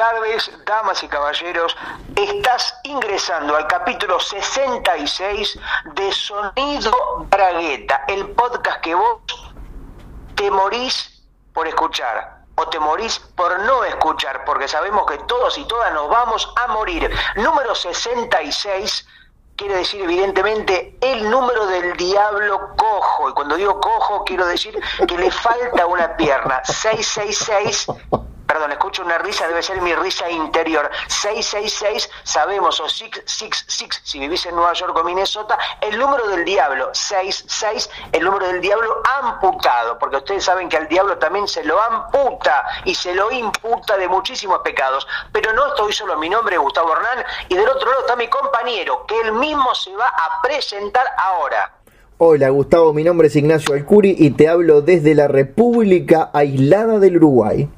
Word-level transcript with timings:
tardes, 0.00 0.50
damas 0.64 1.02
y 1.02 1.08
caballeros. 1.08 1.76
Estás 2.16 2.74
ingresando 2.84 3.54
al 3.54 3.66
capítulo 3.66 4.18
66 4.18 5.58
de 5.92 6.12
Sonido 6.12 7.26
Bragueta, 7.28 8.04
el 8.08 8.30
podcast 8.30 8.80
que 8.80 8.94
vos 8.94 9.20
te 10.36 10.50
morís 10.50 11.22
por 11.52 11.68
escuchar 11.68 12.44
o 12.54 12.66
te 12.70 12.78
morís 12.78 13.18
por 13.36 13.60
no 13.60 13.84
escuchar, 13.84 14.42
porque 14.46 14.68
sabemos 14.68 15.04
que 15.04 15.18
todos 15.18 15.58
y 15.58 15.66
todas 15.66 15.92
nos 15.92 16.08
vamos 16.08 16.50
a 16.56 16.68
morir. 16.68 17.14
Número 17.36 17.74
66 17.74 19.06
quiere 19.54 19.74
decir 19.74 20.00
evidentemente 20.00 20.96
el 21.02 21.28
número 21.28 21.66
del 21.66 21.94
diablo 21.98 22.70
cojo. 22.78 23.28
Y 23.28 23.34
cuando 23.34 23.56
digo 23.56 23.78
cojo, 23.78 24.24
quiero 24.24 24.46
decir 24.46 24.80
que 25.06 25.18
le 25.18 25.30
falta 25.30 25.84
una 25.84 26.16
pierna. 26.16 26.62
666 26.64 28.29
perdón, 28.50 28.72
escucho 28.72 29.04
una 29.04 29.16
risa, 29.18 29.46
debe 29.46 29.62
ser 29.62 29.80
mi 29.80 29.94
risa 29.94 30.28
interior. 30.28 30.90
666, 31.06 32.10
sabemos, 32.24 32.80
o 32.80 32.88
666, 32.88 34.00
si 34.02 34.18
vivís 34.18 34.44
en 34.46 34.56
Nueva 34.56 34.72
York 34.72 34.96
o 34.96 35.04
Minnesota, 35.04 35.56
el 35.80 35.96
número 35.96 36.26
del 36.26 36.44
diablo, 36.44 36.90
66, 36.92 37.88
el 38.10 38.24
número 38.24 38.48
del 38.48 38.60
diablo 38.60 39.02
amputado, 39.22 39.96
porque 40.00 40.16
ustedes 40.16 40.42
saben 40.42 40.68
que 40.68 40.78
al 40.78 40.88
diablo 40.88 41.16
también 41.16 41.46
se 41.46 41.62
lo 41.62 41.80
amputa 41.80 42.64
y 42.84 42.92
se 42.92 43.14
lo 43.14 43.30
imputa 43.30 43.96
de 43.96 44.08
muchísimos 44.08 44.58
pecados. 44.64 45.06
Pero 45.30 45.52
no 45.52 45.68
estoy 45.68 45.92
solo, 45.92 46.18
mi 46.18 46.28
nombre 46.28 46.56
es 46.56 46.60
Gustavo 46.60 46.92
Hernán 46.92 47.24
y 47.48 47.54
del 47.54 47.68
otro 47.68 47.88
lado 47.88 48.00
está 48.00 48.16
mi 48.16 48.26
compañero, 48.26 49.06
que 49.06 49.20
él 49.20 49.32
mismo 49.32 49.72
se 49.76 49.94
va 49.94 50.08
a 50.08 50.42
presentar 50.42 51.06
ahora. 51.16 51.72
Hola 52.18 52.50
Gustavo, 52.50 52.92
mi 52.92 53.04
nombre 53.04 53.28
es 53.28 53.36
Ignacio 53.36 53.74
Alcuri 53.74 54.16
y 54.18 54.32
te 54.32 54.48
hablo 54.48 54.82
desde 54.82 55.14
la 55.14 55.28
República 55.28 56.30
Aislada 56.34 56.98
del 56.98 57.16
Uruguay. 57.18 57.68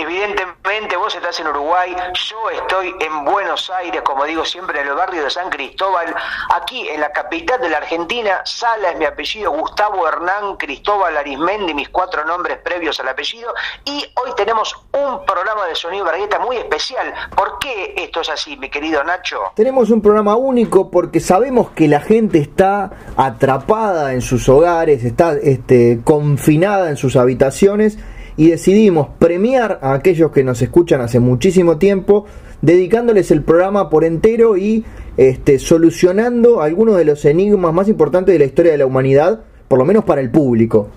Evidentemente 0.00 0.96
vos 0.96 1.12
estás 1.12 1.40
en 1.40 1.48
Uruguay, 1.48 1.92
yo 2.14 2.50
estoy 2.50 2.94
en 3.00 3.24
Buenos 3.24 3.68
Aires, 3.68 4.00
como 4.02 4.24
digo 4.26 4.44
siempre, 4.44 4.80
en 4.80 4.86
el 4.86 4.94
barrio 4.94 5.24
de 5.24 5.30
San 5.30 5.50
Cristóbal, 5.50 6.14
aquí 6.54 6.88
en 6.88 7.00
la 7.00 7.10
capital 7.10 7.60
de 7.60 7.68
la 7.68 7.78
Argentina, 7.78 8.40
Sala 8.44 8.90
es 8.90 8.96
mi 8.96 9.06
apellido, 9.06 9.50
Gustavo 9.50 10.06
Hernán 10.06 10.56
Cristóbal 10.56 11.16
Arismendi, 11.16 11.74
mis 11.74 11.88
cuatro 11.88 12.24
nombres 12.24 12.58
previos 12.58 13.00
al 13.00 13.08
apellido, 13.08 13.52
y 13.84 14.04
hoy 14.14 14.30
tenemos 14.36 14.72
un 14.92 15.26
programa 15.26 15.66
de 15.66 15.74
sonido 15.74 16.04
Bargueta 16.04 16.38
muy 16.38 16.58
especial. 16.58 17.12
¿Por 17.34 17.58
qué 17.58 17.94
esto 17.96 18.20
es 18.20 18.28
así, 18.28 18.56
mi 18.56 18.70
querido 18.70 19.02
Nacho? 19.02 19.50
Tenemos 19.56 19.90
un 19.90 20.00
programa 20.00 20.36
único 20.36 20.92
porque 20.92 21.18
sabemos 21.18 21.70
que 21.70 21.88
la 21.88 22.00
gente 22.00 22.38
está 22.38 22.92
atrapada 23.16 24.12
en 24.12 24.22
sus 24.22 24.48
hogares, 24.48 25.02
está 25.02 25.32
este, 25.42 26.02
confinada 26.04 26.88
en 26.88 26.96
sus 26.96 27.16
habitaciones, 27.16 27.98
y 28.38 28.50
decidimos 28.50 29.08
premiar 29.18 29.80
a 29.82 29.92
aquellos 29.94 30.30
que 30.30 30.44
nos 30.44 30.62
escuchan 30.62 31.00
hace 31.00 31.18
muchísimo 31.18 31.76
tiempo, 31.76 32.24
dedicándoles 32.62 33.32
el 33.32 33.42
programa 33.42 33.90
por 33.90 34.04
entero 34.04 34.56
y 34.56 34.86
este, 35.16 35.58
solucionando 35.58 36.62
algunos 36.62 36.96
de 36.96 37.04
los 37.04 37.24
enigmas 37.24 37.74
más 37.74 37.88
importantes 37.88 38.32
de 38.32 38.38
la 38.38 38.44
historia 38.44 38.72
de 38.72 38.78
la 38.78 38.86
humanidad, 38.86 39.40
por 39.66 39.80
lo 39.80 39.84
menos 39.84 40.04
para 40.04 40.20
el 40.20 40.30
público. 40.30 40.88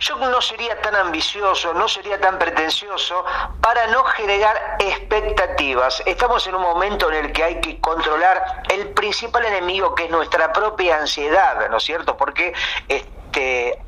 Yo 0.00 0.16
no 0.16 0.40
sería 0.42 0.78
tan 0.82 0.96
ambicioso, 0.96 1.72
no 1.72 1.88
sería 1.88 2.20
tan 2.20 2.38
pretencioso 2.38 3.24
para 3.62 3.86
no 3.86 4.04
generar 4.04 4.76
expectativas. 4.80 6.02
Estamos 6.04 6.46
en 6.46 6.56
un 6.56 6.62
momento 6.62 7.10
en 7.10 7.24
el 7.24 7.32
que 7.32 7.42
hay 7.42 7.60
que 7.60 7.80
controlar 7.80 8.64
el 8.70 8.88
principal 8.88 9.46
enemigo 9.46 9.94
que 9.94 10.04
es 10.04 10.10
nuestra 10.10 10.52
propia 10.52 10.98
ansiedad, 10.98 11.70
¿no 11.70 11.78
es 11.78 11.84
cierto? 11.84 12.18
Porque 12.18 12.52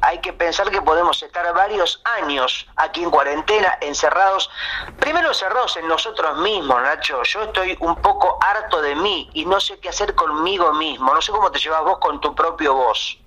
hay 0.00 0.18
que 0.20 0.32
pensar 0.32 0.70
que 0.70 0.80
podemos 0.80 1.22
estar 1.22 1.52
varios 1.54 2.02
años 2.22 2.66
aquí 2.76 3.02
en 3.02 3.10
cuarentena, 3.10 3.78
encerrados, 3.80 4.50
primero 4.98 5.28
encerrados 5.28 5.76
en 5.76 5.88
nosotros 5.88 6.38
mismos, 6.40 6.80
Nacho. 6.82 7.22
Yo 7.24 7.42
estoy 7.42 7.76
un 7.80 7.96
poco 7.96 8.38
harto 8.40 8.80
de 8.80 8.94
mí 8.94 9.28
y 9.34 9.44
no 9.44 9.60
sé 9.60 9.78
qué 9.78 9.88
hacer 9.88 10.14
conmigo 10.14 10.72
mismo. 10.74 11.12
No 11.12 11.20
sé 11.20 11.32
cómo 11.32 11.50
te 11.50 11.58
llevas 11.58 11.82
vos 11.84 11.98
con 11.98 12.20
tu 12.20 12.34
propio 12.34 12.74
voz. 12.74 13.18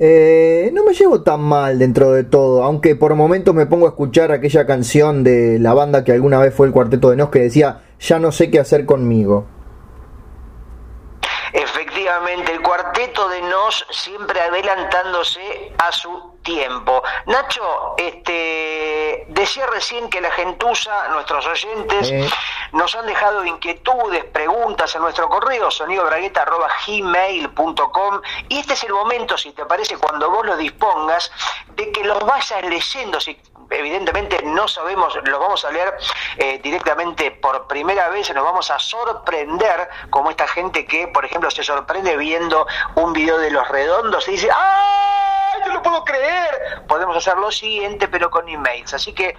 Eh, 0.00 0.70
no 0.72 0.82
me 0.82 0.92
llevo 0.92 1.22
tan 1.22 1.40
mal 1.40 1.78
dentro 1.78 2.10
de 2.10 2.24
todo, 2.24 2.64
aunque 2.64 2.96
por 2.96 3.14
momentos 3.14 3.54
me 3.54 3.66
pongo 3.66 3.86
a 3.86 3.90
escuchar 3.90 4.32
aquella 4.32 4.66
canción 4.66 5.22
de 5.22 5.58
la 5.60 5.72
banda 5.72 6.02
que 6.02 6.10
alguna 6.12 6.40
vez 6.40 6.52
fue 6.52 6.66
el 6.66 6.72
Cuarteto 6.72 7.10
de 7.10 7.16
Nos 7.16 7.28
que 7.28 7.38
decía, 7.38 7.82
ya 8.00 8.18
no 8.18 8.32
sé 8.32 8.50
qué 8.50 8.58
hacer 8.58 8.86
conmigo. 8.86 9.46
Efectivamente, 11.52 12.50
el 12.52 12.60
siempre 13.70 14.40
adelantándose 14.40 15.72
a 15.78 15.92
su 15.92 16.34
tiempo. 16.42 17.02
Nacho, 17.26 17.94
este, 17.96 19.24
decía 19.28 19.66
recién 19.66 20.10
que 20.10 20.20
la 20.20 20.30
gentuza, 20.30 21.08
nuestros 21.08 21.46
oyentes, 21.46 22.12
nos 22.72 22.94
han 22.94 23.06
dejado 23.06 23.42
inquietudes, 23.44 24.24
preguntas 24.26 24.94
en 24.94 25.02
nuestro 25.02 25.28
correo 25.28 25.68
sonidobragueta.gmail.com 25.70 28.20
y 28.48 28.58
este 28.58 28.74
es 28.74 28.84
el 28.84 28.92
momento, 28.92 29.38
si 29.38 29.52
te 29.52 29.64
parece, 29.64 29.96
cuando 29.96 30.30
vos 30.30 30.46
lo 30.46 30.56
dispongas, 30.56 31.32
de 31.74 31.90
que 31.90 32.04
los 32.04 32.24
vayas 32.24 32.62
leyendo, 32.64 33.20
si 33.20 33.36
evidentemente 33.70 34.42
no 34.44 34.68
sabemos, 34.68 35.14
los 35.24 35.40
vamos 35.40 35.64
a 35.64 35.70
leer 35.70 35.94
eh, 36.36 36.60
directamente 36.62 37.30
por 37.30 37.66
primera 37.66 38.08
vez, 38.08 38.32
nos 38.34 38.44
vamos 38.44 38.70
a 38.70 38.78
sorprender 38.78 39.88
como 40.10 40.30
esta 40.30 40.46
gente 40.48 40.84
que, 40.86 41.08
por 41.08 41.24
ejemplo, 41.24 41.50
se 41.50 41.62
sorprende 41.62 42.16
viendo 42.16 42.66
un 42.96 43.12
video 43.12 43.38
de 43.38 43.50
los 43.50 43.66
redondos 43.68 44.26
y 44.28 44.32
dice, 44.32 44.48
¡ay, 44.50 45.62
no 45.66 45.74
lo 45.74 45.82
puedo 45.82 46.04
creer! 46.04 46.84
Podemos 46.88 47.16
hacer 47.16 47.36
lo 47.38 47.50
siguiente, 47.50 48.08
pero 48.08 48.30
con 48.30 48.48
emails. 48.48 48.94
Así 48.94 49.12
que 49.12 49.36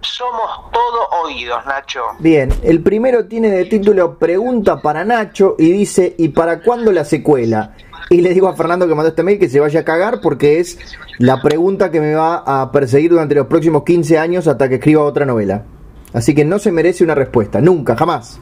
somos 0.00 0.70
todo 0.72 1.08
oídos, 1.22 1.64
Nacho. 1.66 2.02
Bien, 2.18 2.50
el 2.62 2.82
primero 2.82 3.26
tiene 3.26 3.50
de 3.50 3.64
título 3.66 4.18
Pregunta 4.18 4.80
para 4.80 5.04
Nacho 5.04 5.56
y 5.58 5.70
dice, 5.70 6.14
¿y 6.18 6.28
para 6.30 6.60
cuándo 6.60 6.92
la 6.92 7.04
secuela? 7.04 7.74
Y 8.12 8.22
le 8.22 8.34
digo 8.34 8.48
a 8.48 8.56
Fernando 8.56 8.88
que 8.88 8.94
mandó 8.94 9.10
este 9.10 9.22
mail 9.22 9.38
que 9.38 9.48
se 9.48 9.60
vaya 9.60 9.80
a 9.80 9.84
cagar 9.84 10.20
porque 10.20 10.58
es 10.58 10.78
la 11.18 11.40
pregunta 11.40 11.92
que 11.92 12.00
me 12.00 12.14
va 12.14 12.42
a 12.44 12.72
perseguir 12.72 13.12
durante 13.12 13.36
los 13.36 13.46
próximos 13.46 13.84
15 13.84 14.18
años 14.18 14.48
hasta 14.48 14.68
que 14.68 14.74
escriba 14.74 15.02
otra 15.02 15.24
novela. 15.24 15.64
Así 16.12 16.34
que 16.34 16.44
no 16.44 16.58
se 16.58 16.72
merece 16.72 17.04
una 17.04 17.14
respuesta, 17.14 17.60
nunca, 17.60 17.96
jamás 17.96 18.40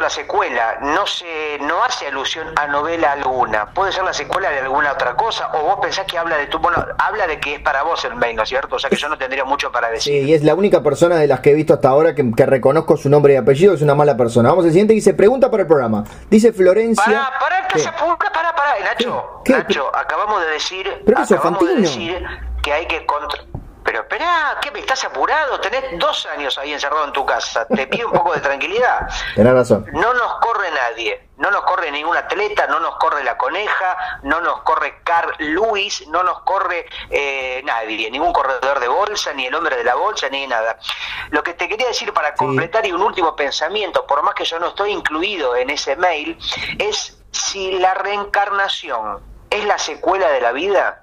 la 0.00 0.10
secuela, 0.10 0.78
no 0.80 1.06
se 1.06 1.58
no 1.60 1.82
hace 1.84 2.06
alusión 2.06 2.48
a 2.56 2.66
novela 2.66 3.12
alguna. 3.12 3.66
Puede 3.66 3.92
ser 3.92 4.04
la 4.04 4.12
secuela 4.12 4.50
de 4.50 4.60
alguna 4.60 4.92
otra 4.92 5.14
cosa, 5.14 5.50
o 5.54 5.62
vos 5.62 5.78
pensás 5.80 6.06
que 6.06 6.18
habla 6.18 6.36
de 6.36 6.46
tu, 6.46 6.58
bueno, 6.58 6.84
habla 6.98 7.26
de 7.26 7.38
que 7.38 7.56
es 7.56 7.60
para 7.60 7.82
vos 7.82 8.04
el 8.04 8.16
mail, 8.16 8.36
¿no 8.36 8.42
es 8.42 8.48
cierto? 8.48 8.76
O 8.76 8.78
sea 8.78 8.88
que 8.90 8.96
yo 8.96 9.08
no 9.08 9.18
tendría 9.18 9.44
mucho 9.44 9.70
para 9.70 9.90
decir. 9.90 10.12
Sí, 10.12 10.28
y 10.30 10.34
es 10.34 10.42
la 10.42 10.54
única 10.54 10.82
persona 10.82 11.16
de 11.16 11.26
las 11.26 11.40
que 11.40 11.50
he 11.50 11.54
visto 11.54 11.74
hasta 11.74 11.88
ahora 11.88 12.14
que, 12.14 12.22
reconozco 12.46 12.96
su 12.96 13.08
nombre 13.08 13.34
y 13.34 13.36
apellido, 13.36 13.74
es 13.74 13.82
una 13.82 13.94
mala 13.94 14.16
persona. 14.16 14.48
Vamos 14.48 14.64
al 14.64 14.70
siguiente, 14.70 14.94
dice, 14.94 15.14
pregunta 15.14 15.50
para 15.50 15.62
el 15.62 15.66
programa. 15.66 16.04
Dice 16.28 16.52
Florencia. 16.52 17.04
Pará, 17.04 17.30
pará, 17.38 17.68
que 17.68 17.78
se 17.78 17.90
pará, 17.90 18.54
pará, 18.54 18.74
Nacho. 18.84 19.42
Nacho, 19.46 19.90
acabamos 19.94 20.40
de 20.42 20.50
decir, 20.50 21.04
acabamos 21.16 21.66
de 21.66 21.74
decir 21.76 22.26
que 22.62 22.72
hay 22.72 22.86
que 22.86 23.04
contra 23.06 23.51
pero 23.84 24.00
espera, 24.00 24.58
¿qué 24.60 24.70
me 24.70 24.80
estás 24.80 25.04
apurado? 25.04 25.60
Tenés 25.60 25.98
dos 25.98 26.26
años 26.26 26.56
ahí 26.58 26.72
encerrado 26.72 27.04
en 27.04 27.12
tu 27.12 27.24
casa. 27.26 27.66
Te 27.66 27.86
pido 27.86 28.08
un 28.08 28.12
poco 28.12 28.32
de 28.34 28.40
tranquilidad. 28.40 29.08
Tenés 29.34 29.52
razón. 29.52 29.86
No 29.92 30.14
nos 30.14 30.34
corre 30.40 30.70
nadie. 30.70 31.28
No 31.42 31.50
nos 31.50 31.62
corre 31.62 31.90
ningún 31.90 32.16
atleta, 32.16 32.68
no 32.68 32.78
nos 32.78 32.96
corre 32.98 33.24
la 33.24 33.36
coneja, 33.36 34.20
no 34.22 34.40
nos 34.42 34.60
corre 34.62 35.00
Carl 35.02 35.34
Lewis, 35.38 36.06
no 36.06 36.22
nos 36.22 36.40
corre 36.42 36.86
eh, 37.10 37.60
nadie, 37.64 38.08
ningún 38.12 38.32
corredor 38.32 38.78
de 38.78 38.86
bolsa, 38.86 39.32
ni 39.32 39.46
el 39.46 39.54
hombre 39.56 39.76
de 39.76 39.82
la 39.82 39.96
bolsa, 39.96 40.28
ni 40.28 40.46
nada. 40.46 40.78
Lo 41.30 41.42
que 41.42 41.54
te 41.54 41.68
quería 41.68 41.88
decir 41.88 42.12
para 42.12 42.34
completar 42.34 42.86
y 42.86 42.92
un 42.92 43.02
último 43.02 43.34
pensamiento, 43.34 44.06
por 44.06 44.22
más 44.22 44.34
que 44.34 44.44
yo 44.44 44.60
no 44.60 44.68
estoy 44.68 44.92
incluido 44.92 45.56
en 45.56 45.70
ese 45.70 45.96
mail, 45.96 46.38
es 46.78 47.18
si 47.32 47.72
la 47.72 47.94
reencarnación 47.94 49.20
es 49.50 49.64
la 49.64 49.78
secuela 49.78 50.28
de 50.28 50.40
la 50.40 50.52
vida, 50.52 51.01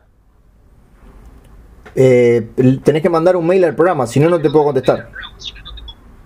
eh, 1.95 2.47
tenés 2.83 3.01
que 3.01 3.09
mandar 3.09 3.35
un 3.35 3.47
mail 3.47 3.63
al 3.65 3.75
programa, 3.75 4.07
si 4.07 4.19
no, 4.19 4.29
no 4.29 4.39
te 4.41 4.49
puedo 4.49 4.65
contestar. 4.65 5.09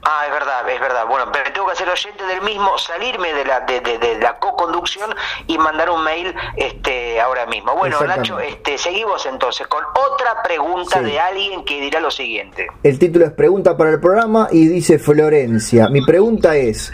Ah, 0.06 0.24
es 0.28 0.34
verdad, 0.34 0.70
es 0.70 0.80
verdad. 0.82 1.06
Bueno, 1.08 1.32
pero 1.32 1.52
tengo 1.54 1.68
que 1.68 1.74
hacer 1.74 1.88
oyente 1.88 2.26
del 2.26 2.42
mismo, 2.42 2.78
salirme 2.78 3.34
de 3.34 3.46
la 3.46 3.62
de, 3.62 3.80
de, 3.80 4.20
la 4.20 4.38
co-conducción 4.38 5.10
y 5.48 5.58
mandar 5.58 5.90
un 5.90 6.04
mail 6.04 6.36
este 6.58 7.22
ahora 7.22 7.46
mismo. 7.46 7.74
Bueno, 7.76 8.02
Nacho, 8.02 8.40
este, 8.40 8.78
seguimos 8.78 9.26
entonces 9.26 9.66
con 9.68 9.82
otra 9.96 10.44
pregunta 10.44 11.02
de 11.02 11.20
alguien 11.20 11.64
que 11.64 11.80
dirá 11.80 12.02
lo 12.02 12.12
siguiente. 12.12 12.68
El 12.84 13.00
título 13.00 13.26
es 13.26 13.32
Pregunta 13.32 13.78
para 13.78 13.92
el 13.92 14.02
programa 14.02 14.50
y 14.52 14.68
dice 14.68 15.00
Florencia. 15.00 15.88
Mi 15.88 16.06
pregunta 16.06 16.58
es, 16.58 16.92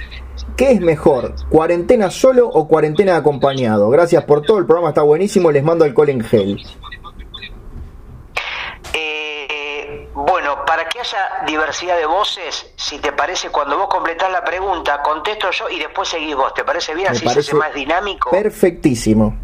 ¿qué 0.56 0.74
es 0.74 0.82
mejor, 0.82 1.34
cuarentena 1.50 2.12
solo 2.12 2.48
o 2.48 2.68
cuarentena 2.68 3.16
acompañado? 3.16 3.90
Gracias 3.90 4.24
por 4.26 4.44
todo, 4.44 4.60
el 4.60 4.68
programa 4.68 4.90
está 4.90 5.02
buenísimo, 5.02 5.52
les 5.52 5.64
mando 5.64 5.84
alcohol 5.84 6.10
en 6.10 6.22
gel. 6.24 6.62
Bueno, 10.26 10.66
para 10.66 10.88
que 10.90 11.00
haya 11.00 11.44
diversidad 11.46 11.98
de 11.98 12.06
voces, 12.06 12.72
si 12.76 13.00
te 13.00 13.12
parece, 13.12 13.50
cuando 13.50 13.78
vos 13.78 13.88
completás 13.88 14.32
la 14.32 14.44
pregunta, 14.44 15.02
contesto 15.02 15.50
yo 15.52 15.70
y 15.70 15.80
después 15.80 16.10
seguís 16.10 16.36
vos. 16.36 16.54
¿Te 16.54 16.64
parece 16.64 16.94
bien? 16.94 17.10
Así 17.10 17.28
se 17.28 17.40
hace 17.40 17.56
más 17.56 17.74
dinámico. 17.74 18.30
Perfectísimo. 18.30 19.38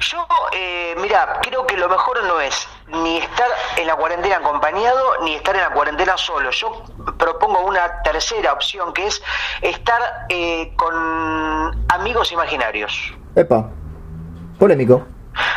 Yo 0.00 0.26
eh, 0.52 0.94
mira, 1.00 1.38
creo 1.40 1.66
que 1.66 1.76
lo 1.76 1.88
mejor 1.88 2.22
no 2.24 2.40
es 2.40 2.68
ni 2.88 3.18
estar 3.18 3.48
en 3.78 3.86
la 3.86 3.96
cuarentena 3.96 4.36
acompañado 4.36 5.22
ni 5.22 5.34
estar 5.34 5.54
en 5.54 5.62
la 5.62 5.70
cuarentena 5.70 6.16
solo. 6.16 6.50
Yo 6.50 6.82
propongo 7.16 7.60
una 7.60 8.02
tercera 8.02 8.52
opción 8.52 8.92
que 8.92 9.06
es 9.06 9.22
estar 9.62 10.26
eh, 10.28 10.74
con 10.76 10.94
amigos 11.88 12.32
imaginarios. 12.32 13.14
Epa, 13.34 13.70
polémico. 14.58 15.06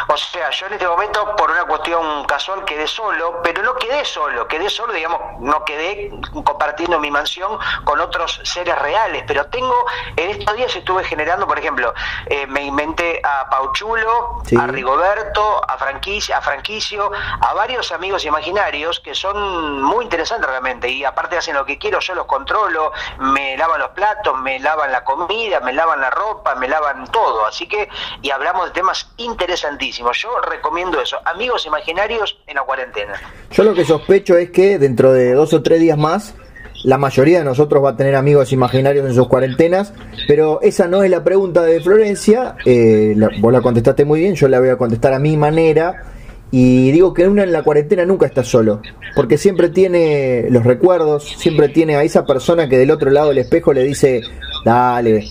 O 0.07 0.17
sea, 0.17 0.49
yo 0.51 0.67
en 0.67 0.73
este 0.73 0.87
momento, 0.87 1.35
por 1.35 1.51
una 1.51 1.65
cuestión 1.65 2.25
casual, 2.25 2.63
quedé 2.63 2.87
solo, 2.87 3.41
pero 3.43 3.61
no 3.63 3.75
quedé 3.75 4.05
solo, 4.05 4.47
quedé 4.47 4.69
solo, 4.69 4.93
digamos, 4.93 5.19
no 5.39 5.65
quedé 5.65 6.11
compartiendo 6.43 6.99
mi 6.99 7.11
mansión 7.11 7.57
con 7.83 7.99
otros 7.99 8.39
seres 8.43 8.77
reales, 8.79 9.23
pero 9.27 9.45
tengo, 9.47 9.85
en 10.15 10.29
estos 10.29 10.55
días 10.55 10.75
estuve 10.75 11.03
generando, 11.03 11.47
por 11.47 11.59
ejemplo, 11.59 11.93
eh, 12.27 12.47
me 12.47 12.63
inventé 12.63 13.19
a 13.23 13.49
Pauchulo, 13.49 14.43
a 14.57 14.67
Rigoberto, 14.67 15.61
a 15.67 15.77
Franquicia, 15.77 16.37
a 16.37 16.41
Franquicio, 16.41 17.11
a 17.41 17.53
varios 17.53 17.91
amigos 17.91 18.25
imaginarios 18.25 18.99
que 18.99 19.15
son 19.15 19.81
muy 19.81 20.05
interesantes 20.05 20.49
realmente, 20.49 20.87
y 20.87 21.03
aparte 21.03 21.37
hacen 21.37 21.55
lo 21.55 21.65
que 21.65 21.77
quiero, 21.77 21.99
yo 21.99 22.15
los 22.15 22.25
controlo, 22.25 22.91
me 23.17 23.57
lavan 23.57 23.79
los 23.79 23.89
platos, 23.89 24.37
me 24.39 24.59
lavan 24.59 24.91
la 24.91 25.03
comida, 25.03 25.59
me 25.59 25.73
lavan 25.73 25.99
la 25.99 26.11
ropa, 26.11 26.55
me 26.55 26.67
lavan 26.67 27.07
todo, 27.11 27.45
así 27.45 27.67
que, 27.67 27.89
y 28.21 28.29
hablamos 28.29 28.67
de 28.67 28.71
temas 28.71 29.09
interesantes 29.17 29.64
yo 30.13 30.29
recomiendo 30.49 31.01
eso, 31.01 31.17
amigos 31.25 31.65
imaginarios 31.65 32.37
en 32.47 32.55
la 32.55 32.63
cuarentena. 32.63 33.13
Yo 33.51 33.63
lo 33.63 33.73
que 33.73 33.85
sospecho 33.85 34.37
es 34.37 34.51
que 34.51 34.79
dentro 34.79 35.13
de 35.13 35.33
dos 35.33 35.53
o 35.53 35.61
tres 35.61 35.79
días 35.79 35.97
más, 35.97 36.35
la 36.83 36.97
mayoría 36.97 37.39
de 37.39 37.45
nosotros 37.45 37.83
va 37.83 37.91
a 37.91 37.97
tener 37.97 38.15
amigos 38.15 38.51
imaginarios 38.51 39.05
en 39.07 39.13
sus 39.15 39.27
cuarentenas, 39.27 39.93
pero 40.27 40.61
esa 40.61 40.87
no 40.87 41.03
es 41.03 41.09
la 41.09 41.23
pregunta 41.23 41.63
de 41.63 41.79
Florencia, 41.81 42.55
eh, 42.65 43.15
vos 43.39 43.51
la 43.51 43.61
contestaste 43.61 44.05
muy 44.05 44.19
bien, 44.19 44.35
yo 44.35 44.47
la 44.47 44.59
voy 44.59 44.69
a 44.69 44.77
contestar 44.77 45.13
a 45.13 45.19
mi 45.19 45.35
manera. 45.37 46.03
Y 46.51 46.91
digo 46.91 47.13
que 47.13 47.27
una 47.27 47.43
en 47.43 47.51
la 47.51 47.63
cuarentena 47.63 48.05
nunca 48.05 48.27
está 48.27 48.43
solo, 48.43 48.81
porque 49.15 49.37
siempre 49.37 49.69
tiene 49.69 50.45
los 50.49 50.63
recuerdos, 50.63 51.25
siempre 51.37 51.69
tiene 51.69 51.95
a 51.95 52.03
esa 52.03 52.25
persona 52.25 52.69
que 52.69 52.77
del 52.77 52.91
otro 52.91 53.09
lado 53.09 53.29
del 53.29 53.39
espejo 53.39 53.73
le 53.73 53.83
dice, 53.83 54.21
dale, 54.63 55.27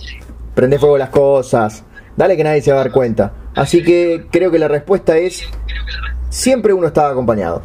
prende 0.53 0.77
fuego 0.77 0.97
las 0.97 1.09
cosas, 1.09 1.83
dale 2.17 2.35
que 2.37 2.43
nadie 2.43 2.61
se 2.61 2.71
va 2.71 2.81
a 2.81 2.83
dar 2.83 2.91
cuenta. 2.91 3.31
Así 3.55 3.83
que 3.83 4.27
creo 4.31 4.51
que 4.51 4.59
la 4.59 4.67
respuesta 4.67 5.17
es, 5.17 5.47
siempre 6.29 6.73
uno 6.73 6.87
estaba 6.87 7.09
acompañado. 7.09 7.63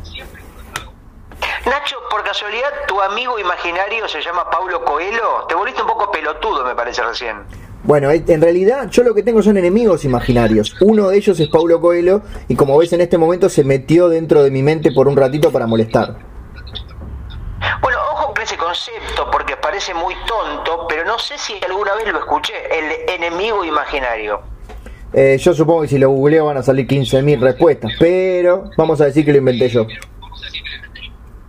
Nacho, 1.66 1.96
por 2.10 2.22
casualidad, 2.22 2.68
tu 2.86 3.00
amigo 3.00 3.38
imaginario 3.38 4.08
se 4.08 4.22
llama 4.22 4.48
Paulo 4.48 4.84
Coelho. 4.84 5.46
Te 5.48 5.54
volviste 5.54 5.82
un 5.82 5.88
poco 5.88 6.10
pelotudo, 6.10 6.64
me 6.64 6.74
parece 6.74 7.02
recién. 7.02 7.38
Bueno, 7.82 8.10
en 8.10 8.40
realidad 8.40 8.88
yo 8.90 9.02
lo 9.02 9.14
que 9.14 9.22
tengo 9.22 9.42
son 9.42 9.56
enemigos 9.56 10.04
imaginarios. 10.04 10.76
Uno 10.80 11.08
de 11.08 11.16
ellos 11.16 11.40
es 11.40 11.48
Paulo 11.48 11.80
Coelho 11.80 12.22
y 12.46 12.54
como 12.54 12.78
ves 12.78 12.92
en 12.92 13.00
este 13.00 13.18
momento 13.18 13.48
se 13.48 13.64
metió 13.64 14.08
dentro 14.08 14.42
de 14.42 14.50
mi 14.50 14.62
mente 14.62 14.92
por 14.92 15.08
un 15.08 15.16
ratito 15.16 15.50
para 15.50 15.66
molestar. 15.66 16.16
Bueno, 17.80 17.98
ojo 18.12 18.34
con 18.34 18.42
ese 18.42 18.56
concepto 18.56 19.30
porque 19.30 19.56
parece 19.56 19.94
muy 19.94 20.14
tonto, 20.26 20.86
pero 20.88 21.04
no 21.04 21.18
sé 21.18 21.36
si 21.38 21.58
alguna 21.64 21.94
vez 21.94 22.12
lo 22.12 22.18
escuché, 22.18 22.52
el 22.70 23.10
enemigo 23.10 23.64
imaginario. 23.64 24.42
Eh, 25.12 25.38
yo 25.38 25.54
supongo 25.54 25.82
que 25.82 25.88
si 25.88 25.98
lo 25.98 26.10
googleo 26.10 26.46
van 26.46 26.58
a 26.58 26.62
salir 26.62 26.86
15.000 26.86 27.40
respuestas, 27.40 27.92
pero 27.98 28.70
vamos 28.76 29.00
a 29.00 29.06
decir 29.06 29.24
que 29.24 29.32
lo 29.32 29.38
inventé 29.38 29.68
yo. 29.68 29.86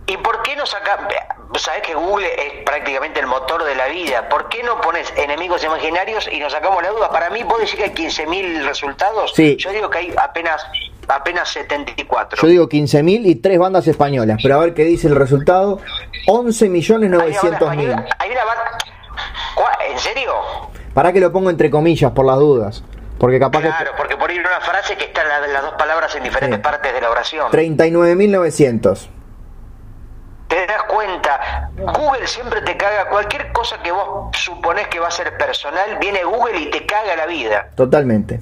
¿Y 0.06 0.16
por 0.16 0.42
qué 0.42 0.56
no 0.56 0.66
saca? 0.66 1.08
Sabes 1.56 1.82
que 1.82 1.94
Google 1.94 2.26
es 2.26 2.64
prácticamente 2.64 3.20
el 3.20 3.26
motor 3.26 3.62
de 3.64 3.74
la 3.76 3.86
vida. 3.86 4.28
¿Por 4.28 4.48
qué 4.48 4.62
no 4.62 4.80
pones 4.80 5.12
enemigos 5.16 5.62
imaginarios 5.62 6.28
y 6.32 6.40
nos 6.40 6.52
sacamos 6.52 6.82
la 6.82 6.90
duda? 6.90 7.10
Para 7.10 7.30
mí, 7.30 7.42
¿vos 7.44 7.60
decís 7.60 7.76
que 7.76 7.84
hay 7.84 7.90
15.000 7.90 8.64
resultados? 8.64 9.32
Sí. 9.34 9.56
Yo 9.58 9.70
digo 9.70 9.88
que 9.90 9.98
hay 9.98 10.14
apenas 10.16 10.66
apenas 11.08 11.48
74. 11.50 12.40
Yo 12.40 12.48
digo 12.48 12.68
15.000 12.68 13.26
y 13.26 13.34
tres 13.36 13.58
bandas 13.58 13.86
españolas, 13.86 14.38
pero 14.42 14.56
a 14.56 14.60
ver 14.60 14.74
qué 14.74 14.84
dice 14.84 15.08
el 15.08 15.14
resultado. 15.14 15.78
11.900.000. 16.26 18.06
¿En 19.90 19.98
serio? 19.98 20.32
Para 20.94 21.12
que 21.12 21.20
lo 21.20 21.30
pongo 21.32 21.50
entre 21.50 21.70
comillas 21.70 22.12
por 22.12 22.24
las 22.26 22.38
dudas. 22.38 22.82
Porque 23.22 23.38
capaz 23.38 23.60
claro, 23.60 23.92
porque 23.96 24.16
por 24.16 24.32
ir 24.32 24.40
una 24.40 24.60
frase 24.60 24.96
que 24.96 25.04
está 25.04 25.22
la, 25.22 25.46
las 25.46 25.62
dos 25.62 25.74
palabras 25.74 26.12
en 26.16 26.24
diferentes 26.24 26.58
partes 26.58 26.92
de 26.92 27.00
la 27.00 27.08
oración. 27.08 27.52
39.900. 27.52 29.08
Te 30.48 30.66
das 30.66 30.82
cuenta, 30.88 31.70
Google 31.76 32.26
siempre 32.26 32.62
te 32.62 32.76
caga 32.76 33.08
cualquier 33.10 33.52
cosa 33.52 33.80
que 33.80 33.92
vos 33.92 34.36
suponés 34.36 34.88
que 34.88 34.98
va 34.98 35.06
a 35.06 35.12
ser 35.12 35.36
personal, 35.36 35.98
viene 36.00 36.24
Google 36.24 36.62
y 36.62 36.70
te 36.70 36.84
caga 36.84 37.14
la 37.14 37.26
vida. 37.26 37.70
Totalmente. 37.76 38.40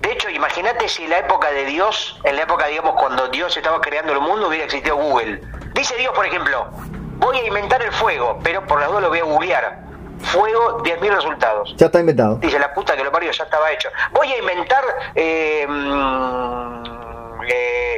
De 0.00 0.12
hecho, 0.12 0.30
imagínate 0.30 0.88
si 0.88 1.04
en 1.04 1.10
la 1.10 1.18
época 1.18 1.50
de 1.50 1.66
Dios, 1.66 2.18
en 2.24 2.34
la 2.34 2.44
época, 2.44 2.66
digamos, 2.68 2.94
cuando 2.94 3.28
Dios 3.28 3.54
estaba 3.54 3.78
creando 3.82 4.14
el 4.14 4.20
mundo, 4.20 4.48
hubiera 4.48 4.64
existido 4.64 4.96
Google. 4.96 5.42
Dice 5.74 5.94
Dios, 5.98 6.14
por 6.14 6.24
ejemplo, 6.24 6.70
voy 7.18 7.36
a 7.36 7.46
inventar 7.46 7.82
el 7.82 7.92
fuego, 7.92 8.38
pero 8.42 8.66
por 8.66 8.80
las 8.80 8.90
dos 8.90 9.02
lo 9.02 9.10
voy 9.10 9.18
a 9.18 9.24
googlear. 9.24 9.85
Fuego, 10.20 10.82
10.000 10.82 11.14
resultados. 11.14 11.74
Ya 11.76 11.86
está 11.86 12.00
inventado. 12.00 12.36
Dice, 12.36 12.58
la 12.58 12.72
puta 12.72 12.96
que 12.96 13.04
lo 13.04 13.12
parió, 13.12 13.30
ya 13.30 13.44
estaba 13.44 13.70
hecho. 13.70 13.88
Voy 14.12 14.32
a 14.32 14.38
inventar 14.38 14.84
eh, 15.14 15.66
mm, 15.68 17.42
eh, 17.48 17.96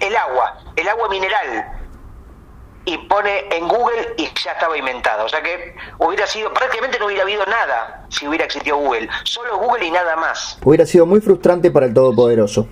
el, 0.00 0.16
agua, 0.16 0.58
el 0.76 0.88
agua 0.88 1.08
mineral. 1.08 1.72
Y 2.84 2.98
pone 2.98 3.48
en 3.50 3.66
Google 3.66 4.14
y 4.16 4.30
ya 4.44 4.52
estaba 4.52 4.78
inventado. 4.78 5.24
O 5.24 5.28
sea 5.28 5.42
que 5.42 5.74
hubiera 5.98 6.26
sido, 6.26 6.52
prácticamente 6.54 7.00
no 7.00 7.06
hubiera 7.06 7.24
habido 7.24 7.44
nada 7.46 8.06
si 8.08 8.28
hubiera 8.28 8.44
existido 8.44 8.76
Google. 8.76 9.08
Solo 9.24 9.58
Google 9.58 9.86
y 9.86 9.90
nada 9.90 10.14
más. 10.16 10.58
Hubiera 10.64 10.86
sido 10.86 11.04
muy 11.04 11.20
frustrante 11.20 11.70
para 11.72 11.86
el 11.86 11.94
Todopoderoso. 11.94 12.68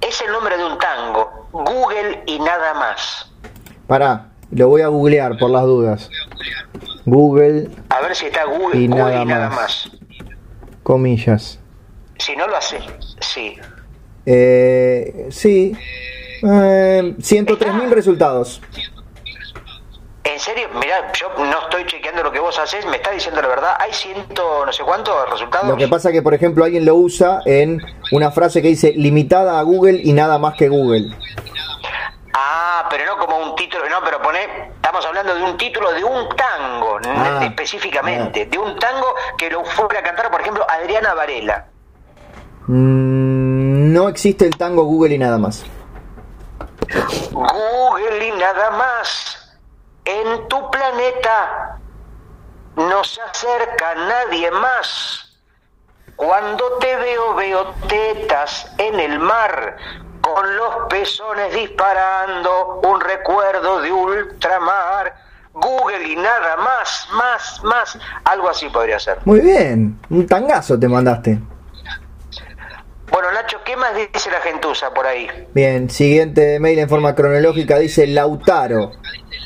Es 0.00 0.22
el 0.22 0.32
nombre 0.32 0.56
de 0.56 0.64
un 0.64 0.78
tango. 0.78 1.46
Google 1.52 2.22
y 2.26 2.38
nada 2.40 2.72
más. 2.74 3.30
Pará, 3.86 4.30
lo 4.50 4.68
voy 4.68 4.82
a 4.82 4.88
googlear 4.88 5.38
por 5.38 5.50
las 5.50 5.64
dudas. 5.64 6.10
Google. 7.04 7.68
A 7.88 8.00
ver 8.00 8.14
si 8.14 8.26
está 8.26 8.44
Google 8.44 8.80
y, 8.80 8.88
nada, 8.88 9.50
más. 9.50 9.90
Comillas. 10.82 11.58
Si 12.18 12.34
no 12.36 12.46
lo 12.46 12.56
hace, 12.56 12.78
sí. 13.20 13.54
Eh, 14.26 15.28
sí. 15.30 15.76
Eh, 16.42 17.14
103.000 17.18 17.88
resultados. 17.90 18.60
En 20.24 20.38
serio, 20.38 20.68
mira, 20.74 21.12
yo 21.14 21.32
no 21.36 21.62
estoy 21.62 21.86
chequeando 21.86 22.22
lo 22.22 22.30
que 22.30 22.38
vos 22.38 22.58
haces, 22.58 22.84
me 22.86 22.96
está 22.96 23.10
diciendo 23.10 23.40
la 23.40 23.48
verdad. 23.48 23.70
Hay 23.78 23.92
ciento, 23.92 24.64
no 24.64 24.72
sé 24.72 24.82
cuántos 24.84 25.14
resultados. 25.30 25.68
Lo 25.68 25.76
que 25.76 25.88
pasa 25.88 26.12
que, 26.12 26.22
por 26.22 26.34
ejemplo, 26.34 26.64
alguien 26.64 26.84
lo 26.84 26.94
usa 26.94 27.40
en 27.44 27.82
una 28.12 28.30
frase 28.30 28.62
que 28.62 28.68
dice 28.68 28.92
limitada 28.94 29.58
a 29.58 29.62
Google 29.62 30.00
y 30.02 30.12
nada 30.12 30.38
más 30.38 30.54
que 30.54 30.68
Google. 30.68 31.10
Ah, 32.88 32.90
pero 32.90 33.04
no 33.04 33.18
como 33.18 33.36
un 33.36 33.54
título, 33.54 33.86
no, 33.86 34.02
pero 34.02 34.22
pone, 34.22 34.70
estamos 34.74 35.04
hablando 35.04 35.34
de 35.34 35.42
un 35.42 35.58
título 35.58 35.92
de 35.92 36.02
un 36.02 36.26
tango, 36.30 36.98
ah, 37.04 37.40
específicamente, 37.44 38.46
de 38.46 38.56
un 38.56 38.78
tango 38.78 39.14
que 39.36 39.50
lo 39.50 39.62
fuera 39.62 40.00
a 40.00 40.02
cantar, 40.02 40.30
por 40.30 40.40
ejemplo, 40.40 40.64
Adriana 40.66 41.12
Varela. 41.12 41.66
Mm, 42.66 43.92
no 43.92 44.08
existe 44.08 44.46
el 44.46 44.56
tango 44.56 44.84
Google 44.84 45.16
y 45.16 45.18
nada 45.18 45.36
más. 45.36 45.66
Google 47.30 48.26
y 48.26 48.32
nada 48.32 48.70
más. 48.70 49.58
En 50.06 50.48
tu 50.48 50.70
planeta 50.70 51.78
no 52.76 53.04
se 53.04 53.20
acerca 53.20 53.94
nadie 53.96 54.50
más. 54.50 55.38
Cuando 56.16 56.78
te 56.80 56.96
veo, 56.96 57.34
veo 57.34 57.74
tetas 57.86 58.72
en 58.78 58.98
el 58.98 59.18
mar 59.18 59.76
con 60.34 60.56
los 60.56 60.74
pezones 60.88 61.52
disparando, 61.54 62.80
un 62.84 63.00
recuerdo 63.00 63.80
de 63.80 63.92
ultramar, 63.92 65.14
Google 65.52 66.06
y 66.08 66.16
nada 66.16 66.56
más, 66.56 67.08
más, 67.12 67.60
más, 67.64 67.98
algo 68.24 68.48
así 68.48 68.68
podría 68.68 68.98
ser. 68.98 69.18
Muy 69.24 69.40
bien, 69.40 69.98
un 70.10 70.26
tangazo 70.26 70.78
te 70.78 70.88
mandaste. 70.88 71.38
Bueno, 73.10 73.32
Nacho, 73.32 73.58
¿qué 73.64 73.74
más 73.76 73.92
dice 73.94 74.30
la 74.30 74.40
gentuza 74.40 74.92
por 74.92 75.06
ahí? 75.06 75.28
Bien, 75.54 75.88
siguiente 75.88 76.60
mail 76.60 76.78
en 76.78 76.88
forma 76.88 77.14
cronológica 77.14 77.78
dice 77.78 78.06
Lautaro. 78.06 78.92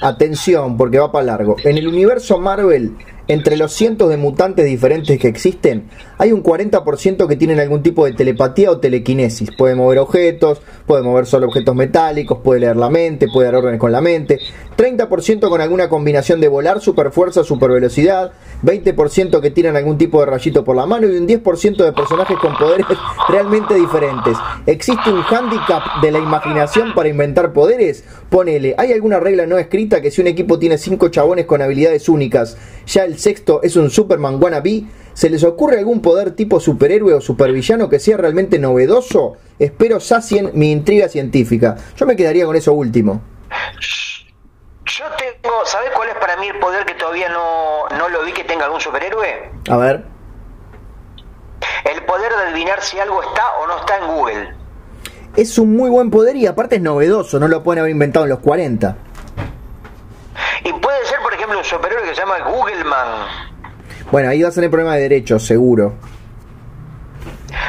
Atención, 0.03 0.77
porque 0.77 0.99
va 0.99 1.13
para 1.13 1.27
largo. 1.27 1.57
En 1.63 1.79
el 1.79 1.87
universo 1.87 2.39
Marvel 2.39 2.97
entre 3.29 3.57
los 3.57 3.73
cientos 3.73 4.11
de 4.11 4.17
mutantes 4.17 4.65
diferentes 4.65 5.19
que 5.19 5.29
existen, 5.29 5.89
hay 6.19 6.33
un 6.33 6.43
40% 6.43 7.27
que 7.27 7.37
tienen 7.37 7.61
algún 7.61 7.83
tipo 7.83 8.05
de 8.05 8.13
telepatía 8.13 8.71
o 8.71 8.79
telequinesis. 8.79 9.51
Puede 9.57 9.75
mover 9.75 9.99
objetos, 9.99 10.61
puede 10.87 11.03
mover 11.03 11.27
solo 11.27 11.47
objetos 11.47 11.75
metálicos, 11.75 12.39
puede 12.39 12.61
leer 12.61 12.77
la 12.77 12.91
mente, 12.91 13.27
puede 13.33 13.47
dar 13.47 13.57
órdenes 13.57 13.81
con 13.81 13.93
la 13.93 14.01
mente. 14.01 14.39
30% 14.77 15.49
con 15.49 15.61
alguna 15.61 15.89
combinación 15.89 16.41
de 16.41 16.49
volar, 16.49 16.81
superfuerza, 16.81 17.45
supervelocidad. 17.45 18.33
20% 18.65 19.41
que 19.41 19.51
tienen 19.51 19.77
algún 19.77 19.99
tipo 19.99 20.21
de 20.21 20.27
rayito 20.27 20.65
por 20.65 20.77
la 20.77 20.87
mano 20.87 21.09
y 21.09 21.17
un 21.17 21.27
10% 21.27 21.77
de 21.77 21.93
personajes 21.93 22.37
con 22.39 22.57
poderes 22.57 22.87
realmente 23.29 23.75
diferentes. 23.75 24.37
¿Existe 24.67 25.13
un 25.13 25.23
handicap 25.23 25.83
de 26.01 26.13
la 26.13 26.19
imaginación 26.19 26.95
para 26.95 27.09
inventar 27.09 27.53
poderes? 27.53 28.05
Ponele, 28.31 28.75
¿hay 28.79 28.93
alguna 28.93 29.21
regla 29.21 29.47
no 29.47 29.59
escrita 29.59 30.01
que 30.01 30.11
si 30.11 30.21
un 30.21 30.27
equipo 30.27 30.59
tiene 30.59 30.79
5 30.79 31.09
chabones 31.09 31.47
con 31.47 31.63
habilidades 31.63 32.09
únicas, 32.09 32.57
ya 32.87 33.05
sexto 33.19 33.61
es 33.63 33.77
un 33.77 33.91
Superman 33.91 34.43
wannabe? 34.43 34.85
¿Se 35.15 35.29
les 35.29 35.45
ocurre 35.45 35.79
algún 35.79 36.01
poder 36.01 36.33
tipo 36.33 36.59
superhéroe 36.59 37.15
o 37.15 37.21
supervillano 37.21 37.89
que 37.89 37.99
sea 37.99 38.17
realmente 38.17 38.59
novedoso? 38.59 39.35
Espero 39.59 40.01
sacien 40.01 40.51
mi 40.55 40.73
intriga 40.73 41.09
científica. 41.09 41.77
Yo 41.97 42.07
me 42.07 42.17
quedaría 42.17 42.47
con 42.47 42.57
eso 42.57 42.73
último. 42.73 43.21
Yo 44.87 45.05
tengo, 45.19 45.65
¿sabes 45.65 45.91
cuál 45.95 46.09
es 46.09 46.17
para 46.17 46.37
mí 46.37 46.49
el 46.49 46.59
poder 46.59 46.85
que 46.85 46.95
todavía 46.95 47.29
no, 47.29 47.89
no 47.97 48.09
lo 48.09 48.25
vi 48.25 48.33
que 48.33 48.45
tenga 48.45 48.65
algún 48.65 48.81
superhéroe? 48.81 49.51
A 49.69 49.77
ver. 49.77 50.05
El 51.85 52.05
poder 52.05 52.33
de 52.33 52.43
adivinar 52.49 52.83
si 52.83 52.99
algo 52.99 53.23
está 53.23 53.43
o 53.63 53.67
no 53.67 53.79
está 53.79 53.99
en 53.99 54.07
Google. 54.07 54.55
Es 55.37 55.59
un 55.59 55.75
muy 55.77 55.89
buen 55.89 56.11
poder 56.11 56.37
y 56.37 56.47
aparte 56.47 56.77
es 56.77 56.83
novedoso, 56.83 57.39
no 57.39 57.49
lo 57.49 57.63
pueden 57.63 57.81
haber 57.81 57.93
inventado 57.93 58.27
en 58.27 58.31
los 58.31 58.41
40. 58.41 58.97
Y 60.65 60.73
puede 60.75 61.05
ser, 61.07 61.21
por 61.21 61.35
ejemplo, 61.35 61.59
un 61.59 61.65
superhéroe 61.65 62.05
que 62.05 62.15
se 62.15 62.21
llama 62.21 62.39
Googleman. 62.41 63.27
Bueno, 64.11 64.29
ahí 64.29 64.43
va 64.43 64.49
a 64.49 64.53
ser 64.53 64.65
el 64.65 64.71
problema 64.71 64.95
de 64.95 65.03
derechos, 65.03 65.45
seguro. 65.47 65.95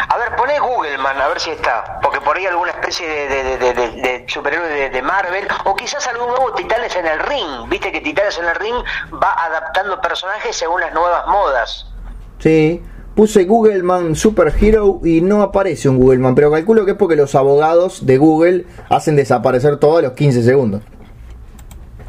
A 0.10 0.18
ver, 0.18 0.36
poné 0.36 0.60
Googleman, 0.60 1.20
a 1.20 1.28
ver 1.28 1.40
si 1.40 1.52
está. 1.52 2.00
Porque 2.02 2.22
por 2.22 2.38
ahí 2.38 2.46
alguna 2.46 2.72
especie 2.72 3.08
de, 3.08 3.44
de, 3.44 3.58
de, 3.58 3.74
de 3.74 4.26
superhéroe 4.28 4.90
de, 4.90 5.02
Marvel. 5.02 5.48
O 5.66 5.76
quizás 5.76 6.08
algún 6.08 6.28
nuevo 6.28 6.54
Titanes 6.54 6.96
en 6.96 7.06
el 7.06 7.20
Ring. 7.20 7.70
Viste 7.70 7.92
que 7.92 8.02
Titanes 8.02 8.38
en 8.38 8.46
el 8.46 8.56
Ring 8.56 8.76
va 9.22 9.34
adaptando 9.34 10.00
personajes 10.02 10.56
según 10.56 10.82
las 10.82 10.94
nuevas 10.94 11.28
modas. 11.28 11.88
Sí. 12.40 12.84
Puse 13.16 13.44
Googleman 13.44 14.16
Superhero 14.16 15.00
y 15.04 15.22
no 15.22 15.44
aparece 15.44 15.88
un 15.88 16.00
Googleman, 16.00 16.34
pero 16.34 16.50
calculo 16.50 16.84
que 16.84 16.92
es 16.92 16.98
porque 16.98 17.16
los 17.16 17.36
abogados 17.36 18.08
de 18.08 18.18
Google 18.18 18.66
hacen 18.90 19.16
desaparecer 19.16 19.78
todo 19.78 19.98
a 19.98 20.02
los 20.02 20.14
15 20.14 20.42
segundos. 20.42 20.82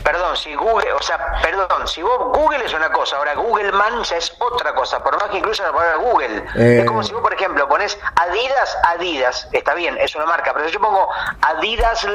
Perdón, 0.05 0.37
si 0.37 0.55
Google, 0.55 0.93
o 0.93 1.01
sea, 1.01 1.41
perdón, 1.41 1.89
si 1.89 2.03
vos 2.03 2.19
Google 2.39 2.63
es 2.63 2.75
una 2.75 2.93
cosa, 2.93 3.17
ahora 3.17 3.35
Google 3.35 3.73
Man 3.73 4.03
ya 4.03 4.19
es 4.19 4.37
otra 4.39 4.75
cosa, 4.75 5.03
por 5.03 5.19
más 5.19 5.31
que 5.31 5.39
incluso 5.39 5.63
la 5.63 5.73
palabra 5.73 5.97
Google. 5.97 6.45
Eh. 6.57 6.81
Es 6.81 6.85
como 6.85 7.03
si 7.03 7.15
vos, 7.15 7.23
por 7.23 7.33
ejemplo, 7.33 7.67
pones 7.67 7.99
Adidas, 8.17 8.79
Adidas, 8.85 9.49
está 9.53 9.73
bien, 9.75 9.97
es 9.99 10.15
una 10.15 10.27
marca, 10.27 10.53
pero 10.53 10.67
si 10.67 10.75
yo 10.75 10.81
pongo 10.81 11.09
Adidas 11.41 12.07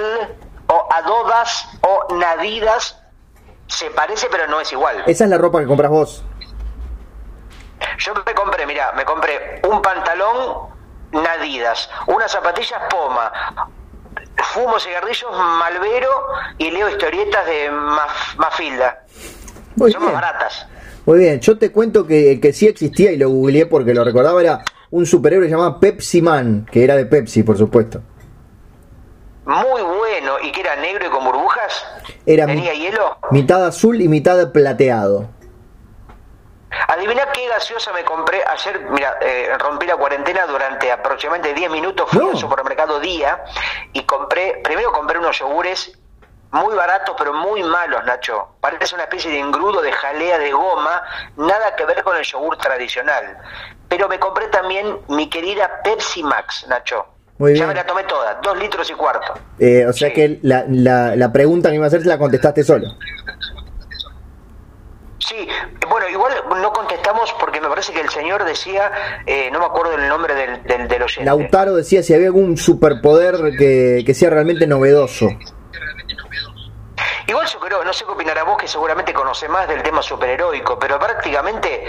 o 0.68 0.88
Adodas 0.94 1.68
o 1.82 2.14
Nadidas, 2.14 3.02
se 3.66 3.90
parece 3.90 4.28
pero 4.30 4.46
no 4.46 4.62
es 4.62 4.72
igual. 4.72 5.04
Esa 5.08 5.24
es 5.24 5.30
la 5.32 5.40
ropa 5.40 5.60
que 5.60 5.66
compras 5.66 5.90
vos. 5.90 6.24
Yo 7.98 8.14
me 8.14 8.36
compré, 8.36 8.68
mira, 8.68 8.92
me 8.92 9.04
compré 9.04 9.62
un 9.68 9.82
pantalón 9.82 10.70
Nadidas, 11.12 11.90
unas 12.06 12.32
zapatillas 12.32 12.84
Poma, 12.88 13.32
fumo 14.64 14.80
cigarrillos 14.80 15.32
Malvero 15.32 16.10
y 16.58 16.72
leo 16.72 16.90
historietas 16.90 17.46
de 17.46 17.72
Maf 17.72 18.36
Mafilda. 18.38 19.04
Muy 19.76 19.92
Son 19.92 20.02
bien. 20.02 20.14
más 20.14 20.22
baratas. 20.22 20.68
Muy 21.06 21.20
bien, 21.20 21.40
yo 21.40 21.58
te 21.58 21.72
cuento 21.72 22.06
que 22.06 22.34
el 22.34 22.42
que 22.42 22.54
sí 22.54 22.68
existía 22.68 23.12
y 23.12 23.18
lo 23.18 23.30
googleé 23.30 23.66
porque 23.66 23.94
lo 23.94 24.04
recordaba 24.04 24.42
era 24.42 24.64
un 24.92 25.06
superhéroe 25.06 25.48
llamado 25.50 25.80
Pepsi 25.80 26.22
Man, 26.22 26.68
que 26.72 26.84
era 26.84 26.96
de 26.96 27.06
Pepsi, 27.06 27.44
por 27.44 27.58
supuesto. 27.58 28.02
Muy 29.46 29.82
bueno, 29.82 30.34
y 30.44 30.52
que 30.52 30.62
era 30.62 30.76
negro 30.76 31.08
y 31.08 31.10
con 31.10 31.24
burbujas. 31.24 31.84
Era 32.26 32.46
Tenía 32.46 32.74
hielo. 32.74 33.18
mitad 33.32 33.66
azul 33.66 34.00
y 34.02 34.08
mitad 34.08 34.52
plateado. 34.52 35.30
Adivina 36.88 37.32
qué 37.32 37.48
gaseosa 37.48 37.92
me 37.94 38.04
compré 38.04 38.44
ayer. 38.46 38.80
Mira, 38.90 39.18
eh, 39.22 39.50
rompí 39.60 39.86
la 39.86 39.96
cuarentena 39.98 40.46
durante 40.48 40.92
aproximadamente 40.92 41.54
10 41.54 41.72
minutos. 41.72 42.10
Fui 42.10 42.24
No. 42.24 42.32
al 42.32 42.38
supermercado 42.38 43.00
Día 43.00 43.44
y 43.94 44.04
compré. 44.04 44.60
Primero 44.64 44.92
compré 44.92 45.20
unos 45.20 45.38
yogures 45.40 45.92
muy 46.52 46.74
baratos, 46.76 47.16
pero 47.18 47.34
muy 47.34 47.62
malos, 47.64 48.04
Nacho. 48.06 48.56
Parece 48.60 48.96
una 48.96 49.04
especie 49.04 49.30
de 49.32 49.40
engrudo 49.40 49.82
de 49.82 49.92
jalea 49.92 50.40
de 50.40 50.52
goma. 50.52 51.04
Nada 51.38 51.76
que 51.76 51.86
ver 51.86 52.04
con 52.04 52.16
el 52.18 52.24
yogur 52.24 52.58
tradicional. 52.58 53.38
Pero 53.88 54.08
me 54.08 54.20
compré 54.20 54.48
también 54.48 55.00
mi 55.10 55.30
querida 55.30 55.82
Pepsi 55.84 56.24
Max, 56.24 56.66
Nacho. 56.68 57.06
Muy 57.38 57.52
ya 57.54 57.60
bien. 57.66 57.68
me 57.70 57.74
la 57.76 57.86
tomé 57.86 58.04
toda, 58.04 58.34
dos 58.44 58.58
litros 58.58 58.90
y 58.90 58.94
cuarto. 58.96 59.34
Eh, 59.60 59.86
o 59.88 59.94
sea 59.94 60.10
Sí. 60.10 60.14
que 60.14 60.40
la, 60.42 60.66
la, 60.68 61.16
la 61.16 61.32
pregunta 61.32 61.70
que 61.70 61.72
me 61.72 61.76
iba 61.78 61.86
a 61.86 61.88
hacer 61.88 62.06
la 62.06 62.18
contestaste 62.18 62.64
solo. 62.66 62.88
Sí, 65.30 65.48
bueno, 65.88 66.10
igual 66.10 66.34
no 66.60 66.74
contestamos 66.74 67.32
porque 67.40 67.62
me 67.62 67.70
parece 67.70 67.94
que 67.94 68.02
el 68.02 68.10
señor 68.10 68.46
decía, 68.46 68.92
eh, 69.28 69.52
no 69.52 69.60
me 69.60 69.66
acuerdo 69.66 69.94
el 69.94 70.08
nombre 70.08 70.34
del, 70.34 70.64
del, 70.64 70.88
del 70.88 71.04
oyente. 71.04 71.24
Lautaro 71.24 71.76
decía 71.76 72.02
si 72.02 72.16
había 72.16 72.28
algún 72.28 72.58
superpoder 72.58 73.56
que, 73.56 74.02
que 74.04 74.14
sea 74.16 74.32
realmente 74.32 74.66
novedoso. 74.66 75.28
Igual 77.28 77.46
yo 77.46 77.60
creo, 77.60 77.84
no 77.84 77.94
sé 77.94 78.06
qué 78.06 78.12
opinará 78.12 78.42
vos, 78.42 78.58
que 78.58 78.68
seguramente 78.68 79.14
conoce 79.14 79.48
más 79.48 79.68
del 79.68 79.84
tema 79.84 80.02
superheroico, 80.02 80.80
pero 80.80 80.98
prácticamente 80.98 81.84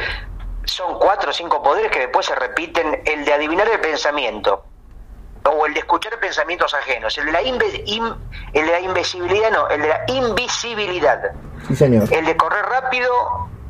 son 0.64 0.99
cuatro 0.99 1.30
o 1.30 1.32
cinco 1.32 1.62
poderes 1.62 1.90
que 1.90 2.00
después 2.00 2.26
se 2.26 2.35
repiten, 2.35 3.00
el 3.06 3.25
de 3.25 3.32
adivinar 3.32 3.66
el 3.68 3.80
pensamiento, 3.80 4.66
o 5.44 5.66
el 5.66 5.75
de 5.75 5.80
escuchar 5.80 6.18
pensamientos 6.20 6.75
ajenos, 6.75 7.16
el 7.18 7.26
de 7.26 7.32
la, 7.32 7.42
inve- 7.42 7.82
in- 7.87 8.14
el 8.52 8.66
de 8.66 8.73
la 8.73 8.80
invisibilidad, 8.80 9.50
no, 9.50 9.68
el 9.68 9.82
de 9.82 9.88
la 9.88 10.00
invisibilidad, 10.09 11.20
Sí, 11.68 11.76
señor. 11.76 12.04
el 12.12 12.25
de 12.26 12.37
correr 12.37 12.64
rápido, 12.64 13.09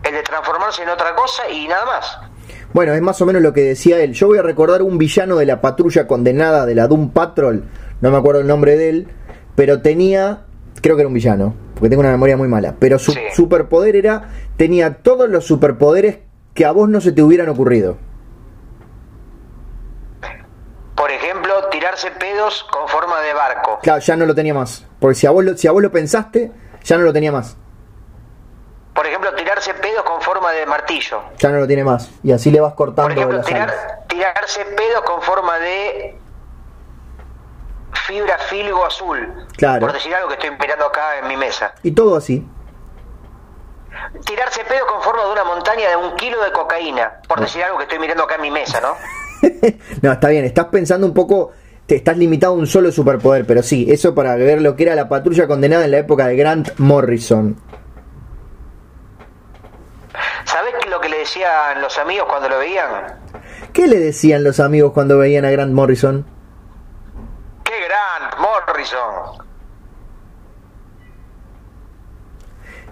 el 0.03 0.13
de 0.15 0.23
transformarse 0.23 0.83
en 0.83 0.89
otra 0.89 1.15
cosa 1.15 1.49
y 1.49 1.69
nada 1.69 1.85
más. 1.87 2.19
Bueno, 2.73 2.93
es 2.93 3.03
más 3.03 3.21
o 3.21 3.27
menos 3.27 3.43
lo 3.43 3.53
que 3.53 3.63
decía 3.63 3.99
él. 4.01 4.13
Yo 4.15 4.29
voy 4.29 4.39
a 4.39 4.43
recordar 4.43 4.83
un 4.83 4.97
villano 4.99 5.37
de 5.37 5.47
la 5.47 5.61
patrulla 5.61 6.07
condenada 6.07 6.67
de 6.67 6.75
la 6.77 6.87
Doom 6.87 7.11
Patrol. 7.11 7.65
No 8.01 8.11
me 8.11 8.17
acuerdo 8.17 8.41
el 8.43 8.47
nombre 8.47 8.77
de 8.77 8.91
él. 8.91 9.09
Pero 9.57 9.83
tenía. 9.83 10.43
Creo 10.81 10.95
que 10.95 11.03
era 11.03 11.09
un 11.09 11.15
villano. 11.15 11.53
Porque 11.75 11.89
tengo 11.91 12.01
una 12.01 12.13
memoria 12.13 12.37
muy 12.37 12.47
mala. 12.47 12.77
Pero 12.79 13.01
su 13.01 13.11
Sí. 13.13 13.19
superpoder 13.35 13.97
era. 13.97 14.29
Tenía 14.57 14.95
todos 15.03 15.29
los 15.29 15.45
superpoderes 15.47 16.19
que 16.55 16.65
a 16.65 16.71
vos 16.71 16.89
no 16.89 17.01
se 17.01 17.11
te 17.11 17.23
hubieran 17.23 17.49
ocurrido. 17.49 17.99
Por 20.97 21.11
ejemplo, 21.11 21.50
tirarse 21.91 22.11
pedos 22.13 22.65
con 22.71 22.89
forma 22.89 23.21
de 23.21 23.35
barco. 23.35 23.79
Claro, 23.83 24.01
ya 24.01 24.17
no 24.17 24.27
lo 24.27 24.35
tenía 24.35 24.55
más. 24.55 24.87
Porque 25.01 25.15
si 25.17 25.27
a 25.27 25.31
vos 25.31 25.45
lo, 25.45 25.57
si 25.57 25.67
a 25.67 25.73
vos 25.73 25.83
lo 25.83 25.91
pensaste, 25.91 26.53
ya 26.85 26.97
no 26.97 27.05
lo 27.05 27.13
tenía 27.13 27.33
más. 27.33 27.57
Por 28.95 29.07
ejemplo, 29.07 29.35
tirarse 29.35 29.75
pedos 29.75 30.03
con 30.05 30.21
forma 30.21 30.53
de 30.53 30.67
martillo. 30.67 31.23
Ya 31.39 31.49
no 31.51 31.59
lo 31.59 31.67
tiene 31.67 31.85
más. 31.85 32.11
Y 32.23 32.33
así 32.33 32.51
le 32.51 32.61
vas 32.61 32.75
Por 32.75 32.87
cortando 32.95 33.13
ejemplo, 33.13 33.39
las 33.39 33.47
alas. 33.47 33.73
tirar, 33.73 34.05
tirarse 34.09 34.65
pedos 34.65 35.03
con 35.03 35.23
forma 35.23 35.59
de 35.59 36.17
fibra 38.07 38.39
fíligo 38.39 38.85
azul. 38.85 39.47
Claro. 39.57 39.81
Por 39.81 39.93
decir 39.93 40.15
algo 40.15 40.29
que 40.29 40.35
estoy 40.35 40.51
mirando 40.51 40.87
acá 40.87 41.19
en 41.19 41.29
mi 41.29 41.37
mesa. 41.37 41.75
Y 41.83 41.93
todo 41.93 42.17
así. 42.17 42.47
Tirarse 44.25 44.65
pedos 44.65 44.89
con 44.91 45.03
forma 45.03 45.25
de 45.25 45.33
una 45.33 45.45
montaña 45.45 45.89
de 45.89 45.97
un 45.97 46.15
kilo 46.17 46.43
de 46.43 46.53
cocaína. 46.53 47.21
Por 47.27 47.41
decir 47.41 47.65
algo 47.65 47.79
que 47.79 47.85
estoy 47.85 47.99
mirando 47.99 48.25
acá 48.25 48.37
en 48.37 48.43
mi 48.43 48.51
mesa, 48.51 48.81
¿no? 48.81 48.95
no, 50.03 50.13
está 50.13 50.29
bien, 50.29 50.45
estás 50.45 50.67
pensando 50.67 51.07
un 51.07 51.15
poco, 51.15 51.53
te 51.91 51.97
estás 51.97 52.17
limitado 52.17 52.53
a 52.53 52.57
un 52.57 52.69
solo 52.69 52.93
superpoder, 52.93 53.45
pero 53.45 53.65
sí, 53.65 53.85
eso 53.91 54.15
para 54.15 54.37
ver 54.37 54.63
lo 54.63 54.77
que 54.77 54.85
era 54.85 54.95
la 54.95 55.09
patrulla 55.09 55.49
condenada 55.49 55.87
en 55.87 55.91
la 55.91 55.99
época 55.99 56.29
de 56.29 56.37
Grant 56.37 56.79
Morrison. 56.79 57.57
¿Sabés 60.45 60.73
lo 60.89 61.01
que 61.01 61.09
le 61.09 61.19
decían 61.19 61.83
los 61.83 61.99
amigos 61.99 62.29
cuando 62.29 62.49
lo 62.49 62.59
veían? 62.61 63.19
¿Qué 63.73 63.89
le 63.89 63.99
decían 63.99 64.45
los 64.45 64.61
amigos 64.61 64.93
cuando 64.93 65.19
veían 65.19 65.45
a 65.45 65.51
Grant 65.51 65.73
Morrison? 65.73 66.25
¡Qué 67.65 67.73
gran 67.73 68.41
Morrison! 68.41 69.50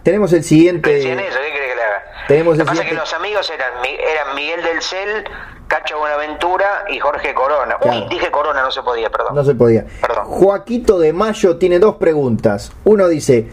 Tenemos 0.09 0.33
el 0.33 0.39
¿Le 0.39 0.43
siguiente. 0.43 0.91
decían 0.91 1.21
eso? 1.21 1.39
¿Qué 1.39 1.53
querés 1.53 1.69
que 1.69 1.77
le 1.77 1.83
haga? 1.83 2.03
Tenemos 2.29 2.57
Lo 2.57 2.65
que 2.65 2.69
pasa 2.71 2.83
es 2.83 2.89
que 2.89 2.95
los 2.95 3.13
amigos 3.13 3.51
eran, 3.51 3.73
eran 3.85 4.35
Miguel 4.35 4.63
del 4.63 4.81
Cel, 4.81 5.25
Cacho 5.67 5.99
Buenaventura 5.99 6.87
y 6.89 6.99
Jorge 6.99 7.35
Corona. 7.35 7.77
Claro. 7.79 7.99
Uy, 7.99 8.07
dije 8.09 8.31
Corona, 8.31 8.63
no 8.63 8.71
se 8.71 8.83
podía, 8.83 9.11
perdón. 9.11 9.35
No 9.35 9.45
se 9.45 9.55
podía. 9.55 9.85
Perdón. 10.01 10.25
Joaquito 10.25 10.99
de 10.99 11.13
Mayo 11.13 11.59
tiene 11.59 11.79
dos 11.79 11.97
preguntas. 11.97 12.73
Uno 12.85 13.07
dice, 13.07 13.49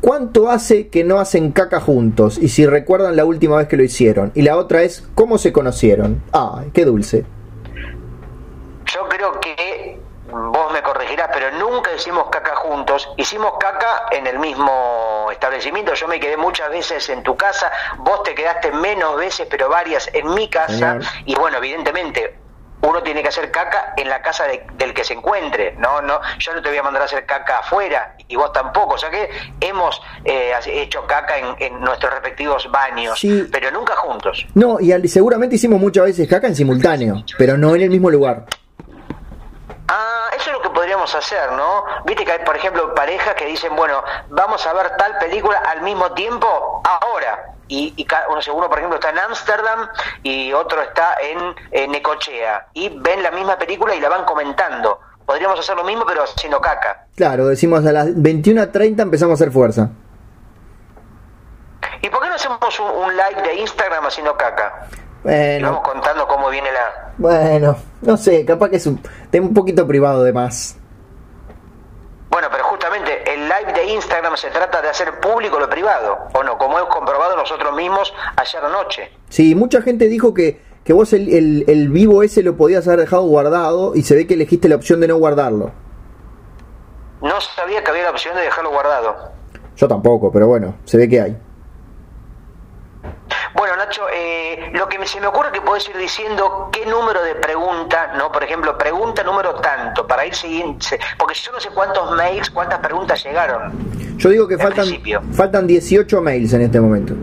¿cuánto 0.00 0.50
hace 0.50 0.86
que 0.86 1.02
no 1.02 1.18
hacen 1.18 1.50
caca 1.50 1.80
juntos? 1.80 2.38
Y 2.38 2.50
si 2.50 2.64
recuerdan 2.64 3.16
la 3.16 3.24
última 3.24 3.56
vez 3.56 3.66
que 3.66 3.76
lo 3.76 3.82
hicieron. 3.82 4.30
Y 4.36 4.42
la 4.42 4.58
otra 4.58 4.82
es, 4.82 5.08
¿cómo 5.16 5.36
se 5.36 5.52
conocieron? 5.52 6.22
Ay, 6.30 6.70
qué 6.72 6.84
dulce. 6.84 7.24
Yo 8.94 9.08
creo 9.08 9.40
que 9.40 9.56
pero 11.32 11.50
nunca 11.52 11.92
hicimos 11.92 12.28
caca 12.30 12.54
juntos. 12.56 13.08
Hicimos 13.16 13.52
caca 13.58 14.04
en 14.10 14.26
el 14.26 14.38
mismo 14.38 15.28
establecimiento. 15.30 15.94
Yo 15.94 16.08
me 16.08 16.18
quedé 16.20 16.36
muchas 16.36 16.70
veces 16.70 17.08
en 17.10 17.22
tu 17.22 17.36
casa, 17.36 17.70
vos 17.98 18.22
te 18.22 18.34
quedaste 18.34 18.72
menos 18.72 19.16
veces, 19.16 19.46
pero 19.50 19.68
varias 19.68 20.08
en 20.12 20.32
mi 20.34 20.48
casa. 20.48 20.72
Señor. 21.00 21.02
Y 21.26 21.34
bueno, 21.34 21.58
evidentemente 21.58 22.38
uno 22.84 23.00
tiene 23.02 23.22
que 23.22 23.28
hacer 23.28 23.50
caca 23.52 23.94
en 23.96 24.08
la 24.08 24.20
casa 24.22 24.44
de- 24.44 24.66
del 24.74 24.92
que 24.92 25.04
se 25.04 25.14
encuentre. 25.14 25.76
No, 25.78 26.02
no, 26.02 26.20
yo 26.38 26.52
no 26.52 26.60
te 26.60 26.68
voy 26.68 26.78
a 26.78 26.82
mandar 26.82 27.02
a 27.02 27.04
hacer 27.04 27.24
caca 27.26 27.58
afuera 27.58 28.16
y 28.26 28.34
vos 28.34 28.52
tampoco. 28.52 28.94
O 28.94 28.98
sea 28.98 29.08
que 29.08 29.30
hemos 29.60 30.02
eh, 30.24 30.52
hecho 30.66 31.06
caca 31.06 31.38
en, 31.38 31.54
en 31.60 31.80
nuestros 31.80 32.12
respectivos 32.12 32.68
baños, 32.72 33.20
Sí. 33.20 33.46
pero 33.52 33.70
nunca 33.70 33.94
juntos. 33.94 34.44
No, 34.54 34.80
y 34.80 34.90
al- 34.90 35.08
seguramente 35.08 35.54
hicimos 35.54 35.80
muchas 35.80 36.06
veces 36.06 36.28
caca 36.28 36.48
en 36.48 36.56
simultáneo, 36.56 37.22
pero 37.38 37.56
no 37.56 37.74
en 37.76 37.82
el 37.82 37.90
mismo 37.90 38.10
lugar. 38.10 38.46
Ah, 39.94 40.30
eso 40.34 40.48
es 40.48 40.56
lo 40.56 40.62
que 40.62 40.70
podríamos 40.70 41.14
hacer, 41.14 41.52
¿no? 41.52 41.84
Viste 42.06 42.24
que 42.24 42.32
hay, 42.32 42.38
por 42.46 42.56
ejemplo, 42.56 42.94
parejas 42.94 43.34
que 43.34 43.44
dicen, 43.44 43.76
bueno, 43.76 44.02
vamos 44.30 44.66
a 44.66 44.72
ver 44.72 44.96
tal 44.96 45.18
película 45.18 45.58
al 45.58 45.82
mismo 45.82 46.12
tiempo, 46.12 46.80
ahora. 46.82 47.52
y, 47.68 47.92
y 47.94 48.06
uno, 48.30 48.40
uno, 48.54 48.68
por 48.70 48.78
ejemplo, 48.78 48.98
está 48.98 49.10
en 49.10 49.18
Ámsterdam 49.18 49.90
y 50.22 50.50
otro 50.54 50.80
está 50.80 51.16
en, 51.20 51.54
en 51.72 51.90
Necochea 51.90 52.68
y 52.72 52.88
ven 52.88 53.22
la 53.22 53.32
misma 53.32 53.58
película 53.58 53.94
y 53.94 54.00
la 54.00 54.08
van 54.08 54.24
comentando. 54.24 54.98
Podríamos 55.26 55.60
hacer 55.60 55.76
lo 55.76 55.84
mismo, 55.84 56.06
pero 56.06 56.22
haciendo 56.22 56.58
caca. 56.58 57.04
Claro, 57.14 57.46
decimos 57.46 57.84
a 57.84 57.92
las 57.92 58.06
21.30 58.06 59.02
empezamos 59.02 59.32
a 59.32 59.34
hacer 59.34 59.52
fuerza. 59.52 59.90
¿Y 62.00 62.08
por 62.08 62.22
qué 62.22 62.28
no 62.30 62.34
hacemos 62.34 62.80
un, 62.80 63.14
live 63.14 63.42
de 63.42 63.54
Instagram 63.56 64.06
haciendo 64.06 64.36
caca? 64.38 64.88
Bueno. 65.22 65.68
vamos 65.72 65.88
contando 65.88 66.26
cómo 66.26 66.48
viene 66.50 66.68
la. 66.72 67.12
Bueno, 67.18 67.76
no 68.02 68.16
sé, 68.16 68.44
capaz 68.44 68.70
que 68.70 68.76
es 68.76 68.86
un, 68.86 69.00
un 69.32 69.54
poquito 69.54 69.86
privado 69.86 70.24
de 70.24 70.32
más. 70.32 70.76
Bueno, 72.30 72.48
pero 72.50 72.64
justamente 72.64 73.22
el 73.32 73.42
live 73.42 73.72
de 73.74 73.84
Instagram 73.92 74.36
se 74.36 74.48
trata 74.48 74.80
de 74.80 74.88
hacer 74.88 75.20
público 75.20 75.60
lo 75.60 75.68
privado, 75.68 76.18
¿o 76.32 76.42
no? 76.42 76.56
Como 76.56 76.78
hemos 76.78 76.88
comprobado 76.88 77.36
nosotros 77.36 77.74
mismos 77.76 78.12
ayer 78.36 78.62
noche. 78.70 79.10
Sí, 79.28 79.54
mucha 79.54 79.82
gente 79.82 80.08
dijo 80.08 80.32
que, 80.32 80.60
que 80.82 80.94
vos 80.94 81.12
el, 81.12 81.28
el, 81.32 81.64
el 81.68 81.90
vivo 81.90 82.22
ese 82.22 82.42
lo 82.42 82.56
podías 82.56 82.86
haber 82.88 83.00
dejado 83.00 83.22
guardado 83.24 83.94
y 83.94 84.02
se 84.02 84.14
ve 84.14 84.26
que 84.26 84.34
elegiste 84.34 84.68
la 84.70 84.76
opción 84.76 85.00
de 85.00 85.08
no 85.08 85.16
guardarlo. 85.16 85.72
No 87.20 87.40
sabía 87.40 87.84
que 87.84 87.90
había 87.90 88.04
la 88.04 88.10
opción 88.10 88.34
de 88.34 88.42
dejarlo 88.42 88.70
guardado. 88.70 89.14
Yo 89.76 89.86
tampoco, 89.86 90.32
pero 90.32 90.46
bueno, 90.48 90.74
se 90.84 90.96
ve 90.96 91.08
que 91.08 91.20
hay. 91.20 91.38
Bueno, 93.62 93.76
Nacho, 93.76 94.08
eh, 94.12 94.72
lo 94.72 94.88
que 94.88 95.06
se 95.06 95.20
me 95.20 95.28
ocurre 95.28 95.52
que 95.52 95.60
puedes 95.60 95.88
ir 95.88 95.96
diciendo 95.96 96.68
qué 96.72 96.84
número 96.84 97.22
de 97.22 97.36
pregunta, 97.36 98.12
¿no? 98.18 98.32
Por 98.32 98.42
ejemplo, 98.42 98.76
pregunta 98.76 99.22
número 99.22 99.54
tanto, 99.54 100.04
para 100.04 100.26
ir 100.26 100.34
siguiendo, 100.34 100.84
porque 101.16 101.34
yo 101.34 101.52
no 101.52 101.60
sé 101.60 101.68
cuántos 101.70 102.10
mails, 102.16 102.50
cuántas 102.50 102.80
preguntas 102.80 103.22
llegaron. 103.22 104.18
Yo 104.18 104.30
digo 104.30 104.48
que 104.48 104.58
faltan, 104.58 104.88
faltan 105.32 105.68
18 105.68 106.20
mails 106.20 106.52
en 106.54 106.62
este 106.62 106.80
momento. 106.80 107.14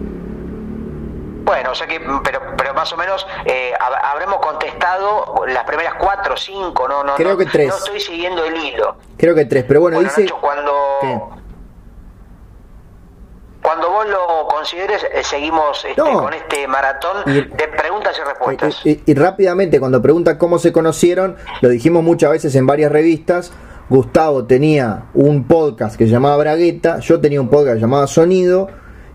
Bueno, 1.43 1.71
o 1.71 1.75
sea 1.75 1.87
que, 1.87 1.99
pero, 2.23 2.39
pero 2.55 2.73
más 2.73 2.93
o 2.93 2.95
menos 2.95 3.27
eh, 3.43 3.73
habremos 4.01 4.37
contestado 4.37 5.43
las 5.45 5.65
primeras 5.65 5.95
cuatro, 5.95 6.37
cinco, 6.37 6.87
no, 6.87 7.03
no, 7.03 7.15
Creo 7.15 7.35
que 7.35 7.47
tres. 7.47 7.67
No 7.67 7.75
estoy 7.75 7.99
siguiendo 7.99 8.45
el 8.45 8.55
hilo. 8.55 8.95
Creo 9.17 9.35
que 9.35 9.43
tres, 9.43 9.65
pero 9.67 9.81
bueno, 9.81 9.99
dice. 9.99 10.25
cuando 10.39 11.35
cuando 13.61 13.89
vos 13.89 14.07
lo 14.07 14.47
consideres, 14.47 15.03
eh, 15.03 15.23
seguimos 15.23 15.83
este, 15.83 16.01
con 16.01 16.33
este 16.33 16.67
maratón 16.67 17.25
de 17.25 17.67
preguntas 17.67 18.15
y 18.17 18.27
respuestas. 18.27 18.85
Y, 18.85 19.13
rápidamente, 19.13 19.79
cuando 19.79 20.01
pregunta 20.01 20.37
cómo 20.37 20.59
se 20.59 20.71
conocieron, 20.71 21.35
lo 21.61 21.69
dijimos 21.69 22.03
muchas 22.03 22.31
veces 22.31 22.55
en 22.55 22.65
varias 22.65 22.91
revistas. 22.91 23.51
Gustavo 23.89 24.45
tenía 24.45 25.05
un 25.13 25.45
podcast 25.45 25.97
que 25.97 26.05
se 26.05 26.11
llamaba 26.11 26.37
Bragueta, 26.37 26.99
yo 26.99 27.19
tenía 27.19 27.41
un 27.41 27.49
podcast 27.49 27.79
llamado 27.79 28.07
Sonido, 28.07 28.69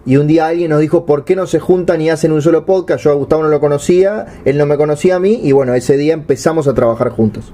y 0.05 0.17
un 0.17 0.27
día 0.27 0.49
alguien 0.49 0.71
nos 0.71 0.81
dijo, 0.81 1.07
¿por 1.07 1.25
qué 1.25 1.37
no 1.37 1.47
se 1.47 1.61
juntan 1.61 2.01
y 2.01 2.11
hacen 2.11 2.33
un 2.33 2.43
solo 2.43 2.67
podcast? 2.67 3.05
Yo 3.05 3.13
a 3.13 3.15
Gustavo 3.15 3.45
no 3.45 3.49
lo 3.49 3.61
conocía, 3.61 4.27
él 4.45 4.59
no 4.59 4.67
me 4.67 4.77
conocía 4.77 5.17
a 5.17 5.21
mí, 5.21 5.41
y 5.43 5.53
bueno, 5.53 5.75
ese 5.75 5.97
día 5.97 6.13
empezamos 6.13 6.69
a 6.69 6.75
trabajar 6.75 7.11
juntos. 7.11 7.53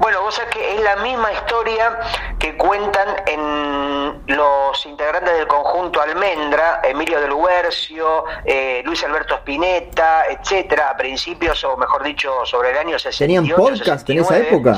Bueno, 0.00 0.22
vos 0.22 0.34
sabés 0.34 0.54
que 0.54 0.74
es 0.74 0.80
la 0.80 0.96
misma 0.96 1.30
historia 1.30 2.00
que 2.38 2.56
cuentan 2.56 3.06
en 3.26 4.22
los 4.28 4.86
integrantes 4.86 5.34
del 5.34 5.46
conjunto 5.46 6.00
Almendra, 6.00 6.80
Emilio 6.84 7.20
del 7.20 7.34
Huercio, 7.34 8.24
eh, 8.46 8.80
Luis 8.82 9.04
Alberto 9.04 9.34
Spinetta, 9.34 10.24
etcétera, 10.26 10.88
a 10.88 10.96
principios, 10.96 11.62
o 11.64 11.76
mejor 11.76 12.02
dicho, 12.02 12.46
sobre 12.46 12.70
el 12.70 12.78
año 12.78 12.98
68. 12.98 13.18
¿Tenían 13.18 13.56
podcast 13.56 14.08
en 14.08 14.20
esa 14.20 14.38
época? 14.38 14.76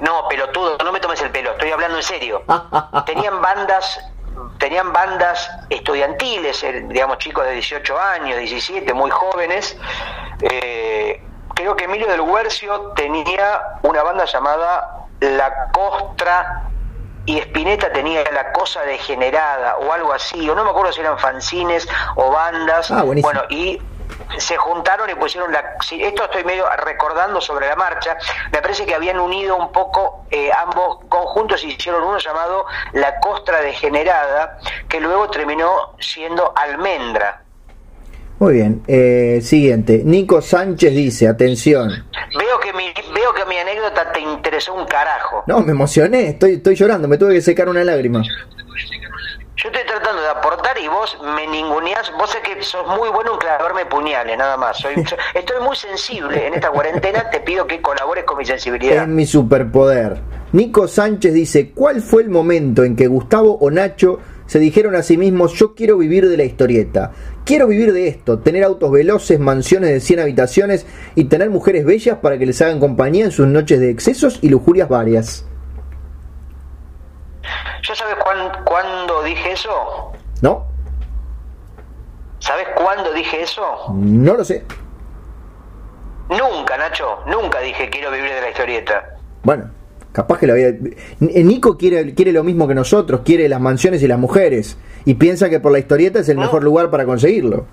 No, 0.00 0.26
pelotudo, 0.28 0.76
no 0.84 0.90
me 0.90 0.98
tomes 0.98 1.22
el 1.22 1.30
pelo, 1.30 1.52
estoy 1.52 1.70
hablando 1.70 1.98
en 1.98 2.02
serio. 2.02 2.42
Tenían 3.06 3.40
bandas 3.40 4.00
tenían 4.58 4.92
bandas 4.92 5.50
estudiantiles, 5.70 6.62
eh, 6.62 6.84
digamos 6.88 7.18
chicos 7.18 7.46
de 7.46 7.52
18 7.52 7.98
años, 7.98 8.38
17, 8.38 8.92
muy 8.94 9.10
jóvenes, 9.10 9.78
eh, 10.42 11.22
creo 11.56 11.74
que 11.74 11.84
Emilio 11.84 12.06
del 12.06 12.20
Huercio 12.20 12.92
tenía 12.94 13.62
una 13.82 14.02
banda 14.04 14.26
llamada 14.26 15.06
La 15.20 15.70
Costra 15.72 16.62
y 17.24 17.38
Spinetta 17.38 17.90
tenía 17.92 18.22
La 18.30 18.52
Cosa 18.52 18.82
Degenerada 18.82 19.78
o 19.78 19.92
algo 19.92 20.12
así, 20.12 20.48
o 20.48 20.54
no 20.54 20.62
me 20.62 20.70
acuerdo 20.70 20.92
si 20.92 21.00
eran 21.00 21.18
fanzines 21.18 21.88
o 22.14 22.30
bandas. 22.30 22.90
Ah, 22.90 23.02
bueno, 23.02 23.42
y 23.48 23.80
se 24.38 24.56
juntaron 24.56 25.08
y 25.10 25.14
pusieron 25.14 25.50
la... 25.50 25.76
Esto 25.90 26.24
estoy 26.24 26.44
medio 26.44 26.68
recordando 26.84 27.40
sobre 27.40 27.68
la 27.68 27.74
marcha. 27.74 28.16
Me 28.52 28.60
parece 28.60 28.84
que 28.86 28.94
habían 28.94 29.18
unido 29.18 29.56
un 29.56 29.72
poco 29.72 30.26
eh, 30.30 30.50
ambos 30.52 30.98
conjuntos 31.08 31.64
y 31.64 31.68
hicieron 31.68 32.04
uno 32.04 32.18
llamado 32.18 32.66
La 32.92 33.18
Costra 33.18 33.60
Degenerada, 33.60 34.58
que 34.88 35.00
luego 35.00 35.30
terminó 35.30 35.94
siendo 35.98 36.52
Almendra. 36.54 37.45
Muy 38.38 38.54
bien, 38.54 38.82
eh, 38.86 39.40
siguiente. 39.42 40.02
Nico 40.04 40.42
Sánchez 40.42 40.94
dice, 40.94 41.26
atención. 41.26 41.88
Veo 42.38 42.60
que, 42.60 42.72
mi, 42.74 42.92
veo 43.14 43.32
que 43.34 43.46
mi 43.46 43.56
anécdota 43.56 44.12
te 44.12 44.20
interesó 44.20 44.74
un 44.74 44.86
carajo. 44.86 45.44
No, 45.46 45.60
me 45.60 45.72
emocioné, 45.72 46.28
estoy, 46.28 46.54
estoy 46.54 46.74
llorando, 46.74 47.08
me 47.08 47.16
tuve 47.16 47.34
que 47.34 47.40
secar 47.40 47.68
una 47.68 47.82
lágrima. 47.82 48.22
Yo 49.56 49.70
estoy 49.70 49.86
tratando 49.86 50.20
de 50.20 50.28
aportar 50.28 50.76
y 50.78 50.86
vos 50.86 51.16
me 51.34 51.46
ninguneás. 51.46 52.12
Vos 52.18 52.30
sé 52.30 52.42
que 52.42 52.62
sos 52.62 52.86
muy 52.86 53.08
bueno 53.08 53.32
en 53.32 53.38
clavarme 53.38 53.86
puñales, 53.86 54.36
nada 54.36 54.58
más. 54.58 54.76
Soy, 54.76 54.94
estoy 55.34 55.60
muy 55.64 55.74
sensible 55.74 56.46
en 56.46 56.54
esta 56.54 56.70
cuarentena. 56.70 57.30
Te 57.30 57.40
pido 57.40 57.66
que 57.66 57.80
colabores 57.80 58.24
con 58.24 58.36
mi 58.36 58.44
sensibilidad. 58.44 59.04
Es 59.04 59.08
mi 59.08 59.24
superpoder. 59.24 60.20
Nico 60.52 60.86
Sánchez 60.86 61.32
dice: 61.32 61.70
¿Cuál 61.70 62.02
fue 62.02 62.24
el 62.24 62.28
momento 62.28 62.84
en 62.84 62.96
que 62.96 63.06
Gustavo 63.06 63.56
o 63.58 63.70
Nacho 63.70 64.20
se 64.46 64.58
dijeron 64.58 64.94
a 64.94 65.02
sí 65.02 65.16
mismos, 65.16 65.54
yo 65.54 65.74
quiero 65.74 65.98
vivir 65.98 66.28
de 66.28 66.36
la 66.36 66.44
historieta, 66.44 67.12
quiero 67.44 67.66
vivir 67.66 67.92
de 67.92 68.08
esto, 68.08 68.38
tener 68.38 68.64
autos 68.64 68.90
veloces, 68.90 69.38
mansiones 69.40 69.90
de 69.90 70.00
100 70.00 70.20
habitaciones 70.20 70.86
y 71.14 71.24
tener 71.24 71.50
mujeres 71.50 71.84
bellas 71.84 72.18
para 72.18 72.38
que 72.38 72.46
les 72.46 72.60
hagan 72.62 72.80
compañía 72.80 73.24
en 73.24 73.32
sus 73.32 73.46
noches 73.46 73.80
de 73.80 73.90
excesos 73.90 74.38
y 74.42 74.48
lujurias 74.48 74.88
varias. 74.88 75.46
¿Yo 77.82 77.94
sabes 77.94 78.16
cuándo 78.64 79.22
dije 79.22 79.52
eso? 79.52 80.12
¿No? 80.42 80.66
¿Sabes 82.38 82.66
cuándo 82.76 83.12
dije 83.12 83.42
eso? 83.42 83.62
No 83.92 84.34
lo 84.34 84.44
sé. 84.44 84.64
Nunca, 86.28 86.76
Nacho, 86.76 87.20
nunca 87.26 87.60
dije 87.60 87.88
quiero 87.88 88.10
vivir 88.10 88.32
de 88.32 88.40
la 88.40 88.50
historieta. 88.50 89.16
Bueno, 89.44 89.70
Capaz 90.16 90.38
que 90.38 90.46
la 90.46 90.54
vida. 90.54 90.70
Nico 91.20 91.76
quiere, 91.76 92.14
quiere 92.14 92.32
lo 92.32 92.42
mismo 92.42 92.66
que 92.66 92.74
nosotros, 92.74 93.20
quiere 93.22 93.50
las 93.50 93.60
mansiones 93.60 94.02
y 94.02 94.08
las 94.08 94.18
mujeres. 94.18 94.78
Y 95.04 95.12
piensa 95.12 95.50
que 95.50 95.60
por 95.60 95.70
la 95.72 95.78
historieta 95.78 96.20
es 96.20 96.28
el 96.30 96.38
mejor 96.38 96.64
lugar 96.64 96.90
para 96.90 97.04
conseguirlo. 97.04 97.66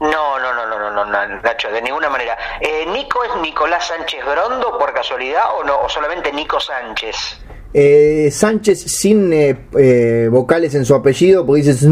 No, 0.00 0.38
no, 0.38 0.54
no, 0.54 0.66
no, 0.66 0.90
no, 0.90 1.04
no, 1.04 1.40
Nacho, 1.42 1.70
de 1.70 1.82
ninguna 1.82 2.08
manera. 2.08 2.38
Eh, 2.62 2.86
¿Nico 2.90 3.22
es 3.24 3.42
Nicolás 3.42 3.88
Sánchez 3.88 4.24
Brondo 4.24 4.78
por 4.78 4.94
casualidad 4.94 5.44
o 5.60 5.64
no? 5.64 5.80
¿O 5.82 5.88
solamente 5.90 6.32
Nico 6.32 6.58
Sánchez? 6.58 7.42
Eh, 7.74 8.30
Sánchez 8.32 8.80
sin 8.80 9.30
eh, 9.34 10.28
vocales 10.30 10.74
en 10.76 10.86
su 10.86 10.94
apellido, 10.94 11.44
porque 11.44 11.60
dice. 11.60 11.90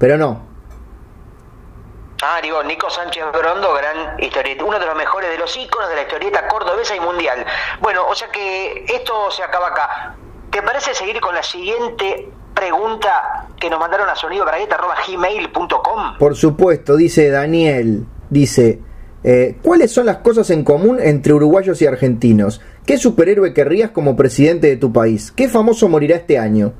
Pero 0.00 0.18
no, 0.18 0.49
Ah, 2.22 2.38
digo, 2.42 2.62
Nico 2.62 2.90
Sánchez 2.90 3.24
Brondo, 3.32 3.72
gran 3.72 4.22
historieta, 4.22 4.62
uno 4.64 4.78
de 4.78 4.84
los 4.84 4.94
mejores 4.94 5.30
de 5.30 5.38
los 5.38 5.56
íconos 5.56 5.88
de 5.88 5.94
la 5.94 6.02
historieta 6.02 6.46
cordobesa 6.48 6.94
y 6.94 7.00
mundial. 7.00 7.46
Bueno, 7.80 8.06
o 8.06 8.14
sea 8.14 8.28
que 8.28 8.84
esto 8.88 9.30
se 9.30 9.42
acaba 9.42 9.68
acá. 9.68 10.16
¿Te 10.50 10.60
parece 10.62 10.92
seguir 10.92 11.18
con 11.20 11.34
la 11.34 11.42
siguiente 11.42 12.28
pregunta 12.54 13.48
que 13.58 13.70
nos 13.70 13.80
mandaron 13.80 14.06
a 14.08 14.16
sonidobragueta.gmail.com? 14.16 16.18
Por 16.18 16.36
supuesto, 16.36 16.96
dice 16.96 17.30
Daniel, 17.30 18.04
dice, 18.28 18.80
eh, 19.24 19.56
¿cuáles 19.62 19.90
son 19.90 20.04
las 20.04 20.18
cosas 20.18 20.50
en 20.50 20.62
común 20.62 20.98
entre 21.00 21.32
uruguayos 21.32 21.80
y 21.80 21.86
argentinos? 21.86 22.60
¿Qué 22.84 22.98
superhéroe 22.98 23.54
querrías 23.54 23.92
como 23.92 24.16
presidente 24.16 24.66
de 24.66 24.76
tu 24.76 24.92
país? 24.92 25.32
¿Qué 25.32 25.48
famoso 25.48 25.88
morirá 25.88 26.16
este 26.16 26.38
año? 26.38 26.74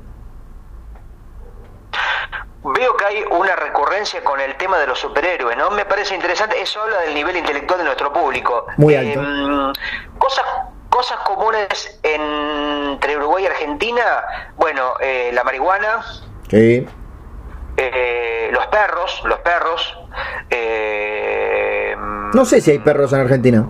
Veo 2.63 2.95
que 2.95 3.05
hay 3.05 3.23
una 3.31 3.55
recurrencia 3.55 4.23
con 4.23 4.39
el 4.39 4.55
tema 4.55 4.77
de 4.77 4.85
los 4.85 4.99
superhéroes, 4.99 5.57
¿no? 5.57 5.71
Me 5.71 5.85
parece 5.85 6.13
interesante, 6.13 6.61
eso 6.61 6.81
habla 6.81 6.99
del 6.99 7.15
nivel 7.15 7.35
intelectual 7.37 7.79
de 7.79 7.85
nuestro 7.85 8.13
público. 8.13 8.67
Muy 8.77 8.93
alto. 8.95 9.19
Em, 9.19 9.73
cosas, 10.19 10.45
cosas 10.89 11.17
comunes 11.19 11.99
entre 12.03 13.17
Uruguay 13.17 13.45
y 13.45 13.47
Argentina, 13.47 14.03
bueno, 14.57 14.93
eh, 14.99 15.31
la 15.33 15.43
marihuana. 15.43 16.05
Sí. 16.49 16.87
Eh, 17.77 18.49
los 18.51 18.67
perros, 18.67 19.21
los 19.25 19.39
perros. 19.39 19.97
Eh, 20.51 21.95
no 22.33 22.45
sé 22.45 22.61
si 22.61 22.71
hay 22.71 22.79
perros 22.79 23.11
en 23.13 23.21
Argentina. 23.21 23.67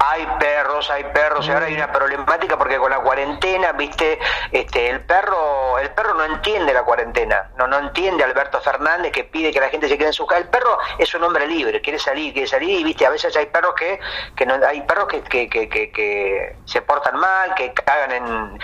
Hay 0.00 0.26
perros, 0.38 0.88
hay 0.90 1.04
perros 1.12 1.46
y 1.46 1.50
ahora 1.50 1.66
hay 1.66 1.74
una 1.74 1.92
problemática 1.92 2.56
porque 2.56 2.76
con 2.76 2.90
la 2.90 3.00
cuarentena, 3.00 3.72
viste, 3.72 4.18
este, 4.52 4.90
el 4.90 5.00
perro, 5.00 5.78
el 5.78 5.90
perro 5.90 6.14
no 6.14 6.24
entiende 6.24 6.72
la 6.72 6.84
cuarentena, 6.84 7.50
no, 7.58 7.66
no 7.66 7.78
entiende 7.78 8.22
Alberto 8.22 8.60
Fernández 8.60 9.10
que 9.10 9.24
pide 9.24 9.52
que 9.52 9.58
la 9.58 9.68
gente 9.68 9.88
se 9.88 9.98
quede 9.98 10.08
en 10.08 10.12
su 10.12 10.24
casa. 10.24 10.40
El 10.40 10.48
perro 10.48 10.78
es 10.98 11.12
un 11.14 11.24
hombre 11.24 11.46
libre, 11.48 11.80
quiere 11.80 11.98
salir, 11.98 12.32
quiere 12.32 12.46
salir 12.46 12.78
y 12.78 12.84
viste, 12.84 13.06
a 13.06 13.10
veces 13.10 13.36
hay 13.36 13.46
perros 13.46 13.74
que, 13.76 13.98
que 14.36 14.46
no, 14.46 14.54
hay 14.64 14.82
perros 14.82 15.08
que, 15.08 15.22
que, 15.22 15.48
que, 15.48 15.68
que, 15.68 16.56
se 16.64 16.82
portan 16.82 17.16
mal, 17.16 17.54
que 17.56 17.72
cagan 17.72 18.12
en, 18.12 18.58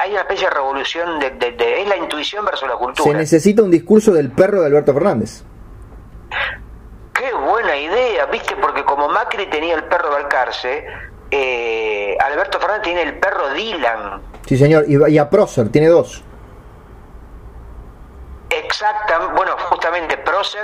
hay 0.00 0.12
una 0.12 0.20
especie 0.20 0.46
de 0.48 0.54
revolución 0.54 1.18
de, 1.18 1.30
de, 1.30 1.82
es 1.82 1.88
la 1.88 1.96
intuición 1.96 2.44
versus 2.44 2.68
la 2.68 2.76
cultura. 2.76 3.10
Se 3.10 3.16
necesita 3.16 3.62
un 3.62 3.70
discurso 3.70 4.12
del 4.12 4.30
perro 4.30 4.60
de 4.60 4.66
Alberto 4.66 4.94
Fernández. 4.94 5.42
Qué 7.20 7.34
buena 7.34 7.76
idea, 7.76 8.24
viste, 8.24 8.56
porque 8.56 8.82
como 8.82 9.06
Macri 9.06 9.44
tenía 9.50 9.74
el 9.74 9.84
perro 9.84 10.08
de 10.08 10.16
Alcarce, 10.22 10.86
eh, 11.30 12.16
Alberto 12.18 12.58
Fernández 12.58 12.82
tiene 12.82 13.02
el 13.02 13.18
perro 13.18 13.50
Dylan. 13.50 14.22
Sí, 14.46 14.56
señor, 14.56 14.86
y, 14.88 15.18
a 15.18 15.28
Prócer, 15.28 15.70
tiene 15.70 15.88
dos. 15.88 16.24
Exacta, 18.48 19.18
bueno, 19.36 19.54
justamente 19.68 20.16
Prócer, 20.16 20.62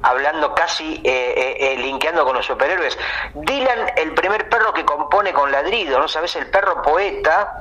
hablando 0.00 0.54
casi, 0.54 0.94
eh, 1.04 1.34
eh, 1.36 1.56
eh, 1.60 1.76
linkeando 1.76 2.24
con 2.24 2.36
los 2.36 2.46
superhéroes. 2.46 2.98
Dylan, 3.34 3.92
el 3.96 4.14
primer 4.14 4.48
perro 4.48 4.72
que 4.72 4.86
compone 4.86 5.34
con 5.34 5.52
ladrido, 5.52 5.98
¿no 5.98 6.08
sabes? 6.08 6.34
El 6.36 6.46
perro 6.46 6.80
poeta, 6.80 7.60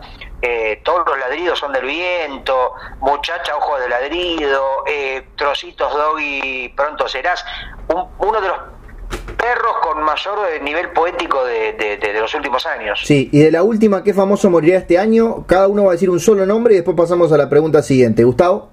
todos 0.83 1.07
los 1.07 1.17
ladridos 1.19 1.59
son 1.59 1.73
del 1.73 1.85
viento, 1.85 2.73
muchacha, 2.99 3.55
ojo 3.55 3.79
de 3.79 3.89
ladrido, 3.89 4.83
trocitos 5.35 5.93
doggy, 5.93 6.69
pronto 6.69 7.07
serás. 7.07 7.43
uno 8.19 8.41
de 8.41 8.47
los 8.47 8.57
perros 9.37 9.73
con 9.81 10.01
mayor 10.03 10.39
eh, 10.51 10.59
nivel 10.61 10.89
poético 10.89 11.45
de, 11.45 12.17
los 12.19 12.33
últimos 12.33 12.65
años. 12.65 12.99
Sí, 13.05 13.29
y 13.31 13.39
de 13.39 13.51
la 13.51 13.63
última, 13.63 14.03
¿qué 14.03 14.13
famoso 14.13 14.49
morirá 14.49 14.77
este 14.77 14.97
año? 14.97 15.45
Cada 15.45 15.67
uno 15.67 15.85
va 15.85 15.91
a 15.91 15.93
decir 15.93 16.09
un 16.09 16.19
solo 16.19 16.45
nombre 16.45 16.73
y 16.73 16.77
después 16.77 16.97
pasamos 16.97 17.31
a 17.31 17.37
la 17.37 17.49
pregunta 17.49 17.81
siguiente. 17.81 18.23
Gustavo. 18.23 18.69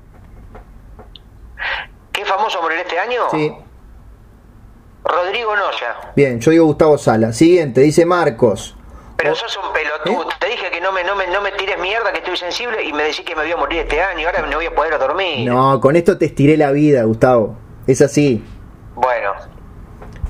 ¿Qué 2.12 2.24
famoso 2.24 2.60
morirá 2.62 2.82
este 2.82 2.98
año? 2.98 3.22
Sí. 3.30 3.52
Rodrigo 5.04 5.54
Noya. 5.54 6.12
Bien, 6.16 6.40
yo 6.40 6.50
digo 6.50 6.64
Gustavo 6.64 6.96
Sala. 6.96 7.32
Siguiente, 7.32 7.82
dice 7.82 8.06
Marcos. 8.06 8.76
Pero 9.16 9.34
sos 9.34 9.56
un 9.56 9.72
pelotudo. 9.72 10.30
¿Eh? 10.30 10.34
Te 10.40 10.46
dije 10.48 10.70
que 10.70 10.80
no 10.80 10.92
me, 10.92 11.04
no, 11.04 11.14
me, 11.14 11.26
no 11.28 11.40
me 11.40 11.52
tires 11.52 11.78
mierda, 11.78 12.12
que 12.12 12.18
estoy 12.18 12.36
sensible 12.36 12.82
y 12.84 12.92
me 12.92 13.04
decís 13.04 13.20
que 13.20 13.34
me 13.34 13.42
voy 13.42 13.52
a 13.52 13.56
morir 13.56 13.80
este 13.80 14.00
año. 14.00 14.26
Ahora 14.26 14.46
no 14.46 14.56
voy 14.56 14.66
a 14.66 14.74
poder 14.74 14.98
dormir. 14.98 15.48
No, 15.48 15.80
con 15.80 15.96
esto 15.96 16.18
te 16.18 16.26
estiré 16.26 16.56
la 16.56 16.72
vida, 16.72 17.04
Gustavo. 17.04 17.56
Es 17.86 18.00
así. 18.00 18.44
Bueno, 18.94 19.32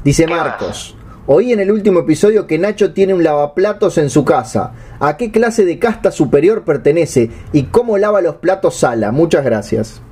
Dice 0.04 0.26
Marcos, 0.26 0.94
oí 1.26 1.54
en 1.54 1.60
el 1.60 1.72
último 1.72 2.00
episodio 2.00 2.46
que 2.46 2.58
Nacho 2.58 2.92
tiene 2.92 3.14
un 3.14 3.24
lavaplatos 3.24 3.96
en 3.96 4.10
su 4.10 4.22
casa. 4.22 4.74
¿A 5.00 5.16
qué 5.16 5.30
clase 5.30 5.64
de 5.64 5.78
casta 5.78 6.10
superior 6.10 6.62
pertenece 6.62 7.30
y 7.54 7.64
cómo 7.64 7.96
lava 7.96 8.20
los 8.20 8.34
platos 8.34 8.76
Sala? 8.76 9.12
Muchas 9.12 9.46
gracias. 9.46 10.02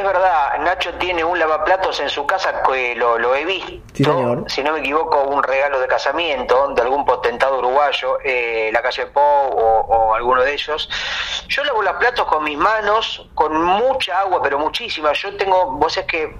Es 0.00 0.06
verdad, 0.06 0.58
Nacho 0.60 0.94
tiene 0.94 1.22
un 1.22 1.38
lavaplatos 1.38 2.00
en 2.00 2.08
su 2.08 2.24
casa 2.24 2.62
que 2.62 2.94
lo, 2.94 3.34
he 3.34 3.44
visto. 3.44 4.44
Si 4.46 4.62
no 4.62 4.72
me 4.72 4.78
equivoco, 4.78 5.24
un 5.24 5.42
regalo 5.42 5.78
de 5.78 5.86
casamiento 5.88 6.68
de 6.68 6.80
algún 6.80 7.04
potentado 7.04 7.58
uruguayo, 7.58 8.16
eh, 8.24 8.70
la 8.72 8.80
calle 8.80 9.04
Pou 9.08 9.22
o, 9.22 9.80
o, 9.80 10.14
alguno 10.14 10.40
de 10.40 10.54
ellos. 10.54 10.88
Yo 11.48 11.64
lavo 11.64 11.82
los 11.82 11.92
platos 11.96 12.26
con 12.28 12.44
mis 12.44 12.56
manos, 12.56 13.28
con 13.34 13.62
mucha 13.62 14.20
agua, 14.20 14.40
pero 14.42 14.58
muchísima. 14.58 15.12
Yo 15.12 15.36
tengo, 15.36 15.72
vos 15.72 15.94
es 15.98 16.06
que 16.06 16.34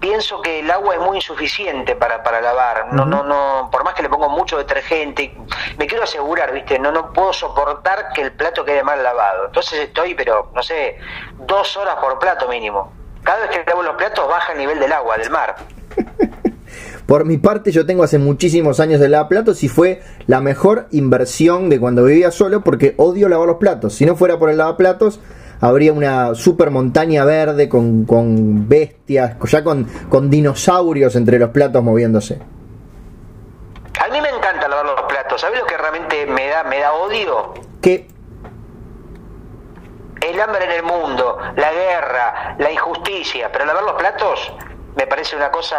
pienso 0.00 0.40
que 0.40 0.60
el 0.60 0.70
agua 0.70 0.94
es 0.94 1.00
muy 1.00 1.16
insuficiente 1.16 1.94
para, 1.96 2.22
para 2.22 2.40
lavar. 2.40 2.92
No, 2.92 3.04
no, 3.04 3.22
no, 3.22 3.68
por 3.70 3.84
más 3.84 3.94
que 3.94 4.02
le 4.02 4.08
pongo 4.08 4.28
mucho 4.28 4.58
detergente, 4.58 5.36
me 5.78 5.86
quiero 5.86 6.04
asegurar, 6.04 6.52
viste, 6.52 6.78
no, 6.78 6.92
no 6.92 7.12
puedo 7.12 7.32
soportar 7.32 8.10
que 8.14 8.22
el 8.22 8.32
plato 8.32 8.64
quede 8.64 8.82
mal 8.82 9.02
lavado. 9.02 9.46
Entonces 9.46 9.80
estoy, 9.80 10.14
pero, 10.14 10.50
no 10.54 10.62
sé, 10.62 10.98
dos 11.46 11.76
horas 11.76 11.96
por 11.96 12.18
plato 12.18 12.48
mínimo. 12.48 12.92
Cada 13.22 13.40
vez 13.46 13.50
que 13.50 13.64
lavo 13.68 13.82
los 13.82 13.96
platos 13.96 14.28
baja 14.28 14.52
el 14.52 14.58
nivel 14.58 14.78
del 14.78 14.92
agua, 14.92 15.16
del 15.18 15.30
mar. 15.30 15.56
Por 17.06 17.24
mi 17.24 17.38
parte, 17.38 17.70
yo 17.70 17.86
tengo 17.86 18.02
hace 18.02 18.18
muchísimos 18.18 18.80
años 18.80 19.00
de 19.00 19.08
lavar 19.08 19.28
platos 19.28 19.62
y 19.62 19.68
fue 19.68 20.02
la 20.26 20.40
mejor 20.40 20.88
inversión 20.90 21.70
de 21.70 21.78
cuando 21.78 22.02
vivía 22.02 22.32
solo 22.32 22.62
porque 22.62 22.94
odio 22.96 23.28
lavar 23.28 23.46
los 23.46 23.58
platos. 23.58 23.94
Si 23.94 24.04
no 24.04 24.16
fuera 24.16 24.40
por 24.40 24.50
el 24.50 24.56
lavaplatos, 24.56 25.20
habría 25.60 25.92
una 25.92 26.34
super 26.34 26.70
montaña 26.70 27.24
verde 27.24 27.68
con, 27.68 28.04
con 28.04 28.68
bestias, 28.68 29.36
ya 29.44 29.64
con, 29.64 29.84
con 30.08 30.30
dinosaurios 30.30 31.16
entre 31.16 31.38
los 31.38 31.50
platos 31.50 31.82
moviéndose. 31.82 32.40
A 34.04 34.08
mí 34.12 34.20
me 34.20 34.28
encanta 34.28 34.68
lavar 34.68 34.86
los 34.86 35.02
platos. 35.02 35.40
¿Sabes 35.40 35.60
lo 35.60 35.66
que 35.66 35.76
realmente 35.76 36.26
me 36.26 36.48
da, 36.48 36.64
me 36.64 36.78
da 36.80 36.92
odio? 36.92 37.54
¿Qué? 37.80 38.08
El 40.20 40.40
hambre 40.40 40.64
en 40.64 40.70
el 40.72 40.82
mundo, 40.82 41.38
la 41.56 41.72
guerra, 41.72 42.56
la 42.58 42.70
injusticia. 42.70 43.50
Pero 43.52 43.64
lavar 43.64 43.82
los 43.84 43.94
platos 43.94 44.52
me 44.96 45.06
parece 45.06 45.36
una 45.36 45.50
cosa 45.50 45.76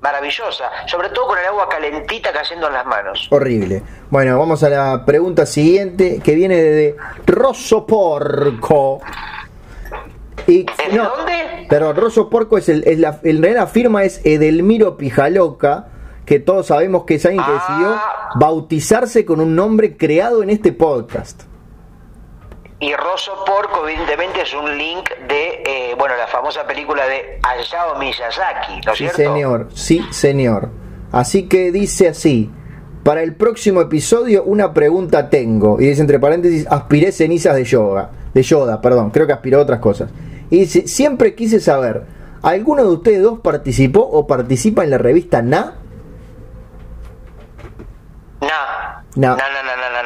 maravillosa, 0.00 0.70
sobre 0.86 1.10
todo 1.10 1.28
con 1.28 1.38
el 1.38 1.44
agua 1.44 1.68
calentita 1.68 2.32
cayendo 2.32 2.68
en 2.68 2.72
las 2.72 2.86
manos. 2.86 3.28
Horrible. 3.30 3.82
Bueno, 4.08 4.38
vamos 4.38 4.62
a 4.62 4.70
la 4.70 5.04
pregunta 5.04 5.44
siguiente 5.44 6.20
que 6.24 6.34
viene 6.34 6.56
de 6.56 6.96
Rosso 7.26 7.86
Y, 10.46 10.64
¿De 10.64 10.96
dónde? 10.96 11.66
Pero 11.68 11.92
Rosso 11.92 12.30
Porco 12.30 12.56
es 12.56 12.70
el, 12.70 12.82
es 12.84 12.98
la, 12.98 13.20
la 13.22 13.66
firma 13.66 14.04
es 14.04 14.24
Edelmiro 14.24 14.96
Pijaloca, 14.96 15.88
que 16.24 16.40
todos 16.40 16.68
sabemos 16.68 17.04
que 17.04 17.16
es 17.16 17.26
alguien 17.26 17.44
que 17.44 17.52
decidió 17.52 17.88
ah. 17.90 18.30
bautizarse 18.36 19.26
con 19.26 19.40
un 19.40 19.54
nombre 19.54 19.98
creado 19.98 20.42
en 20.42 20.48
este 20.48 20.72
podcast. 20.72 21.49
Y 22.80 22.94
Rosso 22.96 23.44
Porco, 23.44 23.86
evidentemente, 23.86 24.40
es 24.40 24.54
un 24.54 24.76
link 24.78 25.10
de, 25.28 25.62
eh, 25.66 25.94
bueno, 25.98 26.16
la 26.16 26.26
famosa 26.26 26.66
película 26.66 27.06
de 27.06 27.38
Hayao 27.42 27.98
Miyazaki, 27.98 28.80
¿no 28.86 28.92
es 28.92 28.98
sí, 28.98 29.08
señor, 29.08 29.68
sí, 29.74 30.02
señor. 30.10 30.70
Así 31.12 31.46
que 31.46 31.72
dice 31.72 32.08
así, 32.08 32.50
para 33.04 33.22
el 33.22 33.34
próximo 33.34 33.82
episodio 33.82 34.44
una 34.44 34.72
pregunta 34.72 35.28
tengo, 35.28 35.78
y 35.78 35.88
dice 35.88 36.00
entre 36.00 36.18
paréntesis, 36.18 36.66
aspiré 36.70 37.12
cenizas 37.12 37.54
de 37.54 37.64
yoga, 37.64 38.12
de 38.32 38.42
Yoda, 38.42 38.80
perdón, 38.80 39.10
creo 39.10 39.26
que 39.26 39.34
aspiró 39.34 39.60
otras 39.60 39.80
cosas. 39.80 40.10
Y 40.48 40.60
dice, 40.60 40.88
siempre 40.88 41.34
quise 41.34 41.60
saber, 41.60 42.04
¿alguno 42.40 42.82
de 42.82 42.88
ustedes 42.88 43.22
dos 43.22 43.40
participó 43.40 44.00
o 44.00 44.26
participa 44.26 44.84
en 44.84 44.90
la 44.90 44.98
revista 44.98 45.42
Na? 45.42 45.74
Na. 48.40 48.56
No, 49.16 49.36
no, 49.36 49.36
no, 49.36 49.76
no, 49.76 49.90
no, 49.90 49.99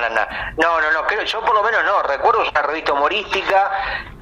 no. 0.56 0.64
No, 0.74 0.80
no, 0.80 0.92
no, 0.92 1.06
creo, 1.06 1.22
yo 1.22 1.40
por 1.40 1.54
lo 1.54 1.62
menos 1.62 1.84
no. 1.84 2.02
Recuerdo 2.02 2.40
una 2.50 2.62
revista 2.62 2.92
humorística, 2.92 3.70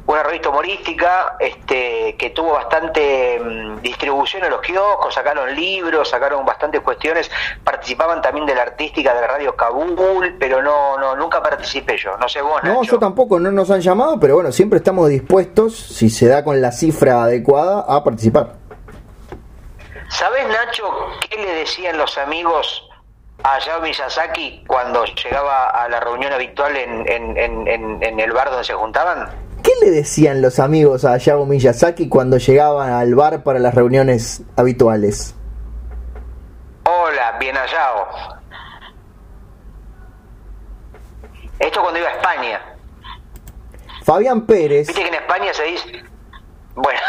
una 0.07 0.23
revista 0.23 0.49
humorística 0.49 1.37
este, 1.39 2.17
que 2.19 2.31
tuvo 2.31 2.53
bastante 2.53 3.41
mm, 3.41 3.81
distribución 3.81 4.45
en 4.45 4.51
los 4.51 4.61
kioscos, 4.61 5.15
sacaron 5.15 5.55
libros, 5.55 6.11
sacaron 6.11 6.45
bastantes 6.45 6.81
cuestiones, 6.81 7.31
participaban 7.65 8.21
también 8.21 8.45
de 8.45 8.55
la 8.55 8.63
artística 8.63 9.15
de 9.15 9.21
la 9.21 9.29
radio 9.29 9.57
Kabul, 9.57 10.37
pero 10.39 10.63
no, 10.63 10.99
no, 10.99 11.17
nunca 11.17 11.43
participé 11.43 11.97
yo. 11.97 12.17
No 12.19 12.29
sé 12.29 12.43
vos, 12.43 12.63
No, 12.65 12.83
yo 12.83 12.99
tampoco, 12.99 13.41
no 13.41 13.51
nos 13.51 13.71
han 13.71 13.81
llamado, 13.81 14.19
pero 14.21 14.35
bueno, 14.35 14.53
siempre 14.53 14.79
estamos 14.79 15.09
dispuestos, 15.09 15.77
si 15.77 16.11
se 16.11 16.29
da 16.29 16.45
con 16.45 16.61
la 16.61 16.73
cifra 16.73 17.23
adecuada, 17.23 17.85
a 17.89 18.03
participar. 18.05 18.55
¿Sabes, 20.09 20.47
Nacho, 20.49 20.85
qué 21.31 21.37
le 21.39 21.55
decían 21.55 21.97
los 21.97 22.19
amigos 22.19 22.92
a 23.43 23.55
Hayao 23.55 23.81
Miyazaki 23.81 24.65
cuando 24.67 25.05
llegaba 25.05 25.71
a 25.71 25.89
la 25.89 26.01
reunión 26.01 26.33
habitual 26.33 26.77
en, 26.77 27.09
en, 27.09 28.21
el 28.21 28.33
bar 28.33 28.51
donde 28.51 28.65
se 28.65 28.75
juntaban? 28.75 29.29
¿Qué 29.63 29.73
le 29.81 29.91
decían 29.91 30.43
los 30.43 30.59
amigos 30.59 31.05
a 31.05 31.13
Hayao 31.13 31.45
Miyazaki 31.47 32.09
cuando 32.09 32.39
llegaban 32.39 32.93
al 32.93 33.15
bar 33.15 33.43
para 33.43 33.59
las 33.59 33.75
reuniones 33.75 34.43
habituales? 34.57 35.35
Hola, 36.85 37.37
bien 37.39 37.57
Hayao. 37.57 38.09
Esto 41.59 41.81
cuando 41.81 42.01
iba 42.01 42.09
a 42.09 42.13
España. 42.13 42.61
Fabián 44.05 44.47
Pérez. 44.47 44.89
Viste 44.89 45.03
que 45.03 45.09
en 45.09 45.15
España 45.15 45.55
se 45.55 45.63
dice. 45.65 46.05
Bueno. 46.75 47.01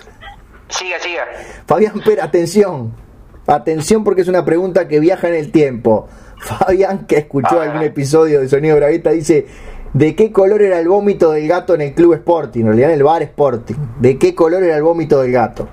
siga, 0.68 1.00
siga. 1.00 1.26
Fabián 1.66 2.00
Pérez, 2.00 2.22
atención. 2.22 3.07
Atención 3.48 4.04
porque 4.04 4.20
es 4.20 4.28
una 4.28 4.44
pregunta 4.44 4.88
que 4.88 5.00
viaja 5.00 5.28
en 5.28 5.34
el 5.34 5.50
tiempo. 5.50 6.08
Fabián, 6.38 7.06
que 7.06 7.16
escuchó 7.16 7.60
ah. 7.60 7.64
algún 7.64 7.82
episodio 7.82 8.40
de 8.40 8.48
Sonido 8.48 8.76
Bragueta, 8.76 9.10
dice, 9.10 9.46
¿de 9.94 10.14
qué 10.14 10.30
color 10.30 10.62
era 10.62 10.78
el 10.78 10.88
vómito 10.88 11.32
del 11.32 11.48
gato 11.48 11.74
en 11.74 11.80
el 11.80 11.94
club 11.94 12.14
Sporting? 12.14 12.60
En 12.60 12.66
realidad 12.66 12.90
en 12.90 12.96
el 12.98 13.02
bar 13.02 13.22
Sporting. 13.22 13.74
¿De 13.98 14.18
qué 14.18 14.34
color 14.34 14.62
era 14.62 14.76
el 14.76 14.82
vómito 14.82 15.20
del 15.22 15.32
gato? 15.32 15.68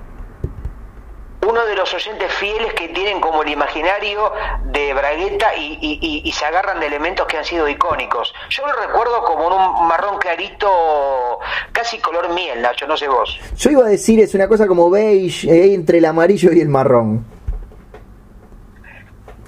uno 1.47 1.65
de 1.67 1.75
los 1.75 1.93
oyentes 1.93 2.31
fieles 2.33 2.73
que 2.73 2.89
tienen 2.89 3.21
como 3.21 3.43
el 3.43 3.49
imaginario 3.49 4.31
de 4.65 4.93
Bragueta 4.93 5.55
y, 5.55 6.31
se 6.35 6.43
agarran 6.43 6.79
de 6.79 6.87
elementos 6.87 7.25
que 7.27 7.37
han 7.37 7.45
sido 7.45 7.69
icónicos. 7.69 8.33
Yo 8.49 8.65
lo 8.65 8.73
recuerdo 8.73 9.23
como 9.23 9.47
un 9.47 9.87
marrón 9.87 10.17
clarito, 10.17 11.39
casi 11.71 11.99
color 11.99 12.33
miel, 12.33 12.61
Nacho, 12.61 12.87
no 12.87 12.97
sé 12.97 13.07
vos. 13.07 13.39
Yo 13.55 13.69
iba 13.69 13.85
a 13.85 13.89
decir, 13.89 14.19
es 14.19 14.33
una 14.33 14.47
cosa 14.47 14.67
como 14.67 14.89
beige 14.89 15.49
eh, 15.49 15.73
entre 15.73 15.99
el 15.99 16.05
amarillo 16.05 16.51
y 16.51 16.59
el 16.59 16.67
marrón. 16.67 17.34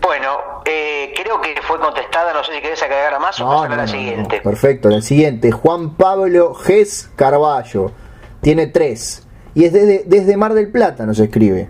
Bueno, 0.01 0.61
eh, 0.65 1.13
sé 2.47 2.55
si 2.55 2.61
querés 2.61 2.81
agregar 2.81 3.19
más 3.19 3.39
o 3.39 3.47
pasar 3.47 3.73
a 3.73 3.75
la 3.75 3.87
siguiente. 3.87 4.41
perfecto, 4.41 4.89
la 4.89 5.01
siguiente. 5.01 5.51
Juan 5.51 5.95
Pablo 5.95 6.53
Gés 6.53 7.09
Carballo. 7.15 7.91
Tiene 8.41 8.67
tres. 8.67 9.27
Y 9.53 9.65
es 9.65 9.73
desde, 9.73 10.03
desde 10.05 10.37
Mar 10.37 10.53
del 10.53 10.71
Plata, 10.71 11.05
nos 11.05 11.19
escribe. 11.19 11.69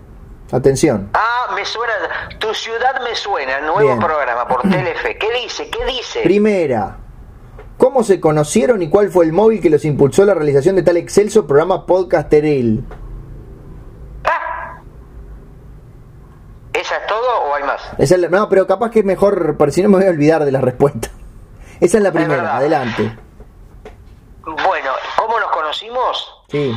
Atención. 0.52 1.10
Ah, 1.14 1.52
me 1.54 1.64
suena. 1.64 1.92
Tu 2.38 2.54
ciudad 2.54 3.02
me 3.02 3.14
suena. 3.14 3.60
Nuevo 3.60 3.98
programa 3.98 4.46
por 4.46 4.62
Telefe. 4.70 5.16
¿Qué 5.18 5.28
dice? 5.42 5.68
¿Qué 5.70 5.84
dice? 5.84 6.20
Primera. 6.22 6.98
¿Cómo 7.76 8.02
se 8.02 8.20
conocieron 8.20 8.82
y 8.82 8.88
cuál 8.88 9.10
fue 9.10 9.24
el 9.24 9.32
móvil 9.32 9.60
que 9.60 9.70
los 9.70 9.84
impulsó 9.84 10.22
a 10.22 10.26
la 10.26 10.34
realización 10.34 10.76
de 10.76 10.82
tal 10.82 10.96
excelso 10.96 11.46
programa 11.46 11.86
podcasteril? 11.86 12.84
Ah. 14.24 14.80
¿Esa 16.78 16.96
es 16.96 17.06
todo 17.08 17.40
o 17.42 17.54
hay 17.54 17.64
más? 17.64 17.82
Esa 17.98 18.14
es 18.14 18.30
no, 18.30 18.48
pero 18.48 18.66
capaz 18.66 18.90
que 18.92 19.00
es 19.00 19.04
mejor, 19.04 19.56
por 19.56 19.72
si 19.72 19.82
no 19.82 19.88
me 19.88 19.96
voy 19.96 20.06
a 20.06 20.10
olvidar 20.10 20.44
de 20.44 20.52
la 20.52 20.60
respuesta. 20.60 21.08
Esa 21.80 21.98
es 21.98 22.04
la 22.04 22.12
primera, 22.12 22.56
adelante. 22.56 23.16
Bueno, 24.44 24.90
¿cómo 25.16 25.40
nos 25.40 25.50
conocimos? 25.50 26.44
Sí. 26.48 26.72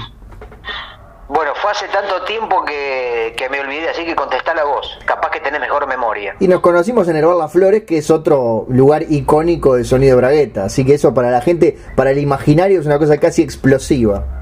Bueno, 1.27 1.53
fue 1.55 1.71
hace 1.71 1.87
tanto 1.87 2.23
tiempo 2.23 2.65
que, 2.65 3.47
me 3.49 3.61
olvidé, 3.61 3.89
así 3.89 4.03
que 4.03 4.15
contestá 4.15 4.53
la 4.53 4.65
voz. 4.65 4.99
Capaz 5.05 5.29
que 5.29 5.39
tenés 5.39 5.61
mejor 5.61 5.87
memoria. 5.87 6.35
Y 6.39 6.47
nos 6.47 6.61
conocimos 6.61 7.07
en 7.07 7.15
el 7.15 7.25
Bar 7.25 7.35
Las 7.35 7.51
Flores, 7.51 7.83
que 7.83 7.99
es 7.99 8.09
otro 8.11 8.65
lugar 8.69 9.03
icónico 9.07 9.75
de 9.75 9.85
sonido 9.85 10.17
Bragueta. 10.17 10.65
Así 10.65 10.83
que 10.83 10.95
eso 10.95 11.13
para 11.13 11.29
la 11.29 11.41
gente, 11.41 11.77
para 11.95 12.11
el 12.11 12.17
imaginario, 12.17 12.79
es 12.79 12.85
una 12.85 12.99
cosa 12.99 13.17
casi 13.17 13.43
explosiva. 13.43 14.40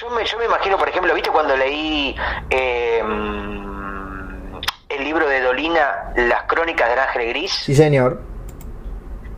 Yo, 0.00 0.08
me, 0.10 0.24
yo 0.24 0.38
me 0.38 0.46
imagino, 0.46 0.78
por 0.78 0.88
ejemplo, 0.88 1.12
¿viste 1.14 1.30
cuando 1.30 1.54
leí 1.56 2.16
eh, 2.48 3.02
el 4.88 5.04
libro 5.04 5.28
de 5.28 5.42
Dolina, 5.42 6.12
Las 6.16 6.44
Crónicas 6.44 6.88
del 6.88 6.98
Ángel 6.98 7.28
Gris? 7.28 7.52
Sí, 7.52 7.74
señor 7.74 8.29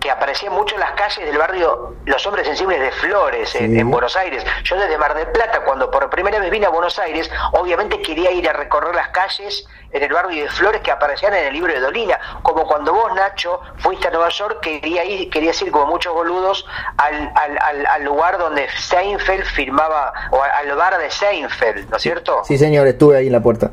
que 0.02 0.10
aparecían 0.10 0.52
mucho 0.52 0.74
en 0.74 0.80
las 0.80 0.92
calles 0.92 1.24
del 1.24 1.38
barrio 1.38 1.94
Los 2.04 2.26
Hombres 2.26 2.46
Sensibles 2.46 2.80
de 2.80 2.90
Flores, 2.90 3.54
en, 3.54 3.88
Buenos 3.88 4.16
Aires. 4.16 4.44
Yo 4.64 4.76
desde 4.76 4.98
Mar 4.98 5.14
del 5.14 5.28
Plata, 5.28 5.62
cuando 5.64 5.90
por 5.90 6.10
primera 6.10 6.40
vez 6.40 6.50
vine 6.50 6.66
a 6.66 6.70
Buenos 6.70 6.98
Aires, 6.98 7.30
obviamente 7.52 8.02
quería 8.02 8.32
ir 8.32 8.48
a 8.48 8.52
recorrer 8.52 8.94
las 8.96 9.08
calles 9.08 9.64
en 9.92 10.02
el 10.02 10.12
barrio 10.12 10.42
de 10.42 10.50
Flores 10.50 10.80
que 10.82 10.90
aparecían 10.90 11.34
en 11.34 11.46
el 11.46 11.52
libro 11.52 11.72
de 11.72 11.78
Dolina, 11.78 12.18
como 12.42 12.66
cuando 12.66 12.92
vos, 12.92 13.14
Nacho, 13.14 13.60
fuiste 13.78 14.08
a 14.08 14.10
Nueva 14.10 14.30
York, 14.30 14.58
quería 14.60 15.04
ir, 15.04 15.30
querías 15.30 15.62
ir 15.62 15.70
como 15.70 15.86
muchos 15.86 16.12
boludos 16.12 16.66
al, 16.96 17.32
al, 17.36 17.86
al, 17.86 18.02
lugar 18.02 18.38
donde 18.38 18.68
Seinfeld 18.70 19.44
firmaba, 19.44 20.12
o 20.32 20.42
al 20.42 20.74
bar 20.74 20.98
de 20.98 21.10
Seinfeld, 21.10 21.90
¿no 21.90 21.96
es 21.96 22.02
cierto? 22.02 22.42
Sí, 22.44 22.58
señor, 22.58 22.88
estuve 22.88 23.18
ahí 23.18 23.26
en 23.28 23.32
la 23.32 23.40
puerta. 23.40 23.70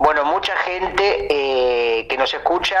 Bueno, 0.00 0.24
mucha 0.24 0.56
gente 0.56 1.26
eh, 1.28 2.06
que 2.08 2.16
nos 2.16 2.32
escucha 2.32 2.78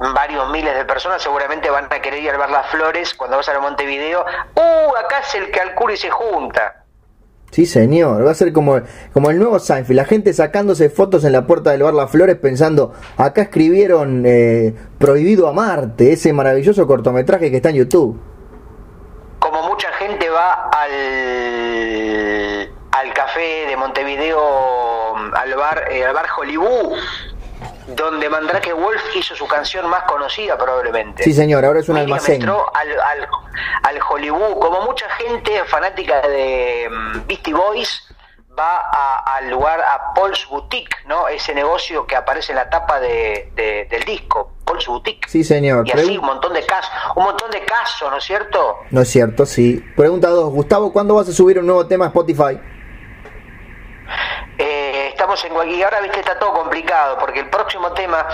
varios 0.00 0.50
miles 0.50 0.74
de 0.74 0.84
personas 0.84 1.22
seguramente 1.22 1.68
van 1.70 1.86
a 1.90 2.00
querer 2.00 2.22
ir 2.22 2.30
a 2.30 2.38
ver 2.38 2.50
las 2.50 2.66
flores 2.68 3.14
cuando 3.14 3.36
vas 3.36 3.48
a 3.48 3.60
Montevideo. 3.60 4.24
¡Uh! 4.56 4.96
Acá 4.96 5.20
es 5.20 5.34
el 5.34 5.50
que 5.50 5.60
y 5.92 5.96
se 5.96 6.10
junta. 6.10 6.84
Sí, 7.50 7.66
señor, 7.66 8.24
va 8.24 8.30
a 8.30 8.34
ser 8.34 8.52
como, 8.52 8.80
como 9.12 9.30
el 9.30 9.38
nuevo 9.38 9.58
Seinfeld, 9.58 9.96
la 9.96 10.04
gente 10.04 10.32
sacándose 10.32 10.88
fotos 10.88 11.24
en 11.24 11.32
la 11.32 11.48
puerta 11.48 11.72
del 11.72 11.82
bar 11.82 11.94
Las 11.94 12.08
Flores 12.10 12.36
pensando, 12.36 12.94
acá 13.16 13.42
escribieron 13.42 14.22
eh, 14.24 14.72
Prohibido 14.98 15.48
a 15.48 15.52
Marte, 15.52 16.12
ese 16.12 16.32
maravilloso 16.32 16.86
cortometraje 16.86 17.50
que 17.50 17.56
está 17.56 17.70
en 17.70 17.76
YouTube. 17.76 18.20
Como 19.40 19.62
mucha 19.64 19.88
gente 19.94 20.30
va 20.30 20.70
al, 20.70 20.92
al 22.92 23.12
café 23.14 23.66
de 23.66 23.76
Montevideo, 23.76 25.16
al 25.34 25.54
bar, 25.56 25.88
eh, 25.90 26.04
al 26.04 26.14
bar 26.14 26.26
Hollywood, 26.38 26.98
donde 27.94 28.28
Mandrake 28.28 28.72
Wolf 28.72 29.02
hizo 29.14 29.34
su 29.34 29.46
canción 29.46 29.88
más 29.88 30.04
conocida 30.04 30.56
probablemente. 30.56 31.22
Sí, 31.22 31.32
señor, 31.32 31.64
ahora 31.64 31.80
es 31.80 31.88
un 31.88 31.96
almacén. 31.96 32.36
Entró 32.36 32.70
al, 32.74 32.88
al, 33.82 34.00
Hollywood, 34.08 34.58
como 34.58 34.82
mucha 34.82 35.08
gente 35.10 35.64
fanática 35.64 36.20
de 36.22 36.88
mm, 36.90 37.26
Beastie 37.26 37.54
Boys 37.54 38.02
va 38.58 39.22
al 39.36 39.50
lugar, 39.50 39.80
a 39.80 40.12
Paul's 40.14 40.46
Boutique, 40.48 40.96
¿no? 41.06 41.28
Ese 41.28 41.54
negocio 41.54 42.06
que 42.06 42.16
aparece 42.16 42.52
en 42.52 42.56
la 42.56 42.68
tapa 42.68 43.00
de, 43.00 43.86
del 43.90 44.02
disco, 44.04 44.52
Paul's 44.64 44.86
Boutique. 44.86 45.28
Sí, 45.28 45.44
señor. 45.44 45.86
Y 45.86 45.92
así 45.92 46.18
un 46.18 46.26
montón 46.26 46.52
de 46.52 46.64
casos, 46.66 46.90
un 47.16 47.24
montón 47.24 47.50
de 47.50 47.64
casos, 47.64 48.10
¿no 48.10 48.18
es 48.18 48.24
cierto? 48.24 48.76
No 48.90 49.00
es 49.02 49.08
cierto, 49.08 49.46
sí. 49.46 49.84
Pregunta 49.96 50.28
dos, 50.28 50.50
Gustavo, 50.52 50.92
¿cuándo 50.92 51.14
vas 51.14 51.28
a 51.28 51.32
subir 51.32 51.58
un 51.58 51.66
nuevo 51.66 51.86
tema 51.86 52.06
a 52.06 52.08
Spotify? 52.08 52.60
Eh, 54.58 55.08
estamos 55.08 55.44
en 55.44 55.52
y 55.70 55.82
ahora 55.82 56.00
viste 56.00 56.20
está 56.20 56.38
todo 56.38 56.52
complicado 56.52 57.18
porque 57.18 57.40
el 57.40 57.50
próximo 57.50 57.92
tema 57.92 58.26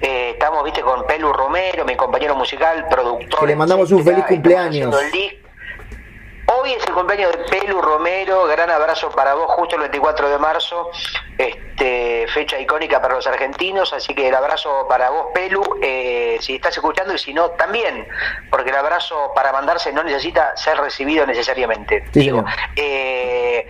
eh, 0.00 0.30
estamos 0.32 0.64
viste 0.64 0.80
con 0.80 1.06
Pelu 1.06 1.32
Romero 1.32 1.84
mi 1.84 1.96
compañero 1.96 2.34
musical 2.34 2.86
productor 2.88 3.40
que 3.40 3.46
le 3.46 3.56
mandamos 3.56 3.90
un 3.92 4.04
feliz 4.04 4.24
cumpleaños. 4.26 4.94
Hoy 6.50 6.72
es 6.72 6.86
el 6.86 6.94
cumpleaños 6.94 7.30
de 7.32 7.44
Pelu 7.44 7.78
Romero, 7.82 8.46
gran 8.46 8.70
abrazo 8.70 9.10
para 9.10 9.34
vos, 9.34 9.50
justo 9.50 9.74
el 9.74 9.82
24 9.82 10.30
de 10.30 10.38
marzo, 10.38 10.90
este, 11.36 12.26
fecha 12.28 12.58
icónica 12.58 13.02
para 13.02 13.16
los 13.16 13.26
argentinos, 13.26 13.92
así 13.92 14.14
que 14.14 14.28
el 14.28 14.34
abrazo 14.34 14.86
para 14.88 15.10
vos, 15.10 15.26
Pelu, 15.34 15.62
eh, 15.82 16.38
si 16.40 16.54
estás 16.54 16.74
escuchando 16.74 17.12
y 17.12 17.18
si 17.18 17.34
no, 17.34 17.50
también, 17.50 18.08
porque 18.50 18.70
el 18.70 18.76
abrazo 18.76 19.30
para 19.34 19.52
mandarse 19.52 19.92
no 19.92 20.02
necesita 20.02 20.56
ser 20.56 20.78
recibido 20.78 21.26
necesariamente. 21.26 22.04
Digo, 22.14 22.42
eh, 22.76 23.68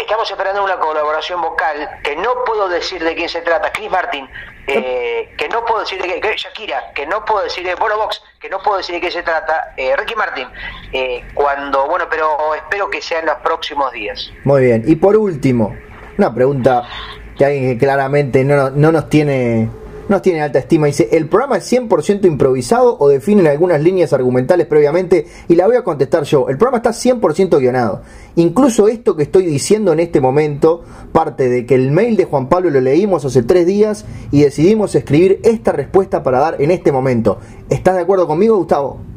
estamos 0.00 0.30
esperando 0.30 0.64
una 0.64 0.78
colaboración 0.78 1.40
vocal 1.40 1.88
que 2.02 2.16
no 2.16 2.44
puedo 2.44 2.68
decir 2.68 3.02
de 3.02 3.14
quién 3.14 3.28
se 3.28 3.42
trata, 3.42 3.70
Chris 3.72 3.90
Martin, 3.90 4.28
eh, 4.66 5.32
que 5.36 5.48
no 5.48 5.64
puedo 5.64 5.80
decir 5.80 6.00
de 6.00 6.20
qué, 6.20 6.34
Shakira, 6.36 6.92
que 6.94 7.06
no 7.06 7.24
puedo 7.24 7.44
decir 7.44 7.64
de 7.64 7.74
Bono 7.74 7.96
Box, 7.96 8.22
que 8.40 8.48
no 8.48 8.58
puedo 8.62 8.78
decir 8.78 8.94
de 8.94 9.00
qué 9.00 9.10
se 9.10 9.22
trata, 9.22 9.74
eh, 9.76 9.94
Ricky 9.96 10.14
Martin, 10.14 10.48
eh, 10.92 11.24
cuando, 11.34 11.86
bueno, 11.86 12.06
pero 12.10 12.54
espero 12.54 12.88
que 12.90 13.02
sea 13.02 13.20
en 13.20 13.26
los 13.26 13.36
próximos 13.36 13.92
días. 13.92 14.32
Muy 14.44 14.62
bien, 14.62 14.84
y 14.86 14.96
por 14.96 15.16
último, 15.16 15.76
una 16.18 16.34
pregunta 16.34 16.82
que 17.36 17.44
alguien 17.44 17.72
que 17.72 17.78
claramente 17.78 18.44
no, 18.44 18.70
no 18.70 18.92
nos 18.92 19.08
tiene 19.08 19.70
nos 20.10 20.22
tiene 20.22 20.42
alta 20.42 20.58
estima. 20.58 20.88
Dice, 20.88 21.08
¿el 21.12 21.28
programa 21.28 21.56
es 21.56 21.72
100% 21.72 22.26
improvisado 22.26 22.96
o 22.98 23.08
definen 23.08 23.46
algunas 23.46 23.80
líneas 23.80 24.12
argumentales 24.12 24.66
previamente? 24.66 25.26
Y 25.48 25.54
la 25.54 25.66
voy 25.66 25.76
a 25.76 25.84
contestar 25.84 26.24
yo. 26.24 26.48
El 26.48 26.58
programa 26.58 26.78
está 26.78 26.90
100% 26.90 27.58
guionado. 27.58 28.02
Incluso 28.36 28.88
esto 28.88 29.16
que 29.16 29.22
estoy 29.22 29.46
diciendo 29.46 29.92
en 29.92 30.00
este 30.00 30.20
momento 30.20 30.82
parte 31.12 31.48
de 31.48 31.64
que 31.64 31.76
el 31.76 31.92
mail 31.92 32.16
de 32.16 32.24
Juan 32.24 32.48
Pablo 32.48 32.70
lo 32.70 32.80
leímos 32.80 33.24
hace 33.24 33.42
tres 33.42 33.66
días 33.66 34.04
y 34.30 34.42
decidimos 34.42 34.94
escribir 34.94 35.40
esta 35.44 35.72
respuesta 35.72 36.22
para 36.22 36.40
dar 36.40 36.60
en 36.60 36.70
este 36.70 36.92
momento. 36.92 37.38
¿Estás 37.70 37.94
de 37.94 38.02
acuerdo 38.02 38.26
conmigo, 38.26 38.56
Gustavo? 38.56 39.09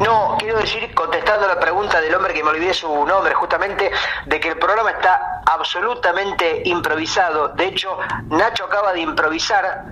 No, 0.00 0.36
quiero 0.38 0.58
decir, 0.58 0.94
contestando 0.94 1.46
la 1.46 1.58
pregunta 1.58 2.00
del 2.00 2.14
hombre 2.14 2.34
que 2.34 2.42
me 2.42 2.50
olvidé 2.50 2.74
su 2.74 2.88
nombre, 3.06 3.34
justamente, 3.34 3.90
de 4.26 4.40
que 4.40 4.48
el 4.48 4.58
programa 4.58 4.90
está 4.90 5.42
absolutamente 5.46 6.62
improvisado. 6.64 7.48
De 7.48 7.66
hecho, 7.66 7.96
Nacho 8.28 8.64
acaba 8.64 8.92
de 8.92 9.00
improvisar 9.00 9.86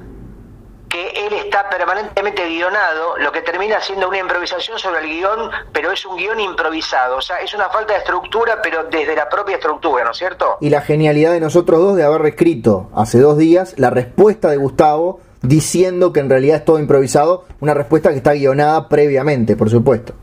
que 0.95 1.27
él 1.27 1.33
está 1.33 1.69
permanentemente 1.69 2.47
guionado, 2.49 3.17
lo 3.19 3.33
que 3.33 3.41
termina 3.41 3.81
siendo 3.81 4.09
una 4.09 4.19
improvisación 4.19 4.79
sobre 4.79 5.01
el 5.01 5.07
guion, 5.07 5.51
pero 5.73 5.91
es 5.91 6.07
un 6.07 6.17
guion 6.17 6.39
improvisado. 6.39 7.17
O 7.17 7.21
sea, 7.21 7.39
es 7.39 7.53
una 7.53 7.69
falta 7.69 7.95
de 7.95 7.99
estructura, 7.99 8.61
pero 8.63 8.85
desde 8.85 9.17
la 9.17 9.29
propia 9.29 9.57
estructura, 9.57 10.05
¿no 10.05 10.13
es 10.13 10.19
cierto? 10.19 10.57
Y 10.61 10.71
la 10.71 10.83
genialidad 10.83 11.33
de 11.33 11.41
nosotros 11.41 11.81
dos 11.81 11.97
de 11.97 12.05
haber 12.05 12.25
escrito 12.27 12.91
hace 12.95 13.19
dos 13.19 13.37
días 13.37 13.75
la 13.77 13.91
respuesta 13.91 14.51
de 14.51 14.57
Gustavo 14.57 15.19
diciendo 15.45 16.13
que 16.13 16.21
en 16.21 16.31
realidad 16.31 16.59
es 16.59 16.65
todo 16.65 16.79
improvisado, 16.79 17.45
una 17.61 17.75
respuesta 17.75 18.11
que 18.11 18.17
está 18.17 18.33
guionada 18.33 18.89
previamente, 18.89 19.57
por 19.57 19.71
supuesto. 19.71 20.15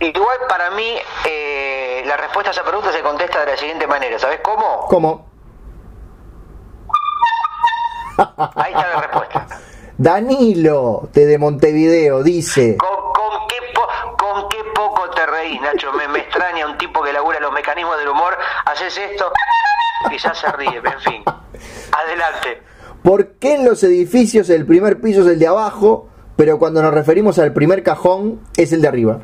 Igual 0.00 0.38
para 0.48 0.70
mí 0.70 0.96
eh, 1.28 2.02
la 2.06 2.16
respuesta 2.16 2.50
a 2.50 2.52
esa 2.52 2.62
pregunta 2.62 2.92
se 2.92 3.00
contesta 3.00 3.40
de 3.40 3.52
la 3.52 3.56
siguiente 3.56 3.86
manera, 3.86 4.18
¿sabes 4.18 4.40
cómo? 4.42 4.86
¿Cómo? 4.88 5.26
Ahí 8.56 8.72
está 8.72 8.88
la 8.88 9.00
respuesta. 9.00 9.46
Danilo, 9.98 11.08
de 11.12 11.38
Montevideo, 11.38 12.22
dice... 12.22 12.76
¿Con, 12.76 13.46
qué, 13.48 13.56
con 14.18 14.48
qué 14.48 14.58
poco 14.74 15.10
te 15.10 15.24
reís, 15.26 15.60
Nacho? 15.60 15.92
Me, 15.92 16.06
me 16.08 16.20
extraña 16.20 16.66
un 16.66 16.76
tipo 16.76 17.02
que 17.02 17.12
labura 17.12 17.40
los 17.40 17.52
mecanismos 17.52 17.98
del 17.98 18.08
humor, 18.08 18.36
haces 18.66 18.96
esto 18.98 19.32
y 20.10 20.18
ya 20.18 20.34
se 20.34 20.52
ríe, 20.52 20.76
en 20.76 21.00
fin. 21.00 21.24
Adelante. 21.92 22.62
¿Por 23.06 23.34
qué 23.34 23.54
en 23.54 23.64
los 23.64 23.84
edificios 23.84 24.50
el 24.50 24.66
primer 24.66 25.00
piso 25.00 25.20
es 25.20 25.28
el 25.28 25.38
de 25.38 25.46
abajo, 25.46 26.08
pero 26.34 26.58
cuando 26.58 26.82
nos 26.82 26.92
referimos 26.92 27.38
al 27.38 27.52
primer 27.52 27.84
cajón 27.84 28.40
es 28.56 28.72
el 28.72 28.82
de 28.82 28.88
arriba? 28.88 29.20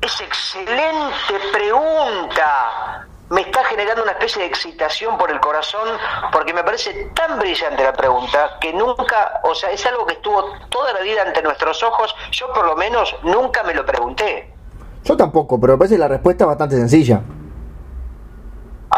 Es 0.00 0.20
excelente 0.20 1.34
pregunta. 1.52 3.08
Me 3.30 3.40
está 3.40 3.64
generando 3.64 4.04
una 4.04 4.12
especie 4.12 4.42
de 4.42 4.46
excitación 4.46 5.18
por 5.18 5.28
el 5.32 5.40
corazón 5.40 5.88
porque 6.32 6.54
me 6.54 6.62
parece 6.62 7.10
tan 7.16 7.40
brillante 7.40 7.82
la 7.82 7.94
pregunta 7.94 8.56
que 8.60 8.72
nunca, 8.72 9.40
o 9.42 9.56
sea, 9.56 9.72
es 9.72 9.84
algo 9.86 10.06
que 10.06 10.14
estuvo 10.14 10.40
toda 10.68 10.92
la 10.92 11.00
vida 11.00 11.22
ante 11.26 11.42
nuestros 11.42 11.82
ojos. 11.82 12.14
Yo 12.30 12.52
por 12.52 12.64
lo 12.64 12.76
menos 12.76 13.12
nunca 13.24 13.64
me 13.64 13.74
lo 13.74 13.84
pregunté. 13.84 14.54
Yo 15.02 15.16
tampoco, 15.16 15.60
pero 15.60 15.72
me 15.72 15.78
parece 15.80 15.98
la 15.98 16.06
respuesta 16.06 16.46
bastante 16.46 16.76
sencilla. 16.76 17.22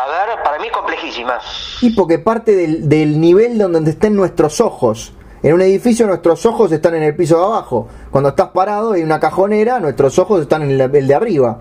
A 0.07 0.27
ver, 0.27 0.43
para 0.43 0.59
mí 0.59 0.67
es 0.67 0.73
complejísima. 0.73 1.39
Y 1.81 1.91
porque 1.91 2.19
parte 2.19 2.55
del, 2.55 2.89
del 2.89 3.21
nivel 3.21 3.59
donde 3.59 3.91
estén 3.91 4.15
nuestros 4.15 4.61
ojos. 4.61 5.13
En 5.43 5.55
un 5.55 5.63
edificio 5.63 6.07
nuestros 6.07 6.45
ojos 6.47 6.73
están 6.73 6.95
en 6.95 7.03
el 7.03 7.15
piso 7.15 7.39
de 7.39 7.45
abajo. 7.45 7.89
Cuando 8.11 8.31
estás 8.31 8.49
parado 8.49 8.95
en 8.95 9.05
una 9.05 9.21
cajonera, 9.21 9.79
nuestros 9.79 10.19
ojos 10.19 10.41
están 10.41 10.63
en 10.63 10.81
el, 10.81 11.07
de 11.07 11.15
arriba. 11.15 11.59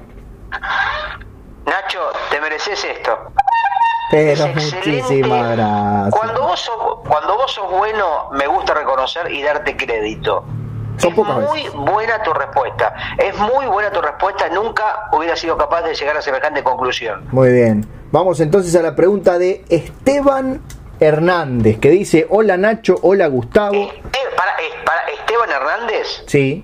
Nacho, 1.66 2.00
te 2.32 2.42
mereces 2.42 2.84
esto. 2.84 3.12
Pero 4.12 4.46
Es 4.46 4.56
muchísimas 4.56 5.56
gracias. 5.56 6.20
Cuando 6.20 6.42
vos, 6.44 6.60
sos, 6.60 6.76
cuando 7.08 7.36
vos 7.36 7.52
sos 7.52 7.70
bueno, 7.70 8.30
me 8.32 8.48
gusta 8.48 8.74
reconocer 8.74 9.32
y 9.32 9.44
darte 9.44 9.76
crédito. 9.76 10.46
Son 10.98 11.12
es 11.12 11.16
pocas 11.16 11.36
muy 11.36 11.68
buena 11.70 12.24
tu 12.24 12.34
respuesta. 12.34 12.96
Es 13.18 13.38
muy 13.38 13.66
buena 13.68 13.92
tu 13.92 14.02
respuesta. 14.02 14.48
Nunca 14.50 15.10
hubiera 15.12 15.36
sido 15.36 15.58
capaz 15.58 15.82
de 15.84 15.94
llegar 15.94 16.16
a 16.18 16.22
semejante 16.22 16.64
conclusión. 16.64 17.28
Muy 17.32 17.52
bien. 17.52 17.86
Vamos 18.16 18.40
entonces 18.40 18.74
a 18.78 18.82
la 18.82 18.96
pregunta 18.96 19.38
de 19.38 19.66
Esteban 19.68 20.62
Hernández, 21.02 21.80
que 21.80 21.90
dice, 21.90 22.26
hola 22.30 22.56
Nacho, 22.56 22.96
hola 23.02 23.28
Gustavo. 23.28 23.76
Eh, 23.76 23.90
para, 24.38 24.52
para 24.86 25.02
Esteban 25.20 25.50
Hernández, 25.50 26.24
Sí, 26.26 26.64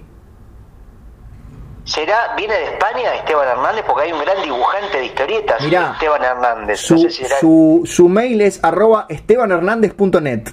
¿será 1.83 2.33
viene 2.37 2.53
de 2.53 2.63
España 2.63 3.15
Esteban 3.15 3.49
Hernández? 3.49 3.83
Porque 3.85 4.03
hay 4.03 4.13
un 4.13 4.21
gran 4.21 4.41
dibujante 4.41 4.97
de 4.97 5.05
historietas, 5.07 5.61
Mirá, 5.61 5.91
Esteban 5.91 6.23
Hernández. 6.23 6.79
su, 6.79 6.93
no 6.93 6.99
sé 7.01 7.09
si 7.09 7.23
será- 7.25 7.39
su, 7.41 7.81
su 7.83 8.07
mail 8.07 8.39
es 8.39 8.63
arroba 8.63 9.07
estebanhernandez.net. 9.09 10.43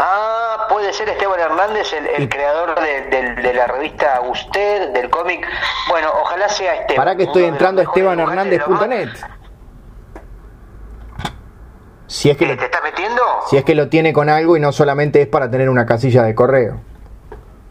Ah, 0.00 0.66
puede 0.68 0.92
ser 0.92 1.08
Esteban 1.08 1.40
Hernández, 1.40 1.92
el, 1.92 2.28
creador 2.28 2.78
de, 2.78 3.52
la 3.52 3.66
revista 3.66 4.20
Usted, 4.20 4.92
del 4.92 5.10
cómic. 5.10 5.44
Bueno, 5.88 6.10
ojalá 6.22 6.48
sea 6.48 6.74
Esteban. 6.76 7.04
Para 7.04 7.16
que 7.16 7.24
estoy 7.24 7.44
entrando 7.44 7.80
a 7.80 7.84
estebanhernandez.net. 7.84 9.08
Si 12.06 12.30
es 12.30 12.36
que 12.36 12.46
¿Te, 12.46 12.52
lo, 12.52 12.58
te 12.58 12.64
estás 12.66 12.82
metiendo? 12.82 13.22
si 13.50 13.56
es 13.56 13.64
que 13.64 13.74
lo 13.74 13.88
tiene 13.88 14.12
con 14.12 14.28
algo 14.28 14.56
y 14.56 14.60
no 14.60 14.70
solamente 14.70 15.20
es 15.20 15.26
para 15.26 15.50
tener 15.50 15.68
una 15.68 15.84
casilla 15.84 16.22
de 16.22 16.34
correo. 16.34 16.80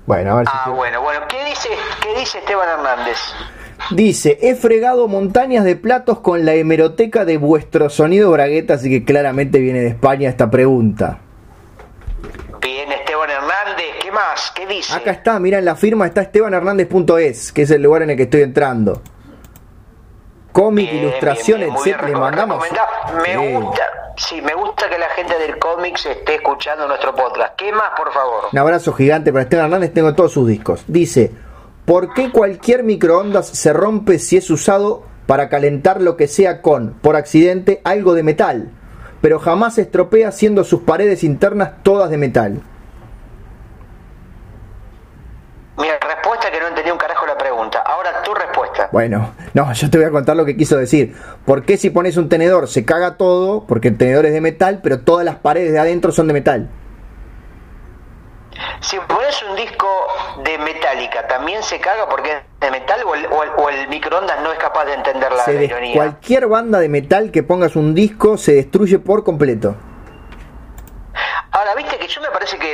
Bueno, 0.05 0.33
a 0.33 0.35
ver 0.37 0.47
si 0.47 0.53
Ah, 0.53 0.69
bueno, 0.69 1.01
bueno. 1.01 1.25
¿Qué 1.29 1.43
dice, 1.45 1.69
qué 2.01 2.19
dice 2.19 2.39
Esteban 2.39 2.67
Hernández? 2.67 3.17
Dice, 3.91 4.37
he 4.41 4.55
fregado 4.55 5.07
montañas 5.07 5.63
de 5.63 5.77
platos 5.77 6.19
con 6.19 6.45
la 6.45 6.53
hemeroteca 6.55 7.23
de 7.23 7.37
vuestro 7.37 7.89
sonido 7.89 8.31
bragueta, 8.31 8.73
así 8.73 8.89
que 8.89 9.05
claramente 9.05 9.59
viene 9.59 9.79
de 9.79 9.87
España 9.87 10.29
esta 10.29 10.51
pregunta. 10.51 11.19
Bien, 12.61 12.91
Esteban 12.91 13.29
Hernández. 13.29 13.85
¿Qué 14.01 14.11
más? 14.37 14.51
¿Qué 14.51 14.65
dice? 14.67 14.93
Acá 14.93 15.11
está, 15.11 15.39
mira 15.39 15.59
en 15.59 15.65
la 15.65 15.75
firma 15.75 16.05
está 16.05 16.21
estebanhernandez.es, 16.21 17.51
que 17.51 17.61
es 17.63 17.71
el 17.71 17.81
lugar 17.81 18.03
en 18.03 18.11
el 18.11 18.17
que 18.17 18.23
estoy 18.23 18.41
entrando. 18.41 19.01
Cómic, 20.51 20.89
Bien, 20.89 21.03
ilustración, 21.03 21.59
muy 21.67 21.77
etcétera. 21.77 22.07
Le 22.07 22.15
mandamos. 22.15 22.65
Me 23.23 23.59
gusta, 23.59 23.83
sí, 24.17 24.41
me 24.41 24.53
gusta 24.55 24.89
que 24.89 24.97
la 24.97 25.09
gente 25.09 25.37
del 25.37 25.59
cómic 25.59 25.97
se 25.97 26.13
esté 26.13 26.35
escuchando 26.35 26.87
nuestro 26.87 27.13
podcast. 27.13 27.55
¿Qué 27.55 27.71
más, 27.71 27.91
por 27.95 28.11
favor? 28.11 28.45
Un 28.51 28.57
abrazo 28.57 28.93
gigante 28.93 29.31
para 29.31 29.43
Esteban 29.43 29.65
Hernández, 29.65 29.93
tengo 29.93 30.15
todos 30.15 30.31
sus 30.31 30.47
discos. 30.47 30.83
Dice, 30.87 31.31
¿por 31.85 32.13
qué 32.13 32.31
cualquier 32.31 32.83
microondas 32.83 33.47
se 33.47 33.71
rompe 33.71 34.17
si 34.17 34.37
es 34.37 34.49
usado 34.49 35.03
para 35.27 35.49
calentar 35.49 36.01
lo 36.01 36.17
que 36.17 36.27
sea 36.27 36.61
con, 36.63 36.93
por 37.01 37.15
accidente, 37.15 37.81
algo 37.83 38.15
de 38.15 38.23
metal? 38.23 38.71
Pero 39.21 39.39
jamás 39.39 39.75
se 39.75 39.81
estropea 39.81 40.31
siendo 40.31 40.63
sus 40.63 40.81
paredes 40.81 41.23
internas 41.23 41.83
todas 41.83 42.09
de 42.09 42.17
metal. 42.17 42.61
Mi 45.77 45.87
respuesta 45.89 46.47
es 46.47 46.53
que 46.53 46.59
no 46.59 46.67
entendí 46.67 46.89
un 46.91 46.97
carajo 46.97 47.25
la 47.27 47.37
pregunta. 47.37 47.83
Ahora 47.85 48.21
tu 48.23 48.33
respuesta. 48.33 48.89
Bueno, 48.91 49.33
no, 49.53 49.71
yo 49.73 49.89
te 49.89 49.97
voy 49.97 50.07
a 50.07 50.11
contar 50.11 50.35
lo 50.35 50.43
que 50.45 50.57
quiso 50.57 50.75
decir. 50.77 51.15
¿Por 51.45 51.63
qué 51.65 51.77
si 51.77 51.89
pones 51.91 52.17
un 52.17 52.29
tenedor 52.29 52.67
se 52.67 52.83
caga 52.83 53.15
todo? 53.15 53.65
Porque 53.67 53.89
el 53.89 53.97
tenedor 53.97 54.25
es 54.25 54.33
de 54.33 54.41
metal, 54.41 54.79
pero 54.81 55.01
todas 55.01 55.23
las 55.23 55.35
paredes 55.35 55.71
de 55.73 55.79
adentro 55.79 56.11
son 56.11 56.27
de 56.27 56.33
metal. 56.33 56.69
Si 58.81 58.97
pones 59.07 59.43
un 59.47 59.55
disco 59.55 59.87
de 60.43 60.57
Metallica, 60.57 61.27
¿también 61.27 61.61
se 61.61 61.79
caga 61.79 62.09
porque 62.09 62.31
es 62.31 62.37
de 62.59 62.71
metal 62.71 63.01
o 63.05 63.13
el, 63.13 63.25
o 63.27 63.43
el- 63.43 63.49
o 63.57 63.69
el 63.69 63.87
microondas 63.87 64.41
no 64.41 64.51
es 64.51 64.57
capaz 64.57 64.85
de 64.85 64.93
entender 64.95 65.31
la, 65.31 65.43
Se 65.45 65.63
ironía? 65.63 65.93
cualquier 65.95 66.47
banda 66.47 66.79
de 66.79 66.89
metal 66.89 67.29
que 67.29 67.43
pongas 67.43 67.75
un 67.75 67.93
disco 67.93 68.35
se 68.37 68.53
destruye 68.53 68.97
por 68.97 69.23
completo. 69.23 69.75
Ahora, 71.51 71.73
viste 71.75 71.97
que 71.97 72.07
yo 72.07 72.21
me 72.21 72.29
parece 72.29 72.57
que 72.59 72.73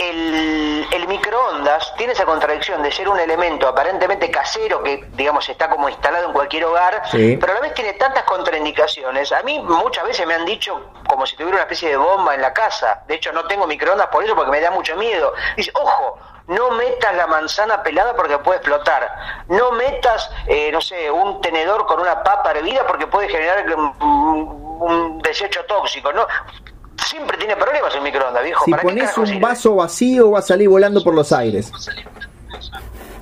el, 0.00 0.86
el 0.92 1.08
microondas 1.08 1.94
tiene 1.96 2.12
esa 2.12 2.24
contradicción 2.24 2.82
de 2.82 2.90
ser 2.90 3.08
un 3.08 3.18
elemento 3.18 3.68
aparentemente 3.68 4.30
casero 4.30 4.82
que, 4.82 5.04
digamos, 5.12 5.48
está 5.48 5.68
como 5.68 5.88
instalado 5.88 6.26
en 6.26 6.32
cualquier 6.32 6.64
hogar, 6.64 7.02
Sí. 7.10 7.36
pero 7.40 7.52
a 7.52 7.56
la 7.56 7.60
vez 7.60 7.74
tiene 7.74 7.92
tantas 7.94 8.24
contraindicaciones. 8.24 9.32
A 9.32 9.42
mí 9.42 9.58
muchas 9.60 10.04
veces 10.04 10.26
me 10.26 10.34
han 10.34 10.44
dicho 10.44 10.90
como 11.08 11.26
si 11.26 11.36
tuviera 11.36 11.56
una 11.56 11.62
especie 11.62 11.90
de 11.90 11.96
bomba 11.96 12.34
en 12.34 12.40
la 12.42 12.52
casa. 12.52 13.02
De 13.06 13.14
hecho, 13.14 13.32
no 13.32 13.44
tengo 13.46 13.66
microondas 13.66 14.08
por 14.08 14.24
eso 14.24 14.34
porque 14.34 14.50
me 14.50 14.60
da 14.60 14.70
mucho 14.70 14.96
miedo. 14.96 15.32
Dice, 15.56 15.70
ojo, 15.74 16.18
no 16.48 16.70
metas 16.72 17.14
la 17.14 17.26
manzana 17.26 17.82
pelada 17.82 18.14
porque 18.16 18.38
puede 18.38 18.58
explotar. 18.58 19.14
No 19.48 19.72
metas, 19.72 20.30
eh, 20.46 20.70
no 20.72 20.80
sé, 20.80 21.10
un 21.10 21.40
tenedor 21.40 21.86
con 21.86 22.00
una 22.00 22.22
papa 22.22 22.50
hervida 22.50 22.86
porque 22.86 23.06
puede 23.06 23.28
generar 23.28 23.64
un, 23.76 23.94
un 24.80 25.18
desecho 25.22 25.64
tóxico. 25.66 26.12
No, 26.12 26.26
siempre 27.04 27.36
tiene 27.38 27.56
problemas 27.56 27.94
el 27.94 28.02
microondas, 28.02 28.42
viejo. 28.42 28.64
Si 28.64 28.70
¿Para 28.70 28.82
qué 28.82 28.88
pones 28.88 29.18
un 29.18 29.40
vaso 29.40 29.76
vacío 29.76 30.30
va 30.30 30.38
a 30.40 30.42
salir 30.42 30.68
volando 30.68 31.02
por 31.02 31.14
los 31.14 31.32
aires. 31.32 31.70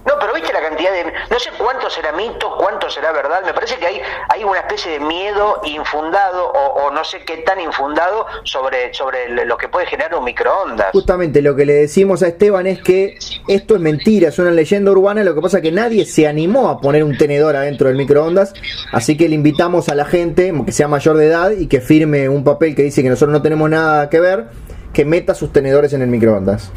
No, 0.07 0.15
pero 0.19 0.35
viste 0.35 0.53
la 0.53 0.61
cantidad 0.61 0.93
de... 0.93 1.05
No 1.31 1.39
sé 1.39 1.51
cuánto 1.57 1.89
será 1.89 2.13
mito, 2.13 2.57
cuánto 2.59 2.91
será 2.91 3.13
verdad. 3.13 3.43
Me 3.45 3.55
parece 3.55 3.77
que 3.77 3.87
hay, 3.87 4.01
hay 4.29 4.45
una 4.45 4.59
especie 4.59 4.93
de 4.93 5.01
miedo 5.01 5.61
infundado 5.65 6.51
o, 6.51 6.87
o 6.87 6.91
no 6.91 7.05
sé 7.05 7.21
qué 7.25 7.39
tan 7.39 7.61
infundado 7.61 8.27
sobre, 8.45 8.93
sobre 8.93 9.47
lo 9.47 9.57
que 9.57 9.69
puede 9.69 9.87
generar 9.87 10.15
un 10.15 10.25
microondas. 10.25 10.89
Justamente 10.93 11.43
lo 11.43 11.55
que 11.55 11.67
le 11.67 11.75
decimos 11.75 12.23
a 12.23 12.29
Esteban 12.29 12.67
es 12.67 12.83
que 12.83 13.19
esto 13.49 13.75
es 13.75 13.81
mentira, 13.81 14.29
es 14.29 14.39
una 14.39 14.51
leyenda 14.51 14.91
urbana, 14.91 15.23
lo 15.25 15.35
que 15.35 15.41
pasa 15.41 15.59
es 15.59 15.63
que 15.63 15.73
nadie 15.73 16.05
se 16.05 16.27
animó 16.27 16.69
a 16.69 16.81
poner 16.81 17.05
un 17.05 17.17
tenedor 17.17 17.57
adentro 17.57 17.89
del 17.89 17.97
microondas, 17.97 18.55
así 18.93 19.17
que 19.17 19.29
le 19.29 19.35
invitamos 19.35 19.89
a 19.89 19.95
la 19.95 20.05
gente 20.05 20.53
que 20.65 20.73
sea 20.73 20.89
mayor 20.89 21.17
de 21.17 21.27
edad 21.27 21.51
y 21.53 21.67
que 21.67 21.81
firme 21.81 22.29
un 22.29 22.45
papel 22.45 22.75
que 22.75 22.83
dice 22.83 23.03
que 23.03 23.09
nosotros 23.09 23.33
no 23.33 23.43
tenemos 23.43 23.69
nada 23.71 24.09
que 24.11 24.21
ver, 24.21 24.47
que 24.93 25.05
meta 25.05 25.35
sus 25.35 25.53
tenedores 25.53 25.93
en 25.93 26.03
el 26.03 26.09
microondas. 26.09 26.71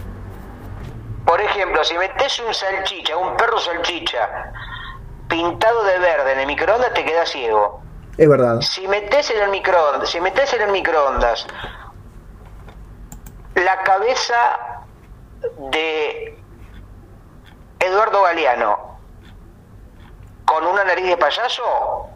Por 1.26 1.42
ejemplo, 1.42 1.84
si 1.84 1.98
metes 1.98 2.40
un 2.40 2.54
salchicha, 2.54 3.18
un 3.18 3.36
perro 3.36 3.58
salchicha, 3.60 4.52
pintado 5.28 5.84
de 5.84 5.98
verde 6.00 6.34
en 6.34 6.40
el 6.42 6.48
microondas, 6.48 6.94
te 6.94 7.04
quedas 7.04 7.30
ciego. 7.30 7.82
Es 8.18 8.30
verdad. 8.30 8.62
Si 8.62 8.88
metes 8.88 9.30
en 9.32 9.42
el 9.44 9.50
microondas, 9.50 10.10
si 10.10 10.22
metes 10.22 10.54
en 10.54 10.62
el 10.62 10.72
microondas 10.72 11.48
la 13.56 13.82
cabeza 13.84 14.84
de 15.72 16.38
Eduardo 17.80 18.22
Galeano 18.24 19.00
con 20.46 20.66
una 20.66 20.84
nariz 20.84 21.06
de 21.08 21.18
payaso, 21.18 22.10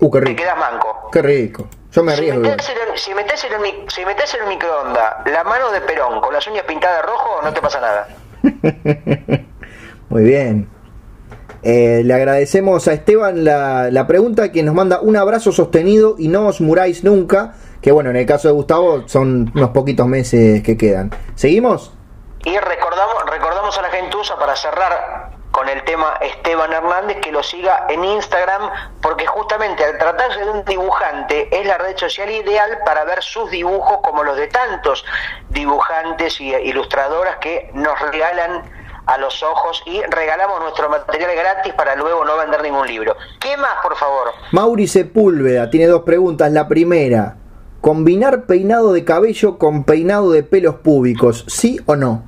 Uh, 0.00 0.10
qué 0.10 0.20
te 0.22 0.34
quedas 0.34 0.56
manco. 0.56 1.10
Qué 1.12 1.22
rico. 1.22 1.68
Yo 1.92 2.02
me 2.02 2.12
Si 2.16 2.18
arriesgo. 2.18 2.40
igual. 2.40 2.56
metes, 2.56 2.68
en 2.70 2.90
el, 2.90 2.98
si, 2.98 3.14
metes 3.14 3.44
en 3.44 3.52
el, 3.52 3.90
si 3.90 4.04
metes 4.04 4.34
en 4.34 4.42
el 4.42 4.48
microondas 4.48 5.14
la 5.26 5.44
mano 5.44 5.70
de 5.70 5.80
Perón 5.82 6.20
con 6.20 6.32
las 6.34 6.44
uñas 6.48 6.64
pintadas 6.64 6.96
de 6.96 7.02
rojo, 7.02 7.40
no 7.42 7.52
te 7.52 7.60
pasa 7.60 7.80
nada. 7.80 8.08
Muy 10.08 10.24
bien. 10.24 10.68
Eh, 11.62 12.02
le 12.04 12.12
agradecemos 12.14 12.88
a 12.88 12.92
Esteban 12.92 13.44
la, 13.44 13.90
la 13.90 14.06
pregunta 14.06 14.50
que 14.50 14.62
nos 14.62 14.74
manda 14.74 15.00
un 15.00 15.16
abrazo 15.16 15.52
sostenido 15.52 16.16
y 16.18 16.28
no 16.28 16.48
os 16.48 16.60
muráis 16.60 17.04
nunca. 17.04 17.54
Que 17.80 17.92
bueno, 17.92 18.10
en 18.10 18.16
el 18.16 18.26
caso 18.26 18.48
de 18.48 18.54
Gustavo 18.54 19.08
son 19.08 19.50
unos 19.54 19.70
poquitos 19.70 20.06
meses 20.06 20.62
que 20.62 20.76
quedan. 20.76 21.10
¿Seguimos? 21.34 21.92
Y 22.44 22.58
recordamos, 22.58 23.14
recordamos 23.30 23.78
a 23.78 23.82
la 23.82 23.90
gentuza 23.90 24.36
para 24.36 24.56
cerrar 24.56 25.21
el 25.72 25.84
tema 25.84 26.18
Esteban 26.20 26.72
Hernández 26.72 27.18
que 27.20 27.32
lo 27.32 27.42
siga 27.42 27.86
en 27.88 28.04
Instagram 28.04 28.70
porque 29.00 29.26
justamente 29.26 29.84
al 29.84 29.98
tratarse 29.98 30.40
de 30.40 30.50
un 30.50 30.64
dibujante 30.64 31.48
es 31.50 31.66
la 31.66 31.78
red 31.78 31.96
social 31.96 32.30
ideal 32.30 32.78
para 32.84 33.04
ver 33.04 33.22
sus 33.22 33.50
dibujos 33.50 33.98
como 34.02 34.22
los 34.22 34.36
de 34.36 34.48
tantos 34.48 35.04
dibujantes 35.48 36.40
y 36.40 36.54
ilustradoras 36.54 37.36
que 37.36 37.70
nos 37.74 37.98
regalan 38.00 38.62
a 39.06 39.18
los 39.18 39.42
ojos 39.42 39.82
y 39.86 40.00
regalamos 40.02 40.60
nuestro 40.60 40.88
material 40.88 41.30
gratis 41.34 41.72
para 41.74 41.96
luego 41.96 42.24
no 42.24 42.36
vender 42.36 42.62
ningún 42.62 42.86
libro. 42.86 43.16
¿Qué 43.40 43.56
más, 43.56 43.82
por 43.82 43.96
favor? 43.96 44.28
Mauri 44.52 44.86
Sepúlveda 44.86 45.70
tiene 45.70 45.86
dos 45.86 46.02
preguntas. 46.02 46.52
La 46.52 46.68
primera, 46.68 47.36
¿combinar 47.80 48.46
peinado 48.46 48.92
de 48.92 49.04
cabello 49.04 49.58
con 49.58 49.84
peinado 49.84 50.30
de 50.30 50.42
pelos 50.42 50.76
públicos? 50.76 51.44
¿Sí 51.48 51.80
o 51.86 51.96
no? 51.96 52.22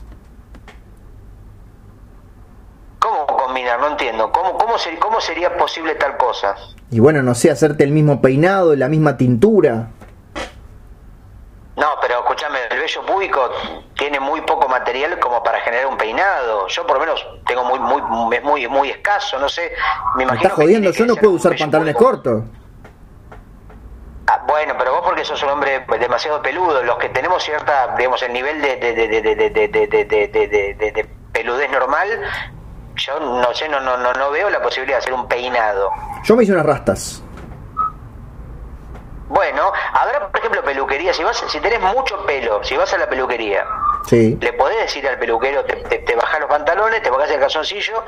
No 3.62 3.88
entiendo. 3.88 4.32
¿Cómo, 4.32 4.58
cómo, 4.58 4.74
¿Cómo 4.98 5.20
sería 5.20 5.56
posible 5.56 5.94
tal 5.94 6.16
cosa? 6.16 6.56
Y 6.90 6.98
bueno, 6.98 7.22
no 7.22 7.34
sé, 7.34 7.50
hacerte 7.50 7.84
el 7.84 7.92
mismo 7.92 8.20
peinado, 8.20 8.74
la 8.74 8.88
misma 8.88 9.16
tintura. 9.16 9.90
No, 11.76 11.86
pero 12.00 12.20
escúchame, 12.20 12.58
el 12.70 12.78
vello 12.78 13.06
púbico 13.06 13.50
tiene 13.96 14.20
muy 14.20 14.40
poco 14.42 14.68
material 14.68 15.18
como 15.18 15.42
para 15.42 15.60
generar 15.60 15.86
un 15.86 15.96
peinado. 15.96 16.66
Yo 16.68 16.86
por 16.86 16.94
lo 16.96 17.00
menos 17.00 17.26
tengo 17.46 17.64
muy, 17.64 17.78
muy, 17.78 18.40
muy, 18.40 18.68
muy 18.68 18.90
escaso, 18.90 19.38
no 19.38 19.48
sé. 19.48 19.72
Me 20.16 20.24
imagino. 20.24 20.42
Estás 20.48 20.52
jodiendo, 20.64 20.90
yo 20.90 21.06
no 21.06 21.16
puedo 21.16 21.32
usar 21.34 21.56
pantalones 21.56 21.94
cortos. 21.94 22.42
Bueno, 24.46 24.74
pero 24.78 24.92
vos 24.92 25.02
porque 25.04 25.24
sos 25.24 25.42
un 25.42 25.50
hombre 25.50 25.84
demasiado 26.00 26.40
peludo, 26.42 26.82
los 26.82 26.96
que 26.96 27.08
tenemos 27.10 27.42
cierta, 27.42 27.94
digamos, 27.96 28.22
el 28.22 28.32
nivel 28.32 28.60
de, 28.62 28.76
de, 28.76 28.94
de, 28.94 29.08
de, 29.08 30.92
de 30.92 31.08
peludez 31.32 31.70
normal, 31.70 32.08
yo 32.96 33.20
no 33.20 33.52
sé, 33.54 33.68
no, 33.68 33.80
no, 33.80 33.96
no, 33.96 34.12
no 34.12 34.30
veo 34.30 34.48
la 34.50 34.62
posibilidad 34.62 34.98
de 34.98 35.02
hacer 35.02 35.14
un 35.14 35.26
peinado. 35.28 35.90
Yo 36.24 36.36
me 36.36 36.42
hice 36.44 36.52
unas 36.52 36.66
rastas. 36.66 37.22
Bueno, 39.28 39.72
habrá, 39.94 40.28
por 40.28 40.38
ejemplo, 40.38 40.62
peluquería. 40.62 41.12
Si 41.12 41.24
vas, 41.24 41.42
si 41.48 41.58
tenés 41.60 41.80
mucho 41.80 42.24
pelo, 42.26 42.62
si 42.62 42.76
vas 42.76 42.92
a 42.94 42.98
la 42.98 43.08
peluquería, 43.08 43.64
Sí. 44.04 44.36
le 44.40 44.52
podés 44.52 44.78
decir 44.82 45.06
al 45.08 45.18
peluquero, 45.18 45.64
te, 45.64 45.76
te, 45.76 45.98
te 46.00 46.14
bajás 46.14 46.40
los 46.40 46.48
pantalones, 46.48 47.02
te 47.02 47.10
bajás 47.10 47.30
el 47.30 47.40
calzoncillo, 47.40 48.04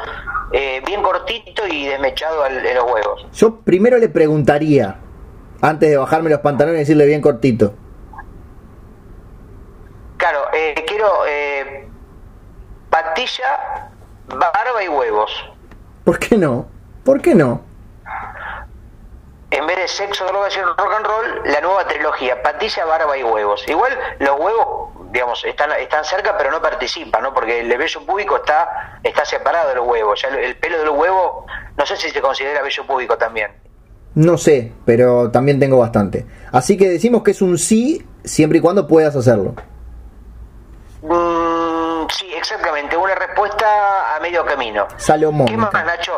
eh, 0.52 0.82
bien 0.86 1.02
cortito 1.02 1.66
y 1.66 1.86
desmechado 1.86 2.44
al- 2.44 2.64
en 2.64 2.74
los 2.76 2.84
huevos. 2.92 3.26
Yo 3.32 3.60
primero 3.60 3.96
le 3.98 4.08
preguntaría, 4.08 4.98
antes 5.62 5.88
de 5.90 5.96
bajarme 5.96 6.30
los 6.30 6.40
pantalones 6.40 6.80
decirle 6.80 7.06
bien 7.06 7.22
cortito. 7.22 7.74
Claro, 10.18 10.40
eh, 10.52 10.84
quiero 10.86 11.08
eh, 11.26 11.88
patilla, 12.90 13.90
barba 14.28 14.84
y 14.84 14.88
huevos. 14.88 15.30
¿Por 16.04 16.18
qué 16.18 16.36
no? 16.36 16.66
¿Por 17.04 17.20
qué 17.20 17.34
no? 17.34 17.62
En 19.50 19.66
vez 19.66 19.76
de 19.76 19.88
sexo, 19.88 20.26
drogas 20.26 20.56
y 20.56 20.60
rock 20.60 20.92
and 20.96 21.06
roll, 21.06 21.52
la 21.52 21.60
nueva 21.60 21.86
trilogía, 21.86 22.42
patilla, 22.42 22.84
barba 22.84 23.16
y 23.16 23.22
huevos. 23.22 23.64
Igual 23.68 23.92
los 24.18 24.38
huevos, 24.40 24.90
digamos, 25.12 25.44
están, 25.44 25.70
están 25.80 26.04
cerca 26.04 26.36
pero 26.36 26.50
no 26.50 26.60
participan, 26.60 27.22
¿no? 27.22 27.32
Porque 27.32 27.60
el 27.60 27.78
vello 27.78 28.04
púbico 28.04 28.36
está, 28.36 28.98
está 29.02 29.24
separado 29.24 29.68
de 29.68 29.74
los 29.76 29.86
huevos. 29.86 30.20
Ya 30.20 30.28
el, 30.28 30.36
el 30.36 30.56
pelo 30.56 30.78
de 30.78 30.84
los 30.84 30.96
huevos, 30.96 31.44
no 31.76 31.86
sé 31.86 31.96
si 31.96 32.10
se 32.10 32.20
considera 32.20 32.60
vello 32.62 32.86
púbico 32.86 33.16
también. 33.16 33.52
No 34.16 34.38
sé, 34.38 34.72
pero 34.84 35.30
también 35.30 35.60
tengo 35.60 35.78
bastante. 35.78 36.26
Así 36.50 36.76
que 36.76 36.88
decimos 36.88 37.22
que 37.22 37.32
es 37.32 37.42
un 37.42 37.58
sí 37.58 38.04
siempre 38.24 38.58
y 38.58 38.60
cuando 38.62 38.86
puedas 38.86 39.14
hacerlo. 39.14 39.54
Mm, 41.02 41.55
sí, 42.10 42.32
exactamente, 42.34 42.96
una 42.96 43.14
respuesta 43.14 44.16
a 44.16 44.20
medio 44.20 44.44
camino. 44.44 44.86
Salomón. 44.96 45.46
¿Qué 45.46 45.56
más, 45.56 45.72
Nacho? 45.72 46.12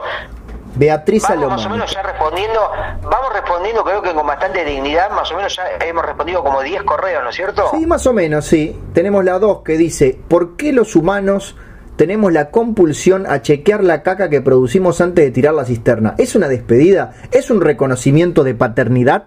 Beatriz 0.74 1.22
Vamos 1.22 1.34
Salomón. 1.34 1.57
más 1.57 1.66
o 1.66 1.70
menos 1.70 1.93
ya 1.93 2.03
respondiendo, 2.03 2.61
vamos 3.03 3.32
respondiendo 3.32 3.84
creo 3.84 4.01
que 4.01 4.14
con 4.14 4.26
bastante 4.26 4.64
dignidad, 4.64 5.11
más 5.11 5.30
o 5.32 5.36
menos 5.36 5.57
ya 5.57 5.64
hemos 5.84 6.05
respondido 6.05 6.45
como 6.45 6.62
10 6.62 6.84
correos, 6.84 7.24
¿no 7.24 7.30
es 7.30 7.36
cierto? 7.36 7.70
Sí, 7.72 7.84
más 7.84 8.07
o 8.07 8.12
menos, 8.12 8.45
sí. 8.45 8.80
Tenemos 8.93 9.24
la 9.24 9.39
2 9.39 9.62
que 9.64 9.76
dice, 9.76 10.18
¿por 10.28 10.57
qué 10.57 10.72
los 10.72 10.95
humanos 10.95 11.57
tenemos 11.97 12.32
la 12.32 12.51
compulsión 12.53 13.26
a 13.26 13.43
chequear 13.43 13.82
la 13.82 14.05
caca 14.05 14.28
que 14.28 14.41
producimos 14.41 15.01
antes 15.01 15.24
de 15.24 15.30
tirar 15.32 15.55
la 15.55 15.64
cisterna? 15.64 16.14
¿Es 16.16 16.36
una 16.36 16.47
despedida? 16.47 17.12
¿Es 17.32 17.51
un 17.51 17.61
reconocimiento 17.61 18.45
de 18.45 18.55
paternidad? 18.55 19.26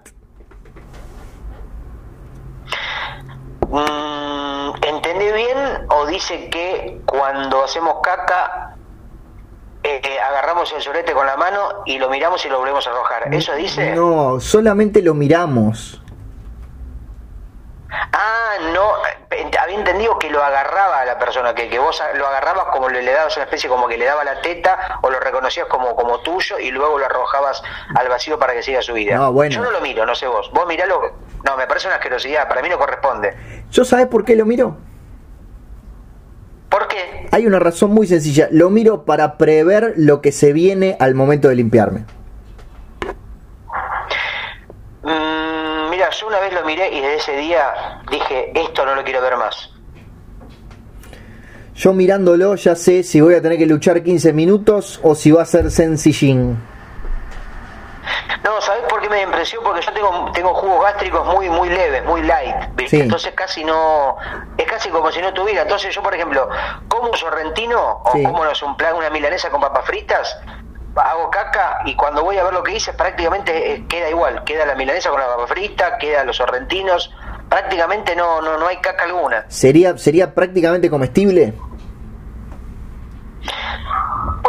Mm, 3.70 3.78
¿Entendí 3.78 3.80
bien 3.80 3.90
o 3.90 4.01
dice 6.12 6.50
que 6.50 7.02
cuando 7.06 7.64
hacemos 7.64 7.96
caca 8.04 8.76
eh, 9.84 10.00
eh, 10.04 10.20
agarramos 10.20 10.72
el 10.74 10.82
solete 10.82 11.14
con 11.14 11.26
la 11.26 11.38
mano 11.38 11.82
y 11.86 11.98
lo 11.98 12.10
miramos 12.10 12.46
y 12.46 12.50
lo 12.50 12.60
volvemos 12.60 12.86
a 12.86 12.92
arrojar? 12.92 13.34
¿Eso 13.34 13.56
dice? 13.56 13.96
No, 13.96 14.40
solamente 14.40 15.02
lo 15.02 15.14
miramos. 15.16 15.98
Ah, 18.14 18.54
no, 18.74 18.94
eh, 19.32 19.50
había 19.60 19.78
entendido 19.78 20.18
que 20.20 20.30
lo 20.30 20.44
agarraba 20.44 21.02
a 21.02 21.06
la 21.06 21.18
persona, 21.18 21.54
que, 21.56 21.68
que 21.70 21.80
vos 21.80 22.02
lo 22.16 22.28
agarrabas 22.28 22.66
como 22.66 22.88
le, 22.90 23.02
le 23.02 23.12
dabas 23.12 23.36
una 23.36 23.46
especie 23.46 23.70
como 23.70 23.88
que 23.88 23.98
le 23.98 24.06
daba 24.06 24.24
la 24.24 24.40
teta 24.42 25.00
o 25.02 25.10
lo 25.10 25.20
reconocías 25.20 25.68
como, 25.68 25.96
como 25.96 26.20
tuyo 26.20 26.60
y 26.60 26.72
luego 26.72 26.98
lo 27.00 27.06
arrojabas 27.06 27.62
al 27.96 28.08
vacío 28.08 28.38
para 28.38 28.54
que 28.54 28.64
siga 28.64 28.82
su 28.82 28.94
vida. 28.94 29.16
No, 29.16 29.32
bueno. 29.34 29.54
Yo 29.56 29.62
no 29.62 29.72
lo 29.72 29.82
miro, 29.82 30.06
no 30.06 30.16
sé 30.16 30.28
vos. 30.28 30.52
Vos 30.54 30.68
miralo. 30.68 31.02
No, 31.44 31.58
me 31.58 31.68
parece 31.68 31.88
una 31.88 31.96
asquerosidad, 31.96 32.48
para 32.48 32.62
mí 32.62 32.70
no 32.70 32.78
corresponde. 32.78 33.64
¿Yo 33.72 33.84
sabes 33.84 34.08
por 34.08 34.24
qué 34.24 34.36
lo 34.36 34.46
miro? 34.46 34.78
Hay 37.32 37.48
una 37.48 37.60
razón 37.60 37.92
muy 37.92 38.08
sencilla. 38.08 38.50
Lo 38.52 38.70
miro 38.70 39.06
para 39.06 39.38
prever 39.38 39.94
lo 39.96 40.22
que 40.22 40.34
se 40.34 40.52
viene 40.52 40.98
al 41.00 41.16
momento 41.16 41.48
de 41.48 41.56
limpiarme. 41.56 42.06
Mm, 45.04 45.90
mira, 45.90 46.10
yo 46.10 46.28
una 46.28 46.40
vez 46.42 46.54
lo 46.54 46.66
miré 46.66 46.92
y 46.92 47.00
desde 47.00 47.16
ese 47.16 47.38
día 47.38 48.02
dije, 48.12 48.52
esto 48.54 48.86
no 48.86 48.96
lo 48.96 49.04
quiero 49.06 49.22
ver 49.22 49.38
más. 49.38 49.70
Yo 51.74 51.94
mirándolo 51.94 52.56
ya 52.56 52.76
sé 52.76 53.02
si 53.02 53.22
voy 53.22 53.36
a 53.36 53.42
tener 53.42 53.58
que 53.58 53.66
luchar 53.66 54.04
15 54.04 54.34
minutos 54.34 55.00
o 55.02 55.16
si 55.16 55.32
va 55.32 55.44
a 55.44 55.46
ser 55.46 55.72
sencillín. 55.72 56.58
No, 58.44 58.60
¿sabés 58.60 58.84
por 58.90 59.02
qué 59.02 59.10
me 59.10 59.22
impresión? 59.22 59.64
Porque 59.64 59.82
yo 59.82 59.94
tengo, 59.94 60.32
tengo 60.34 60.54
jugos 60.56 60.84
gástricos 60.84 61.26
muy 61.28 61.50
muy 61.50 61.70
leves, 61.70 62.04
muy 62.06 62.24
light, 62.24 62.56
¿viste? 62.74 62.98
Sí. 62.98 63.02
Entonces 63.04 63.34
casi 63.36 63.64
no... 63.64 64.18
Es 64.58 64.66
casi 64.66 64.90
como 64.90 65.12
si 65.12 65.22
no 65.22 65.32
tuviera. 65.34 65.62
Entonces 65.62 65.94
yo, 65.94 66.02
por 66.02 66.14
ejemplo, 66.16 66.50
como 66.88 67.10
un 67.10 67.18
sorrentino 67.18 68.02
o 68.04 68.12
Sí. 68.14 68.24
como 68.24 68.44
no 68.44 68.52
un 68.66 68.78
plan, 68.78 68.96
una 68.96 69.10
milanesa 69.12 69.50
con 69.52 69.62
papas 69.62 69.86
fritas, 69.86 70.38
hago 70.96 71.30
caca 71.30 71.82
y 71.86 71.96
cuando 71.96 72.24
voy 72.24 72.38
a 72.38 72.44
ver 72.44 72.54
lo 72.54 72.64
que 72.64 72.74
hice 72.74 72.94
prácticamente 72.94 73.74
eh, 73.74 73.86
queda 73.88 74.10
igual. 74.10 74.44
Queda 74.44 74.66
la 74.66 74.76
milanesa 74.76 75.10
con 75.10 75.20
la 75.20 75.28
papa 75.28 75.48
frita, 75.48 75.98
quedan 75.98 76.28
los 76.28 76.38
sorrentinos. 76.38 77.12
Prácticamente 77.48 78.16
no, 78.16 78.42
no, 78.42 78.58
no 78.58 78.66
hay 78.68 78.78
caca 78.78 79.04
alguna. 79.06 79.46
¿Sería, 79.50 79.98
sería 79.98 80.34
prácticamente 80.34 80.90
comestible? 80.90 81.54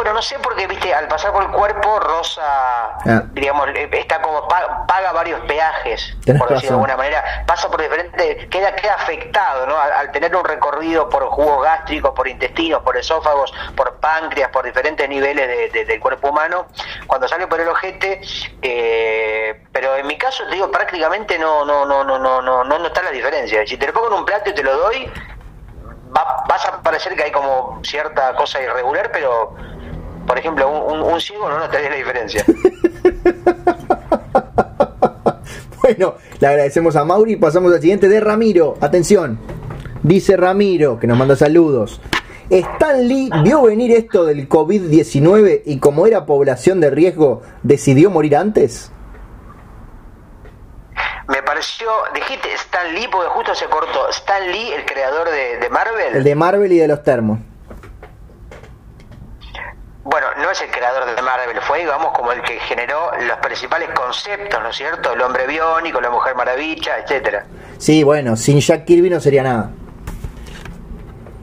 Bueno, 0.03 0.15
no 0.15 0.21
sé 0.21 0.37
porque, 0.39 0.67
viste, 0.67 0.93
al 0.93 1.07
pasar 1.07 1.31
por 1.31 1.43
el 1.43 1.49
cuerpo, 1.51 1.97
Rosa, 1.97 2.41
Ah. 2.43 3.23
digamos, 3.31 3.69
eh, 3.69 3.89
está 3.93 4.21
como 4.21 4.45
pa- 4.49 4.85
paga 4.85 5.13
varios 5.13 5.39
peajes, 5.47 6.17
Tenés 6.25 6.41
por 6.41 6.49
decirlo 6.49 6.71
de 6.71 6.75
alguna 6.83 6.97
manera, 6.97 7.23
pasa 7.47 7.69
por 7.71 7.81
diferentes, 7.81 8.47
queda, 8.49 8.75
queda 8.75 8.95
afectado, 8.95 9.65
¿no? 9.65 9.77
Al, 9.77 9.93
al 9.93 10.11
tener 10.11 10.35
un 10.35 10.43
recorrido 10.43 11.07
por 11.07 11.25
jugos 11.27 11.63
gástricos, 11.63 12.11
por 12.11 12.27
intestinos, 12.27 12.81
por 12.81 12.97
esófagos, 12.97 13.53
por 13.77 13.95
páncreas, 14.01 14.49
por 14.49 14.65
diferentes 14.65 15.07
niveles 15.07 15.47
de- 15.47 15.69
de- 15.69 15.85
del 15.85 16.01
cuerpo 16.01 16.31
humano, 16.31 16.65
cuando 17.07 17.25
sale 17.29 17.47
por 17.47 17.61
el 17.61 17.69
ojete, 17.69 18.19
eh, 18.61 19.63
pero 19.71 19.95
en 19.95 20.05
mi 20.05 20.17
caso, 20.17 20.43
te 20.49 20.55
digo, 20.55 20.69
prácticamente 20.69 21.39
no, 21.39 21.63
no, 21.63 21.85
no, 21.85 22.03
no, 22.03 22.19
no, 22.19 22.41
no, 22.41 22.65
no 22.65 22.77
notas 22.77 23.05
la 23.05 23.11
diferencia. 23.11 23.65
Si 23.65 23.77
te 23.77 23.87
lo 23.87 23.93
pongo 23.93 24.07
en 24.07 24.13
un 24.15 24.25
plato 24.25 24.49
y 24.49 24.53
te 24.53 24.63
lo 24.63 24.75
doy, 24.75 25.09
va, 26.13 26.43
vas 26.45 26.65
a 26.65 26.81
parecer 26.81 27.15
que 27.15 27.23
hay 27.23 27.31
como 27.31 27.79
cierta 27.85 28.35
cosa 28.35 28.61
irregular, 28.61 29.09
pero 29.13 29.55
por 30.25 30.37
ejemplo, 30.37 30.69
un, 30.69 30.99
un, 30.99 31.13
un 31.13 31.21
ciego 31.21 31.49
no 31.49 31.59
notaría 31.59 31.89
la 31.89 31.95
diferencia. 31.95 32.45
Bueno, 35.83 36.15
le 36.39 36.47
agradecemos 36.47 36.95
a 36.95 37.03
Mauri 37.03 37.33
y 37.33 37.35
pasamos 37.35 37.73
al 37.73 37.81
siguiente 37.81 38.07
de 38.07 38.21
Ramiro. 38.21 38.77
Atención, 38.79 39.37
dice 40.01 40.37
Ramiro, 40.37 40.97
que 40.97 41.07
nos 41.07 41.17
manda 41.17 41.35
saludos. 41.35 41.99
Stan 42.49 43.05
Lee 43.05 43.29
vio 43.43 43.63
venir 43.63 43.91
esto 43.91 44.23
del 44.23 44.47
COVID-19 44.47 45.63
y 45.65 45.79
como 45.79 46.07
era 46.07 46.25
población 46.25 46.79
de 46.79 46.89
riesgo, 46.89 47.41
decidió 47.63 48.09
morir 48.09 48.37
antes. 48.37 48.93
Me 51.27 51.41
pareció, 51.43 51.89
dijiste 52.13 52.53
Stan 52.53 52.93
Lee, 52.93 53.09
porque 53.11 53.27
justo 53.31 53.53
se 53.53 53.65
cortó. 53.65 54.07
Stan 54.09 54.51
Lee, 54.51 54.71
el 54.77 54.85
creador 54.85 55.29
de, 55.29 55.57
de 55.57 55.69
Marvel. 55.69 56.15
El 56.15 56.23
de 56.23 56.35
Marvel 56.35 56.71
y 56.71 56.77
de 56.77 56.87
los 56.87 57.03
termos. 57.03 57.39
Bueno, 60.03 60.27
no 60.37 60.51
es 60.51 60.61
el 60.61 60.69
creador 60.69 61.15
de 61.15 61.21
Marvel, 61.21 61.61
fue, 61.61 61.79
digamos, 61.79 62.11
como 62.11 62.31
el 62.33 62.41
que 62.41 62.59
generó 62.59 63.11
los 63.21 63.37
principales 63.37 63.89
conceptos, 63.91 64.61
¿no 64.61 64.69
es 64.69 64.75
cierto? 64.75 65.13
El 65.13 65.21
hombre 65.21 65.47
biónico, 65.47 66.01
la 66.01 66.09
mujer 66.09 66.35
maravilla, 66.35 66.97
etcétera. 66.97 67.45
Sí, 67.77 68.03
bueno, 68.03 68.35
sin 68.35 68.59
Jack 68.59 68.83
Kirby 68.85 69.09
no 69.09 69.19
sería 69.21 69.43
nada. 69.43 69.69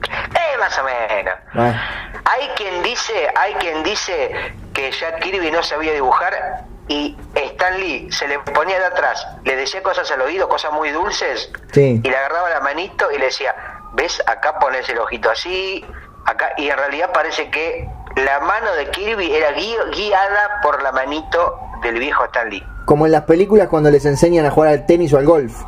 Eh, 0.03 0.57
más 0.59 0.77
o 0.77 0.83
menos. 0.83 1.33
Ah, 1.55 2.11
Hay 2.25 2.47
quien 2.55 2.83
dice, 2.83 3.13
hay 3.35 3.53
quien 3.55 3.81
dice 3.83 4.31
que 4.73 4.91
Jack 4.91 5.19
Kirby 5.21 5.49
no 5.51 5.63
sabía 5.63 5.93
dibujar 5.93 6.65
y 6.87 7.17
Stan 7.33 7.79
Lee 7.79 8.11
se 8.11 8.27
le 8.27 8.39
ponía 8.39 8.77
de 8.79 8.85
atrás, 8.85 9.25
le 9.43 9.55
decía 9.55 9.81
cosas 9.81 10.09
al 10.11 10.21
oído, 10.21 10.47
cosas 10.47 10.71
muy 10.71 10.89
dulces, 10.91 11.51
Sí. 11.71 11.99
y 12.03 12.09
le 12.09 12.15
agarraba 12.15 12.49
la 12.49 12.59
manito 12.59 13.11
y 13.11 13.17
le 13.17 13.25
decía, 13.25 13.55
ves, 13.93 14.21
acá 14.27 14.59
pones 14.59 14.87
el 14.89 14.99
ojito 14.99 15.29
así, 15.31 15.85
acá, 16.25 16.51
y 16.57 16.69
en 16.69 16.77
realidad 16.77 17.11
parece 17.13 17.49
que 17.49 17.87
la 18.15 18.39
mano 18.41 18.73
de 18.75 18.89
Kirby 18.91 19.31
era 19.33 19.51
gui- 19.55 19.95
guiada 19.95 20.59
por 20.63 20.81
la 20.83 20.91
manito 20.91 21.57
del 21.83 21.99
viejo 21.99 22.25
Stan 22.25 22.49
Lee. 22.49 22.63
Como 22.85 23.05
en 23.05 23.11
las 23.11 23.23
películas 23.23 23.67
cuando 23.69 23.89
les 23.91 24.05
enseñan 24.05 24.45
a 24.45 24.51
jugar 24.51 24.69
al 24.71 24.85
tenis 24.85 25.13
o 25.13 25.17
al 25.17 25.25
golf. 25.25 25.61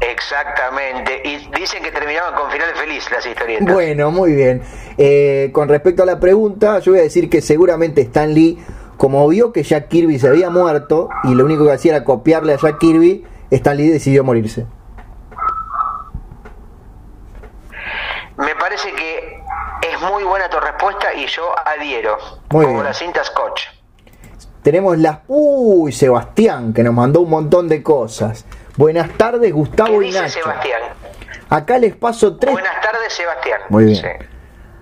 Exactamente, 0.00 1.22
y 1.24 1.48
dicen 1.58 1.82
que 1.82 1.90
terminaban 1.90 2.34
con 2.34 2.50
final 2.50 2.68
feliz 2.74 3.10
las 3.10 3.24
historietas. 3.24 3.72
Bueno, 3.72 4.10
muy 4.10 4.34
bien. 4.34 4.62
Eh, 4.98 5.50
con 5.52 5.68
respecto 5.68 6.02
a 6.02 6.06
la 6.06 6.20
pregunta, 6.20 6.78
yo 6.80 6.92
voy 6.92 7.00
a 7.00 7.04
decir 7.04 7.30
que 7.30 7.40
seguramente 7.40 8.02
Stan 8.02 8.32
Lee, 8.34 8.62
como 8.96 9.26
vio 9.28 9.52
que 9.52 9.62
Jack 9.62 9.88
Kirby 9.88 10.18
se 10.18 10.28
había 10.28 10.50
muerto 10.50 11.08
y 11.24 11.34
lo 11.34 11.44
único 11.44 11.64
que 11.64 11.72
hacía 11.72 11.96
era 11.96 12.04
copiarle 12.04 12.54
a 12.54 12.56
Jack 12.58 12.78
Kirby, 12.78 13.24
Stan 13.50 13.76
Lee 13.76 13.88
decidió 13.88 14.24
morirse. 14.24 14.66
Me 18.36 18.54
parece 18.56 18.92
que 18.92 19.40
es 19.90 19.93
muy 20.10 20.24
buena 20.24 20.48
tu 20.48 20.58
respuesta 20.60 21.12
y 21.14 21.26
yo 21.26 21.42
adhiero, 21.66 22.16
Muy 22.50 22.64
como 22.64 22.76
bien. 22.76 22.84
la 22.84 22.94
cinta 22.94 23.24
Scotch. 23.24 23.62
Tenemos 24.62 24.98
las... 24.98 25.18
Uy, 25.28 25.92
Sebastián, 25.92 26.72
que 26.72 26.82
nos 26.82 26.94
mandó 26.94 27.20
un 27.20 27.30
montón 27.30 27.68
de 27.68 27.82
cosas. 27.82 28.46
Buenas 28.76 29.10
tardes, 29.16 29.52
Gustavo 29.52 29.98
¿Qué 30.00 30.04
y 30.06 30.08
dice 30.08 30.20
Nacho. 30.22 30.40
Sebastián? 30.42 30.80
Acá 31.50 31.78
les 31.78 31.94
paso 31.94 32.36
tres... 32.36 32.52
Buenas 32.52 32.80
tardes, 32.80 33.12
Sebastián. 33.12 33.60
Muy 33.68 33.84
bien. 33.84 33.96
Sí. 33.96 34.08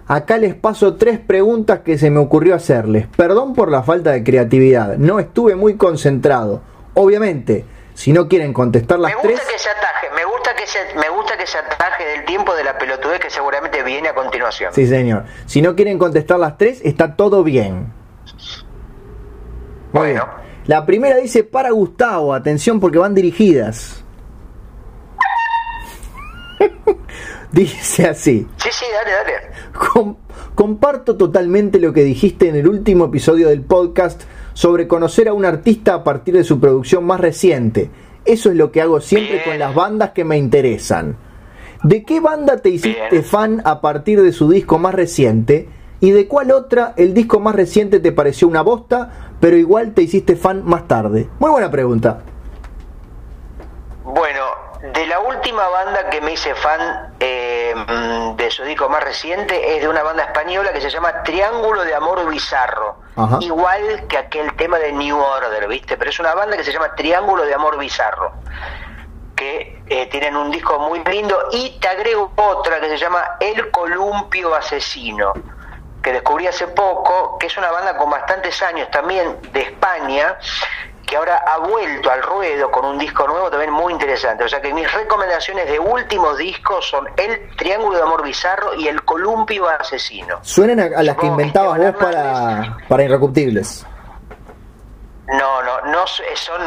Acá 0.06 0.36
les 0.38 0.54
paso 0.54 0.94
tres 0.96 1.18
preguntas 1.18 1.80
que 1.80 1.98
se 1.98 2.10
me 2.10 2.18
ocurrió 2.20 2.54
hacerles. 2.54 3.06
Perdón 3.16 3.54
por 3.54 3.70
la 3.70 3.82
falta 3.82 4.10
de 4.10 4.22
creatividad, 4.22 4.96
no 4.98 5.18
estuve 5.18 5.56
muy 5.56 5.76
concentrado. 5.76 6.60
Obviamente, 6.94 7.64
si 7.94 8.12
no 8.12 8.28
quieren 8.28 8.52
contestar 8.52 8.98
las 8.98 9.10
Me 9.12 9.16
gusta 9.16 9.28
tres, 9.28 9.40
que 9.52 9.58
se 10.72 10.78
me 10.78 10.88
gusta 10.88 10.96
que 10.96 10.98
se, 10.98 10.98
me 10.98 11.08
gusta 11.10 11.36
que 11.38 11.46
se 11.46 11.58
ataje 11.58 12.04
del 12.06 12.24
tiempo 12.24 12.54
de 12.54 12.64
la 12.64 12.76
pelotudez 12.78 13.20
que 13.20 13.30
seguramente 13.30 13.82
viene 13.82 14.08
a 14.08 14.14
continuación. 14.14 14.72
sí 14.72 14.86
señor. 14.86 15.24
Si 15.46 15.60
no 15.62 15.74
quieren 15.76 15.98
contestar 15.98 16.38
las 16.38 16.56
tres, 16.58 16.80
está 16.84 17.14
todo 17.16 17.44
bien. 17.44 17.92
Muy 19.92 20.00
Bueno. 20.12 20.24
bien. 20.26 20.42
La 20.66 20.86
primera 20.86 21.16
dice 21.16 21.42
para 21.44 21.70
Gustavo, 21.70 22.32
atención 22.32 22.78
porque 22.80 22.98
van 22.98 23.14
dirigidas. 23.14 24.04
dice 27.52 28.08
así. 28.08 28.46
Sí, 28.56 28.68
sí, 28.72 28.86
dale, 28.92 29.10
dale. 29.10 29.32
Com- 29.92 30.16
comparto 30.54 31.16
totalmente 31.16 31.80
lo 31.80 31.92
que 31.92 32.04
dijiste 32.04 32.48
en 32.48 32.56
el 32.56 32.68
último 32.68 33.06
episodio 33.06 33.48
del 33.48 33.62
podcast 33.62 34.22
sobre 34.54 34.86
conocer 34.86 35.28
a 35.28 35.32
un 35.32 35.44
artista 35.44 35.94
a 35.94 36.04
partir 36.04 36.34
de 36.34 36.44
su 36.44 36.60
producción 36.60 37.04
más 37.04 37.20
reciente. 37.20 37.90
Eso 38.24 38.50
es 38.50 38.56
lo 38.56 38.70
que 38.70 38.80
hago 38.80 39.00
siempre 39.00 39.34
Bien. 39.34 39.44
con 39.44 39.58
las 39.58 39.74
bandas 39.74 40.10
que 40.10 40.24
me 40.24 40.36
interesan. 40.38 41.16
¿De 41.82 42.04
qué 42.04 42.20
banda 42.20 42.58
te 42.58 42.68
hiciste 42.68 43.08
Bien. 43.10 43.24
fan 43.24 43.62
a 43.64 43.80
partir 43.80 44.22
de 44.22 44.32
su 44.32 44.48
disco 44.48 44.78
más 44.78 44.94
reciente? 44.94 45.68
¿Y 46.00 46.10
de 46.10 46.26
cuál 46.28 46.50
otra 46.50 46.94
el 46.96 47.14
disco 47.14 47.40
más 47.40 47.54
reciente 47.54 48.00
te 48.00 48.12
pareció 48.12 48.48
una 48.48 48.62
bosta, 48.62 49.34
pero 49.40 49.56
igual 49.56 49.92
te 49.92 50.02
hiciste 50.02 50.36
fan 50.36 50.62
más 50.64 50.86
tarde? 50.88 51.28
Muy 51.38 51.50
buena 51.50 51.70
pregunta. 51.70 52.20
Bueno, 54.04 54.40
de 54.82 55.06
la 55.06 55.20
última 55.20 55.68
banda 55.68 56.10
que 56.10 56.20
me 56.20 56.32
hice 56.32 56.56
fan 56.56 57.14
eh, 57.20 57.72
de 58.36 58.50
su 58.50 58.64
disco 58.64 58.88
más 58.88 59.04
reciente 59.04 59.76
es 59.76 59.82
de 59.82 59.88
una 59.88 60.02
banda 60.02 60.24
española 60.24 60.72
que 60.72 60.80
se 60.80 60.90
llama 60.90 61.22
Triángulo 61.22 61.84
de 61.84 61.94
Amor 61.94 62.28
Bizarro. 62.28 62.96
Ajá. 63.14 63.38
Igual 63.40 64.08
que 64.08 64.18
aquel 64.18 64.56
tema 64.56 64.78
de 64.78 64.92
New 64.92 65.16
Order, 65.16 65.68
¿viste? 65.68 65.96
Pero 65.96 66.10
es 66.10 66.18
una 66.18 66.34
banda 66.34 66.56
que 66.56 66.64
se 66.64 66.72
llama 66.72 66.96
Triángulo 66.96 67.44
de 67.44 67.54
Amor 67.54 67.78
Bizarro. 67.78 68.32
Que 69.36 69.84
eh, 69.86 70.06
tienen 70.06 70.36
un 70.36 70.50
disco 70.50 70.76
muy 70.80 71.04
lindo. 71.04 71.36
Y 71.52 71.78
te 71.78 71.86
agrego 71.86 72.32
otra 72.34 72.80
que 72.80 72.88
se 72.88 72.98
llama 72.98 73.36
El 73.38 73.70
Columpio 73.70 74.52
Asesino. 74.52 75.32
Que 76.02 76.12
descubrí 76.12 76.48
hace 76.48 76.66
poco, 76.66 77.38
que 77.38 77.46
es 77.46 77.56
una 77.56 77.70
banda 77.70 77.96
con 77.96 78.10
bastantes 78.10 78.60
años 78.62 78.90
también 78.90 79.38
de 79.52 79.60
España 79.60 80.36
que 81.12 81.18
ahora 81.18 81.44
ha 81.46 81.58
vuelto 81.58 82.10
al 82.10 82.22
ruedo 82.22 82.70
con 82.70 82.86
un 82.86 82.98
disco 82.98 83.26
nuevo 83.26 83.50
también 83.50 83.70
muy 83.70 83.92
interesante. 83.92 84.44
O 84.44 84.48
sea 84.48 84.62
que 84.62 84.72
mis 84.72 84.90
recomendaciones 84.90 85.70
de 85.70 85.78
últimos 85.78 86.38
discos 86.38 86.88
son 86.88 87.06
El 87.18 87.54
Triángulo 87.54 87.98
de 87.98 88.02
Amor 88.02 88.22
Bizarro 88.24 88.74
y 88.76 88.88
El 88.88 89.04
Columpio 89.04 89.68
Asesino. 89.68 90.38
Suenan 90.40 90.80
a, 90.80 90.84
a 90.98 91.02
las 91.02 91.14
que 91.18 91.26
inventabas 91.26 91.78
vos 91.78 91.94
para, 91.96 92.78
para 92.88 93.04
Irrecuptibles. 93.04 93.84
No, 95.26 95.62
no, 95.62 95.82
no 95.92 96.06
son, 96.06 96.62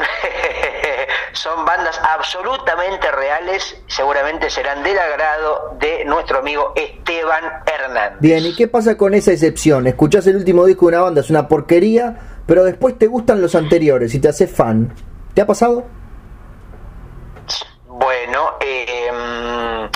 son 1.33 1.65
bandas 1.65 1.99
absolutamente 2.15 3.11
reales, 3.11 3.81
seguramente 3.87 4.51
serán 4.51 4.83
del 4.83 4.99
agrado 4.99 5.75
de 5.79 6.05
nuestro 6.05 6.37
amigo 6.37 6.71
Esteban 6.75 7.43
Hernández. 7.65 8.19
Bien, 8.19 8.45
¿y 8.45 8.55
qué 8.55 8.67
pasa 8.67 8.95
con 8.95 9.15
esa 9.15 9.31
excepción? 9.31 9.87
Escuchás 9.87 10.27
el 10.27 10.35
último 10.35 10.65
disco 10.65 10.85
de 10.85 10.97
una 10.97 11.01
banda, 11.01 11.21
es 11.21 11.31
una 11.31 11.47
porquería, 11.47 12.34
pero 12.45 12.63
después 12.63 12.97
te 12.97 13.07
gustan 13.07 13.41
los 13.41 13.55
anteriores 13.55 14.13
y 14.13 14.19
te 14.19 14.29
haces 14.29 14.51
fan. 14.51 14.93
¿Te 15.33 15.41
ha 15.41 15.47
pasado? 15.47 15.85
Bueno, 17.87 18.51
eh, 18.61 19.89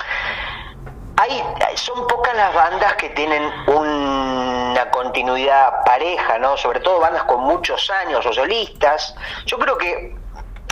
hay, 1.18 1.43
son 1.76 2.08
pocas 2.08 2.36
las 2.36 2.54
bandas 2.54 2.95
que 2.95 3.10
tienen 3.10 3.43
una 3.68 4.89
continuidad 4.91 5.84
pareja, 5.86 6.39
¿no? 6.39 6.58
Sobre 6.58 6.80
todo 6.80 7.00
bandas 7.00 7.24
con 7.24 7.41
muchos 7.41 7.89
años 7.89 8.26
o 8.26 8.34
solistas. 8.34 9.16
Yo 9.45 9.58
creo 9.60 9.78
que 9.78 10.16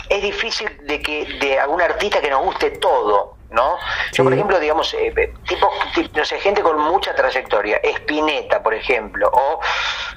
es 0.08 0.22
difícil 0.22 0.68
de 0.86 1.00
que 1.00 1.26
de 1.40 1.58
algún 1.58 1.80
artista 1.80 2.20
que 2.20 2.30
nos 2.30 2.44
guste 2.44 2.70
todo, 2.72 3.37
¿no? 3.50 3.78
Yo, 4.12 4.24
por 4.24 4.32
ejemplo, 4.32 4.58
digamos, 4.60 4.92
eh, 4.94 5.12
tipo, 5.46 5.70
ti- 5.94 6.10
no 6.14 6.24
sé, 6.24 6.38
gente 6.40 6.62
con 6.62 6.78
mucha 6.80 7.14
trayectoria, 7.14 7.80
Spinetta, 7.82 8.62
por 8.62 8.74
ejemplo, 8.74 9.30
o, 9.32 9.60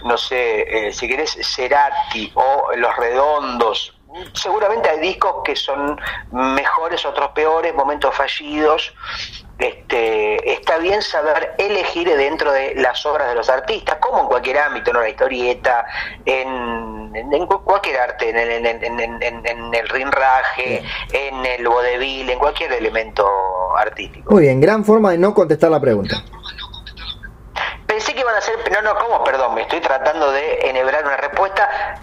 no 0.04 0.18
sé, 0.18 0.88
eh, 0.88 0.92
si 0.94 1.08
querés, 1.08 1.38
Cerati, 1.42 2.32
o 2.36 2.72
Los 2.76 2.96
Redondos. 2.98 3.98
Seguramente 4.34 4.90
hay 4.90 5.00
discos 5.00 5.36
que 5.46 5.56
son 5.56 5.98
mejores, 6.32 7.06
otros 7.06 7.30
peores, 7.30 7.74
momentos 7.74 8.14
fallidos. 8.14 8.94
Este, 9.58 10.52
está 10.52 10.80
bien 10.80 11.02
saber 11.02 11.56
elegir 11.58 12.10
dentro 12.18 12.52
de 12.52 12.74
las 12.76 13.06
obras 13.06 13.30
de 13.30 13.36
los 13.36 13.48
artistas, 13.48 13.98
como 14.02 14.22
en 14.24 14.28
cualquier 14.28 14.58
ámbito, 14.58 14.92
¿no? 14.92 15.00
La 15.00 15.08
historieta, 15.08 15.86
en, 16.26 16.91
en- 17.16 17.34
en 17.34 17.46
cu- 17.46 17.64
cualquier 17.64 17.98
arte, 18.00 18.30
en, 18.30 18.38
el- 18.38 18.66
en, 18.66 18.84
en- 18.84 19.00
en- 19.00 19.24
en- 19.24 19.46
en 19.48 19.74
el 19.74 19.90
rinraje, 19.90 20.84
en 21.14 21.46
el 21.46 21.68
vodevil, 21.68 22.30
en 22.30 22.40
cualquier 22.40 22.72
elemento 22.74 23.26
artístico. 23.78 24.32
Muy 24.34 24.44
bien, 24.44 24.60
gran 24.62 24.84
forma 24.86 25.12
de 25.12 25.18
no 25.18 25.34
contestar 25.34 25.72
la 25.72 25.80
pregunta. 25.80 26.16
Pensé 27.86 28.14
que 28.14 28.22
iban 28.22 28.36
a 28.36 28.42
ser, 28.42 28.56
no, 28.72 28.82
no, 28.82 29.00
¿cómo? 29.00 29.24
Perdón, 29.24 29.54
me 29.56 29.62
estoy 29.64 29.82
tratando 29.82 30.32
de 30.32 30.62
enhebrar 30.70 31.04
una 31.06 31.18
respuesta. 31.18 32.00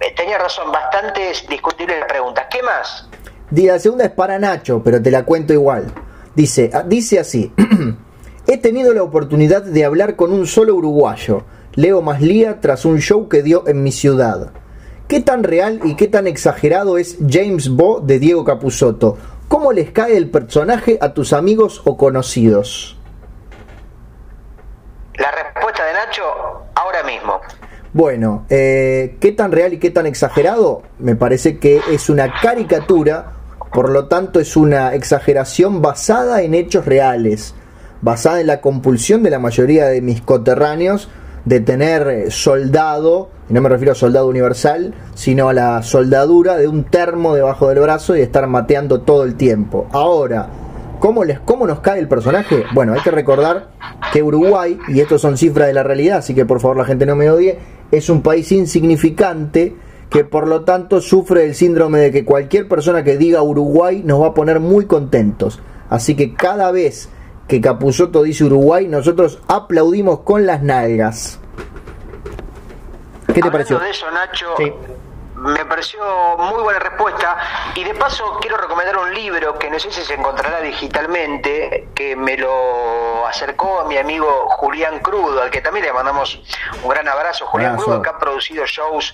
Eh, 0.00 0.14
Tenía 0.16 0.38
razón, 0.38 0.70
bastante 0.70 1.32
discutible 1.48 1.98
la 1.98 2.06
pregunta. 2.06 2.46
¿Qué 2.48 2.62
más? 2.62 3.08
La 3.50 3.78
segunda 3.80 4.04
es 4.04 4.10
para 4.12 4.38
Nacho, 4.38 4.80
pero 4.84 5.02
te 5.02 5.10
la 5.10 5.24
cuento 5.24 5.52
igual. 5.52 5.92
Dice, 6.34 6.70
ah, 6.72 6.84
dice 6.86 7.18
así, 7.18 7.52
he 8.46 8.56
tenido 8.58 8.94
la 8.94 9.02
oportunidad 9.02 9.62
de 9.62 9.84
hablar 9.84 10.14
con 10.14 10.32
un 10.32 10.46
solo 10.46 10.74
uruguayo, 10.76 11.42
Leo 11.74 12.02
Maslía, 12.02 12.60
tras 12.60 12.84
un 12.84 12.98
show 12.98 13.28
que 13.28 13.42
dio 13.42 13.66
en 13.68 13.82
mi 13.82 13.92
ciudad. 13.92 14.50
¿Qué 15.06 15.20
tan 15.20 15.42
real 15.42 15.80
y 15.84 15.96
qué 15.96 16.08
tan 16.08 16.26
exagerado 16.26 16.98
es 16.98 17.18
James 17.28 17.68
Bo 17.68 18.00
de 18.00 18.18
Diego 18.18 18.44
Capusotto? 18.44 19.18
¿Cómo 19.48 19.72
les 19.72 19.90
cae 19.90 20.16
el 20.16 20.30
personaje 20.30 20.98
a 21.00 21.14
tus 21.14 21.32
amigos 21.32 21.82
o 21.84 21.96
conocidos? 21.96 22.96
La 25.14 25.30
respuesta 25.32 25.84
de 25.84 25.92
Nacho 25.92 26.22
ahora 26.74 27.02
mismo. 27.02 27.40
Bueno, 27.92 28.46
eh, 28.48 29.16
¿qué 29.20 29.32
tan 29.32 29.50
real 29.50 29.72
y 29.72 29.78
qué 29.78 29.90
tan 29.90 30.06
exagerado? 30.06 30.82
Me 31.00 31.16
parece 31.16 31.58
que 31.58 31.80
es 31.90 32.08
una 32.08 32.32
caricatura, 32.40 33.32
por 33.72 33.90
lo 33.90 34.06
tanto 34.06 34.38
es 34.38 34.56
una 34.56 34.94
exageración 34.94 35.82
basada 35.82 36.42
en 36.42 36.54
hechos 36.54 36.86
reales, 36.86 37.54
basada 38.00 38.40
en 38.40 38.46
la 38.46 38.60
compulsión 38.60 39.24
de 39.24 39.30
la 39.30 39.40
mayoría 39.40 39.86
de 39.86 40.00
mis 40.00 40.20
coterráneos 40.20 41.08
de 41.44 41.60
tener 41.60 42.08
eh, 42.08 42.30
soldado, 42.30 43.30
y 43.48 43.54
no 43.54 43.60
me 43.60 43.68
refiero 43.68 43.92
a 43.92 43.94
soldado 43.94 44.28
universal, 44.28 44.94
sino 45.14 45.48
a 45.48 45.52
la 45.52 45.82
soldadura 45.82 46.56
de 46.56 46.68
un 46.68 46.84
termo 46.84 47.34
debajo 47.34 47.68
del 47.68 47.80
brazo 47.80 48.16
y 48.16 48.20
estar 48.20 48.46
mateando 48.46 49.00
todo 49.00 49.24
el 49.24 49.36
tiempo. 49.36 49.86
Ahora, 49.92 50.48
¿Cómo, 51.00 51.24
les, 51.24 51.40
¿Cómo 51.40 51.66
nos 51.66 51.80
cae 51.80 51.98
el 51.98 52.08
personaje? 52.08 52.64
Bueno, 52.74 52.92
hay 52.92 53.00
que 53.00 53.10
recordar 53.10 53.70
que 54.12 54.22
Uruguay, 54.22 54.78
y 54.88 55.00
esto 55.00 55.18
son 55.18 55.38
cifras 55.38 55.68
de 55.68 55.72
la 55.72 55.82
realidad, 55.82 56.18
así 56.18 56.34
que 56.34 56.44
por 56.44 56.60
favor 56.60 56.76
la 56.76 56.84
gente 56.84 57.06
no 57.06 57.16
me 57.16 57.30
odie, 57.30 57.58
es 57.90 58.10
un 58.10 58.20
país 58.20 58.52
insignificante 58.52 59.74
que 60.10 60.24
por 60.24 60.46
lo 60.46 60.62
tanto 60.64 61.00
sufre 61.00 61.46
el 61.46 61.54
síndrome 61.54 62.00
de 62.00 62.10
que 62.10 62.26
cualquier 62.26 62.68
persona 62.68 63.02
que 63.02 63.16
diga 63.16 63.42
Uruguay 63.42 64.02
nos 64.04 64.20
va 64.20 64.28
a 64.28 64.34
poner 64.34 64.60
muy 64.60 64.84
contentos. 64.84 65.60
Así 65.88 66.14
que 66.16 66.34
cada 66.34 66.70
vez 66.70 67.08
que 67.50 67.60
Capusotto 67.60 68.22
dice 68.22 68.44
Uruguay, 68.44 68.86
nosotros 68.86 69.40
aplaudimos 69.48 70.20
con 70.20 70.46
las 70.46 70.62
nalgas. 70.62 71.40
¿Qué 73.26 73.32
te 73.34 73.40
Hablando 73.40 73.52
pareció? 73.52 73.78
de 73.80 73.90
eso, 73.90 74.08
Nacho, 74.12 74.54
Sí. 74.56 74.72
me 75.34 75.64
pareció 75.64 75.98
muy 76.38 76.62
buena 76.62 76.78
respuesta. 76.78 77.36
Y 77.74 77.82
de 77.82 77.92
paso 77.94 78.38
quiero 78.40 78.56
recomendar 78.56 78.96
un 78.98 79.12
libro 79.12 79.58
que 79.58 79.68
no 79.68 79.80
sé 79.80 79.90
si 79.90 80.00
se 80.02 80.14
encontrará 80.14 80.60
digitalmente, 80.60 81.88
que 81.92 82.14
me 82.14 82.36
lo 82.36 83.26
acercó 83.26 83.84
mi 83.88 83.96
amigo 83.96 84.28
Julián 84.50 85.00
Crudo, 85.00 85.42
al 85.42 85.50
que 85.50 85.60
también 85.60 85.86
le 85.86 85.92
mandamos 85.92 86.40
un 86.84 86.88
gran 86.88 87.08
abrazo. 87.08 87.46
Julián 87.46 87.72
Abrazo. 87.72 87.84
Crudo, 87.86 88.02
que 88.02 88.08
ha 88.10 88.18
producido 88.18 88.64
shows 88.66 89.12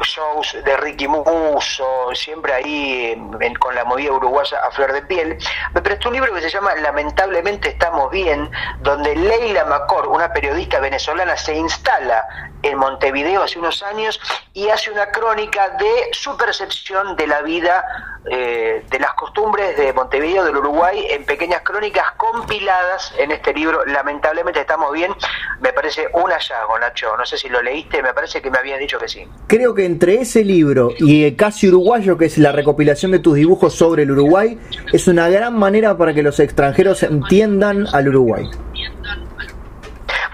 shows 0.00 0.56
de 0.64 0.76
Ricky 0.76 1.08
Muso, 1.08 2.10
siempre 2.14 2.52
ahí 2.52 3.12
en- 3.40 3.54
con 3.56 3.74
la 3.74 3.84
movida 3.84 4.12
uruguaya 4.12 4.58
a 4.66 4.70
flor 4.70 4.92
de 4.92 5.02
piel, 5.02 5.38
me 5.74 5.82
prestó 5.82 6.08
un 6.08 6.14
libro 6.14 6.32
que 6.34 6.40
se 6.40 6.50
llama 6.50 6.74
Lamentablemente 6.76 7.70
estamos 7.70 8.10
bien, 8.10 8.50
donde 8.80 9.14
Leila 9.16 9.64
Macor, 9.64 10.08
una 10.08 10.32
periodista 10.32 10.80
venezolana, 10.80 11.36
se 11.36 11.54
instala 11.54 12.26
en 12.62 12.76
Montevideo 12.78 13.42
hace 13.42 13.58
unos 13.58 13.82
años 13.82 14.20
y 14.52 14.68
hace 14.68 14.90
una 14.90 15.10
crónica 15.10 15.70
de 15.70 16.08
su 16.12 16.36
percepción 16.36 17.16
de 17.16 17.26
la 17.26 17.42
vida 17.42 17.84
eh, 18.30 18.84
de 18.88 18.98
las 18.98 19.14
costumbres 19.14 19.76
de 19.76 19.92
Montevideo, 19.92 20.44
del 20.44 20.56
Uruguay, 20.56 21.06
en 21.10 21.24
pequeñas 21.24 21.62
crónicas 21.62 22.12
compiladas 22.16 23.12
en 23.18 23.30
este 23.32 23.52
libro. 23.52 23.84
Lamentablemente 23.86 24.60
estamos 24.60 24.92
bien, 24.92 25.12
me 25.60 25.72
parece 25.72 26.08
un 26.12 26.30
hallazgo, 26.30 26.78
Nacho. 26.78 27.16
No 27.16 27.24
sé 27.24 27.38
si 27.38 27.48
lo 27.48 27.62
leíste, 27.62 28.02
me 28.02 28.12
parece 28.12 28.40
que 28.40 28.50
me 28.50 28.58
habías 28.58 28.78
dicho 28.78 28.98
que 28.98 29.08
sí. 29.08 29.26
Creo 29.46 29.74
que 29.74 29.84
entre 29.84 30.20
ese 30.20 30.44
libro 30.44 30.90
y 30.98 31.30
Casi 31.36 31.68
Uruguayo, 31.68 32.18
que 32.18 32.26
es 32.26 32.38
la 32.38 32.52
recopilación 32.52 33.12
de 33.12 33.18
tus 33.18 33.36
dibujos 33.36 33.74
sobre 33.74 34.02
el 34.02 34.10
Uruguay, 34.10 34.58
es 34.92 35.08
una 35.08 35.28
gran 35.28 35.58
manera 35.58 35.96
para 35.96 36.14
que 36.14 36.22
los 36.22 36.40
extranjeros 36.40 37.02
entiendan 37.02 37.86
al 37.92 38.08
Uruguay. 38.08 38.44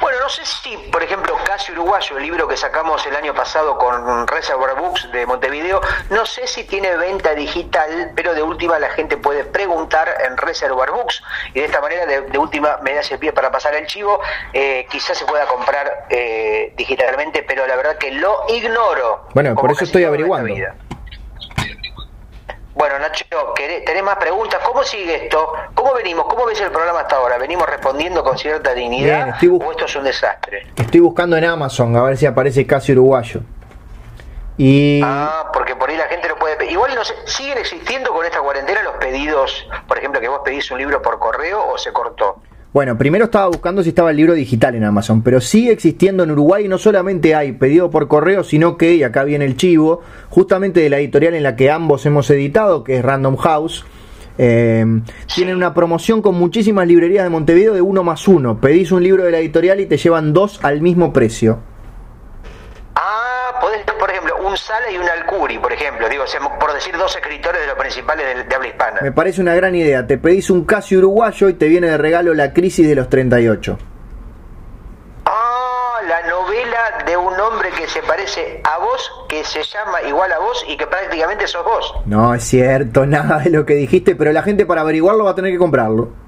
Bueno, 0.00 0.18
no 0.20 0.28
sé 0.28 0.42
si, 0.44 0.76
por 0.90 1.02
ejemplo, 1.02 1.33
Uruguayo, 1.72 2.16
el 2.16 2.22
libro 2.22 2.48
que 2.48 2.56
sacamos 2.56 3.06
el 3.06 3.16
año 3.16 3.34
pasado 3.34 3.78
con 3.78 4.26
Reservoir 4.26 4.74
Books 4.74 5.10
de 5.12 5.26
Montevideo, 5.26 5.80
no 6.10 6.26
sé 6.26 6.46
si 6.46 6.64
tiene 6.64 6.96
venta 6.96 7.34
digital, 7.34 8.12
pero 8.14 8.34
de 8.34 8.42
última 8.42 8.78
la 8.78 8.90
gente 8.90 9.16
puede 9.16 9.44
preguntar 9.44 10.08
en 10.26 10.36
Reservoir 10.36 10.90
Books 10.90 11.22
y 11.54 11.60
de 11.60 11.66
esta 11.66 11.80
manera, 11.80 12.06
de, 12.06 12.38
última, 12.38 12.78
me 12.82 12.94
da 12.94 13.00
ese 13.00 13.18
pie 13.18 13.32
para 13.32 13.50
pasar 13.50 13.74
el 13.74 13.86
chivo, 13.86 14.20
eh, 14.52 14.86
quizás 14.90 15.16
se 15.18 15.24
pueda 15.24 15.46
comprar 15.46 16.06
eh, 16.10 16.72
digitalmente, 16.76 17.42
pero 17.42 17.66
la 17.66 17.76
verdad 17.76 17.96
que 17.98 18.10
lo 18.12 18.44
ignoro. 18.48 19.26
Bueno, 19.34 19.54
por 19.54 19.70
eso 19.72 19.84
estoy 19.84 20.04
averiguando. 20.04 20.54
Bueno, 22.74 22.98
Nacho, 22.98 23.24
¿tenés 23.54 24.02
más 24.02 24.16
preguntas? 24.16 24.60
¿Cómo 24.66 24.82
sigue 24.82 25.24
esto? 25.24 25.52
¿Cómo 25.74 25.94
venimos? 25.94 26.26
¿Cómo 26.26 26.44
ves 26.46 26.60
el 26.60 26.72
programa 26.72 27.00
hasta 27.00 27.16
ahora? 27.16 27.38
¿Venimos 27.38 27.68
respondiendo 27.68 28.24
con 28.24 28.36
cierta 28.36 28.74
dignidad 28.74 29.36
o 29.60 29.70
esto 29.70 29.84
es 29.84 29.96
un 29.96 30.04
desastre? 30.04 30.66
Estoy 30.74 31.00
buscando 31.00 31.36
en 31.36 31.44
Amazon 31.44 31.96
a 31.96 32.02
ver 32.02 32.16
si 32.16 32.26
aparece 32.26 32.66
casi 32.66 32.92
uruguayo. 32.92 33.40
Y... 34.56 35.00
Ah, 35.04 35.50
porque 35.52 35.76
por 35.76 35.88
ahí 35.88 35.96
la 35.96 36.08
gente 36.08 36.28
lo 36.28 36.36
puede... 36.36 36.66
Igual 36.70 36.94
no 36.96 37.04
sé, 37.04 37.14
¿siguen 37.26 37.58
existiendo 37.58 38.12
con 38.12 38.24
esta 38.24 38.40
cuarentena 38.40 38.82
los 38.82 38.94
pedidos, 38.94 39.68
por 39.86 39.98
ejemplo, 39.98 40.20
que 40.20 40.28
vos 40.28 40.40
pedís 40.44 40.68
un 40.70 40.78
libro 40.78 41.00
por 41.00 41.18
correo 41.18 41.68
o 41.68 41.78
se 41.78 41.92
cortó? 41.92 42.40
Bueno, 42.74 42.98
primero 42.98 43.26
estaba 43.26 43.46
buscando 43.46 43.84
si 43.84 43.90
estaba 43.90 44.10
el 44.10 44.16
libro 44.16 44.34
digital 44.34 44.74
en 44.74 44.82
Amazon, 44.82 45.22
pero 45.22 45.40
sigue 45.40 45.70
existiendo 45.70 46.24
en 46.24 46.32
Uruguay. 46.32 46.66
No 46.66 46.76
solamente 46.76 47.36
hay 47.36 47.52
pedido 47.52 47.88
por 47.88 48.08
correo, 48.08 48.42
sino 48.42 48.76
que, 48.76 48.96
y 48.96 49.04
acá 49.04 49.22
viene 49.22 49.44
el 49.44 49.56
chivo, 49.56 50.00
justamente 50.28 50.80
de 50.80 50.90
la 50.90 50.98
editorial 50.98 51.34
en 51.34 51.44
la 51.44 51.54
que 51.54 51.70
ambos 51.70 52.04
hemos 52.04 52.28
editado, 52.30 52.82
que 52.82 52.96
es 52.96 53.04
Random 53.04 53.36
House. 53.36 53.84
Eh, 54.38 54.84
tienen 55.32 55.54
una 55.54 55.72
promoción 55.72 56.20
con 56.20 56.34
muchísimas 56.34 56.88
librerías 56.88 57.22
de 57.22 57.30
Montevideo 57.30 57.74
de 57.74 57.80
uno 57.80 58.02
más 58.02 58.26
uno. 58.26 58.60
Pedís 58.60 58.90
un 58.90 59.04
libro 59.04 59.22
de 59.22 59.30
la 59.30 59.38
editorial 59.38 59.78
y 59.78 59.86
te 59.86 59.96
llevan 59.96 60.32
dos 60.32 60.58
al 60.64 60.80
mismo 60.80 61.12
precio. 61.12 61.60
Podés, 63.60 63.82
por 63.98 64.10
ejemplo, 64.10 64.36
un 64.44 64.56
Sala 64.56 64.90
y 64.90 64.96
un 64.96 65.08
Alcuri, 65.08 65.58
por 65.58 65.72
ejemplo, 65.72 66.08
digo, 66.08 66.24
por 66.58 66.72
decir 66.72 66.96
dos 66.96 67.14
escritores 67.14 67.60
de 67.60 67.66
los 67.66 67.76
principales 67.76 68.48
de, 68.48 68.54
habla 68.54 68.68
hispana. 68.68 69.00
Me 69.02 69.12
parece 69.12 69.40
una 69.40 69.54
gran 69.54 69.74
idea. 69.74 70.06
Te 70.06 70.18
pedís 70.18 70.50
un 70.50 70.64
casi 70.64 70.96
uruguayo 70.96 71.48
y 71.48 71.54
te 71.54 71.68
viene 71.68 71.88
de 71.88 71.98
regalo 71.98 72.34
La 72.34 72.52
crisis 72.52 72.86
de 72.86 72.94
los 72.94 73.08
38. 73.08 73.78
Ah, 75.26 75.98
la 76.06 76.28
novela 76.28 77.04
de 77.06 77.16
un 77.16 77.38
hombre 77.40 77.70
que 77.70 77.88
se 77.88 78.02
parece 78.02 78.60
a 78.64 78.78
vos, 78.78 79.26
que 79.28 79.44
se 79.44 79.62
llama 79.62 80.02
igual 80.02 80.32
a 80.32 80.38
vos 80.38 80.64
y 80.68 80.76
que 80.76 80.86
prácticamente 80.86 81.46
sos 81.46 81.64
vos. 81.64 81.94
No, 82.06 82.34
es 82.34 82.44
cierto, 82.44 83.06
nada 83.06 83.38
de 83.38 83.50
lo 83.50 83.64
que 83.64 83.74
dijiste, 83.74 84.14
pero 84.14 84.32
la 84.32 84.42
gente 84.42 84.66
para 84.66 84.82
averiguarlo 84.82 85.24
va 85.24 85.30
a 85.30 85.34
tener 85.34 85.52
que 85.52 85.58
comprarlo. 85.58 86.23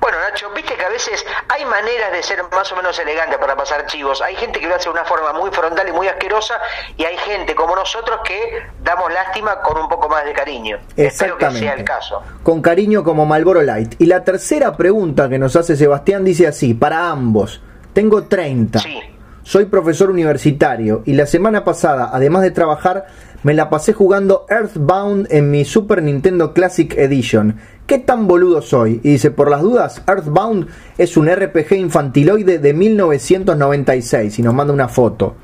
Bueno, 0.00 0.18
Nacho, 0.20 0.50
viste 0.50 0.74
que 0.74 0.84
a 0.84 0.88
veces 0.88 1.24
hay 1.48 1.64
maneras 1.64 2.12
de 2.12 2.22
ser 2.22 2.42
más 2.52 2.70
o 2.72 2.76
menos 2.76 2.98
elegante 2.98 3.38
para 3.38 3.56
pasar 3.56 3.86
chivos. 3.86 4.20
Hay 4.22 4.36
gente 4.36 4.60
que 4.60 4.66
lo 4.66 4.74
hace 4.74 4.84
de 4.84 4.90
una 4.90 5.04
forma 5.04 5.32
muy 5.32 5.50
frontal 5.50 5.88
y 5.88 5.92
muy 5.92 6.08
asquerosa 6.08 6.54
y 6.96 7.04
hay 7.04 7.16
gente 7.18 7.54
como 7.54 7.74
nosotros 7.76 8.20
que 8.24 8.62
damos 8.82 9.12
lástima 9.12 9.60
con 9.60 9.78
un 9.78 9.88
poco 9.88 10.08
más 10.08 10.24
de 10.24 10.32
cariño. 10.32 10.78
Espero 10.96 11.38
que 11.38 11.50
sea 11.52 11.74
el 11.74 11.84
caso. 11.84 12.22
Con 12.42 12.62
cariño 12.62 13.04
como 13.04 13.26
Malboro 13.26 13.62
Light. 13.62 13.94
Y 13.98 14.06
la 14.06 14.24
tercera 14.24 14.76
pregunta 14.76 15.28
que 15.28 15.38
nos 15.38 15.56
hace 15.56 15.76
Sebastián 15.76 16.24
dice 16.24 16.46
así, 16.46 16.74
para 16.74 17.10
ambos, 17.10 17.60
tengo 17.92 18.24
30. 18.24 18.78
Sí. 18.78 19.00
Soy 19.44 19.64
profesor 19.64 20.08
universitario 20.08 21.02
y 21.04 21.14
la 21.14 21.26
semana 21.26 21.64
pasada, 21.64 22.10
además 22.12 22.42
de 22.42 22.52
trabajar, 22.52 23.06
me 23.42 23.54
la 23.54 23.70
pasé 23.70 23.92
jugando 23.92 24.46
Earthbound 24.48 25.26
en 25.30 25.50
mi 25.50 25.64
Super 25.64 26.00
Nintendo 26.00 26.52
Classic 26.52 26.96
Edition. 26.96 27.58
¿Qué 27.86 27.98
tan 27.98 28.26
boludo 28.26 28.62
soy? 28.62 29.00
Y 29.02 29.12
dice, 29.12 29.30
por 29.30 29.50
las 29.50 29.60
dudas, 29.60 30.02
Earthbound 30.06 30.68
es 30.96 31.16
un 31.16 31.28
RPG 31.28 31.72
infantiloide 31.72 32.58
de 32.58 32.72
1996 32.72 34.38
y 34.38 34.42
nos 34.42 34.54
manda 34.54 34.72
una 34.72 34.88
foto. 34.88 35.34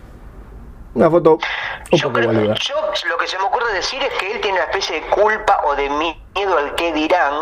Una 0.94 1.10
foto 1.10 1.38
un 1.92 1.98
yo 1.98 2.12
poco 2.12 2.26
boluda. 2.26 2.54
Yo 2.54 2.74
lo 3.08 3.18
que 3.18 3.26
se 3.26 3.38
me 3.38 3.44
ocurre 3.44 3.72
decir 3.74 4.00
es 4.02 4.12
que 4.18 4.32
él 4.32 4.40
tiene 4.40 4.56
una 4.56 4.64
especie 4.64 5.00
de 5.00 5.06
culpa 5.08 5.60
o 5.66 5.74
de 5.74 5.90
miedo 5.90 6.58
al 6.58 6.74
que 6.74 6.92
dirán 6.92 7.34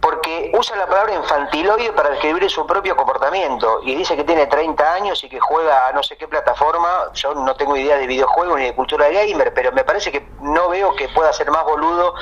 porque 0.00 0.50
usa 0.58 0.76
la 0.76 0.86
palabra 0.86 1.14
infantiloide 1.14 1.92
para 1.92 2.10
describir 2.10 2.48
su 2.48 2.66
propio 2.66 2.96
comportamiento 2.96 3.80
y 3.84 3.94
dice 3.94 4.16
que 4.16 4.24
tiene 4.24 4.46
30 4.46 4.94
años 4.94 5.22
y 5.22 5.28
que 5.28 5.38
juega 5.38 5.88
a 5.88 5.92
no 5.92 6.02
sé 6.02 6.16
qué 6.16 6.26
plataforma, 6.26 7.10
yo 7.12 7.34
no 7.34 7.54
tengo 7.54 7.76
idea 7.76 7.98
de 7.98 8.06
videojuego 8.06 8.56
ni 8.56 8.64
de 8.64 8.74
cultura 8.74 9.08
gamer, 9.10 9.52
pero 9.52 9.72
me 9.72 9.84
parece 9.84 10.10
que 10.10 10.26
no 10.40 10.70
veo 10.70 10.94
que 10.94 11.08
pueda 11.10 11.32
ser 11.32 11.50
más 11.50 11.64
boludo 11.64 12.14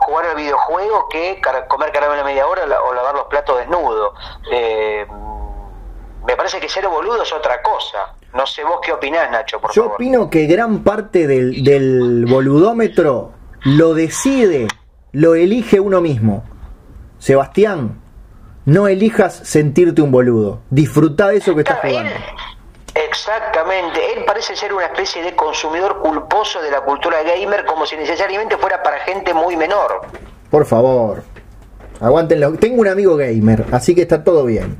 jugar 0.00 0.26
al 0.26 0.36
videojuego 0.36 1.08
que 1.08 1.40
comer 1.68 1.90
caramelo 1.92 2.24
media 2.24 2.46
hora 2.46 2.64
o 2.82 2.92
lavar 2.92 3.14
los 3.14 3.24
platos 3.24 3.58
desnudo. 3.58 4.14
Eh, 4.50 5.06
me 6.26 6.36
parece 6.36 6.60
que 6.60 6.68
ser 6.68 6.86
boludo 6.86 7.22
es 7.22 7.32
otra 7.32 7.62
cosa. 7.62 8.14
No 8.34 8.46
sé 8.46 8.62
vos 8.64 8.80
qué 8.82 8.92
opinás, 8.92 9.30
Nacho, 9.30 9.60
por 9.60 9.72
Yo 9.72 9.86
opino 9.86 10.30
que 10.30 10.46
gran 10.46 10.82
parte 10.84 11.26
del, 11.26 11.64
del 11.64 12.26
boludómetro 12.26 13.32
lo 13.64 13.94
decide, 13.94 14.68
lo 15.12 15.34
elige 15.34 15.80
uno 15.80 16.00
mismo. 16.00 16.44
Sebastián, 17.22 18.00
no 18.64 18.88
elijas 18.88 19.32
sentirte 19.44 20.02
un 20.02 20.10
boludo. 20.10 20.62
Disfruta 20.70 21.28
de 21.28 21.36
eso 21.36 21.54
que 21.54 21.60
estás 21.60 21.78
jugando. 21.78 22.10
exactamente. 22.96 24.00
Él 24.12 24.24
parece 24.24 24.56
ser 24.56 24.74
una 24.74 24.86
especie 24.86 25.22
de 25.22 25.36
consumidor 25.36 26.00
culposo 26.00 26.60
de 26.60 26.72
la 26.72 26.80
cultura 26.80 27.18
gamer 27.22 27.64
como 27.64 27.86
si 27.86 27.94
necesariamente 27.94 28.56
fuera 28.56 28.82
para 28.82 28.98
gente 29.04 29.32
muy 29.32 29.56
menor. 29.56 30.00
Por 30.50 30.66
favor. 30.66 31.22
Aguántenlo. 32.00 32.54
Tengo 32.54 32.80
un 32.80 32.88
amigo 32.88 33.16
gamer, 33.16 33.66
así 33.70 33.94
que 33.94 34.02
está 34.02 34.24
todo 34.24 34.44
bien. 34.44 34.76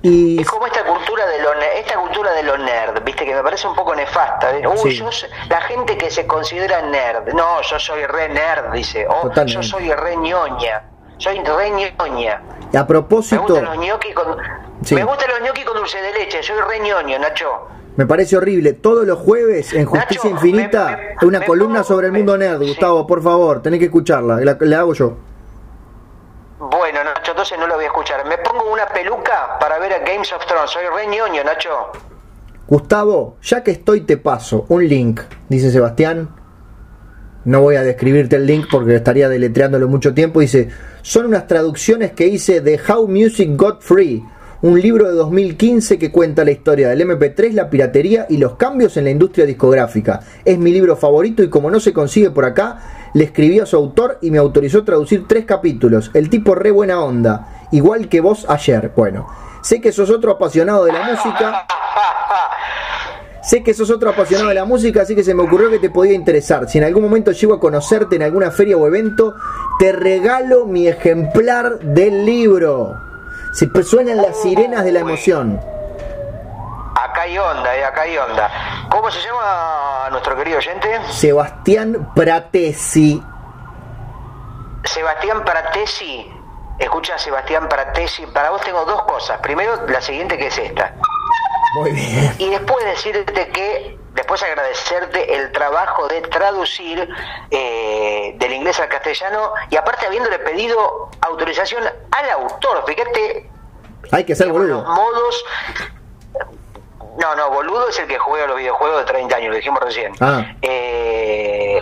Y... 0.00 0.40
Es 0.40 0.48
como 0.48 0.66
esta 0.66 0.82
cultura 0.82 1.26
de 1.26 1.42
lo 1.42 1.52
esta 1.76 1.96
cultura 1.96 2.32
de 2.32 2.42
lo 2.42 2.56
nerd, 2.56 3.04
viste 3.04 3.26
que 3.26 3.34
me 3.34 3.42
parece 3.42 3.68
un 3.68 3.74
poco 3.74 3.94
nefasta. 3.94 4.50
Uy, 4.82 5.04
la 5.50 5.60
gente 5.60 5.98
que 5.98 6.10
se 6.10 6.26
considera 6.26 6.80
nerd, 6.80 7.34
no, 7.34 7.60
yo 7.60 7.78
soy 7.78 8.06
re 8.06 8.30
nerd, 8.30 8.72
dice, 8.72 9.06
o 9.06 9.30
yo 9.44 9.62
soy 9.62 9.92
re 9.92 10.16
ñoña. 10.16 10.84
Soy 11.20 11.38
re 11.38 11.70
ñoña. 11.70 12.42
A 12.74 12.86
propósito. 12.86 13.42
Me 13.42 13.48
gustan 13.48 13.64
los 13.66 13.78
ñoquis 13.78 14.14
con, 14.14 14.36
me 14.90 15.04
gustan 15.04 15.28
los 15.28 15.40
ñoquis 15.42 15.64
con 15.66 15.76
dulce 15.76 16.00
de 16.00 16.12
leche. 16.14 16.42
Soy 16.42 16.56
re 16.66 16.80
ñoño, 16.80 17.18
Nacho. 17.18 17.68
Me 17.96 18.06
parece 18.06 18.38
horrible. 18.38 18.72
Todos 18.72 19.06
los 19.06 19.18
jueves 19.18 19.74
en 19.74 19.84
Justicia 19.84 20.30
Infinita, 20.30 20.98
una 21.20 21.44
columna 21.44 21.84
sobre 21.84 22.06
el 22.06 22.14
mundo 22.14 22.38
nerd. 22.38 22.62
Gustavo, 22.62 23.06
por 23.06 23.22
favor, 23.22 23.60
tenés 23.60 23.80
que 23.80 23.86
escucharla. 23.86 24.40
La, 24.40 24.78
hago 24.78 24.94
yo. 24.94 25.12
Bueno, 26.58 27.04
Nacho, 27.04 27.32
entonces 27.32 27.58
no 27.58 27.66
lo 27.66 27.74
voy 27.74 27.84
a 27.84 27.88
escuchar. 27.88 28.24
Me 28.26 28.38
pongo 28.38 28.72
una 28.72 28.86
peluca 28.86 29.58
para 29.60 29.78
ver 29.78 29.92
a 29.92 29.98
Games 29.98 30.32
of 30.32 30.46
Thrones. 30.46 30.70
Soy 30.70 30.84
re 30.86 31.06
ñoño, 31.06 31.44
Nacho. 31.44 31.92
Gustavo, 32.66 33.36
ya 33.42 33.62
que 33.62 33.72
estoy, 33.72 34.02
te 34.02 34.16
paso 34.16 34.64
un 34.70 34.88
link, 34.88 35.20
dice 35.50 35.70
Sebastián. 35.70 36.39
No 37.44 37.62
voy 37.62 37.76
a 37.76 37.82
describirte 37.82 38.36
el 38.36 38.46
link 38.46 38.66
porque 38.70 38.96
estaría 38.96 39.28
deletreándolo 39.28 39.88
mucho 39.88 40.12
tiempo. 40.12 40.40
Dice 40.40 40.68
son 41.02 41.26
unas 41.26 41.46
traducciones 41.46 42.12
que 42.12 42.26
hice 42.26 42.60
de 42.60 42.78
How 42.78 43.08
Music 43.08 43.50
Got 43.56 43.80
Free, 43.80 44.22
un 44.60 44.78
libro 44.78 45.08
de 45.08 45.14
2015 45.14 45.98
que 45.98 46.12
cuenta 46.12 46.44
la 46.44 46.50
historia 46.50 46.90
del 46.90 47.00
MP3, 47.00 47.52
la 47.52 47.70
piratería 47.70 48.26
y 48.28 48.36
los 48.36 48.56
cambios 48.56 48.98
en 48.98 49.04
la 49.04 49.10
industria 49.10 49.46
discográfica. 49.46 50.20
Es 50.44 50.58
mi 50.58 50.70
libro 50.70 50.96
favorito 50.96 51.42
y 51.42 51.48
como 51.48 51.70
no 51.70 51.80
se 51.80 51.94
consigue 51.94 52.30
por 52.30 52.44
acá, 52.44 53.10
le 53.14 53.24
escribí 53.24 53.60
a 53.60 53.66
su 53.66 53.76
autor 53.76 54.18
y 54.20 54.30
me 54.30 54.36
autorizó 54.36 54.80
a 54.80 54.84
traducir 54.84 55.26
tres 55.26 55.46
capítulos. 55.46 56.10
El 56.12 56.28
tipo 56.28 56.54
re 56.54 56.70
buena 56.70 57.00
onda, 57.02 57.66
igual 57.72 58.10
que 58.10 58.20
vos 58.20 58.44
ayer. 58.46 58.92
Bueno, 58.94 59.26
sé 59.62 59.80
que 59.80 59.92
sos 59.92 60.10
otro 60.10 60.32
apasionado 60.32 60.84
de 60.84 60.92
la 60.92 61.04
música. 61.04 61.66
Sé 63.42 63.62
que 63.62 63.72
sos 63.72 63.90
otro 63.90 64.10
apasionado 64.10 64.48
de 64.50 64.54
la 64.54 64.64
música, 64.64 65.02
así 65.02 65.14
que 65.14 65.24
se 65.24 65.34
me 65.34 65.42
ocurrió 65.42 65.70
que 65.70 65.78
te 65.78 65.88
podía 65.88 66.12
interesar. 66.12 66.68
Si 66.68 66.78
en 66.78 66.84
algún 66.84 67.02
momento 67.02 67.32
llego 67.32 67.54
a 67.54 67.60
conocerte 67.60 68.16
en 68.16 68.22
alguna 68.22 68.50
feria 68.50 68.76
o 68.76 68.86
evento, 68.86 69.34
te 69.78 69.92
regalo 69.92 70.66
mi 70.66 70.88
ejemplar 70.88 71.78
del 71.78 72.26
libro. 72.26 73.00
Se 73.52 73.68
suenan 73.82 74.18
las 74.18 74.40
sirenas 74.42 74.84
de 74.84 74.92
la 74.92 75.00
emoción. 75.00 75.60
Acá 76.94 77.22
hay 77.22 77.38
onda, 77.38 77.76
eh, 77.76 77.84
acá 77.84 78.02
hay 78.02 78.18
onda. 78.18 78.50
¿Cómo 78.90 79.10
se 79.10 79.20
llama 79.20 80.08
nuestro 80.10 80.36
querido 80.36 80.58
oyente? 80.58 80.88
Sebastián 81.10 82.12
Pratesi. 82.14 83.22
Sebastián 84.84 85.44
Pratesi. 85.44 86.30
Escucha, 86.78 87.18
Sebastián 87.18 87.68
Pratesi. 87.68 88.26
Para 88.26 88.50
vos 88.50 88.60
tengo 88.60 88.84
dos 88.84 89.02
cosas. 89.04 89.38
Primero, 89.40 89.86
la 89.86 90.00
siguiente 90.00 90.36
que 90.36 90.48
es 90.48 90.58
esta. 90.58 90.94
Muy 91.74 91.92
bien. 91.92 92.34
Y 92.38 92.50
después 92.50 92.84
decirte 92.84 93.48
que 93.48 93.98
después 94.14 94.42
agradecerte 94.42 95.36
el 95.36 95.52
trabajo 95.52 96.08
de 96.08 96.20
traducir 96.22 97.08
eh, 97.50 98.34
del 98.36 98.52
inglés 98.52 98.80
al 98.80 98.88
castellano 98.88 99.52
y 99.70 99.76
aparte 99.76 100.06
habiéndole 100.06 100.38
pedido 100.40 101.10
autorización 101.20 101.84
al 101.84 102.30
autor, 102.30 102.84
fíjate. 102.86 103.48
Hay 104.10 104.24
que 104.24 104.34
ser 104.34 104.48
boludo. 104.48 104.82
modos. 104.84 105.44
No, 107.18 107.34
no, 107.34 107.50
boludo 107.50 107.88
es 107.88 107.98
el 107.98 108.06
que 108.06 108.18
juega 108.18 108.46
los 108.46 108.56
videojuegos 108.56 109.00
de 109.00 109.12
30 109.12 109.36
años, 109.36 109.50
lo 109.50 109.56
dijimos 109.56 109.80
recién. 109.80 110.12
Ah. 110.20 110.44
Eh, 110.62 111.80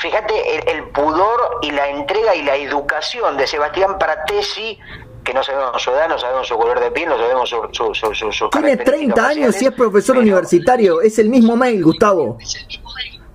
fíjate 0.00 0.70
el, 0.70 0.84
pudor 0.90 1.58
y 1.62 1.70
la 1.72 1.88
entrega 1.88 2.34
y 2.34 2.42
la 2.42 2.56
educación 2.56 3.36
de 3.36 3.46
Sebastián 3.46 3.98
Pratesi 3.98 4.78
que 5.24 5.34
no 5.34 5.42
sabemos 5.42 5.82
su 5.82 5.90
edad, 5.90 6.08
no 6.08 6.18
sabemos 6.18 6.48
su 6.48 6.56
color 6.56 6.80
de 6.80 6.90
piel, 6.90 7.08
no 7.08 7.18
sabemos 7.18 7.48
su... 7.48 7.94
su, 7.94 8.32
su, 8.32 8.50
Tiene 8.50 8.76
30 8.76 9.26
años 9.26 9.62
y 9.62 9.66
es 9.66 9.72
profesor 9.72 10.18
universitario, 10.18 11.00
es 11.00 11.18
el 11.18 11.28
mismo 11.28 11.56
mail, 11.56 11.82
Gustavo. 11.82 12.38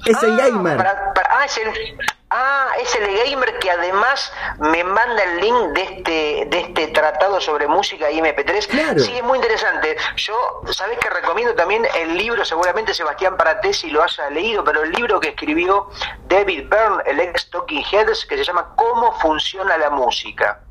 Es 0.05 0.21
el 0.21 0.39
ah, 0.39 0.47
gamer. 0.49 0.85
ah, 0.85 1.45
es 1.45 1.57
el, 1.57 1.97
ah, 2.29 2.67
es 2.79 2.95
el 2.95 3.07
gamer 3.17 3.57
que 3.57 3.71
además 3.71 4.31
me 4.59 4.83
manda 4.83 5.23
el 5.23 5.41
link 5.41 5.73
de 5.73 5.81
este 5.81 6.45
de 6.45 6.59
este 6.59 6.87
tratado 6.89 7.41
sobre 7.41 7.67
música 7.67 8.11
y 8.11 8.19
MP3. 8.19 8.67
Claro. 8.67 8.99
Sí, 8.99 9.13
es 9.15 9.23
muy 9.23 9.39
interesante. 9.39 9.97
Yo, 10.17 10.35
¿sabés 10.69 10.99
que 10.99 11.09
recomiendo 11.09 11.55
también 11.55 11.87
el 11.95 12.15
libro? 12.15 12.45
Seguramente 12.45 12.93
Sebastián 12.93 13.35
Paratesi 13.35 13.89
lo 13.89 14.03
haya 14.03 14.29
leído, 14.29 14.63
pero 14.63 14.83
el 14.83 14.91
libro 14.91 15.19
que 15.19 15.29
escribió 15.29 15.89
David 16.27 16.65
Byrne, 16.69 17.01
el 17.07 17.19
ex 17.19 17.49
Talking 17.49 17.83
Heads, 17.91 18.27
que 18.27 18.37
se 18.37 18.43
llama 18.43 18.75
¿Cómo 18.75 19.11
funciona 19.13 19.75
la 19.75 19.89
música? 19.89 20.64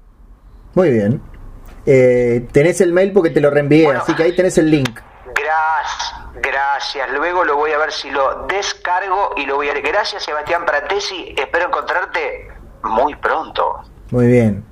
Muy 0.74 0.90
bien. 0.90 1.20
Eh, 1.86 2.46
tenés 2.52 2.80
el 2.80 2.92
mail 2.92 3.12
porque 3.12 3.30
te 3.30 3.40
lo 3.40 3.50
reenvié, 3.50 3.90
así 3.92 4.14
que 4.14 4.22
ahí 4.22 4.34
tenés 4.34 4.56
el 4.58 4.70
link. 4.70 5.00
Gracias, 5.26 6.14
gracias. 6.40 7.10
Luego 7.12 7.44
lo 7.44 7.56
voy 7.56 7.72
a 7.72 7.78
ver 7.78 7.92
si 7.92 8.10
lo 8.10 8.46
descargo 8.46 9.32
y 9.36 9.44
lo 9.46 9.56
voy 9.56 9.68
a 9.68 9.74
leer. 9.74 9.86
Gracias, 9.86 10.24
Sebastián 10.24 10.64
Pratesi. 10.64 11.34
Espero 11.36 11.66
encontrarte 11.66 12.48
muy 12.82 13.14
pronto. 13.16 13.82
Muy 14.10 14.26
bien. 14.28 14.64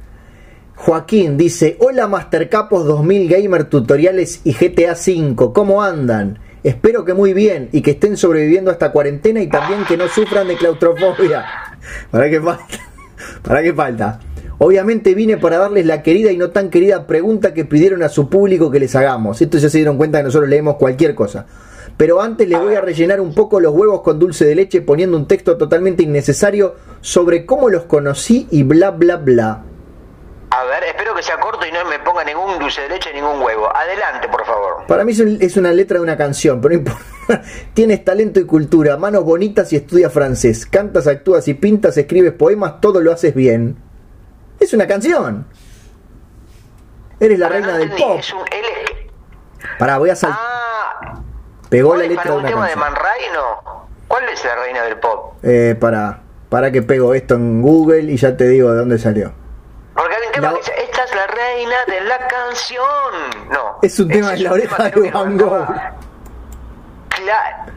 Joaquín 0.76 1.36
dice: 1.36 1.76
Hola, 1.80 2.07
Mastercapos 2.07 2.86
2000 2.86 3.28
Gamer 3.28 3.64
Tutoriales 3.64 4.40
y 4.44 4.55
GTA 4.55 4.92
V. 4.92 5.53
¿Cómo 5.53 5.82
andan? 5.82 6.38
Espero 6.64 7.05
que 7.05 7.12
muy 7.12 7.34
bien 7.34 7.68
y 7.72 7.82
que 7.82 7.92
estén 7.92 8.16
sobreviviendo 8.16 8.70
a 8.70 8.74
esta 8.74 8.92
cuarentena 8.92 9.40
y 9.40 9.48
también 9.48 9.84
que 9.84 9.96
no 9.96 10.09
sufran 10.09 10.46
de 10.46 10.57
claustrofobia. 10.57 11.44
¿Para 12.11 12.30
qué 12.30 12.40
falta? 12.40 12.78
¿Para 13.42 13.62
qué 13.62 13.72
falta? 13.72 14.20
Obviamente 14.64 15.16
vine 15.16 15.38
para 15.38 15.58
darles 15.58 15.86
la 15.86 16.04
querida 16.04 16.30
y 16.30 16.36
no 16.36 16.50
tan 16.50 16.70
querida 16.70 17.04
pregunta 17.08 17.52
que 17.52 17.64
pidieron 17.64 18.04
a 18.04 18.08
su 18.08 18.30
público 18.30 18.70
que 18.70 18.78
les 18.78 18.94
hagamos. 18.94 19.42
Esto 19.42 19.58
ya 19.58 19.68
se 19.68 19.78
dieron 19.78 19.96
cuenta 19.96 20.18
que 20.18 20.24
nosotros 20.24 20.48
leemos 20.48 20.76
cualquier 20.76 21.16
cosa. 21.16 21.46
Pero 21.96 22.22
antes 22.22 22.48
les 22.48 22.60
voy 22.60 22.76
a 22.76 22.80
rellenar 22.80 23.20
un 23.20 23.34
poco 23.34 23.58
los 23.58 23.74
huevos 23.74 24.02
con 24.02 24.20
dulce 24.20 24.44
de 24.44 24.54
leche 24.54 24.80
poniendo 24.80 25.16
un 25.16 25.26
texto 25.26 25.56
totalmente 25.56 26.04
innecesario 26.04 26.76
sobre 27.00 27.44
cómo 27.44 27.70
los 27.70 27.86
conocí 27.86 28.46
y 28.52 28.62
bla 28.62 28.92
bla 28.92 29.16
bla. 29.16 29.64
A 30.50 30.64
ver, 30.66 30.84
espero 30.84 31.12
que 31.16 31.24
sea 31.24 31.40
corto 31.40 31.66
y 31.66 31.72
no 31.72 31.84
me 31.86 31.98
ponga 31.98 32.22
ningún 32.22 32.60
dulce 32.60 32.82
de 32.82 32.90
leche, 32.90 33.12
ningún 33.12 33.42
huevo. 33.42 33.68
Adelante, 33.74 34.28
por 34.28 34.46
favor. 34.46 34.86
Para 34.86 35.02
mí 35.02 35.12
es 35.40 35.56
una 35.56 35.72
letra 35.72 35.98
de 35.98 36.04
una 36.04 36.16
canción, 36.16 36.60
pero 36.60 36.74
no 36.74 36.78
importa. 36.78 37.42
Tienes 37.74 38.04
talento 38.04 38.38
y 38.38 38.44
cultura, 38.44 38.96
manos 38.96 39.24
bonitas 39.24 39.72
y 39.72 39.76
estudias 39.76 40.12
francés. 40.12 40.66
Cantas, 40.66 41.08
actúas 41.08 41.48
y 41.48 41.54
pintas, 41.54 41.96
escribes 41.96 42.34
poemas, 42.34 42.80
todo 42.80 43.00
lo 43.00 43.10
haces 43.10 43.34
bien. 43.34 43.90
Es 44.62 44.72
una 44.72 44.86
canción. 44.86 45.44
Eres 47.18 47.36
la 47.36 47.48
reina 47.48 47.76
del 47.78 47.90
pop. 47.90 48.18
Es 48.20 48.32
un, 48.32 48.42
Pará, 49.76 49.98
voy 49.98 50.10
a 50.10 50.14
saltar. 50.14 50.38
Ah, 50.40 51.20
Pegó 51.68 51.96
la 51.96 52.04
letra 52.04 52.30
de 52.30 52.36
una 52.36 52.48
tema 52.48 52.68
de 52.68 52.76
Man 52.76 52.94
no? 53.34 53.88
¿Cuál 54.06 54.28
es 54.28 54.44
la 54.44 54.54
reina 54.54 54.82
del 54.84 54.98
pop? 54.98 55.34
Eh, 55.42 55.76
para, 55.80 56.20
para 56.48 56.70
que 56.70 56.82
pego 56.82 57.12
esto 57.12 57.34
en 57.34 57.60
Google 57.60 58.02
y 58.12 58.16
ya 58.16 58.36
te 58.36 58.46
digo 58.48 58.70
de 58.70 58.78
dónde 58.78 58.98
salió. 59.00 59.32
Porque 59.94 60.14
hay 60.14 60.26
un 60.26 60.32
tema 60.32 60.50
que 60.50 60.58
dice, 60.58 60.72
esta 60.80 61.04
es 61.04 61.14
la 61.14 61.26
reina 61.26 61.76
de 61.88 62.00
la 62.02 62.18
canción. 62.28 63.50
No. 63.50 63.78
Es 63.82 63.98
un 63.98 64.08
tema 64.08 64.30
de 64.30 64.38
la 64.38 64.52
oreja 64.52 64.90
de 64.90 65.10
Van 65.10 65.38
Gogh. 65.38 65.66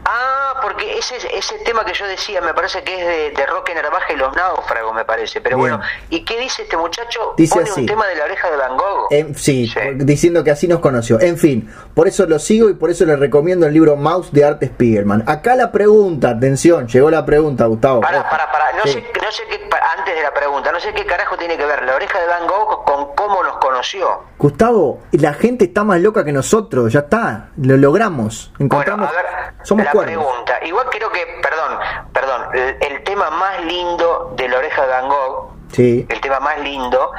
Ah, 0.04 0.54
porque 0.62 0.98
ese 0.98 1.16
ese 1.36 1.58
tema 1.64 1.84
que 1.84 1.92
yo 1.92 2.06
decía 2.06 2.40
me 2.40 2.54
parece 2.54 2.82
que 2.82 2.98
es 2.98 3.06
de, 3.06 3.30
de 3.30 3.46
Roque 3.46 3.74
Narvaja 3.74 4.12
y 4.12 4.16
los 4.16 4.34
náufragos, 4.34 4.94
me 4.94 5.04
parece. 5.04 5.40
Pero 5.40 5.58
bueno, 5.58 5.80
¿y 6.10 6.24
qué 6.24 6.38
dice 6.38 6.62
este 6.62 6.76
muchacho? 6.76 7.34
Dice 7.36 7.58
Pone 7.58 7.72
un 7.72 7.86
tema 7.86 8.06
de 8.06 8.16
la 8.16 8.24
oreja 8.24 8.50
de 8.50 8.56
Van 8.56 8.76
Gogh. 8.76 9.36
sí, 9.36 9.72
diciendo 9.96 10.44
que 10.44 10.50
así 10.50 10.68
nos 10.68 10.80
conoció. 10.80 11.20
En 11.20 11.36
fin, 11.38 11.72
por 11.94 12.08
eso 12.08 12.26
lo 12.26 12.38
sigo 12.38 12.70
y 12.70 12.74
por 12.74 12.90
eso 12.90 13.04
le 13.04 13.16
recomiendo 13.16 13.66
el 13.66 13.72
libro 13.72 13.96
Mouse 13.96 14.32
de 14.32 14.44
Art 14.44 14.62
Spiegelman. 14.62 15.24
Acá 15.26 15.56
la 15.56 15.72
pregunta, 15.72 16.30
atención, 16.30 16.86
llegó 16.86 17.10
la 17.10 17.24
pregunta, 17.24 17.66
Gustavo. 17.66 18.00
Para, 18.00 18.28
para, 18.28 18.50
para, 18.50 18.72
no 18.72 18.84
sé, 18.84 19.00
no 19.00 19.32
sé 19.32 19.42
qué, 19.50 19.68
de 20.16 20.22
la 20.22 20.34
pregunta, 20.34 20.72
no 20.72 20.80
sé 20.80 20.92
qué 20.92 21.04
carajo 21.04 21.36
tiene 21.36 21.56
que 21.56 21.64
ver 21.64 21.82
la 21.84 21.94
oreja 21.94 22.18
de 22.18 22.26
Van 22.26 22.46
Gogh 22.46 22.84
con 22.84 23.14
cómo 23.14 23.42
nos 23.42 23.58
conoció. 23.58 24.22
Gustavo, 24.38 25.00
la 25.12 25.34
gente 25.34 25.66
está 25.66 25.84
más 25.84 26.00
loca 26.00 26.24
que 26.24 26.32
nosotros, 26.32 26.92
ya 26.92 27.00
está, 27.00 27.50
lo 27.58 27.76
logramos. 27.76 28.52
Encontramos, 28.58 29.08
bueno, 29.08 29.28
a 29.28 29.32
ver, 29.32 29.54
somos 29.62 29.84
la 29.84 29.92
pregunta. 29.92 30.64
Igual 30.64 30.86
creo 30.90 31.10
que, 31.10 31.26
perdón, 31.42 31.78
perdón, 32.12 32.42
el, 32.80 33.04
tema 33.04 33.30
más 33.30 33.64
lindo 33.64 34.34
de 34.36 34.48
la 34.48 34.58
oreja 34.58 34.82
de 34.82 34.88
Van 34.88 35.08
Gogh, 35.08 35.52
sí. 35.72 36.06
el 36.08 36.20
tema 36.20 36.40
más 36.40 36.58
lindo 36.60 37.12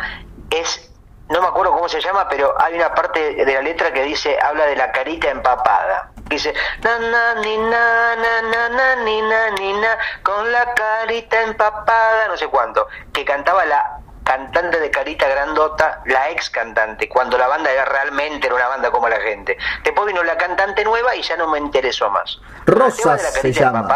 es, 0.50 0.87
no 1.30 1.42
me 1.42 1.48
acuerdo 1.48 1.74
cómo 1.74 1.90
se 1.90 2.00
llama, 2.00 2.28
pero 2.30 2.56
hay 2.60 2.76
una 2.76 2.94
parte 2.94 3.34
de 3.34 3.54
la 3.54 3.62
letra 3.62 3.92
que 3.92 4.04
dice, 4.04 4.38
habla 4.42 4.66
de 4.66 4.76
la 4.76 4.92
carita 4.92 5.30
empapada. 5.30 6.12
Dice, 6.30 6.54
na 6.84 7.00
na 7.00 7.36
ni 7.36 7.58
na 7.58 8.16
na 8.16 8.42
na 8.42 8.70
na 8.70 8.96
ni 9.04 9.22
na 9.22 9.50
ni 9.52 9.74
na 9.74 9.98
con 10.24 10.52
la 10.52 10.74
carita 10.74 11.42
empapada, 11.42 12.28
no 12.28 12.38
sé 12.38 12.48
cuánto, 12.48 12.88
que 13.14 13.26
cantaba 13.26 13.66
la 13.66 14.00
cantante 14.24 14.80
de 14.80 14.92
carita 14.92 15.28
grandota, 15.28 16.02
la 16.06 16.30
ex 16.30 16.50
cantante, 16.50 17.08
cuando 17.08 17.38
la 17.38 17.48
banda 17.48 17.72
era 17.72 17.86
realmente 17.86 18.48
era 18.48 18.56
una 18.56 18.68
banda 18.68 18.92
como 18.92 19.08
la 19.08 19.20
gente. 19.22 19.58
Después 19.84 20.08
vino 20.08 20.22
la 20.24 20.38
cantante 20.38 20.84
nueva 20.84 21.16
y 21.16 21.22
ya 21.22 21.38
no 21.38 21.48
me 21.48 21.60
interesó 21.60 22.10
más. 22.10 22.38
Rosas 22.66 23.22
se 23.34 23.54
llama. 23.54 23.88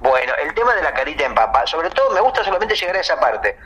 bueno, 0.00 0.34
el 0.42 0.54
tema 0.54 0.74
de 0.74 0.82
la 0.82 0.92
carita 0.92 1.24
empapada, 1.24 1.66
sobre 1.66 1.90
todo 1.90 2.10
me 2.10 2.20
gusta 2.20 2.42
solamente 2.44 2.74
llegar 2.74 2.96
a 2.96 3.00
esa 3.00 3.18
parte. 3.18 3.56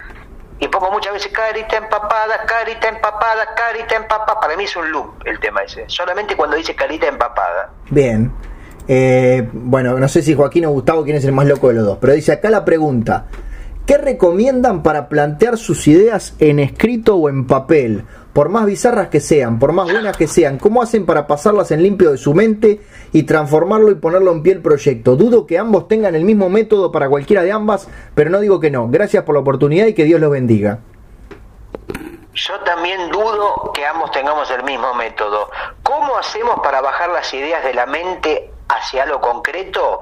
Y 0.64 0.68
pongo 0.68 0.90
muchas 0.90 1.12
veces 1.12 1.30
carita 1.30 1.76
empapada, 1.76 2.46
carita 2.46 2.88
empapada, 2.88 3.54
carita 3.54 3.96
empapada. 3.96 4.40
Para 4.40 4.56
mí 4.56 4.64
es 4.64 4.74
un 4.74 4.90
loop 4.90 5.12
el 5.26 5.38
tema 5.38 5.62
ese. 5.62 5.84
Solamente 5.88 6.34
cuando 6.34 6.56
dice 6.56 6.74
carita 6.74 7.06
empapada. 7.06 7.70
Bien. 7.90 8.32
Eh, 8.88 9.46
bueno, 9.52 9.98
no 9.98 10.08
sé 10.08 10.22
si 10.22 10.34
Joaquín 10.34 10.64
o 10.64 10.70
Gustavo 10.70 11.04
quién 11.04 11.16
es 11.16 11.24
el 11.26 11.32
más 11.32 11.46
loco 11.46 11.68
de 11.68 11.74
los 11.74 11.84
dos, 11.84 11.98
pero 12.00 12.14
dice 12.14 12.32
acá 12.32 12.48
la 12.48 12.64
pregunta. 12.64 13.26
¿Qué 13.84 13.98
recomiendan 13.98 14.82
para 14.82 15.10
plantear 15.10 15.58
sus 15.58 15.86
ideas 15.86 16.34
en 16.38 16.58
escrito 16.58 17.16
o 17.16 17.28
en 17.28 17.46
papel? 17.46 18.06
Por 18.34 18.48
más 18.48 18.66
bizarras 18.66 19.10
que 19.10 19.20
sean, 19.20 19.60
por 19.60 19.70
más 19.70 19.84
buenas 19.88 20.16
que 20.16 20.26
sean, 20.26 20.58
¿cómo 20.58 20.82
hacen 20.82 21.06
para 21.06 21.28
pasarlas 21.28 21.70
en 21.70 21.84
limpio 21.84 22.10
de 22.10 22.18
su 22.18 22.34
mente 22.34 22.80
y 23.12 23.22
transformarlo 23.22 23.92
y 23.92 23.94
ponerlo 23.94 24.32
en 24.32 24.42
pie 24.42 24.54
el 24.54 24.60
proyecto? 24.60 25.14
Dudo 25.14 25.46
que 25.46 25.56
ambos 25.56 25.86
tengan 25.86 26.16
el 26.16 26.24
mismo 26.24 26.50
método 26.50 26.90
para 26.90 27.08
cualquiera 27.08 27.44
de 27.44 27.52
ambas, 27.52 27.88
pero 28.16 28.30
no 28.30 28.40
digo 28.40 28.58
que 28.58 28.72
no. 28.72 28.88
Gracias 28.88 29.22
por 29.22 29.36
la 29.36 29.40
oportunidad 29.42 29.86
y 29.86 29.94
que 29.94 30.02
Dios 30.02 30.20
los 30.20 30.32
bendiga. 30.32 30.80
Yo 32.34 32.58
también 32.64 33.08
dudo 33.12 33.70
que 33.72 33.86
ambos 33.86 34.10
tengamos 34.10 34.50
el 34.50 34.64
mismo 34.64 34.92
método. 34.94 35.48
¿Cómo 35.84 36.16
hacemos 36.16 36.58
para 36.60 36.80
bajar 36.80 37.10
las 37.10 37.32
ideas 37.32 37.62
de 37.62 37.72
la 37.72 37.86
mente 37.86 38.50
hacia 38.68 39.06
lo 39.06 39.20
concreto? 39.20 40.00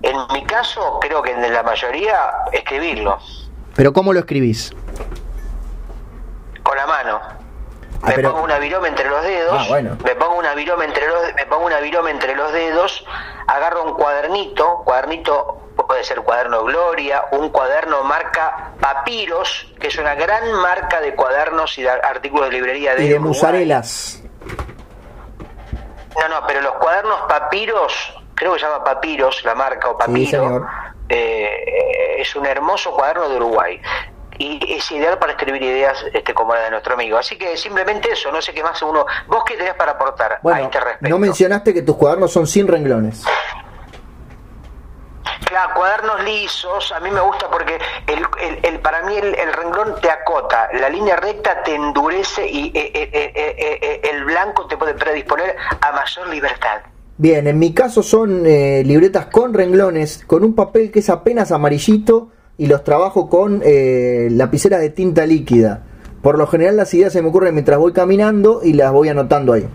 En 0.00 0.16
mi 0.32 0.44
caso, 0.44 1.00
creo 1.00 1.22
que 1.22 1.32
en 1.32 1.52
la 1.52 1.64
mayoría, 1.64 2.14
escribirlo. 2.52 3.18
¿Pero 3.74 3.92
cómo 3.92 4.12
lo 4.12 4.20
escribís? 4.20 4.72
Me 8.06 8.22
pongo 8.22 8.42
una 8.42 8.58
viroma 8.58 8.88
entre 8.88 9.08
los 9.08 9.22
dedos, 9.22 9.68
ah, 9.70 9.80
me 9.80 10.14
pongo 10.14 10.36
una 10.36 10.54
viroma 10.54 10.84
entre 10.84 11.06
los 11.06 11.34
me 11.34 11.46
pongo 11.46 11.66
una 11.66 11.80
viroma 11.80 12.10
entre 12.10 12.34
los 12.34 12.52
dedos, 12.52 13.04
agarro 13.46 13.84
un 13.84 13.94
cuadernito, 13.94 14.82
cuadernito 14.84 15.62
puede 15.86 16.04
ser 16.04 16.20
cuaderno 16.22 16.64
Gloria, 16.64 17.24
un 17.32 17.50
cuaderno 17.50 18.02
marca 18.02 18.72
Papiros, 18.80 19.72
que 19.78 19.88
es 19.88 19.98
una 19.98 20.14
gran 20.14 20.52
marca 20.52 21.00
de 21.00 21.14
cuadernos 21.14 21.78
y 21.78 21.82
de 21.82 21.90
artículos 21.90 22.50
de 22.50 22.56
librería 22.56 22.94
de 22.94 23.04
y 23.04 23.08
de 23.08 23.18
musarelas. 23.18 24.22
No, 26.18 26.28
no, 26.28 26.46
pero 26.46 26.60
los 26.62 26.74
cuadernos 26.74 27.20
Papiros 27.28 28.14
creo 28.34 28.52
que 28.52 28.60
se 28.60 28.66
llama 28.66 28.84
Papiros, 28.84 29.44
la 29.44 29.54
marca, 29.54 29.88
o 29.88 29.98
Papiro, 29.98 30.66
eh, 31.08 32.16
es 32.18 32.36
un 32.36 32.46
hermoso 32.46 32.92
cuaderno 32.92 33.28
de 33.28 33.36
Uruguay. 33.36 33.80
Y 34.38 34.60
es 34.74 34.90
ideal 34.90 35.18
para 35.18 35.32
escribir 35.32 35.62
ideas 35.62 36.04
este, 36.12 36.34
como 36.34 36.54
la 36.54 36.62
de 36.62 36.70
nuestro 36.70 36.94
amigo. 36.94 37.18
Así 37.18 37.36
que 37.36 37.56
simplemente 37.56 38.10
eso, 38.12 38.30
no 38.30 38.40
sé 38.40 38.52
qué 38.52 38.62
más 38.62 38.80
uno. 38.82 39.06
¿Vos 39.26 39.44
qué 39.44 39.56
tenés 39.56 39.74
para 39.74 39.92
aportar 39.92 40.40
a 40.42 40.60
este 40.60 40.80
respecto? 40.80 41.08
No 41.08 41.18
mencionaste 41.18 41.72
que 41.72 41.82
tus 41.82 41.96
cuadernos 41.96 42.32
son 42.32 42.46
sin 42.46 42.66
renglones. 42.66 43.24
Claro, 45.44 45.74
cuadernos 45.74 46.24
lisos, 46.24 46.92
a 46.92 47.00
mí 47.00 47.10
me 47.10 47.20
gusta 47.20 47.48
porque 47.50 47.78
el, 48.06 48.26
el, 48.62 48.80
para 48.80 49.02
mí 49.02 49.16
el, 49.16 49.52
renglón 49.52 49.94
te 50.00 50.10
acota, 50.10 50.68
la 50.72 50.88
línea 50.88 51.16
recta 51.16 51.62
te 51.62 51.74
endurece 51.74 52.48
y 52.48 52.72
eh, 52.74 52.90
eh, 52.94 54.00
el 54.02 54.24
blanco 54.24 54.66
te 54.66 54.76
puede 54.76 54.94
predisponer 54.94 55.56
a 55.80 55.92
mayor 55.92 56.28
libertad. 56.28 56.80
Bien, 57.18 57.46
en 57.46 57.58
mi 57.58 57.72
caso 57.72 58.02
son 58.02 58.44
eh, 58.44 58.82
libretas 58.84 59.26
con 59.26 59.54
renglones, 59.54 60.22
con 60.26 60.44
un 60.44 60.54
papel 60.54 60.92
que 60.92 60.98
es 60.98 61.08
apenas 61.08 61.50
amarillito 61.50 62.28
y 62.58 62.66
los 62.66 62.84
trabajo 62.84 63.28
con 63.28 63.62
eh, 63.64 64.28
lapicera 64.30 64.78
de 64.78 64.90
tinta 64.90 65.26
líquida. 65.26 65.82
Por 66.22 66.38
lo 66.38 66.46
general 66.46 66.76
las 66.76 66.92
ideas 66.94 67.12
se 67.12 67.22
me 67.22 67.28
ocurren 67.28 67.54
mientras 67.54 67.78
voy 67.78 67.92
caminando 67.92 68.60
y 68.62 68.72
las 68.72 68.92
voy 68.92 69.08
anotando 69.08 69.52
ahí. 69.52 69.68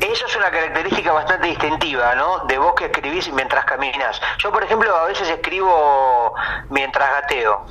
Eso 0.00 0.26
es 0.26 0.36
una 0.36 0.50
característica 0.50 1.12
bastante 1.12 1.48
distintiva, 1.48 2.14
¿no? 2.14 2.46
De 2.46 2.56
vos 2.58 2.74
que 2.74 2.86
escribís 2.86 3.30
mientras 3.32 3.64
caminas. 3.64 4.20
Yo, 4.42 4.50
por 4.50 4.62
ejemplo, 4.62 4.94
a 4.96 5.06
veces 5.06 5.28
escribo 5.28 6.34
mientras 6.70 7.10
gateo. 7.20 7.66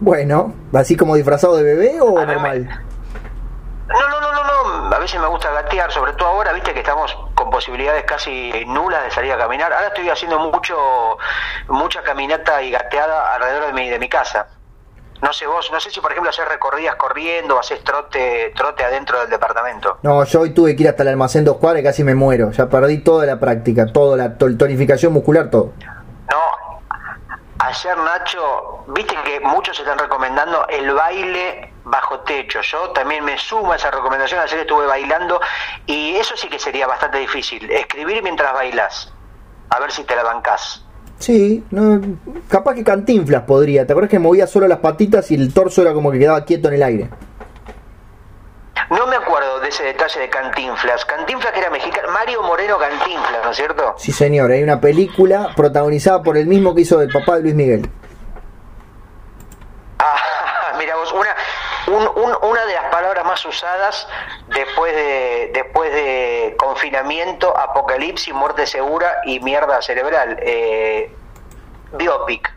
Bueno, 0.00 0.52
así 0.72 0.96
como 0.96 1.14
disfrazado 1.14 1.56
de 1.56 1.62
bebé 1.62 2.00
o 2.00 2.18
A 2.18 2.26
normal. 2.26 2.68
No, 3.92 4.08
no, 4.08 4.20
no, 4.20 4.32
no, 4.32 4.88
no. 4.88 4.94
A 4.94 4.98
veces 4.98 5.20
me 5.20 5.26
gusta 5.26 5.50
gatear, 5.50 5.90
sobre 5.92 6.12
todo 6.14 6.28
ahora, 6.28 6.52
viste 6.52 6.72
que 6.74 6.80
estamos 6.80 7.16
con 7.34 7.50
posibilidades 7.50 8.04
casi 8.04 8.64
nulas 8.66 9.04
de 9.04 9.10
salir 9.10 9.32
a 9.32 9.38
caminar. 9.38 9.72
Ahora 9.72 9.88
estoy 9.88 10.08
haciendo 10.10 10.38
mucho, 10.38 11.18
mucha 11.68 12.02
caminata 12.02 12.62
y 12.62 12.70
gateada 12.70 13.34
alrededor 13.34 13.66
de 13.66 13.72
mi, 13.72 13.88
de 13.88 13.98
mi 13.98 14.08
casa. 14.08 14.48
No 15.20 15.32
sé 15.32 15.46
vos, 15.46 15.70
no 15.70 15.78
sé 15.78 15.90
si 15.90 16.00
por 16.00 16.10
ejemplo 16.10 16.30
haces 16.30 16.48
recorridas 16.48 16.96
corriendo 16.96 17.54
o 17.56 17.60
haces 17.60 17.84
trote, 17.84 18.52
trote 18.56 18.84
adentro 18.84 19.20
del 19.20 19.30
departamento. 19.30 19.98
No, 20.02 20.24
yo 20.24 20.40
hoy 20.40 20.50
tuve 20.50 20.74
que 20.74 20.82
ir 20.82 20.88
hasta 20.88 21.04
el 21.04 21.10
almacén 21.10 21.44
dos 21.44 21.58
cuadras 21.58 21.80
y 21.82 21.84
casi 21.84 22.02
me 22.02 22.14
muero. 22.16 22.50
Ya 22.50 22.68
perdí 22.68 22.98
toda 23.04 23.24
la 23.24 23.38
práctica, 23.38 23.86
toda 23.86 24.16
la 24.16 24.36
to- 24.36 24.56
tonificación 24.58 25.12
muscular, 25.12 25.48
todo. 25.48 25.74
No, 26.28 26.80
ayer 27.60 27.96
Nacho, 27.98 28.84
viste 28.88 29.14
que 29.24 29.38
muchos 29.40 29.78
están 29.78 29.96
recomendando 29.98 30.66
el 30.68 30.92
baile 30.92 31.71
bajo 31.84 32.20
techo. 32.20 32.60
Yo 32.62 32.90
también 32.90 33.24
me 33.24 33.38
sumo 33.38 33.72
a 33.72 33.76
esa 33.76 33.90
recomendación, 33.90 34.40
ayer 34.40 34.60
estuve 34.60 34.86
bailando 34.86 35.40
y 35.86 36.16
eso 36.16 36.36
sí 36.36 36.48
que 36.48 36.58
sería 36.58 36.86
bastante 36.86 37.18
difícil, 37.18 37.70
escribir 37.70 38.22
mientras 38.22 38.52
bailas. 38.52 39.12
A 39.70 39.80
ver 39.80 39.90
si 39.90 40.04
te 40.04 40.14
la 40.14 40.22
bancás. 40.22 40.84
Sí, 41.18 41.64
no, 41.70 42.00
capaz 42.48 42.74
que 42.74 42.84
cantinflas 42.84 43.42
podría. 43.42 43.86
¿Te 43.86 43.92
acuerdas 43.92 44.10
que 44.10 44.18
movía 44.18 44.46
solo 44.46 44.66
las 44.66 44.78
patitas 44.78 45.30
y 45.30 45.34
el 45.36 45.54
torso 45.54 45.82
era 45.82 45.92
como 45.92 46.10
que 46.10 46.18
quedaba 46.18 46.44
quieto 46.44 46.68
en 46.68 46.74
el 46.74 46.82
aire? 46.82 47.10
No 48.90 49.06
me 49.06 49.16
acuerdo 49.16 49.60
de 49.60 49.68
ese 49.68 49.84
detalle 49.84 50.20
de 50.20 50.28
Cantinflas. 50.28 51.04
Cantinflas 51.06 51.52
que 51.52 51.60
era 51.60 51.70
mexicano. 51.70 52.10
Mario 52.12 52.42
Moreno 52.42 52.76
Cantinflas, 52.76 53.42
¿no 53.42 53.50
es 53.50 53.56
cierto? 53.56 53.94
Sí, 53.96 54.12
señor, 54.12 54.50
hay 54.50 54.62
una 54.62 54.80
película 54.80 55.52
protagonizada 55.56 56.22
por 56.22 56.36
el 56.36 56.46
mismo 56.46 56.74
que 56.74 56.82
hizo 56.82 57.00
el 57.00 57.08
papá 57.08 57.36
de 57.36 57.42
Luis 57.42 57.54
Miguel. 57.54 57.90
Ah, 59.98 60.74
mira 60.78 60.96
vos, 60.96 61.10
una, 61.12 61.34
un- 61.88 61.94
un- 62.24 62.36
una 62.50 62.64
de 62.66 62.74
las 62.74 62.90
palabras 62.90 63.24
más 63.24 63.44
usadas 63.44 64.06
después 64.48 64.94
de, 64.94 65.50
después 65.54 65.92
de 65.92 66.54
confinamiento, 66.58 67.56
apocalipsis, 67.56 68.32
muerte 68.34 68.66
segura 68.66 69.18
y 69.24 69.40
mierda 69.40 69.80
cerebral. 69.82 70.38
Eh, 70.42 71.14
biopic. 71.96 72.52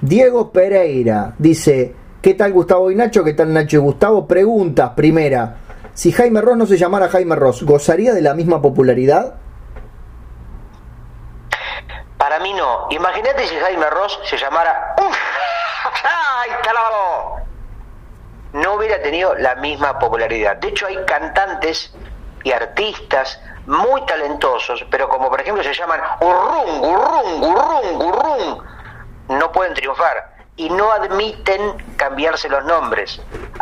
Diego 0.00 0.50
Pereira 0.50 1.34
dice, 1.38 1.94
¿qué 2.22 2.34
tal 2.34 2.52
Gustavo 2.52 2.90
y 2.90 2.94
Nacho? 2.94 3.22
¿Qué 3.24 3.34
tal 3.34 3.52
Nacho 3.52 3.76
y 3.76 3.80
Gustavo? 3.80 4.26
Preguntas, 4.26 4.92
primera, 4.96 5.56
si 5.92 6.12
Jaime 6.12 6.40
Ross 6.40 6.56
no 6.56 6.66
se 6.66 6.78
llamara 6.78 7.08
Jaime 7.08 7.36
Ross, 7.36 7.62
¿gozaría 7.64 8.14
de 8.14 8.22
la 8.22 8.32
misma 8.34 8.62
popularidad? 8.62 9.34
Para 12.16 12.38
mí 12.40 12.52
no. 12.54 12.86
Imagínate 12.90 13.46
si 13.46 13.56
Jaime 13.56 13.88
Ross 13.90 14.18
se 14.24 14.36
llamara... 14.36 14.94
¡Uf! 14.98 15.16
¡Ay, 16.04 16.50
calado! 16.62 17.39
No 18.52 18.74
hubiera 18.74 19.00
tenido 19.00 19.34
la 19.34 19.54
misma 19.56 19.98
popularidad. 19.98 20.56
De 20.56 20.68
hecho, 20.68 20.86
hay 20.86 20.96
cantantes 21.06 21.94
y 22.42 22.52
artistas 22.52 23.40
muy 23.66 24.04
talentosos, 24.06 24.84
pero 24.90 25.08
como 25.08 25.28
por 25.30 25.40
ejemplo 25.40 25.62
se 25.62 25.74
llaman 25.74 26.00
Gurrún, 26.20 26.80
Gurrún, 26.80 27.40
Gurrún, 27.40 27.98
Gurrún, 27.98 28.64
no 29.28 29.52
pueden 29.52 29.74
triunfar 29.74 30.39
y 30.56 30.68
no 30.68 30.90
admiten 30.92 31.94
cambiarse 31.96 32.48
los 32.48 32.64
nombres. 32.64 33.20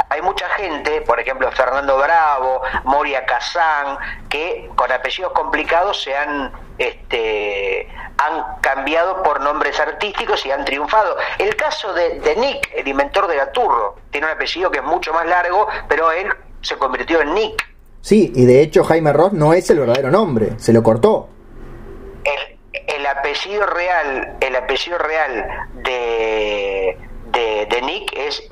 Hay 0.09 0.22
mucha 0.22 0.49
gente, 0.51 1.01
por 1.03 1.20
ejemplo 1.20 1.51
Fernando 1.53 1.97
Bravo, 1.99 2.62
Moria 2.84 3.24
Kazán, 3.24 3.99
que 4.28 4.70
con 4.74 4.91
apellidos 4.91 5.32
complicados 5.32 6.03
se 6.03 6.16
han 6.16 6.53
este 6.78 7.89
han 8.18 8.61
cambiado 8.61 9.22
por 9.22 9.41
nombres 9.41 9.78
artísticos 9.78 10.45
y 10.45 10.51
han 10.51 10.64
triunfado. 10.64 11.16
El 11.39 11.55
caso 11.55 11.93
de, 11.93 12.18
de 12.20 12.36
Nick, 12.36 12.70
el 12.74 12.89
inventor 12.89 13.28
de 13.28 13.36
Gaturro, 13.36 13.97
tiene 14.11 14.26
un 14.26 14.32
apellido 14.32 14.70
que 14.70 14.78
es 14.78 14.84
mucho 14.84 15.12
más 15.12 15.26
largo, 15.26 15.68
pero 15.89 16.11
él 16.11 16.28
se 16.61 16.76
convirtió 16.76 17.20
en 17.20 17.34
Nick. 17.34 17.68
Sí, 18.01 18.32
y 18.34 18.45
de 18.45 18.61
hecho 18.62 18.84
Jaime 18.84 19.12
Ross 19.12 19.32
no 19.32 19.53
es 19.53 19.70
el 19.70 19.80
verdadero 19.80 20.11
nombre, 20.11 20.59
se 20.59 20.72
lo 20.72 20.82
cortó. 20.82 21.28
el, 22.24 22.57
el 22.72 23.06
apellido 23.06 23.66
real, 23.66 24.36
el 24.40 24.56
apellido 24.56 24.98
real 24.98 25.46
de, 25.74 26.98
de, 27.32 27.66
de 27.70 27.82
Nick 27.82 28.12
es 28.16 28.42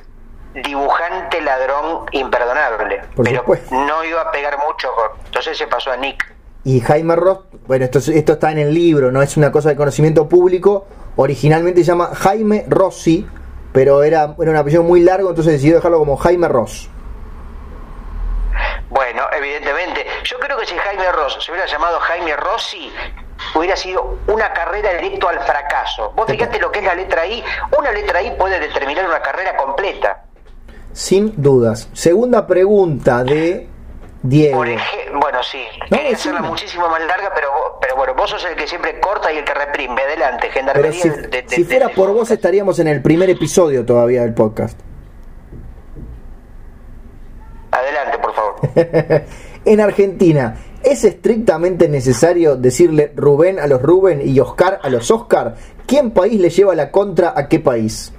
dibujante 0.54 1.40
ladrón 1.42 2.06
imperdonable. 2.12 3.02
Por 3.14 3.24
pero 3.26 3.40
supuesto. 3.40 3.74
no 3.74 4.04
iba 4.04 4.22
a 4.22 4.30
pegar 4.30 4.56
mucho, 4.66 4.88
entonces 5.26 5.58
se 5.58 5.66
pasó 5.66 5.92
a 5.92 5.96
Nick. 5.96 6.34
Y 6.64 6.80
Jaime 6.80 7.14
Ross, 7.14 7.40
bueno, 7.66 7.84
esto, 7.84 7.98
es- 7.98 8.08
esto 8.08 8.32
está 8.34 8.50
en 8.52 8.58
el 8.58 8.72
libro, 8.74 9.12
no 9.12 9.22
es 9.22 9.36
una 9.36 9.52
cosa 9.52 9.68
de 9.68 9.76
conocimiento 9.76 10.28
público, 10.28 10.86
originalmente 11.16 11.80
se 11.80 11.86
llama 11.88 12.10
Jaime 12.14 12.64
Rossi, 12.68 13.26
pero 13.72 14.02
era, 14.02 14.34
era 14.40 14.50
un 14.50 14.56
apellido 14.56 14.82
muy 14.82 15.00
largo, 15.00 15.28
entonces 15.28 15.52
decidió 15.54 15.76
dejarlo 15.76 15.98
como 15.98 16.16
Jaime 16.16 16.48
Ross. 16.48 16.88
Bueno, 18.88 19.24
evidentemente, 19.36 20.06
yo 20.24 20.38
creo 20.38 20.56
que 20.58 20.66
si 20.66 20.76
Jaime 20.76 21.10
Ross 21.12 21.36
se 21.44 21.50
hubiera 21.52 21.66
llamado 21.66 21.98
Jaime 22.00 22.34
Rossi, 22.36 22.90
hubiera 23.54 23.76
sido 23.76 24.18
una 24.28 24.52
carrera 24.52 24.92
directo 24.94 25.28
al 25.28 25.40
fracaso. 25.40 26.12
Vos 26.16 26.26
fíjate 26.28 26.58
lo 26.58 26.70
que 26.72 26.80
es 26.80 26.84
la 26.84 26.94
letra 26.94 27.26
I, 27.26 27.42
una 27.78 27.92
letra 27.92 28.22
I 28.22 28.32
puede 28.38 28.58
determinar 28.60 29.06
una 29.06 29.20
carrera 29.20 29.56
completa. 29.56 30.22
Sin 30.92 31.34
dudas. 31.40 31.88
Segunda 31.92 32.46
pregunta 32.46 33.22
de 33.22 33.68
Diego. 34.22 34.58
Por 34.58 34.68
bueno, 35.20 35.42
sí, 35.42 35.62
No, 35.90 35.96
quería 35.98 36.14
hacerla 36.16 36.40
muchísimo 36.42 36.88
más 36.88 37.00
larga, 37.00 37.30
pero, 37.34 37.48
pero 37.80 37.96
bueno, 37.96 38.14
vos 38.14 38.30
sos 38.30 38.44
el 38.46 38.56
que 38.56 38.66
siempre 38.66 38.98
corta 39.00 39.32
y 39.32 39.38
el 39.38 39.44
que 39.44 39.54
reprime. 39.54 40.00
Adelante, 40.02 40.48
Pero 40.52 40.54
gendarmería. 40.54 40.92
si, 41.02 41.08
de- 41.10 41.28
de- 41.28 41.44
si 41.48 41.64
fuera 41.64 41.88
de- 41.88 41.94
por 41.94 42.12
vos 42.12 42.30
estaríamos 42.30 42.78
en 42.78 42.88
el 42.88 43.02
primer 43.02 43.28
episodio 43.30 43.84
todavía 43.84 44.22
del 44.22 44.34
podcast. 44.34 44.78
Adelante, 47.70 48.18
por 48.18 48.34
favor. 48.34 48.54
en 49.64 49.80
Argentina, 49.80 50.56
¿es 50.86 51.04
estrictamente 51.04 51.88
necesario 51.88 52.56
decirle 52.56 53.12
Rubén 53.16 53.58
a 53.58 53.66
los 53.66 53.82
Rubén 53.82 54.22
y 54.24 54.38
Oscar 54.40 54.78
a 54.82 54.88
los 54.88 55.10
Oscar? 55.10 55.56
¿Quién 55.86 56.12
país 56.12 56.40
le 56.40 56.48
lleva 56.50 56.74
la 56.74 56.90
contra 56.90 57.34
a 57.36 57.48
qué 57.48 57.60
país? 57.60 58.12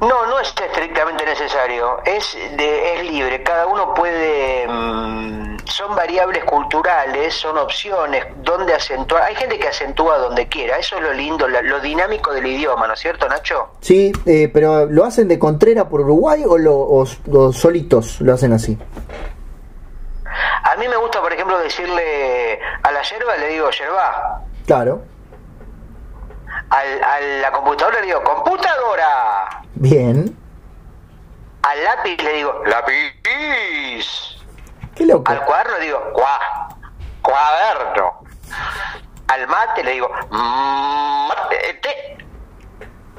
No, 0.00 0.26
no 0.26 0.38
es 0.38 0.54
estrictamente 0.64 1.24
necesario, 1.24 1.96
es, 2.04 2.36
de, 2.56 2.94
es 3.00 3.10
libre, 3.10 3.42
cada 3.42 3.66
uno 3.66 3.94
puede, 3.94 4.64
mm, 4.68 5.56
son 5.64 5.96
variables 5.96 6.44
culturales, 6.44 7.34
son 7.34 7.58
opciones, 7.58 8.24
donde 8.44 8.74
acentuar, 8.74 9.24
hay 9.24 9.34
gente 9.34 9.58
que 9.58 9.66
acentúa 9.66 10.18
donde 10.18 10.46
quiera, 10.46 10.78
eso 10.78 10.96
es 10.98 11.02
lo 11.02 11.12
lindo, 11.14 11.48
lo 11.48 11.80
dinámico 11.80 12.32
del 12.32 12.46
idioma, 12.46 12.86
¿no 12.86 12.94
es 12.94 13.00
cierto, 13.00 13.28
Nacho? 13.28 13.70
Sí, 13.80 14.12
eh, 14.24 14.48
pero 14.54 14.86
¿lo 14.86 15.04
hacen 15.04 15.26
de 15.26 15.36
Contrera 15.40 15.88
por 15.88 16.02
Uruguay 16.02 16.44
o, 16.46 16.56
lo, 16.58 16.76
o- 16.76 17.06
o 17.32 17.52
solitos 17.52 18.20
lo 18.20 18.34
hacen 18.34 18.52
así? 18.52 18.78
A 20.64 20.76
mí 20.76 20.86
me 20.88 20.96
gusta, 20.96 21.20
por 21.20 21.32
ejemplo, 21.32 21.58
decirle 21.58 22.60
a 22.82 22.90
la 22.90 23.02
yerba, 23.02 23.36
le 23.36 23.48
digo 23.48 23.70
yerba, 23.70 24.42
Claro, 24.66 25.02
al, 26.70 27.02
a 27.04 27.20
la 27.42 27.50
computadora 27.52 28.00
le 28.00 28.06
digo 28.06 28.22
computadora, 28.22 29.62
bien. 29.74 30.36
al 31.62 31.84
lápiz 31.84 32.22
le 32.22 32.32
digo 32.34 32.62
lápiz, 32.66 34.38
Qué 34.94 35.06
loco. 35.06 35.30
al 35.32 35.44
cuaderno 35.44 35.78
le 35.78 35.84
digo 35.86 36.12
cua, 36.12 36.38
cuaderno, 37.22 38.20
al 39.28 39.46
mate 39.48 39.84
le 39.84 39.92
digo 39.92 40.10
mate. 40.30 41.80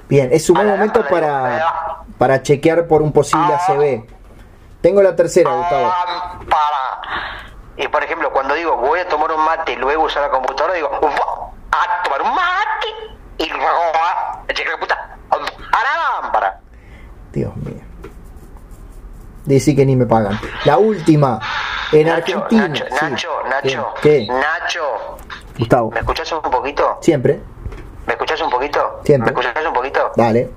Bien, 0.07 0.29
es 0.31 0.49
un 0.49 0.55
buen 0.55 0.67
momento 0.67 1.05
para, 1.07 2.01
para 2.17 2.41
chequear 2.41 2.87
por 2.87 3.01
un 3.03 3.11
posible 3.13 3.45
Ah. 3.53 3.59
ACB. 3.67 4.18
Tengo 4.81 5.01
la 5.01 5.15
tercera, 5.15 5.53
Gustavo. 5.53 5.87
Lámpara. 5.87 7.01
Y 7.77 7.87
por 7.87 8.03
ejemplo, 8.03 8.31
cuando 8.31 8.55
digo 8.55 8.75
voy 8.77 8.99
a 8.99 9.07
tomar 9.07 9.31
un 9.31 9.43
mate 9.43 9.73
y 9.73 9.75
luego 9.75 10.03
usar 10.03 10.23
la 10.23 10.29
computadora, 10.29 10.73
digo 10.73 10.89
voy 11.01 11.11
a 11.71 12.03
tomar 12.03 12.21
un 12.21 12.29
mate 12.35 12.87
y 13.37 13.49
luego 13.49 13.81
a 13.95 14.79
puta 14.79 15.17
a 15.29 15.37
la 15.37 16.21
lámpara. 16.21 16.59
Dios 17.31 17.55
mío. 17.57 17.81
Decí 19.45 19.75
que 19.75 19.85
ni 19.85 19.95
me 19.95 20.05
pagan. 20.05 20.39
La 20.65 20.77
última. 20.77 21.39
En 21.91 22.07
Nacho, 22.07 22.43
Argentina. 22.43 22.67
Nacho, 22.67 22.85
sí. 22.85 23.05
Nacho, 23.05 23.43
Nacho, 23.45 23.93
¿Qué? 24.01 24.27
¿Qué? 24.27 24.27
Nacho, 24.27 25.17
Gustavo. 25.57 25.91
¿me 25.91 25.99
escuchás 25.99 26.31
un 26.31 26.41
poquito? 26.41 26.97
Siempre. 27.01 27.39
¿Me 28.05 28.13
escuchás 28.13 28.41
un 28.41 28.49
poquito? 28.49 29.01
Siempre. 29.03 29.33
¿Me 29.33 29.39
escuchás 29.39 29.65
un 29.65 29.73
poquito? 29.73 30.11
Dale. 30.15 30.51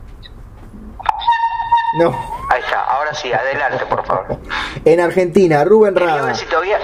No. 1.99 2.09
Ahí 2.51 2.61
está, 2.61 2.85
ahora 3.13 3.19
así. 3.19 3.33
Adelante, 3.33 3.85
por 3.87 4.05
favor. 4.05 4.39
En 4.85 5.01
Argentina, 5.01 5.65
Rubén 5.65 5.95
Quería 5.95 6.09
Rada. 6.17 6.27
ver 6.27 6.37
si 6.37 6.47
todavía, 6.47 6.79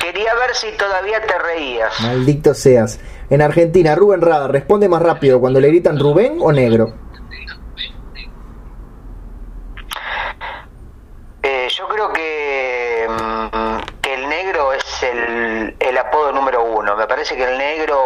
quería 0.00 0.34
ver 0.34 0.54
si 0.54 0.72
todavía 0.76 1.20
te 1.26 1.38
reías. 1.38 2.00
Maldito 2.00 2.54
seas. 2.54 2.98
En 3.30 3.42
Argentina, 3.42 3.94
Rubén 3.94 4.20
Rada 4.22 4.48
responde 4.48 4.88
más 4.88 5.02
rápido 5.02 5.40
cuando 5.40 5.60
le 5.60 5.68
gritan 5.68 5.98
Rubén 5.98 6.38
o 6.40 6.52
negro. 6.52 6.94
Eh, 11.42 11.68
yo 11.76 11.88
creo 11.88 12.12
que, 12.12 13.06
mm, 13.08 14.00
que 14.00 14.14
el 14.14 14.28
negro 14.28 14.72
es 14.72 15.02
el, 15.02 15.76
el 15.80 15.98
apodo 15.98 16.32
número 16.32 16.64
uno. 16.64 16.96
Me 16.96 17.06
parece 17.06 17.36
que 17.36 17.44
el 17.44 17.58
negro 17.58 17.96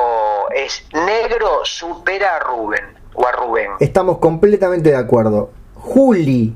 es 0.55 0.87
negro 0.93 1.61
supera 1.65 2.37
a 2.37 2.39
Rubén 2.41 2.85
o 3.15 3.27
a 3.27 3.33
Rubén. 3.33 3.71
Estamos 3.81 4.19
completamente 4.19 4.91
de 4.91 4.97
acuerdo. 4.97 5.51
Juli. 5.75 6.55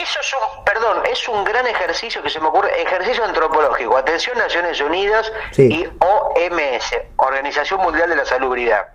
Eso 0.00 0.20
es 0.20 0.32
un, 0.34 0.64
perdón, 0.64 1.02
es 1.10 1.28
un 1.28 1.44
gran 1.44 1.66
ejercicio 1.66 2.22
que 2.22 2.30
se 2.30 2.38
me 2.40 2.46
ocurre, 2.48 2.80
ejercicio 2.82 3.24
antropológico. 3.24 3.96
Atención 3.96 4.38
Naciones 4.38 4.80
Unidas 4.80 5.30
Sí. 5.52 5.68
y 5.68 5.86
OMS, 6.04 6.96
Organización 7.16 7.80
Mundial 7.80 8.08
de 8.10 8.16
la 8.16 8.24
Salubridad. 8.24 8.86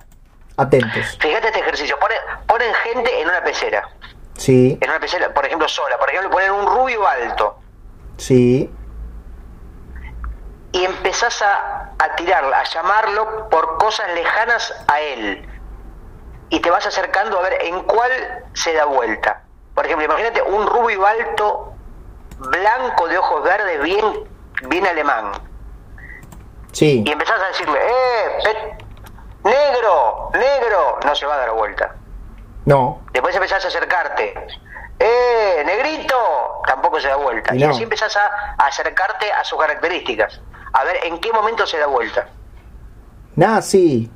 Atentos. 0.57 1.17
Fíjate 1.19 1.47
este 1.47 1.59
ejercicio, 1.59 1.97
ponen, 1.99 2.17
ponen 2.47 2.73
gente 2.75 3.21
en 3.21 3.27
una 3.27 3.43
pecera, 3.43 3.89
Sí, 4.37 4.77
en 4.81 4.89
una 4.89 4.99
pecera, 4.99 5.33
por 5.33 5.45
ejemplo, 5.45 5.67
sola, 5.67 5.97
por 5.97 6.09
ejemplo, 6.09 6.29
ponen 6.31 6.51
un 6.51 6.65
rubio 6.67 7.05
alto 7.07 7.59
sí. 8.17 8.71
y 10.71 10.85
empezás 10.85 11.41
a, 11.41 11.91
a 11.99 12.15
tirarla, 12.15 12.59
a 12.59 12.63
llamarlo 12.63 13.49
por 13.49 13.77
cosas 13.77 14.07
lejanas 14.15 14.73
a 14.87 14.99
él. 15.01 15.47
Y 16.49 16.59
te 16.59 16.69
vas 16.69 16.85
acercando 16.85 17.39
a 17.39 17.41
ver 17.43 17.57
en 17.65 17.81
cuál 17.83 18.11
se 18.53 18.73
da 18.73 18.85
vuelta. 18.85 19.42
Por 19.73 19.85
ejemplo, 19.85 20.05
imagínate 20.05 20.41
un 20.41 20.67
rubio 20.67 21.05
alto, 21.05 21.73
blanco 22.37 23.07
de 23.07 23.17
ojos 23.17 23.43
verdes, 23.43 23.81
bien, 23.81 24.05
bien 24.67 24.85
alemán. 24.85 25.31
Sí. 26.71 27.03
Y 27.05 27.11
empezás 27.11 27.41
a 27.41 27.47
decirle, 27.47 27.79
¡eh! 27.79 28.77
¡Negro! 29.43 30.29
¡Negro! 30.33 30.99
No 31.05 31.15
se 31.15 31.25
va 31.25 31.35
a 31.35 31.37
dar 31.37 31.51
vuelta. 31.51 31.95
No. 32.65 33.01
Después 33.11 33.35
empezás 33.35 33.65
a 33.65 33.67
acercarte. 33.67 34.33
¡Eh! 34.99 35.63
¡Negrito! 35.65 36.61
Tampoco 36.65 36.99
se 36.99 37.09
da 37.09 37.17
vuelta. 37.17 37.53
Y 37.53 37.61
Y 37.61 37.65
no. 37.65 37.71
así 37.71 37.83
empezás 37.83 38.15
a, 38.15 38.55
acercarte 38.57 39.31
a 39.31 39.43
sus 39.43 39.59
características. 39.59 40.39
A 40.71 40.83
ver 40.85 40.97
en 41.03 41.19
qué 41.19 41.31
momento 41.33 41.67
se 41.67 41.77
da 41.77 41.87
vuelta. 41.87 42.27
Nazi. 43.35 44.09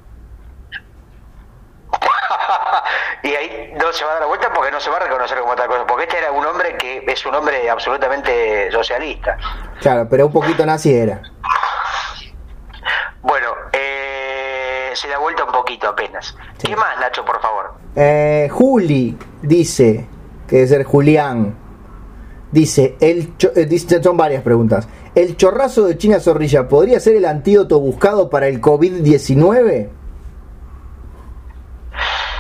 y 3.24 3.30
ahí 3.30 3.74
no 3.76 3.91
se 3.91 4.05
va 4.05 4.12
a 4.12 4.20
dar 4.20 4.28
vuelta 4.28 4.51
porque 4.53 4.72
no 4.72 4.80
se 4.80 4.89
va 4.89 4.97
a 4.97 4.99
reconocer 5.01 5.39
como 5.39 5.55
tal 5.55 5.68
cosa. 5.68 5.86
Porque 5.86 6.03
este 6.03 6.18
era 6.18 6.32
un 6.32 6.45
hombre 6.45 6.76
que 6.78 7.03
es 7.08 7.26
un 7.26 7.36
hombre 7.36 7.70
absolutamente 7.70 8.72
socialista. 8.72 9.38
Claro, 9.82 10.08
pero 10.10 10.28
un 10.28 10.34
poquito 10.34 10.66
nazi 10.66 10.93
era. 10.93 11.22
Bueno, 13.22 13.47
eh, 13.74 14.91
se 14.93 15.08
da 15.08 15.18
vuelta 15.18 15.43
un 15.43 15.51
poquito 15.51 15.88
apenas. 15.89 16.36
Sí. 16.58 16.68
¿Qué 16.68 16.76
más, 16.76 16.99
Nacho, 16.99 17.26
por 17.26 17.41
favor? 17.41 17.74
Eh, 17.95 18.47
Juli 18.51 19.18
dice, 19.41 20.08
que 20.47 20.58
debe 20.58 20.68
ser 20.68 20.84
Julián, 20.84 21.58
dice, 22.51 22.95
el 23.01 23.34
eh, 23.55 23.66
dice, 23.66 24.01
son 24.01 24.18
varias 24.18 24.43
preguntas. 24.43 24.88
¿El 25.16 25.36
chorrazo 25.36 25.86
de 25.86 25.97
China 25.97 26.20
Zorrilla 26.20 26.68
podría 26.68 26.99
ser 26.99 27.16
el 27.16 27.26
antídoto 27.26 27.80
buscado 27.80 28.30
para 28.30 28.47
el 28.47 28.62
COVID-19? 28.62 29.89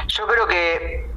Yo 0.07 0.25
creo 0.27 0.47
que 0.47 1.09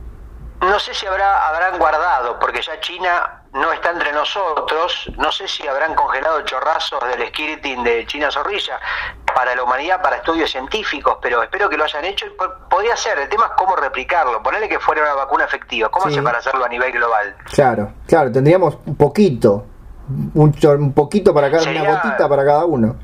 no 0.61 0.78
sé 0.78 0.93
si 0.95 1.07
habrá 1.07 1.49
habrán 1.49 1.78
guardado, 1.78 2.38
porque 2.38 2.61
ya 2.62 2.78
China 2.80 3.43
no 3.53 3.72
está 3.72 3.91
entre 3.91 4.12
nosotros. 4.12 5.11
No 5.16 5.32
sé 5.32 5.49
si 5.49 5.66
habrán 5.66 5.95
congelado 5.95 6.43
chorrazos 6.43 7.01
del 7.09 7.28
skeleton 7.28 7.82
de 7.84 8.07
China 8.07 8.30
Zorrilla 8.30 8.78
para 9.34 9.55
la 9.55 9.62
humanidad, 9.62 10.03
para 10.03 10.16
estudios 10.16 10.51
científicos, 10.51 11.16
pero 11.22 11.43
espero 11.43 11.68
que 11.70 11.76
lo 11.76 11.84
hayan 11.84 12.05
hecho 12.05 12.26
y 12.26 12.30
po- 12.30 12.53
podría 12.68 12.97
ser. 12.97 13.18
El 13.18 13.28
tema 13.28 13.47
es 13.47 13.53
cómo 13.57 13.74
replicarlo, 13.76 14.43
ponerle 14.43 14.68
que 14.68 14.78
fuera 14.78 15.03
una 15.03 15.14
vacuna 15.14 15.45
efectiva. 15.45 15.88
¿Cómo 15.88 16.07
Sí. 16.07 16.12
hace 16.12 16.22
para 16.22 16.38
hacerlo 16.38 16.64
a 16.64 16.68
nivel 16.68 16.93
global? 16.93 17.36
Claro, 17.53 17.93
claro, 18.07 18.30
tendríamos 18.32 18.76
un 18.86 18.97
poquito, 18.97 19.64
un, 20.34 20.53
chor- 20.55 20.78
un 20.78 20.93
poquito 20.93 21.32
para 21.32 21.51
cada, 21.51 21.62
Sería- 21.62 21.82
una 21.82 21.95
gotita 22.03 22.28
para 22.28 22.45
cada 22.45 22.64
uno. 22.64 22.97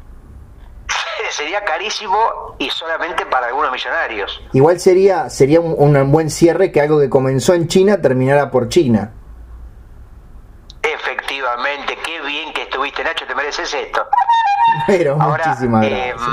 Sería 1.31 1.65
carísimo 1.65 2.55
y 2.59 2.71
solamente 2.71 3.27
para 3.27 3.49
algunos 3.49 3.71
millonarios. 3.73 4.43
Igual 4.53 4.79
sería, 4.81 5.29
sería 5.31 5.61
un, 5.61 5.75
un 5.77 6.13
buen 6.13 6.31
cierre 6.31 6.71
que 6.73 6.81
algo 6.81 6.99
que 7.01 7.11
comenzó 7.11 7.55
en 7.55 7.69
China 7.69 8.01
terminara 8.01 8.51
por 8.51 8.69
China. 8.69 9.13
Efectivamente, 10.83 11.99
qué 12.05 12.21
bien 12.23 12.53
que 12.53 12.63
estuviste, 12.63 13.03
Nacho, 13.03 13.27
te 13.27 13.35
mereces 13.35 13.73
esto. 13.75 14.07
Pero 14.87 15.17
Ahora, 15.21 15.45
muchísimas 15.47 15.85
eh, 15.85 16.15
gracias. 16.15 16.29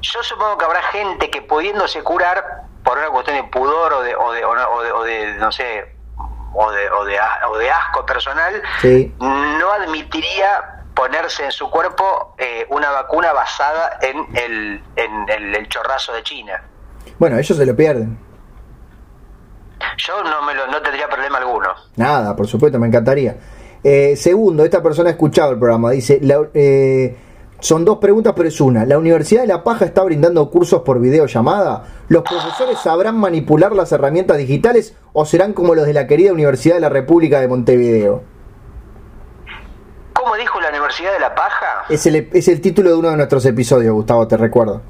yo 0.00 0.22
supongo 0.22 0.58
que 0.58 0.64
habrá 0.64 0.82
gente 0.84 1.30
que 1.30 1.42
pudiéndose 1.42 2.02
curar 2.02 2.44
por 2.82 2.98
una 2.98 3.08
cuestión 3.10 3.36
de 3.36 3.44
pudor 3.44 3.92
o 3.92 4.00
de, 4.02 4.14
o 4.16 4.32
de, 4.32 4.44
o 4.44 4.54
no, 4.54 4.70
o 4.70 4.82
de, 4.82 4.92
o 4.92 5.02
de, 5.04 5.34
no 5.34 5.52
sé, 5.52 5.94
o 6.54 6.70
de, 6.70 6.90
o, 6.90 7.04
de, 7.04 7.18
a- 7.18 7.40
o 7.50 7.56
de 7.58 7.70
asco 7.70 8.04
personal, 8.06 8.60
Sí. 8.80 9.14
no 9.20 9.72
admitiría 9.72 10.75
ponerse 10.96 11.44
en 11.44 11.52
su 11.52 11.70
cuerpo 11.70 12.34
eh, 12.38 12.66
una 12.70 12.90
vacuna 12.90 13.32
basada 13.32 13.98
en 14.02 14.16
el, 14.36 14.82
en 14.96 15.28
el, 15.28 15.54
el 15.54 15.68
chorrazo 15.68 16.12
de 16.14 16.22
China. 16.24 16.60
Bueno, 17.18 17.38
ellos 17.38 17.56
se 17.56 17.64
lo 17.66 17.76
pierden. 17.76 18.18
Yo 19.98 20.22
no, 20.24 20.42
me 20.42 20.54
lo, 20.54 20.66
no 20.66 20.80
tendría 20.82 21.08
problema 21.08 21.38
alguno. 21.38 21.68
Nada, 21.96 22.34
por 22.34 22.46
supuesto, 22.46 22.78
me 22.78 22.86
encantaría. 22.88 23.36
Eh, 23.84 24.16
segundo, 24.16 24.64
esta 24.64 24.82
persona 24.82 25.10
ha 25.10 25.12
escuchado 25.12 25.52
el 25.52 25.58
programa. 25.58 25.90
Dice, 25.92 26.18
la- 26.22 26.48
eh, 26.54 27.16
son 27.60 27.84
dos 27.84 27.98
preguntas, 27.98 28.32
pero 28.36 28.48
es 28.48 28.60
una. 28.60 28.84
¿La 28.84 28.98
Universidad 28.98 29.42
de 29.42 29.46
La 29.48 29.62
Paja 29.62 29.84
está 29.84 30.02
brindando 30.02 30.50
cursos 30.50 30.82
por 30.82 30.98
videollamada? 31.00 31.84
¿Los 32.08 32.22
profesores 32.22 32.78
sabrán 32.78 33.16
manipular 33.18 33.72
las 33.72 33.92
herramientas 33.92 34.36
digitales 34.38 34.96
o 35.12 35.24
serán 35.24 35.52
como 35.52 35.74
los 35.74 35.86
de 35.86 35.92
la 35.94 36.06
querida 36.06 36.32
Universidad 36.32 36.74
de 36.76 36.80
la 36.80 36.88
República 36.88 37.40
de 37.40 37.48
Montevideo? 37.48 38.22
¿Cómo 40.26 40.38
dijo 40.38 40.60
la 40.60 40.70
Universidad 40.70 41.12
de 41.12 41.20
La 41.20 41.36
Paja? 41.36 41.84
Es 41.88 42.04
el, 42.04 42.28
es 42.32 42.48
el 42.48 42.60
título 42.60 42.90
de 42.90 42.96
uno 42.96 43.10
de 43.10 43.16
nuestros 43.16 43.46
episodios, 43.46 43.94
Gustavo, 43.94 44.26
te 44.26 44.36
recuerdo. 44.36 44.82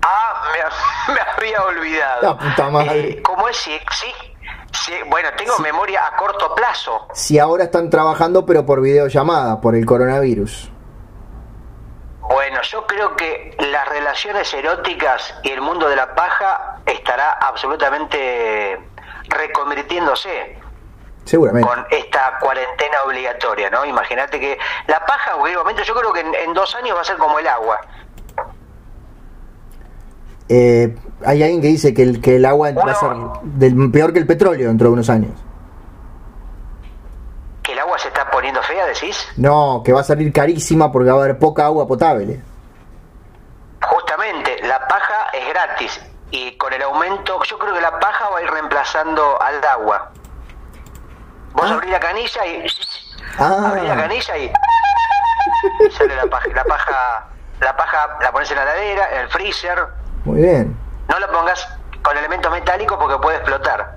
Ah, 0.00 0.44
me, 0.50 1.12
me 1.14 1.20
había 1.20 1.62
olvidado. 1.62 2.22
La 2.22 2.38
puta 2.38 2.70
madre. 2.70 3.10
Eh, 3.10 3.22
¿Cómo 3.22 3.46
es? 3.50 3.56
Sí, 3.58 3.78
sí, 3.90 4.06
sí, 4.72 4.92
bueno, 5.10 5.28
tengo 5.36 5.58
memoria 5.58 6.06
a 6.06 6.16
corto 6.16 6.54
plazo. 6.54 7.06
Si 7.12 7.38
ahora 7.38 7.64
están 7.64 7.90
trabajando, 7.90 8.46
pero 8.46 8.64
por 8.64 8.80
videollamada, 8.80 9.60
por 9.60 9.74
el 9.74 9.84
coronavirus. 9.84 10.70
Bueno, 12.20 12.62
yo 12.62 12.86
creo 12.86 13.14
que 13.14 13.54
las 13.58 13.86
relaciones 13.90 14.54
eróticas 14.54 15.34
y 15.42 15.50
el 15.50 15.60
mundo 15.60 15.86
de 15.86 15.96
la 15.96 16.14
paja 16.14 16.78
estará 16.86 17.32
absolutamente 17.32 18.80
reconvirtiéndose 19.28 20.61
Seguramente. 21.24 21.68
con 21.68 21.86
esta 21.90 22.38
cuarentena 22.40 22.96
obligatoria, 23.06 23.70
¿no? 23.70 23.84
Imagínate 23.84 24.40
que 24.40 24.58
la 24.88 25.04
paja, 25.06 25.36
momento, 25.36 25.82
yo 25.82 25.94
creo 25.94 26.12
que 26.12 26.20
en, 26.20 26.34
en 26.34 26.52
dos 26.52 26.74
años 26.74 26.96
va 26.96 27.00
a 27.00 27.04
ser 27.04 27.16
como 27.16 27.38
el 27.38 27.46
agua. 27.46 27.80
Eh, 30.48 30.94
hay 31.24 31.42
alguien 31.42 31.62
que 31.62 31.68
dice 31.68 31.94
que 31.94 32.02
el, 32.02 32.20
que 32.20 32.36
el 32.36 32.44
agua 32.44 32.72
va 32.72 32.92
a 32.92 32.94
ser 32.94 33.08
del, 33.42 33.90
peor 33.90 34.12
que 34.12 34.18
el 34.18 34.26
petróleo 34.26 34.68
dentro 34.68 34.88
de 34.88 34.92
unos 34.92 35.08
años. 35.08 35.32
Que 37.62 37.72
el 37.72 37.78
agua 37.78 37.98
se 37.98 38.08
está 38.08 38.28
poniendo 38.30 38.60
fea, 38.62 38.86
decís. 38.86 39.28
No, 39.36 39.82
que 39.84 39.92
va 39.92 40.00
a 40.00 40.04
salir 40.04 40.32
carísima 40.32 40.90
porque 40.90 41.10
va 41.10 41.20
a 41.20 41.24
haber 41.24 41.38
poca 41.38 41.66
agua 41.66 41.86
potable. 41.86 42.40
Justamente, 43.80 44.58
la 44.66 44.86
paja 44.88 45.28
es 45.32 45.48
gratis 45.48 46.00
y 46.30 46.56
con 46.56 46.72
el 46.72 46.82
aumento, 46.82 47.40
yo 47.44 47.58
creo 47.58 47.74
que 47.74 47.80
la 47.80 47.98
paja 47.98 48.28
va 48.30 48.38
a 48.38 48.42
ir 48.42 48.50
reemplazando 48.50 49.40
al 49.40 49.64
agua. 49.64 50.10
Vos 51.54 51.70
Ah. 51.70 51.74
abrís 51.74 51.90
la 51.90 52.00
canilla 52.00 52.46
y 52.46 52.66
Ah. 53.38 53.68
abrís 53.70 53.84
la 53.88 53.96
canilla 53.96 54.38
y 54.38 54.50
sale 55.92 56.16
la 56.16 56.26
paja. 56.26 56.48
La 56.54 56.64
paja, 56.64 57.26
la 57.60 57.76
paja 57.76 58.18
la 58.20 58.32
pones 58.32 58.50
en 58.50 58.56
la 58.56 58.62
heladera, 58.62 59.14
en 59.14 59.20
el 59.22 59.28
freezer. 59.28 59.78
Muy 60.24 60.40
bien. 60.42 60.76
No 61.08 61.18
la 61.18 61.26
pongas 61.30 61.68
con 62.02 62.16
elementos 62.16 62.50
metálicos 62.52 62.96
porque 62.98 63.18
puede 63.18 63.36
explotar. 63.38 63.96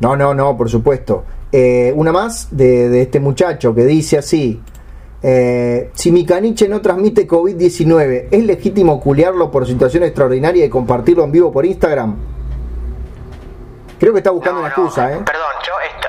No, 0.00 0.16
no, 0.16 0.34
no, 0.34 0.56
por 0.56 0.68
supuesto. 0.70 1.24
Eh, 1.52 1.92
una 1.94 2.12
más 2.12 2.48
de, 2.56 2.88
de 2.88 3.02
este 3.02 3.20
muchacho 3.20 3.74
que 3.74 3.84
dice 3.84 4.18
así. 4.18 4.62
eh, 5.26 5.90
si 5.94 6.12
mi 6.12 6.26
caniche 6.26 6.68
no 6.68 6.82
transmite 6.82 7.26
COVID-19, 7.26 8.28
¿es 8.30 8.44
legítimo 8.44 9.00
culiarlo 9.00 9.50
por 9.50 9.66
situación 9.66 10.02
extraordinaria 10.02 10.66
y 10.66 10.68
compartirlo 10.68 11.24
en 11.24 11.32
vivo 11.32 11.50
por 11.50 11.64
Instagram? 11.64 12.14
Creo 13.98 14.12
que 14.12 14.18
está 14.18 14.30
buscando 14.30 14.60
No, 14.60 14.66
una 14.66 14.76
no, 14.76 14.82
excusa, 14.84 15.12
¿eh? 15.12 15.20
Perdón, 15.24 15.46
yo 15.66 15.72
est- 15.80 16.03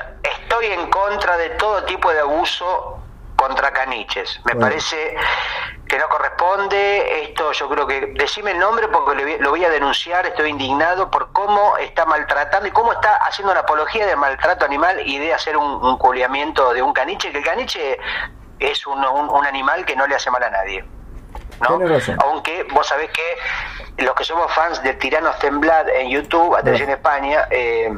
estoy 0.60 0.72
en 0.72 0.90
contra 0.90 1.36
de 1.36 1.50
todo 1.50 1.84
tipo 1.84 2.10
de 2.12 2.20
abuso 2.20 2.98
contra 3.36 3.72
caniches. 3.72 4.40
Me 4.44 4.54
Bueno. 4.54 4.66
parece 4.66 5.16
que 5.86 5.98
no 5.98 6.08
corresponde. 6.08 7.22
Esto 7.24 7.52
yo 7.52 7.68
creo 7.68 7.86
que, 7.86 8.14
decime 8.14 8.52
el 8.52 8.58
nombre 8.58 8.88
porque 8.88 9.38
lo 9.38 9.50
voy 9.50 9.64
a 9.64 9.70
denunciar, 9.70 10.26
estoy 10.26 10.50
indignado 10.50 11.10
por 11.10 11.32
cómo 11.32 11.76
está 11.76 12.06
maltratando 12.06 12.66
y 12.66 12.70
cómo 12.70 12.92
está 12.92 13.16
haciendo 13.16 13.52
una 13.52 13.60
apología 13.60 14.06
de 14.06 14.16
maltrato 14.16 14.64
animal 14.64 15.00
y 15.06 15.18
de 15.18 15.34
hacer 15.34 15.56
un, 15.56 15.84
un 15.84 15.98
culiamiento 15.98 16.72
de 16.72 16.82
un 16.82 16.92
caniche, 16.92 17.30
que 17.30 17.38
el 17.38 17.44
caniche 17.44 17.98
es 18.58 18.86
un, 18.86 19.04
un, 19.04 19.46
animal 19.46 19.84
que 19.84 19.94
no 19.94 20.06
le 20.06 20.14
hace 20.14 20.30
mal 20.30 20.42
a 20.42 20.50
nadie. 20.50 20.84
¿no? 21.60 21.78
Aunque 22.24 22.64
vos 22.72 22.86
sabés 22.86 23.10
que 23.10 24.04
los 24.04 24.14
que 24.14 24.24
somos 24.24 24.52
fans 24.52 24.82
de 24.82 24.94
Tiranos 24.94 25.38
Temblad 25.38 25.88
en 25.90 26.08
YouTube, 26.08 26.56
Atención 26.56 26.90
España, 26.90 27.46
eh, 27.50 27.90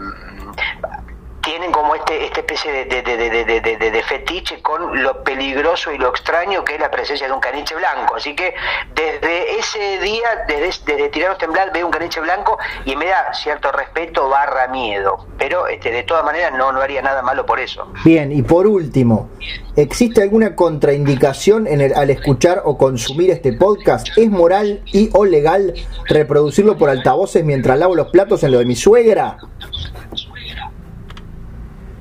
tienen 1.49 1.73
como 1.73 1.95
este 1.95 2.27
esta 2.27 2.41
especie 2.41 2.71
de, 2.71 2.85
de, 2.85 3.91
de, 3.91 4.03
fetiche 4.03 4.61
con 4.61 5.03
lo 5.03 5.25
peligroso 5.25 5.91
y 5.91 5.97
lo 5.97 6.11
extraño 6.11 6.63
que 6.63 6.75
es 6.75 6.81
la 6.81 6.91
presencia 6.91 7.27
de 7.27 7.33
un 7.33 7.41
caniche 7.41 7.75
blanco. 7.75 8.17
Así 8.17 8.37
que 8.37 8.53
desde 8.95 9.59
ese 9.59 9.99
día, 10.01 10.45
desde, 10.47 10.85
desde 10.85 11.09
Tiranos 11.09 11.39
Temblar, 11.39 11.73
veo 11.73 11.87
un 11.87 11.93
caniche 11.93 12.21
blanco 12.21 12.59
y 12.85 12.95
me 12.97 13.07
da 13.07 13.33
cierto 13.33 13.73
respeto 13.73 14.29
barra 14.29 14.69
miedo. 14.69 15.27
Pero 15.39 15.67
este, 15.69 15.91
de 15.91 16.03
todas 16.03 16.23
maneras 16.23 16.53
no, 16.53 16.71
no 16.71 16.83
haría 16.83 17.01
nada 17.01 17.23
malo 17.23 17.47
por 17.47 17.61
eso. 17.61 17.91
Bien, 18.05 18.31
y 18.31 18.43
por 18.43 18.67
último, 18.67 19.31
¿existe 19.75 20.23
alguna 20.23 20.55
contraindicación 20.55 21.67
en 21.67 21.81
el, 21.81 21.95
al 21.95 22.11
escuchar 22.11 22.61
o 22.67 22.77
consumir 22.77 23.31
este 23.31 23.55
podcast? 23.55 24.09
¿Es 24.19 24.29
moral 24.29 24.83
y 24.93 25.09
o 25.15 25.25
legal 25.25 25.73
reproducirlo 26.09 26.77
por 26.77 26.91
altavoces 26.91 27.43
mientras 27.43 27.79
lavo 27.79 27.95
los 27.95 28.09
platos 28.09 28.43
en 28.43 28.53
lo 28.53 28.59
de 28.59 28.67
mi 28.67 28.77
suegra? 28.77 29.39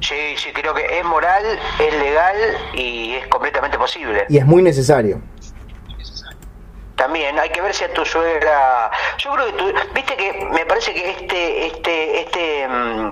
Sí, 0.08 0.38
sí, 0.38 0.54
creo 0.54 0.74
que 0.74 1.00
es 1.00 1.04
moral, 1.04 1.44
es 1.80 1.94
legal 1.96 2.38
y 2.74 3.16
es 3.16 3.28
completamente 3.28 3.78
posible. 3.78 4.26
Y 4.30 4.38
es 4.38 4.46
muy 4.46 4.62
necesario. 4.62 5.20
También 6.96 7.38
hay 7.38 7.50
que 7.50 7.62
ver 7.62 7.74
si 7.74 7.84
a 7.84 7.92
tu 7.92 8.06
suegra. 8.06 8.90
Yo 9.18 9.34
creo 9.34 9.48
que 9.48 9.54
tú. 9.54 9.74
Viste 9.94 10.16
que 10.16 10.46
me 10.46 10.66
parece 10.66 10.94
que 10.94 11.10
este, 11.10 11.68
este, 11.68 12.22
este, 12.22 12.68
mm, 12.70 13.12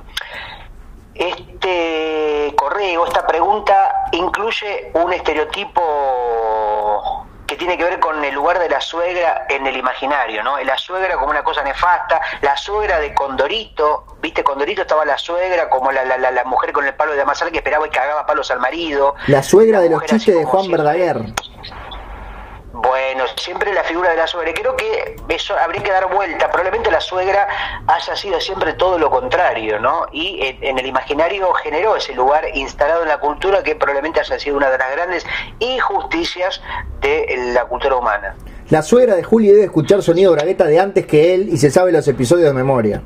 este 1.16 2.54
correo, 2.56 3.06
esta 3.06 3.28
pregunta 3.28 4.06
incluye 4.14 4.92
un 4.94 5.12
estereotipo 5.12 7.25
que 7.56 7.60
tiene 7.60 7.78
que 7.78 7.86
ver 7.86 8.00
con 8.02 8.24
el 8.24 8.34
lugar 8.34 8.60
de 8.60 8.68
la 8.68 8.82
suegra 8.82 9.46
en 9.50 9.66
el 9.66 9.78
imaginario, 9.78 10.44
¿no? 10.44 10.62
La 10.64 10.78
suegra 10.78 11.16
como 11.16 11.30
una 11.30 11.42
cosa 11.42 11.64
nefasta, 11.64 12.20
la 12.42 12.58
suegra 12.58 13.00
de 13.00 13.14
Condorito, 13.14 14.04
¿viste? 14.22 14.44
Condorito 14.44 14.82
estaba 14.82 15.06
la 15.06 15.18
suegra 15.18 15.70
como 15.70 15.90
la, 15.92 16.04
la, 16.04 16.18
la, 16.18 16.44
mujer 16.44 16.74
con 16.74 16.86
el 16.86 16.94
palo 16.96 17.14
de 17.14 17.22
amasar 17.22 17.50
que 17.52 17.58
esperaba 17.58 17.88
y 17.88 17.90
cagaba 17.90 18.26
palos 18.26 18.52
al 18.52 18.60
marido. 18.60 19.16
La 19.28 19.42
suegra 19.42 19.80
de 19.80 19.90
los 19.90 20.04
chistes 20.04 20.36
de 20.36 20.44
Juan 20.44 20.70
Verdaguer. 20.70 21.22
Bueno, 22.78 23.24
siempre 23.38 23.74
la 23.74 23.86
figura 23.86 24.10
de 24.10 24.18
la 24.18 24.28
suegra. 24.28 24.54
Creo 24.54 24.76
que 24.76 25.16
eso 25.30 25.58
habría 25.58 25.82
que 25.82 25.92
dar 25.92 26.14
vuelta. 26.14 26.52
Probablemente 26.52 26.92
la 26.92 27.00
suegra 27.00 27.48
haya 27.88 28.16
sido 28.18 28.40
siempre 28.42 28.74
todo 28.74 29.00
lo 29.00 29.10
contrario, 29.10 29.80
¿no? 29.80 30.08
Y 30.12 30.58
en, 30.62 30.78
el 30.78 30.86
imaginario 30.86 31.54
generó 31.54 31.96
ese 31.96 32.14
lugar 32.14 32.44
instalado 32.54 33.04
en 33.04 33.08
la 33.08 33.18
cultura 33.18 33.64
que 33.64 33.76
probablemente 33.76 34.20
haya 34.20 34.38
sido 34.38 34.58
una 34.58 34.70
de 34.70 34.78
las 34.78 34.92
grandes 34.92 35.26
injusticias 35.60 36.62
de 37.00 37.54
la 37.54 37.64
cultura 37.64 37.96
humana. 37.96 38.36
La 38.70 38.82
suegra 38.82 39.16
de 39.16 39.24
Juli 39.24 39.48
debe 39.48 39.64
escuchar 39.64 40.02
sonido 40.02 40.34
bragueta 40.34 40.66
de 40.66 40.78
antes 40.78 41.06
que 41.06 41.34
él 41.34 41.48
y 41.50 41.58
se 41.58 41.72
sabe 41.72 41.94
los 41.94 42.06
episodios 42.10 42.48
de 42.48 42.54
memoria. 42.54 43.02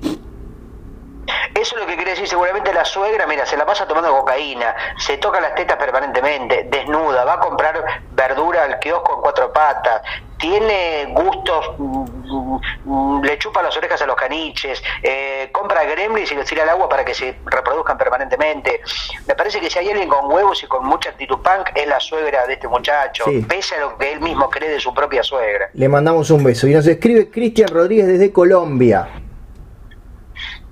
Eso 1.55 1.75
es 1.75 1.81
lo 1.81 1.87
que 1.87 1.95
quiere 1.95 2.11
decir, 2.11 2.27
seguramente 2.27 2.73
la 2.73 2.85
suegra, 2.85 3.25
mira, 3.27 3.45
se 3.45 3.57
la 3.57 3.65
pasa 3.65 3.87
tomando 3.87 4.11
cocaína, 4.11 4.75
se 4.97 5.17
toca 5.17 5.39
las 5.39 5.55
tetas 5.55 5.77
permanentemente, 5.77 6.67
desnuda, 6.69 7.25
va 7.25 7.33
a 7.33 7.39
comprar 7.39 7.83
verdura 8.11 8.63
al 8.63 8.79
kiosco 8.79 9.15
en 9.15 9.21
cuatro 9.21 9.51
patas, 9.51 10.01
tiene 10.39 11.07
gustos, 11.11 11.71
mm, 11.77 12.59
mm, 12.85 13.23
le 13.23 13.37
chupa 13.37 13.61
las 13.61 13.75
orejas 13.77 14.01
a 14.01 14.05
los 14.05 14.15
caniches, 14.15 14.81
eh, 15.03 15.49
compra 15.51 15.83
gremlins 15.83 16.31
y 16.31 16.35
los 16.35 16.45
tira 16.45 16.63
al 16.63 16.69
agua 16.69 16.87
para 16.87 17.03
que 17.03 17.13
se 17.13 17.35
reproduzcan 17.45 17.97
permanentemente. 17.97 18.81
Me 19.27 19.35
parece 19.35 19.59
que 19.59 19.69
si 19.69 19.79
hay 19.79 19.89
alguien 19.89 20.09
con 20.09 20.31
huevos 20.31 20.63
y 20.63 20.67
con 20.67 20.85
mucha 20.85 21.09
actitud 21.09 21.39
punk, 21.39 21.71
es 21.75 21.87
la 21.87 21.99
suegra 21.99 22.47
de 22.47 22.53
este 22.53 22.67
muchacho, 22.67 23.25
pese 23.47 23.75
a 23.75 23.81
lo 23.81 23.97
que 23.97 24.13
él 24.13 24.21
mismo 24.21 24.49
cree 24.49 24.69
de 24.69 24.79
su 24.79 24.93
propia 24.93 25.23
suegra. 25.23 25.69
Le 25.73 25.89
mandamos 25.89 26.31
un 26.31 26.43
beso. 26.43 26.67
Y 26.67 26.73
nos 26.73 26.87
escribe 26.87 27.29
Cristian 27.29 27.67
Rodríguez 27.67 28.07
desde 28.07 28.31
Colombia. 28.31 29.09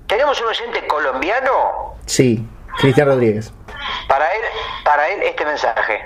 ¿Tenemos 0.08 0.40
un 0.40 0.46
oyente 0.48 0.86
colombiano? 0.86 1.94
Sí, 2.06 2.46
Cristian 2.78 3.08
Rodríguez. 3.08 3.52
Para 4.08 4.24
él, 4.24 4.42
para 4.84 5.08
él 5.10 5.22
este 5.22 5.44
mensaje. 5.44 6.00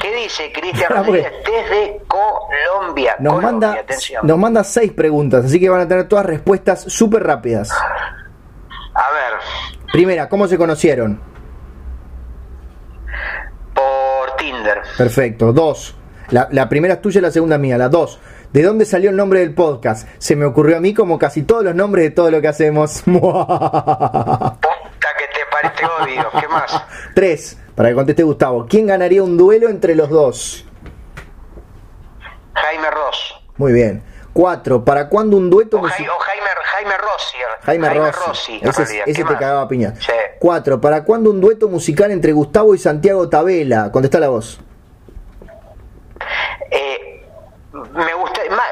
¿Qué 0.00 0.14
dice 0.14 0.52
Cristian 0.52 0.90
Rodríguez 0.96 1.32
desde 1.44 2.02
Colombia? 2.06 3.16
Nos, 3.18 3.42
manda, 3.42 3.82
nos 4.22 4.38
manda 4.38 4.62
seis 4.62 4.92
preguntas, 4.92 5.46
así 5.46 5.58
que 5.58 5.68
van 5.70 5.80
a 5.80 5.88
tener 5.88 6.06
todas 6.08 6.26
respuestas 6.26 6.82
súper 6.82 7.24
rápidas. 7.24 7.70
A 7.72 9.10
ver. 9.12 9.40
Primera, 9.92 10.28
¿cómo 10.28 10.46
se 10.46 10.58
conocieron? 10.58 11.20
Por 13.74 14.36
Tinder. 14.36 14.82
Perfecto. 14.98 15.52
Dos. 15.52 15.96
La, 16.28 16.48
la 16.52 16.68
primera 16.68 16.94
es 16.94 17.00
tuya 17.02 17.18
y 17.18 17.22
la 17.22 17.30
segunda 17.30 17.56
es 17.56 17.60
mía. 17.62 17.78
La 17.78 17.88
dos. 17.88 18.20
¿De 18.52 18.62
dónde 18.62 18.84
salió 18.84 19.10
el 19.10 19.16
nombre 19.16 19.40
del 19.40 19.54
podcast? 19.54 20.08
Se 20.18 20.34
me 20.34 20.44
ocurrió 20.44 20.76
a 20.76 20.80
mí 20.80 20.92
como 20.92 21.18
casi 21.18 21.42
todos 21.42 21.62
los 21.62 21.74
nombres 21.74 22.06
de 22.06 22.10
todo 22.10 22.30
lo 22.30 22.40
que 22.40 22.48
hacemos. 22.48 23.02
Puta 23.04 24.58
que 24.60 25.26
te 25.32 25.40
parece 25.50 25.86
odio. 25.86 26.28
¿Qué 26.40 26.48
más? 26.48 26.84
Tres, 27.14 27.58
para 27.76 27.90
que 27.90 27.94
conteste 27.94 28.24
Gustavo. 28.24 28.66
¿Quién 28.68 28.88
ganaría 28.88 29.22
un 29.22 29.36
duelo 29.36 29.68
entre 29.68 29.94
los 29.94 30.10
dos? 30.10 30.66
Jaime 32.54 32.90
Ross. 32.90 33.40
Muy 33.56 33.72
bien. 33.72 34.02
Cuatro, 34.32 34.84
¿para 34.84 35.08
cuándo 35.08 35.36
un 35.36 35.50
dueto 35.50 35.78
o, 35.78 35.82
Jaime, 35.82 36.08
Jaime 36.80 36.96
Rossi. 36.96 37.36
Jaime, 37.62 38.12
Rossi. 38.12 38.60
ese, 38.62 39.02
ese 39.06 39.24
te 39.24 39.34
cagaba 39.34 39.68
piña. 39.68 39.94
Cuatro, 40.38 40.80
¿para 40.80 41.04
cuándo 41.04 41.30
un 41.30 41.40
dueto 41.40 41.68
musical 41.68 42.10
entre 42.10 42.32
Gustavo 42.32 42.74
y 42.74 42.78
Santiago 42.78 43.28
Tabela? 43.28 43.92
Contesta 43.92 44.18
la 44.18 44.28
voz. 44.28 44.60
Eh, 46.70 47.26
me 47.72 48.14
gusta, 48.14 48.29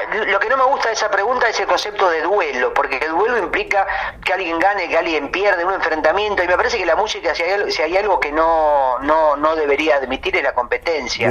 lo 0.09 0.39
que 0.39 0.49
no 0.49 0.57
me 0.57 0.63
gusta 0.63 0.89
de 0.89 0.93
esa 0.93 1.09
pregunta 1.09 1.47
es 1.47 1.59
el 1.59 1.67
concepto 1.67 2.09
de 2.09 2.21
duelo, 2.21 2.73
porque 2.73 2.97
el 2.97 3.11
duelo 3.11 3.37
implica 3.37 3.87
que 4.23 4.33
alguien 4.33 4.59
gane, 4.59 4.87
que 4.87 4.97
alguien 4.97 5.31
pierde, 5.31 5.65
un 5.65 5.73
enfrentamiento, 5.73 6.43
y 6.43 6.47
me 6.47 6.55
parece 6.55 6.77
que 6.77 6.85
la 6.85 6.95
música, 6.95 7.33
si 7.35 7.43
hay, 7.43 7.71
si 7.71 7.81
hay 7.81 7.97
algo 7.97 8.19
que 8.19 8.31
no, 8.31 8.99
no, 8.99 9.35
no 9.35 9.55
debería 9.55 9.95
admitir, 9.95 10.35
es 10.35 10.43
la 10.43 10.53
competencia. 10.53 11.29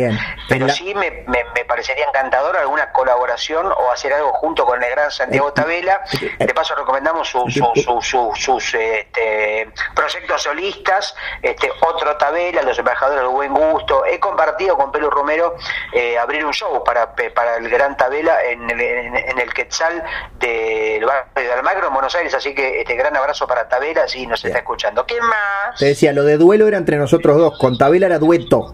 Pero 0.48 0.68
sí 0.68 0.94
me, 0.94 1.24
me, 1.26 1.64
parecería 1.66 2.06
encantador 2.06 2.56
alguna 2.56 2.92
colaboración 2.92 3.66
o 3.66 3.90
hacer 3.92 4.12
algo 4.12 4.32
junto 4.32 4.64
con 4.64 4.82
el 4.82 4.90
gran 4.90 5.10
Santiago 5.10 5.52
Tabela. 5.52 6.02
De 6.38 6.54
paso 6.54 6.74
recomendamos 6.74 7.28
sus 7.28 8.74
este, 8.74 9.70
proyectos 9.94 10.42
solistas, 10.42 11.14
este, 11.42 11.70
otro 11.80 12.16
Tabela, 12.16 12.62
los 12.62 12.78
embajadores 12.78 13.22
del 13.22 13.30
buen 13.30 13.52
gusto. 13.52 14.04
He 14.06 14.18
compartido 14.18 14.76
con 14.76 14.90
Pelo 14.90 15.10
Romero 15.10 15.56
eh, 15.92 16.18
abrir 16.18 16.44
un 16.44 16.52
show 16.52 16.82
para, 16.84 17.14
para 17.34 17.56
el 17.56 17.68
Gran 17.68 17.96
Tabela 17.96 18.42
en 18.42 18.67
el, 18.70 18.80
en, 18.80 19.38
el 19.38 19.52
Quetzal 19.52 20.02
del 20.38 21.04
barrio 21.04 21.24
de 21.34 21.52
Almagro, 21.52 21.88
en 21.88 21.94
Buenos 21.94 22.14
Aires. 22.14 22.34
Así 22.34 22.54
que 22.54 22.80
este 22.80 22.94
gran 22.94 23.16
abrazo 23.16 23.46
para 23.46 23.68
Tabela, 23.68 24.06
si 24.08 24.26
nos 24.26 24.44
está 24.44 24.58
escuchando. 24.58 25.04
¿Qué 25.06 25.20
más? 25.20 25.78
Te 25.78 25.86
decía, 25.86 26.12
lo 26.12 26.24
de 26.24 26.36
duelo 26.36 26.66
era 26.68 26.76
entre 26.76 26.96
nosotros 26.96 27.36
dos, 27.36 27.58
con 27.58 27.76
Tabela 27.78 28.06
era 28.06 28.18
dueto. 28.18 28.72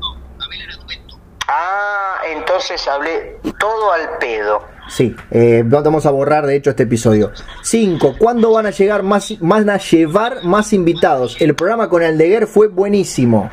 Ah, 1.46 2.22
entonces 2.26 2.86
hablé 2.88 3.38
todo 3.58 3.92
al 3.92 4.18
pedo. 4.18 4.74
Sí, 4.88 5.14
eh, 5.30 5.62
vamos 5.64 6.06
a 6.06 6.10
borrar 6.10 6.46
de 6.46 6.56
hecho 6.56 6.70
este 6.70 6.84
episodio. 6.84 7.32
Cinco, 7.62 8.14
¿cuándo 8.18 8.52
van 8.52 8.66
a 8.66 8.70
llegar 8.70 9.02
más, 9.02 9.34
van 9.40 9.68
a 9.70 9.78
llevar 9.78 10.44
más 10.44 10.72
invitados? 10.72 11.36
El 11.40 11.54
programa 11.54 11.88
con 11.88 12.02
Aldeguer 12.02 12.46
fue 12.46 12.68
buenísimo. 12.68 13.50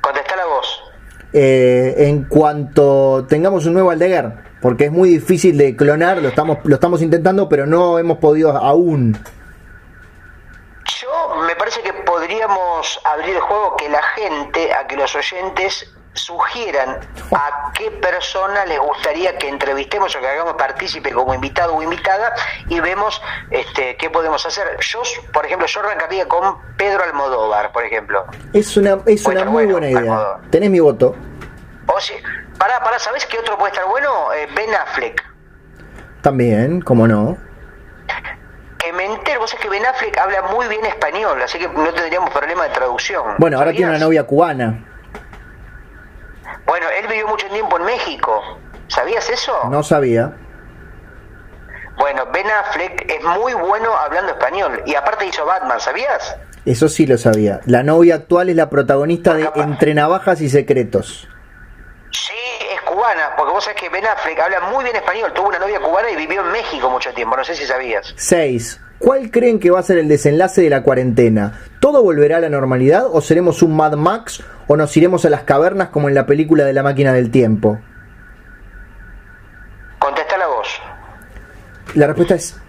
Contesta 0.00 0.33
la 0.33 0.33
voz. 0.33 0.33
Eh, 1.36 1.94
en 2.06 2.26
cuanto 2.26 3.26
tengamos 3.28 3.66
un 3.66 3.72
nuevo 3.72 3.90
Aldeguer, 3.90 4.34
porque 4.62 4.84
es 4.84 4.92
muy 4.92 5.08
difícil 5.08 5.58
de 5.58 5.74
clonar, 5.74 6.22
lo 6.22 6.28
estamos, 6.28 6.58
lo 6.62 6.76
estamos 6.76 7.02
intentando, 7.02 7.48
pero 7.48 7.66
no 7.66 7.98
hemos 7.98 8.18
podido 8.18 8.56
aún. 8.56 9.18
Yo 11.00 11.42
me 11.44 11.56
parece 11.56 11.82
que 11.82 11.92
podríamos 11.92 13.00
abrir 13.04 13.34
el 13.34 13.40
juego 13.40 13.74
que 13.74 13.88
la 13.88 14.02
gente, 14.14 14.72
a 14.72 14.86
que 14.86 14.96
los 14.96 15.12
oyentes 15.16 15.92
sugieran 16.14 17.00
a 17.32 17.72
qué 17.76 17.90
persona 17.90 18.64
les 18.66 18.78
gustaría 18.78 19.36
que 19.36 19.48
entrevistemos 19.48 20.14
o 20.16 20.20
que 20.20 20.28
hagamos 20.28 20.54
partícipe 20.54 21.12
como 21.12 21.34
invitado 21.34 21.74
o 21.74 21.82
invitada 21.82 22.34
y 22.68 22.80
vemos 22.80 23.20
este, 23.50 23.96
qué 23.96 24.10
podemos 24.10 24.44
hacer. 24.46 24.78
Yo, 24.80 25.02
por 25.32 25.44
ejemplo, 25.44 25.66
yo 25.66 25.80
arrancaría 25.80 26.26
con 26.26 26.56
Pedro 26.76 27.02
Almodóvar, 27.04 27.72
por 27.72 27.84
ejemplo. 27.84 28.24
Es 28.52 28.76
una, 28.76 28.98
es 29.06 29.24
una 29.26 29.44
muy 29.44 29.66
buena 29.66 29.90
idea. 29.90 30.38
Tenés 30.50 30.70
mi 30.70 30.80
voto. 30.80 31.14
O 31.86 32.00
si, 32.00 32.14
pará, 32.58 32.80
pará, 32.82 32.98
¿sabés 32.98 33.26
qué 33.26 33.38
otro 33.38 33.58
puede 33.58 33.72
estar 33.72 33.86
bueno? 33.88 34.32
Eh, 34.32 34.48
ben 34.54 34.74
Affleck. 34.74 35.22
También, 36.22 36.80
cómo 36.80 37.06
no. 37.06 37.36
Que 38.78 38.92
me 38.92 39.04
entero, 39.04 39.40
vos 39.40 39.52
es 39.52 39.60
que 39.60 39.68
Ben 39.68 39.84
Affleck 39.84 40.16
habla 40.18 40.42
muy 40.42 40.68
bien 40.68 40.84
español, 40.84 41.40
así 41.42 41.58
que 41.58 41.68
no 41.68 41.92
tendríamos 41.92 42.30
problema 42.30 42.64
de 42.64 42.70
traducción. 42.70 43.34
Bueno, 43.38 43.58
ahora 43.58 43.72
tiene 43.72 43.90
una 43.90 43.98
novia 43.98 44.24
cubana. 44.24 44.93
Bueno, 46.66 46.86
él 46.98 47.06
vivió 47.08 47.28
mucho 47.28 47.46
tiempo 47.48 47.76
en 47.78 47.84
México. 47.84 48.58
¿Sabías 48.88 49.28
eso? 49.28 49.52
No 49.70 49.82
sabía. 49.82 50.32
Bueno, 51.96 52.26
Ben 52.32 52.46
Affleck 52.50 53.10
es 53.10 53.24
muy 53.24 53.54
bueno 53.54 53.94
hablando 53.96 54.32
español 54.32 54.82
y 54.84 54.94
aparte 54.94 55.26
hizo 55.26 55.44
Batman, 55.46 55.80
¿sabías? 55.80 56.36
Eso 56.64 56.88
sí 56.88 57.06
lo 57.06 57.18
sabía. 57.18 57.60
La 57.66 57.82
novia 57.82 58.16
actual 58.16 58.48
es 58.48 58.56
la 58.56 58.70
protagonista 58.70 59.34
de 59.34 59.48
Entre 59.54 59.94
Navajas 59.94 60.40
y 60.40 60.48
Secretos. 60.48 61.28
Sí, 62.10 62.32
es 62.74 62.80
cubana, 62.82 63.34
porque 63.36 63.52
vos 63.52 63.64
sabés 63.64 63.80
que 63.80 63.88
Ben 63.90 64.06
Affleck 64.06 64.38
habla 64.40 64.60
muy 64.72 64.84
bien 64.84 64.96
español, 64.96 65.32
tuvo 65.34 65.48
una 65.48 65.58
novia 65.58 65.80
cubana 65.80 66.10
y 66.10 66.16
vivió 66.16 66.40
en 66.40 66.52
México 66.52 66.88
mucho 66.90 67.12
tiempo, 67.12 67.36
no 67.36 67.44
sé 67.44 67.54
si 67.54 67.64
sabías. 67.64 68.14
6. 68.16 68.80
¿Cuál 68.98 69.30
creen 69.30 69.60
que 69.60 69.70
va 69.70 69.80
a 69.80 69.82
ser 69.82 69.98
el 69.98 70.08
desenlace 70.08 70.62
de 70.62 70.70
la 70.70 70.82
cuarentena? 70.82 71.60
¿Todo 71.80 72.02
volverá 72.02 72.38
a 72.38 72.40
la 72.40 72.48
normalidad 72.48 73.06
o 73.12 73.20
seremos 73.20 73.62
un 73.62 73.76
Mad 73.76 73.92
Max 73.94 74.42
o 74.66 74.76
nos 74.76 74.96
iremos 74.96 75.24
a 75.24 75.30
las 75.30 75.42
cavernas 75.42 75.88
como 75.88 76.08
en 76.08 76.14
la 76.14 76.26
película 76.26 76.64
de 76.64 76.72
la 76.72 76.82
máquina 76.82 77.12
del 77.12 77.30
tiempo? 77.30 77.78
Contesta 79.98 80.38
la 80.38 80.46
voz. 80.46 80.68
La 81.94 82.06
respuesta 82.06 82.34
es 82.34 82.60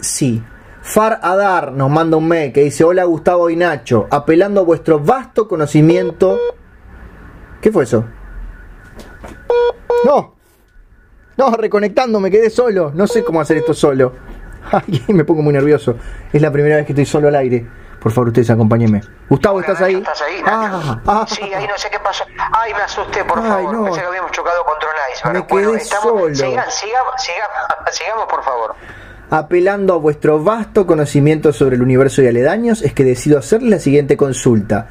sí. 0.00 0.42
Far 0.82 1.20
Adar 1.22 1.72
nos 1.72 1.90
manda 1.90 2.16
un 2.16 2.28
mail 2.28 2.52
que 2.52 2.62
dice, 2.62 2.84
hola 2.84 3.04
Gustavo 3.04 3.50
y 3.50 3.56
Nacho, 3.56 4.06
apelando 4.10 4.60
a 4.60 4.64
vuestro 4.64 4.98
vasto 5.00 5.46
conocimiento... 5.46 6.38
¿Qué 7.60 7.72
fue 7.72 7.84
eso? 7.84 8.04
No, 10.04 10.36
no, 11.36 11.50
reconectando, 11.52 12.20
me 12.20 12.30
quedé 12.30 12.50
solo, 12.50 12.90
no 12.94 13.06
sé 13.06 13.22
cómo 13.22 13.40
hacer 13.40 13.58
esto 13.58 13.72
solo. 13.72 14.12
Ay, 14.72 15.04
me 15.08 15.24
pongo 15.24 15.42
muy 15.42 15.52
nervioso. 15.52 15.96
Es 16.32 16.42
la 16.42 16.50
primera 16.50 16.76
vez 16.76 16.86
que 16.86 16.92
estoy 16.92 17.06
solo 17.06 17.28
al 17.28 17.36
aire. 17.36 17.66
Por 18.00 18.12
favor, 18.12 18.28
ustedes 18.28 18.50
acompáñenme. 18.50 19.02
Gustavo, 19.28 19.60
¿estás 19.60 19.80
ahí? 19.80 19.96
¿Estás 19.96 20.22
ahí? 20.22 20.42
Ah, 20.46 21.00
ah, 21.06 21.26
sí, 21.28 21.42
ahí 21.42 21.66
no 21.66 21.76
sé 21.76 21.90
qué 21.90 21.98
pasó. 21.98 22.24
Ay, 22.52 22.72
me 22.72 22.82
asusté, 22.82 23.24
por 23.24 23.42
favor. 23.42 23.74
No. 23.74 23.84
Pensé 23.84 24.00
que 24.00 24.06
habíamos 24.06 24.30
chocado 24.32 24.64
contra. 24.64 24.88
Me 25.32 25.46
quedé 25.46 25.66
bueno, 25.66 25.74
estamos... 25.74 26.04
solo. 26.06 26.34
sigamos, 26.34 26.74
sigamos, 26.74 27.14
sigamos, 27.90 28.26
por 28.28 28.42
favor. 28.44 28.74
Apelando 29.30 29.94
a 29.94 29.96
vuestro 29.98 30.42
vasto 30.42 30.86
conocimiento 30.86 31.52
sobre 31.52 31.76
el 31.76 31.82
universo 31.82 32.22
y 32.22 32.28
aledaños, 32.28 32.82
es 32.82 32.94
que 32.94 33.04
decido 33.04 33.38
hacerles 33.38 33.70
la 33.70 33.78
siguiente 33.78 34.16
consulta. 34.16 34.88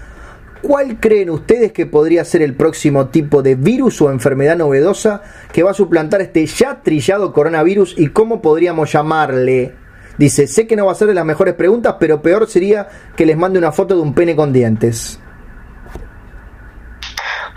¿Cuál 0.61 0.99
creen 0.99 1.29
ustedes 1.29 1.71
que 1.71 1.85
podría 1.85 2.25
ser 2.25 2.41
el 2.41 2.55
próximo 2.55 3.07
tipo 3.07 3.41
de 3.41 3.55
virus 3.55 4.01
o 4.01 4.11
enfermedad 4.11 4.57
novedosa 4.57 5.21
que 5.53 5.63
va 5.63 5.71
a 5.71 5.73
suplantar 5.73 6.21
este 6.21 6.45
ya 6.45 6.81
trillado 6.81 7.31
coronavirus 7.31 7.95
y 7.97 8.09
cómo 8.09 8.41
podríamos 8.41 8.91
llamarle? 8.91 9.86
Dice, 10.17 10.47
sé 10.47 10.65
que 10.65 10.75
no 10.75 10.85
va 10.85 10.91
a 10.91 10.95
ser 10.95 11.07
de 11.07 11.13
las 11.13 11.25
mejores 11.25 11.53
preguntas, 11.53 11.95
pero 11.99 12.21
peor 12.21 12.47
sería 12.47 12.87
que 13.15 13.25
les 13.25 13.37
mande 13.37 13.59
una 13.59 13.71
foto 13.71 13.95
de 13.95 14.01
un 14.01 14.13
pene 14.13 14.35
con 14.35 14.51
dientes. 14.51 15.19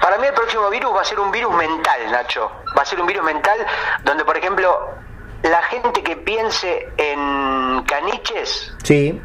Para 0.01 0.19
mí 0.19 0.27
el 0.27 0.35
próximo 0.35 0.69
virus 0.71 0.95
va 0.95 1.01
a 1.01 1.05
ser 1.05 1.21
un 1.21 1.31
virus 1.31 1.55
mental, 1.55 2.11
Nacho. 2.11 2.51
Va 2.77 2.83
a 2.83 2.85
ser 2.85 3.01
un 3.01 3.07
virus 3.07 3.25
mental 3.25 3.59
donde, 4.05 4.25
por 4.25 4.37
ejemplo, 4.37 4.91
la 5.43 5.63
gente 5.65 6.03
que 6.03 6.17
piense 6.17 6.89
en 6.97 7.83
caniches 7.85 8.75
sí. 8.83 9.21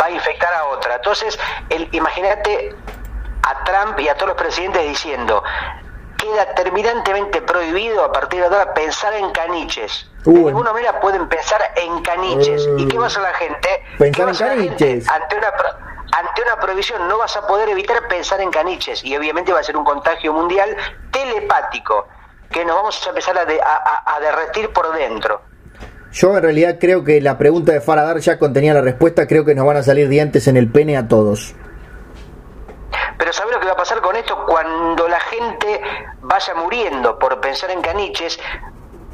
va 0.00 0.06
a 0.06 0.10
infectar 0.10 0.52
a 0.54 0.64
otra. 0.66 0.96
Entonces, 0.96 1.38
el, 1.70 1.88
imagínate 1.92 2.74
a 3.42 3.64
Trump 3.64 3.98
y 4.00 4.08
a 4.08 4.14
todos 4.14 4.28
los 4.28 4.36
presidentes 4.36 4.82
diciendo, 4.88 5.42
queda 6.22 6.54
terminantemente 6.54 7.42
prohibido 7.42 8.04
a 8.04 8.12
partir 8.12 8.38
de 8.40 8.46
ahora 8.46 8.72
pensar 8.74 9.12
en 9.14 9.30
caniches. 9.32 10.08
de 10.24 10.32
ninguna 10.32 10.72
manera 10.72 11.00
pueden 11.00 11.28
pensar 11.28 11.60
en 11.76 12.00
caniches. 12.02 12.68
¿Y 12.78 12.86
qué 12.86 12.96
va 12.96 13.04
a 13.04 13.06
hacer 13.08 13.22
la 13.22 13.34
gente? 13.34 13.68
Pensar 13.98 14.28
en 14.28 14.36
caniches. 14.36 15.08
Ante 15.08 15.36
una, 15.36 15.48
ante 16.12 16.42
una 16.42 16.60
prohibición 16.60 17.08
no 17.08 17.18
vas 17.18 17.36
a 17.36 17.46
poder 17.46 17.68
evitar 17.70 18.06
pensar 18.08 18.40
en 18.40 18.50
caniches. 18.50 19.04
Y 19.04 19.16
obviamente 19.16 19.52
va 19.52 19.60
a 19.60 19.62
ser 19.64 19.76
un 19.76 19.84
contagio 19.84 20.32
mundial 20.32 20.76
telepático, 21.10 22.06
que 22.50 22.64
nos 22.64 22.76
vamos 22.76 23.04
a 23.04 23.08
empezar 23.08 23.36
a, 23.36 24.14
a, 24.14 24.20
derretir 24.20 24.72
por 24.72 24.94
dentro. 24.94 25.42
Yo 26.12 26.36
en 26.36 26.42
realidad 26.42 26.76
creo 26.78 27.02
que 27.02 27.20
la 27.20 27.36
pregunta 27.38 27.72
de 27.72 27.80
Faradar 27.80 28.18
ya 28.18 28.38
contenía 28.38 28.74
la 28.74 28.82
respuesta, 28.82 29.26
creo 29.26 29.44
que 29.44 29.54
nos 29.54 29.66
van 29.66 29.78
a 29.78 29.82
salir 29.82 30.08
dientes 30.08 30.46
en 30.46 30.56
el 30.56 30.70
pene 30.70 30.96
a 30.96 31.08
todos. 31.08 31.54
Pero 33.22 33.32
¿sabes 33.32 33.54
lo 33.54 33.60
que 33.60 33.66
va 33.66 33.74
a 33.74 33.76
pasar 33.76 34.00
con 34.00 34.16
esto? 34.16 34.44
Cuando 34.46 35.06
la 35.06 35.20
gente 35.20 35.80
vaya 36.22 36.56
muriendo 36.56 37.20
por 37.20 37.40
pensar 37.40 37.70
en 37.70 37.80
caniches, 37.80 38.36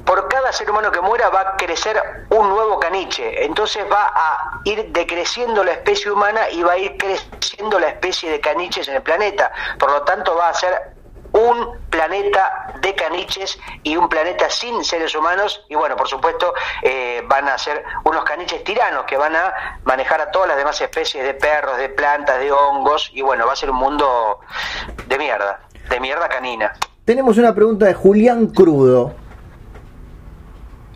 por 0.07 0.29
cada 0.29 0.51
ser 0.51 0.71
humano 0.71 0.91
que 0.91 1.03
muera 1.03 1.29
va 1.29 1.41
a 1.43 1.57
crecer 1.59 2.03
un 2.31 2.49
nuevo 2.49 2.81
caniche. 2.81 3.45
Entonces 3.45 3.85
va 3.93 4.11
a 4.15 4.61
ir 4.65 4.93
decreciendo 4.93 5.63
la 5.63 5.73
especie 5.73 6.11
humana 6.11 6.49
y 6.49 6.63
va 6.63 6.73
a 6.73 6.79
ir 6.79 6.97
creciendo 6.97 7.79
la 7.79 7.89
especie 7.89 8.31
de 8.31 8.41
caniches 8.41 8.89
en 8.89 8.95
el 8.95 9.03
planeta. 9.03 9.53
Por 9.79 9.91
lo 9.91 10.01
tanto 10.01 10.35
va 10.35 10.49
a 10.49 10.55
ser 10.55 10.95
un 11.33 11.79
planeta 11.91 12.75
de 12.81 12.95
caniches 12.95 13.59
y 13.83 13.97
un 13.97 14.09
planeta 14.09 14.49
sin 14.51 14.85
seres 14.85 15.15
humanos 15.15 15.65
y 15.69 15.75
bueno, 15.75 15.97
por 15.97 16.09
supuesto 16.09 16.55
eh, 16.83 17.23
van 17.27 17.49
a 17.49 17.59
ser 17.59 17.85
unos 18.05 18.25
caniches 18.25 18.63
tiranos 18.65 19.05
que 19.05 19.17
van 19.17 19.35
a 19.37 19.81
manejar 19.85 20.21
a 20.21 20.31
todas 20.31 20.49
las 20.49 20.57
demás 20.57 20.81
especies 20.81 21.25
de 21.25 21.35
perros, 21.35 21.77
de 21.79 21.89
plantas, 21.89 22.39
de 22.41 22.53
hongos 22.53 23.11
y 23.13 23.23
bueno, 23.23 23.47
va 23.47 23.53
a 23.53 23.57
ser 23.57 23.71
un 23.71 23.77
mundo 23.77 24.41
de 25.07 25.19
mierda, 25.19 25.61
de 25.89 26.01
mierda 26.01 26.29
canina. 26.29 26.73
Tenemos 27.05 27.39
una 27.39 27.55
pregunta 27.55 27.87
de 27.87 27.95
Julián 27.95 28.49
Crudo. 28.49 29.15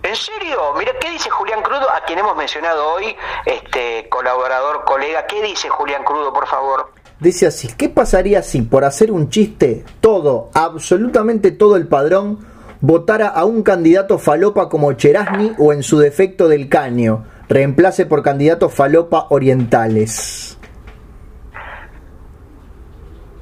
¿En 0.03 0.17
serio? 0.17 0.75
Mira, 0.77 0.93
¿qué 1.01 1.11
dice 1.11 1.31
Julián 1.31 1.63
Crudo? 1.63 1.89
A 1.91 2.01
quien 2.05 2.19
hemos 2.19 2.37
mencionado 2.37 2.93
hoy, 2.93 3.17
este 3.47 4.09
colaborador, 4.09 4.85
colega. 4.85 5.27
¿Qué 5.27 5.41
dice 5.41 5.69
Julián 5.69 6.03
Crudo, 6.03 6.33
por 6.33 6.47
favor? 6.49 6.93
Dice 7.23 7.47
así, 7.47 7.69
¿qué 7.79 7.89
pasaría 7.89 8.43
si 8.43 8.63
por 8.63 8.85
hacer 8.85 9.13
un 9.13 9.31
chiste 9.31 9.85
todo, 10.01 10.51
absolutamente 10.55 11.53
todo 11.53 11.77
el 11.77 11.87
padrón, 11.87 12.41
votara 12.81 13.29
a 13.29 13.45
un 13.45 13.63
candidato 13.63 14.19
falopa 14.19 14.69
como 14.69 14.93
Cherasni 14.95 15.53
o 15.57 15.73
en 15.73 15.85
su 15.85 16.01
defecto 16.01 16.49
del 16.49 16.69
caño, 16.69 17.25
reemplace 17.49 18.07
por 18.07 18.25
candidatos 18.25 18.75
falopa 18.75 19.29
orientales? 19.31 20.59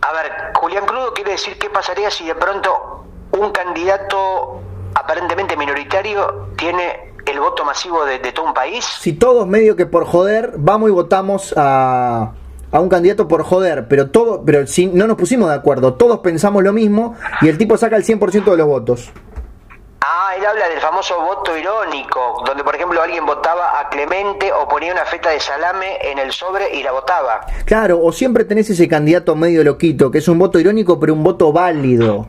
A 0.02 0.12
ver, 0.12 0.30
Julián 0.56 0.84
Crudo 0.84 1.14
quiere 1.14 1.30
decir 1.30 1.56
qué 1.58 1.70
pasaría 1.70 2.10
si 2.10 2.26
de 2.26 2.34
pronto 2.34 3.06
un 3.32 3.50
candidato 3.50 4.60
aparentemente 4.94 5.56
minoritario 5.56 6.50
tiene 6.58 7.14
el 7.24 7.40
voto 7.40 7.64
masivo 7.64 8.04
de, 8.04 8.18
de 8.18 8.32
todo 8.32 8.44
un 8.44 8.52
país. 8.52 8.84
Si 9.00 9.14
todos 9.14 9.46
medio 9.46 9.74
que 9.74 9.86
por 9.86 10.04
joder 10.04 10.52
vamos 10.58 10.90
y 10.90 10.92
votamos 10.92 11.54
a 11.56 12.34
a 12.72 12.80
un 12.80 12.88
candidato 12.88 13.26
por 13.28 13.42
joder, 13.42 13.88
pero 13.88 14.10
todo, 14.10 14.44
pero 14.44 14.66
si 14.66 14.86
no 14.86 15.06
nos 15.06 15.16
pusimos 15.16 15.48
de 15.48 15.56
acuerdo, 15.56 15.94
todos 15.94 16.20
pensamos 16.20 16.62
lo 16.62 16.72
mismo 16.72 17.16
y 17.40 17.48
el 17.48 17.58
tipo 17.58 17.76
saca 17.76 17.96
el 17.96 18.04
100% 18.04 18.44
de 18.44 18.56
los 18.56 18.66
votos. 18.66 19.10
Ah, 20.02 20.32
él 20.34 20.46
habla 20.46 20.66
del 20.68 20.80
famoso 20.80 21.20
voto 21.20 21.54
irónico, 21.56 22.42
donde 22.46 22.64
por 22.64 22.74
ejemplo 22.74 23.02
alguien 23.02 23.26
votaba 23.26 23.78
a 23.78 23.88
Clemente 23.90 24.50
o 24.50 24.66
ponía 24.66 24.92
una 24.92 25.04
feta 25.04 25.28
de 25.28 25.40
salame 25.40 25.98
en 26.00 26.18
el 26.18 26.32
sobre 26.32 26.74
y 26.74 26.82
la 26.82 26.92
votaba. 26.92 27.40
Claro, 27.66 28.00
o 28.02 28.10
siempre 28.10 28.44
tenés 28.44 28.70
ese 28.70 28.88
candidato 28.88 29.36
medio 29.36 29.62
loquito, 29.62 30.10
que 30.10 30.18
es 30.18 30.28
un 30.28 30.38
voto 30.38 30.58
irónico 30.58 30.98
pero 30.98 31.12
un 31.12 31.22
voto 31.22 31.52
válido. 31.52 32.28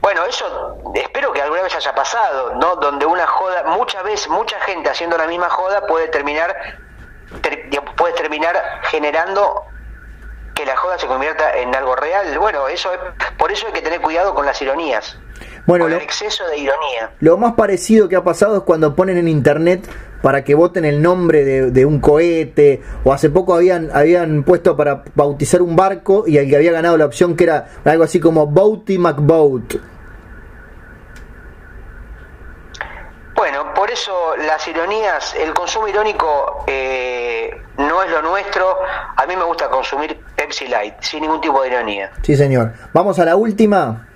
Bueno, 0.00 0.22
eso 0.24 0.78
espero 0.94 1.32
que 1.32 1.42
alguna 1.42 1.62
vez 1.62 1.74
haya 1.76 1.94
pasado, 1.94 2.54
¿no? 2.54 2.76
Donde 2.76 3.04
una 3.04 3.26
joda, 3.26 3.64
muchas 3.76 4.02
veces, 4.04 4.28
mucha 4.28 4.58
gente 4.60 4.88
haciendo 4.88 5.18
la 5.18 5.26
misma 5.26 5.50
joda 5.50 5.86
puede 5.86 6.08
terminar 6.08 6.54
puede 7.96 8.14
terminar 8.14 8.56
generando 8.84 9.64
que 10.54 10.64
la 10.64 10.76
joda 10.76 10.98
se 10.98 11.06
convierta 11.06 11.56
en 11.58 11.74
algo 11.74 11.96
real. 11.96 12.38
Bueno, 12.38 12.68
eso 12.68 12.92
es, 12.92 13.00
por 13.36 13.50
eso 13.50 13.66
hay 13.66 13.72
que 13.72 13.82
tener 13.82 14.00
cuidado 14.00 14.34
con 14.34 14.46
las 14.46 14.60
ironías. 14.62 15.18
Bueno, 15.66 15.86
con 15.86 15.92
el 15.94 16.00
exceso 16.00 16.46
de 16.46 16.58
ironía. 16.58 17.10
Lo 17.20 17.36
más 17.38 17.54
parecido 17.54 18.08
que 18.08 18.16
ha 18.16 18.22
pasado 18.22 18.58
es 18.58 18.62
cuando 18.62 18.94
ponen 18.94 19.16
en 19.16 19.28
internet 19.28 19.88
para 20.22 20.42
que 20.44 20.54
voten 20.54 20.84
el 20.84 21.02
nombre 21.02 21.44
de, 21.44 21.84
un 21.84 22.00
cohete, 22.00 22.82
o 23.04 23.12
hace 23.12 23.28
poco 23.28 23.54
habían, 23.54 23.90
habían 23.92 24.42
puesto 24.42 24.74
para 24.74 25.02
bautizar 25.14 25.60
un 25.60 25.76
barco 25.76 26.24
y 26.26 26.38
el 26.38 26.48
que 26.48 26.56
había 26.56 26.72
ganado 26.72 26.96
la 26.96 27.04
opción 27.04 27.36
que 27.36 27.44
era 27.44 27.66
algo 27.84 28.04
así 28.04 28.20
como 28.20 28.46
Boaty 28.46 28.96
McBoat 28.96 29.74
Bueno, 33.36 33.74
por 33.74 33.83
eso 33.94 34.36
las 34.36 34.66
ironías, 34.68 35.34
el 35.36 35.54
consumo 35.54 35.88
irónico 35.88 36.64
eh, 36.66 37.62
no 37.78 38.02
es 38.02 38.10
lo 38.10 38.22
nuestro. 38.22 38.76
A 39.16 39.24
mí 39.26 39.36
me 39.36 39.44
gusta 39.44 39.70
consumir 39.70 40.20
Pepsi 40.36 40.66
Light, 40.66 40.94
sin 41.00 41.22
ningún 41.22 41.40
tipo 41.40 41.62
de 41.62 41.68
ironía. 41.68 42.10
Sí, 42.22 42.36
señor. 42.36 42.72
Vamos 42.92 43.18
a 43.18 43.24
la 43.24 43.36
última. 43.36 44.08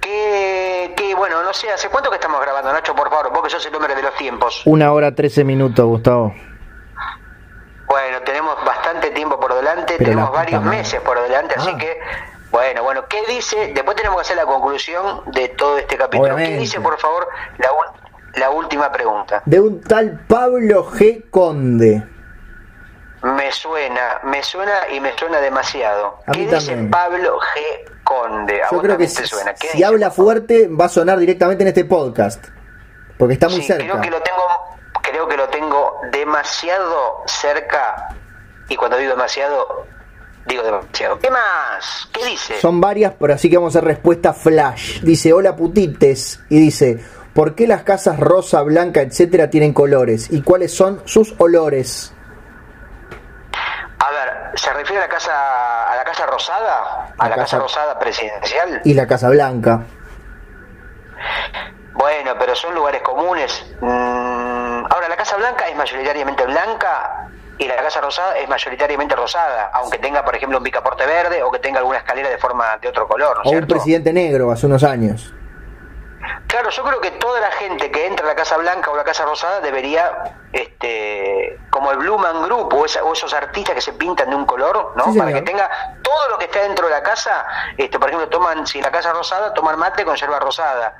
Que, 0.00 1.14
bueno, 1.16 1.42
no 1.42 1.52
sé, 1.52 1.70
¿hace 1.70 1.88
cuánto 1.88 2.08
que 2.08 2.16
estamos 2.16 2.40
grabando, 2.40 2.72
Nacho? 2.72 2.94
Por 2.94 3.10
favor, 3.10 3.30
porque 3.32 3.50
sos 3.50 3.64
el 3.66 3.74
hombre 3.74 3.94
de 3.94 4.02
los 4.02 4.14
tiempos. 4.16 4.62
Una 4.64 4.92
hora 4.92 5.14
trece 5.14 5.44
minutos, 5.44 5.84
Gustavo. 5.84 6.34
Bueno, 7.86 8.22
tenemos 8.24 8.56
bastante 8.64 9.10
tiempo 9.10 9.38
por 9.38 9.54
delante, 9.54 9.98
tenemos 9.98 10.32
varios 10.32 10.62
meses 10.62 11.00
por 11.00 11.20
delante, 11.20 11.56
así 11.56 11.70
ah. 11.74 11.78
que 11.78 12.00
bueno, 12.50 12.82
bueno, 12.82 13.04
¿qué 13.08 13.22
dice? 13.28 13.72
Después 13.74 13.96
tenemos 13.96 14.16
que 14.16 14.22
hacer 14.22 14.36
la 14.36 14.46
conclusión 14.46 15.22
de 15.32 15.48
todo 15.50 15.78
este 15.78 15.96
capítulo. 15.96 16.36
¿Qué 16.36 16.56
dice, 16.58 16.80
por 16.80 16.98
favor, 16.98 17.28
la, 17.58 17.68
la 18.40 18.50
última 18.50 18.90
pregunta? 18.90 19.42
De 19.46 19.60
un 19.60 19.80
tal 19.82 20.20
Pablo 20.28 20.84
G. 20.90 21.30
Conde. 21.30 22.02
Me 23.22 23.52
suena, 23.52 24.20
me 24.24 24.42
suena 24.42 24.72
y 24.90 24.98
me 24.98 25.16
suena 25.16 25.40
demasiado. 25.40 26.18
A 26.26 26.32
¿Qué 26.32 26.40
dice 26.46 26.56
también. 26.56 26.90
Pablo 26.90 27.38
G. 27.38 27.90
Conde? 28.02 28.62
¿A 28.62 28.70
Yo 28.70 28.80
creo 28.80 28.96
que 28.96 29.06
si, 29.08 29.26
suena? 29.26 29.52
¿Qué 29.54 29.68
si 29.68 29.76
dice? 29.76 29.84
habla 29.86 30.10
fuerte 30.10 30.68
va 30.68 30.86
a 30.86 30.88
sonar 30.88 31.18
directamente 31.18 31.62
en 31.62 31.68
este 31.68 31.84
podcast. 31.84 32.42
Porque 33.18 33.34
está 33.34 33.48
muy 33.48 33.60
Sí, 33.60 33.66
cerca. 33.66 33.84
Creo 33.84 34.00
que 34.00 34.10
lo 34.10 34.22
tengo, 34.22 34.42
creo 35.02 35.28
que 35.28 35.36
lo 35.36 35.48
tengo 35.50 36.00
demasiado 36.10 37.22
cerca. 37.26 38.08
Y 38.70 38.76
cuando 38.76 38.96
digo 38.96 39.10
demasiado, 39.10 39.86
digo 40.46 40.62
demasiado. 40.62 41.18
¿Qué 41.18 41.30
más? 41.30 42.08
¿Qué 42.12 42.24
dice? 42.26 42.60
Son 42.60 42.80
varias, 42.80 43.14
pero 43.18 43.34
así 43.34 43.48
que 43.50 43.56
vamos 43.56 43.74
a 43.74 43.78
hacer 43.78 43.88
respuesta 43.88 44.32
flash. 44.32 45.00
Dice, 45.02 45.32
hola 45.32 45.54
putites. 45.56 46.40
Y 46.48 46.58
dice, 46.60 47.04
¿por 47.34 47.54
qué 47.54 47.66
las 47.66 47.82
casas 47.82 48.18
rosa, 48.18 48.62
blanca, 48.62 49.00
etcétera 49.02 49.50
tienen 49.50 49.72
colores? 49.72 50.28
¿Y 50.30 50.42
cuáles 50.42 50.74
son 50.74 51.02
sus 51.04 51.34
olores? 51.38 52.12
A 53.98 54.10
ver, 54.10 54.58
¿se 54.58 54.72
refiere 54.72 55.02
a 55.02 55.06
la 55.06 55.12
casa, 55.12 55.92
a 55.92 55.96
la 55.96 56.04
casa 56.04 56.26
rosada? 56.26 57.12
¿A 57.18 57.24
La 57.24 57.28
la, 57.28 57.36
casa- 57.36 57.42
casa 57.44 57.58
rosada 57.58 57.98
presidencial? 57.98 58.80
Y 58.84 58.94
la 58.94 59.06
casa 59.06 59.28
blanca. 59.28 59.82
Bueno, 61.94 62.32
pero 62.38 62.54
son 62.54 62.74
lugares 62.74 63.02
comunes. 63.02 63.62
Mm, 63.80 64.84
ahora, 64.88 65.08
la 65.08 65.16
Casa 65.16 65.36
Blanca 65.36 65.68
es 65.68 65.76
mayoritariamente 65.76 66.44
blanca 66.46 67.28
y 67.60 67.68
la 67.68 67.76
Casa 67.76 68.00
Rosada 68.00 68.38
es 68.38 68.48
mayoritariamente 68.48 69.14
rosada, 69.14 69.70
aunque 69.74 69.98
tenga, 69.98 70.24
por 70.24 70.34
ejemplo, 70.34 70.56
un 70.58 70.64
picaporte 70.64 71.04
verde 71.06 71.42
o 71.42 71.50
que 71.50 71.58
tenga 71.58 71.78
alguna 71.78 71.98
escalera 71.98 72.28
de 72.30 72.38
forma 72.38 72.78
de 72.78 72.88
otro 72.88 73.06
color, 73.06 73.36
¿no 73.36 73.42
es 73.44 73.56
O 73.56 73.60
un 73.60 73.66
presidente 73.66 74.12
negro 74.14 74.50
hace 74.50 74.64
unos 74.66 74.82
años. 74.82 75.32
Claro, 76.46 76.70
yo 76.70 76.82
creo 76.82 77.00
que 77.00 77.10
toda 77.12 77.38
la 77.40 77.50
gente 77.52 77.90
que 77.90 78.06
entra 78.06 78.24
a 78.26 78.28
la 78.30 78.34
Casa 78.34 78.56
Blanca 78.56 78.90
o 78.90 78.96
la 78.96 79.04
Casa 79.04 79.24
Rosada 79.24 79.60
debería, 79.60 80.34
este, 80.52 81.58
como 81.70 81.92
el 81.92 81.98
Blumen 81.98 82.42
Group 82.44 82.72
o, 82.74 82.84
esa- 82.86 83.04
o 83.04 83.12
esos 83.12 83.32
artistas 83.34 83.74
que 83.74 83.80
se 83.80 83.92
pintan 83.92 84.30
de 84.30 84.36
un 84.36 84.46
color, 84.46 84.92
¿no? 84.96 85.12
Sí, 85.12 85.18
Para 85.18 85.32
que 85.34 85.42
tenga 85.42 85.70
todo 86.02 86.28
lo 86.30 86.38
que 86.38 86.46
está 86.46 86.60
dentro 86.60 86.86
de 86.86 86.92
la 86.92 87.02
casa, 87.02 87.44
este, 87.76 87.98
por 87.98 88.08
ejemplo, 88.08 88.28
toman, 88.28 88.66
si 88.66 88.80
la 88.80 88.90
Casa 88.90 89.12
Rosada, 89.12 89.52
toman 89.54 89.78
mate 89.78 90.04
con 90.04 90.16
yerba 90.16 90.38
rosada, 90.40 90.94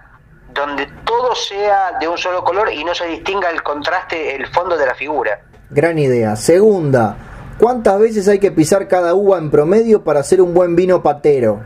donde 0.48 0.86
todo 1.04 1.34
sea 1.34 1.92
de 1.98 2.06
un 2.08 2.18
solo 2.18 2.44
color 2.44 2.70
y 2.72 2.84
no 2.84 2.94
se 2.94 3.06
distinga 3.06 3.48
el 3.50 3.62
contraste, 3.62 4.34
el 4.36 4.46
fondo 4.52 4.76
de 4.76 4.86
la 4.86 4.94
figura. 4.94 5.40
Gran 5.70 5.98
idea. 5.98 6.34
Segunda, 6.36 7.16
¿cuántas 7.58 7.98
veces 8.00 8.26
hay 8.28 8.38
que 8.38 8.50
pisar 8.50 8.88
cada 8.88 9.14
uva 9.14 9.38
en 9.38 9.50
promedio 9.50 10.02
para 10.02 10.20
hacer 10.20 10.40
un 10.40 10.52
buen 10.54 10.74
vino 10.76 11.02
patero? 11.02 11.60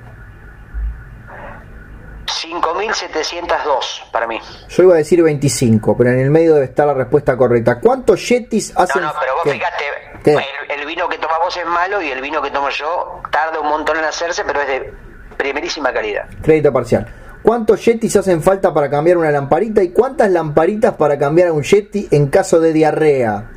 5.702 2.27 4.11
para 4.13 4.27
mí. 4.27 4.39
Yo 4.69 4.83
iba 4.83 4.95
a 4.95 4.99
decir 4.99 5.23
25, 5.23 5.97
pero 5.97 6.11
en 6.11 6.19
el 6.19 6.31
medio 6.31 6.55
debe 6.55 6.67
estar 6.67 6.87
la 6.87 6.95
respuesta 6.95 7.37
correcta. 7.37 7.81
¿Cuántos 7.81 8.29
yetis 8.29 8.75
No, 8.75 8.81
hacen? 8.83 9.03
no, 9.03 9.13
pero 9.19 9.33
vos 9.35 9.43
¿Qué? 9.45 9.53
fíjate, 9.53 10.45
el, 10.73 10.81
el 10.81 10.87
vino 10.87 11.09
que 11.09 11.19
toma 11.19 11.35
vos 11.43 11.57
es 11.57 11.67
malo 11.67 12.03
y 12.03 12.09
el 12.11 12.21
vino 12.21 12.43
que 12.43 12.51
tomo 12.51 12.69
yo 12.71 13.21
tarda 13.31 13.61
un 13.61 13.69
montón 13.69 13.97
en 13.99 14.05
hacerse, 14.05 14.43
pero 14.45 14.61
es 14.61 14.69
de 14.69 14.93
primerísima 15.37 15.93
calidad. 15.93 16.25
Crédito 16.43 16.73
parcial. 16.73 17.07
¿Cuántos 17.43 17.85
yetis 17.85 18.17
hacen 18.17 18.43
falta 18.43 18.73
para 18.73 18.89
cambiar 18.89 19.17
una 19.19 19.31
lamparita 19.31 19.83
y 19.83 19.91
cuántas 19.91 20.31
lamparitas 20.31 20.95
para 20.95 21.19
cambiar 21.19 21.49
a 21.49 21.53
un 21.53 21.63
yeti 21.63 22.09
en 22.11 22.29
caso 22.29 22.59
de 22.61 22.73
diarrea? 22.73 23.51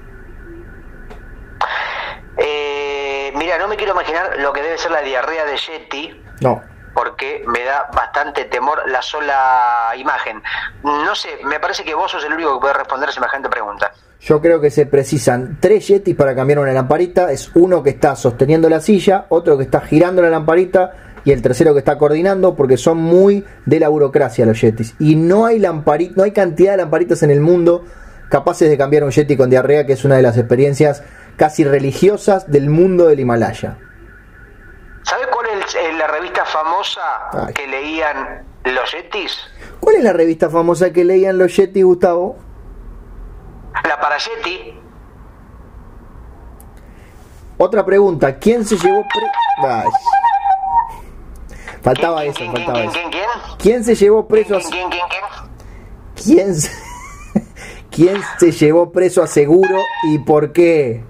Eh, 2.37 3.31
mira, 3.35 3.56
no 3.67 3.71
me 3.71 3.75
quiero 3.77 3.91
imaginar 3.91 4.37
lo 4.39 4.53
que 4.53 4.61
debe 4.61 4.77
ser 4.77 4.91
la 4.91 5.01
diarrea 5.01 5.43
de 5.43 5.57
Yeti, 5.57 6.21
No. 6.41 6.61
porque 6.93 7.43
me 7.47 7.65
da 7.65 7.89
bastante 7.93 8.45
temor 8.45 8.89
la 8.89 9.01
sola 9.01 9.91
imagen. 9.97 10.41
No 10.83 11.13
sé, 11.15 11.27
me 11.43 11.59
parece 11.59 11.83
que 11.83 11.93
vos 11.93 12.09
sos 12.09 12.23
el 12.23 12.31
único 12.33 12.53
que 12.55 12.61
puede 12.61 12.73
responder 12.75 13.11
semejante 13.11 13.49
pregunta. 13.49 13.91
Yo 14.21 14.39
creo 14.41 14.61
que 14.61 14.71
se 14.71 14.85
precisan 14.85 15.57
tres 15.59 15.85
yetis 15.89 16.15
para 16.15 16.33
cambiar 16.33 16.59
una 16.59 16.71
lamparita. 16.71 17.29
Es 17.31 17.51
uno 17.55 17.83
que 17.83 17.89
está 17.91 18.15
sosteniendo 18.15 18.69
la 18.69 18.79
silla, 18.79 19.25
otro 19.29 19.57
que 19.57 19.65
está 19.65 19.81
girando 19.81 20.21
la 20.21 20.29
lamparita 20.29 20.93
y 21.25 21.33
el 21.33 21.41
tercero 21.41 21.73
que 21.73 21.79
está 21.79 21.97
coordinando 21.97 22.55
porque 22.55 22.77
son 22.77 22.97
muy 22.99 23.45
de 23.65 23.79
la 23.81 23.89
burocracia 23.89 24.45
los 24.45 24.59
yetis. 24.61 24.95
Y 24.97 25.15
no 25.17 25.45
hay 25.45 25.59
lamparita, 25.59 26.13
no 26.15 26.23
hay 26.23 26.31
cantidad 26.31 26.71
de 26.71 26.77
lamparitas 26.77 27.21
en 27.21 27.31
el 27.31 27.41
mundo 27.41 27.83
capaces 28.29 28.69
de 28.69 28.77
cambiar 28.77 29.03
un 29.03 29.11
yeti 29.11 29.37
con 29.37 29.49
diarrea, 29.49 29.85
que 29.85 29.93
es 29.93 30.03
una 30.03 30.15
de 30.15 30.21
las 30.23 30.37
experiencias 30.37 31.03
casi 31.37 31.63
religiosas 31.63 32.51
del 32.51 32.69
mundo 32.69 33.07
del 33.07 33.19
Himalaya. 33.21 33.77
¿Sabes 35.03 35.27
cuál 35.27 35.45
es 35.61 35.97
la 35.97 36.07
revista 36.07 36.43
famosa 36.43 37.01
Ay. 37.31 37.53
que 37.53 37.67
leían 37.67 38.43
los 38.65 38.91
Yetis? 38.91 39.37
¿Cuál 39.79 39.95
es 39.97 40.03
la 40.03 40.11
revista 40.13 40.49
famosa 40.49 40.91
que 40.91 41.05
leían 41.05 41.37
los 41.37 41.55
yetis, 41.55 41.85
Gustavo? 41.85 42.35
La 43.87 43.97
para 44.01 44.17
Yeti. 44.17 44.73
Otra 47.57 47.85
pregunta, 47.85 48.37
¿quién 48.37 48.65
se 48.65 48.75
llevó 48.77 49.03
pre- 49.07 49.67
Ay. 49.69 49.85
Faltaba 51.81 52.19
¿Quién, 52.21 52.29
eso, 52.31 52.39
quién, 52.39 52.51
faltaba 52.51 52.73
quién, 52.73 52.89
eso. 52.89 52.93
quién, 52.99 53.09
quién, 53.11 53.57
¿Quién 53.59 53.83
se 53.83 53.95
llevó 53.95 54.27
preso 54.27 54.57
a... 54.57 54.59
quién, 54.59 54.71
quién, 54.71 54.89
quién, 54.89 55.03
quién? 55.09 56.35
¿Quién 56.37 56.55
se... 56.55 56.71
¿Quién 57.91 58.21
se 58.39 58.51
llevó 58.51 58.91
preso 58.91 59.23
a 59.23 59.27
Seguro 59.27 59.79
y 60.11 60.19
por 60.19 60.51
qué? 60.51 61.03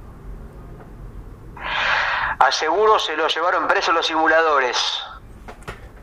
A 2.39 2.51
seguro 2.51 2.99
se 2.99 3.15
lo 3.17 3.27
llevaron 3.27 3.67
preso 3.67 3.91
los 3.91 4.05
simuladores, 4.05 4.77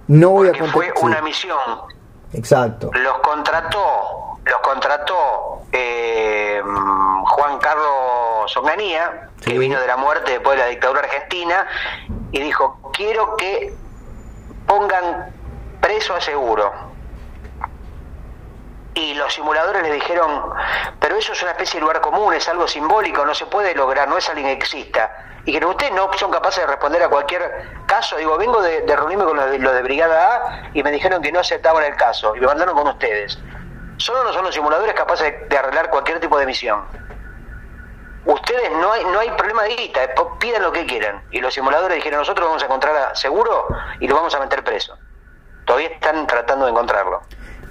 No 0.09 0.31
voy 0.31 0.49
a 0.49 0.53
porque 0.53 0.71
fue 0.73 0.93
una 1.03 1.21
misión. 1.23 1.59
Exacto. 2.33 2.91
Los 2.93 3.19
contrató, 3.19 4.39
los 4.45 4.59
contrató 4.61 5.63
eh, 5.73 6.61
Juan 6.65 7.59
Carlos 7.59 8.57
Onganía, 8.57 9.29
Sí. 9.41 9.53
que 9.53 9.59
vino 9.59 9.79
de 9.81 9.87
la 9.87 9.97
muerte 9.97 10.33
después 10.33 10.57
de 10.57 10.65
la 10.65 10.71
dictadura 10.71 11.01
argentina, 11.01 11.67
y 12.33 12.41
dijo, 12.41 12.81
quiero 12.93 13.37
que 13.37 13.73
pongan 14.67 15.33
preso 15.81 16.17
a 16.17 16.21
seguro. 16.21 16.73
Y 18.95 19.15
los 19.15 19.33
simuladores 19.35 19.83
le 19.83 19.93
dijeron, 19.93 20.51
pero 21.01 21.17
eso 21.17 21.33
es 21.33 21.43
una 21.43 21.53
especie 21.53 21.79
de 21.79 21.83
lugar 21.83 22.01
común, 22.01 22.33
es 22.35 22.49
algo 22.49 22.67
simbólico, 22.67 23.25
no 23.25 23.35
se 23.35 23.47
puede 23.47 23.75
lograr, 23.75 24.09
no 24.09 24.17
es 24.19 24.29
alguien 24.29 24.47
que 24.47 24.53
exista. 24.53 25.34
Y 25.47 25.59
que 25.59 25.65
ustedes 25.65 25.93
no 25.93 26.11
son 26.17 26.31
capaces 26.31 26.63
de 26.63 26.67
responder 26.67 27.03
a 27.03 27.09
cualquier 27.09 27.43
caso. 27.87 28.17
Digo, 28.17 28.39
vengo 28.39 28.63
de, 28.63 28.85
reunirme 28.87 29.25
con 29.25 29.37
los 29.37 29.51
de, 29.51 29.59
los 29.59 29.75
de 29.75 29.83
Brigada 29.83 30.37
A 30.37 30.71
y 30.73 30.83
me 30.83 30.91
dijeron 30.91 31.21
que 31.21 31.31
no 31.31 31.41
aceptaban 31.41 31.85
el 31.85 31.95
caso 31.97 32.35
y 32.35 32.41
me 32.41 32.47
mandaron 32.47 32.75
con 32.75 32.89
ustedes. 32.89 33.39
Solo 33.99 34.25
no 34.25 34.33
son 34.33 34.45
los 34.45 34.55
simuladores 34.55 34.95
capaces 34.95 35.35
de, 35.49 35.57
arreglar 35.57 35.91
cualquier 35.91 36.19
tipo 36.19 36.39
de 36.39 36.47
misión. 36.47 36.83
Ustedes 38.25 38.71
no 38.73 38.91
hay, 38.91 39.05
no 39.05 39.21
hay 39.21 39.31
problema 39.33 39.65
de 39.65 39.77
guita, 39.77 40.05
eh, 40.05 40.11
pidan 40.41 40.63
lo 40.63 40.73
que 40.73 40.87
quieran. 40.87 41.23
Y 41.31 41.41
los 41.41 41.53
simuladores 41.53 41.97
dijeron, 41.97 42.21
nosotros 42.21 42.47
vamos 42.47 42.63
a 42.63 42.67
encontrar 42.67 42.97
a 42.97 43.15
seguro 43.15 43.67
y 44.01 44.09
lo 44.09 44.15
vamos 44.15 44.35
a 44.35 44.41
meter 44.41 44.65
preso. 44.65 44.97
Todavía 45.67 45.89
están 45.89 46.27
tratando 46.27 46.65
de 46.65 46.71
encontrarlo. 46.71 47.21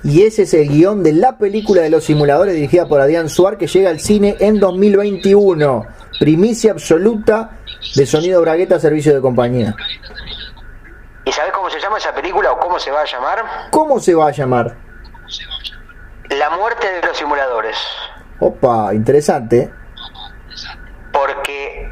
Y 0.03 0.23
ese 0.23 0.43
es 0.43 0.53
el 0.53 0.67
guion 0.67 1.01
de 1.01 1.13
la 1.13 1.37
película 1.37 1.81
de 1.81 1.89
los 1.89 2.03
simuladores 2.03 2.55
dirigida 2.55 2.87
por 2.87 2.99
Adrián 2.99 3.29
Suar 3.29 3.57
que 3.57 3.67
llega 3.67 3.89
al 3.89 4.01
cine 4.01 4.35
en 4.39 4.59
2021. 4.59 5.85
Primicia 6.19 6.73
absoluta 6.73 7.62
de 7.95 8.05
Sonido 8.05 8.41
Bragueta 8.41 8.80
Servicio 8.80 9.14
de 9.14 9.22
Compañía. 9.22 9.76
¿Y 11.26 11.31
sabes 11.31 11.51
cómo 11.53 11.69
se 11.69 11.80
llama 11.80 11.97
esa 11.97 12.14
película 12.14 12.51
o 12.51 12.60
cómo 12.60 12.80
se 12.80 12.91
va 12.91 13.01
a 13.01 13.05
llamar? 13.05 13.45
¿Cómo 13.72 13.99
se 13.99 14.14
va 14.14 14.27
a 14.27 14.31
llamar? 14.31 14.76
La 16.30 16.49
muerte 16.49 16.91
de 16.91 17.01
los 17.07 17.18
simuladores. 17.18 17.77
Opa, 18.39 18.93
interesante. 18.93 19.72
Porque 21.11 21.89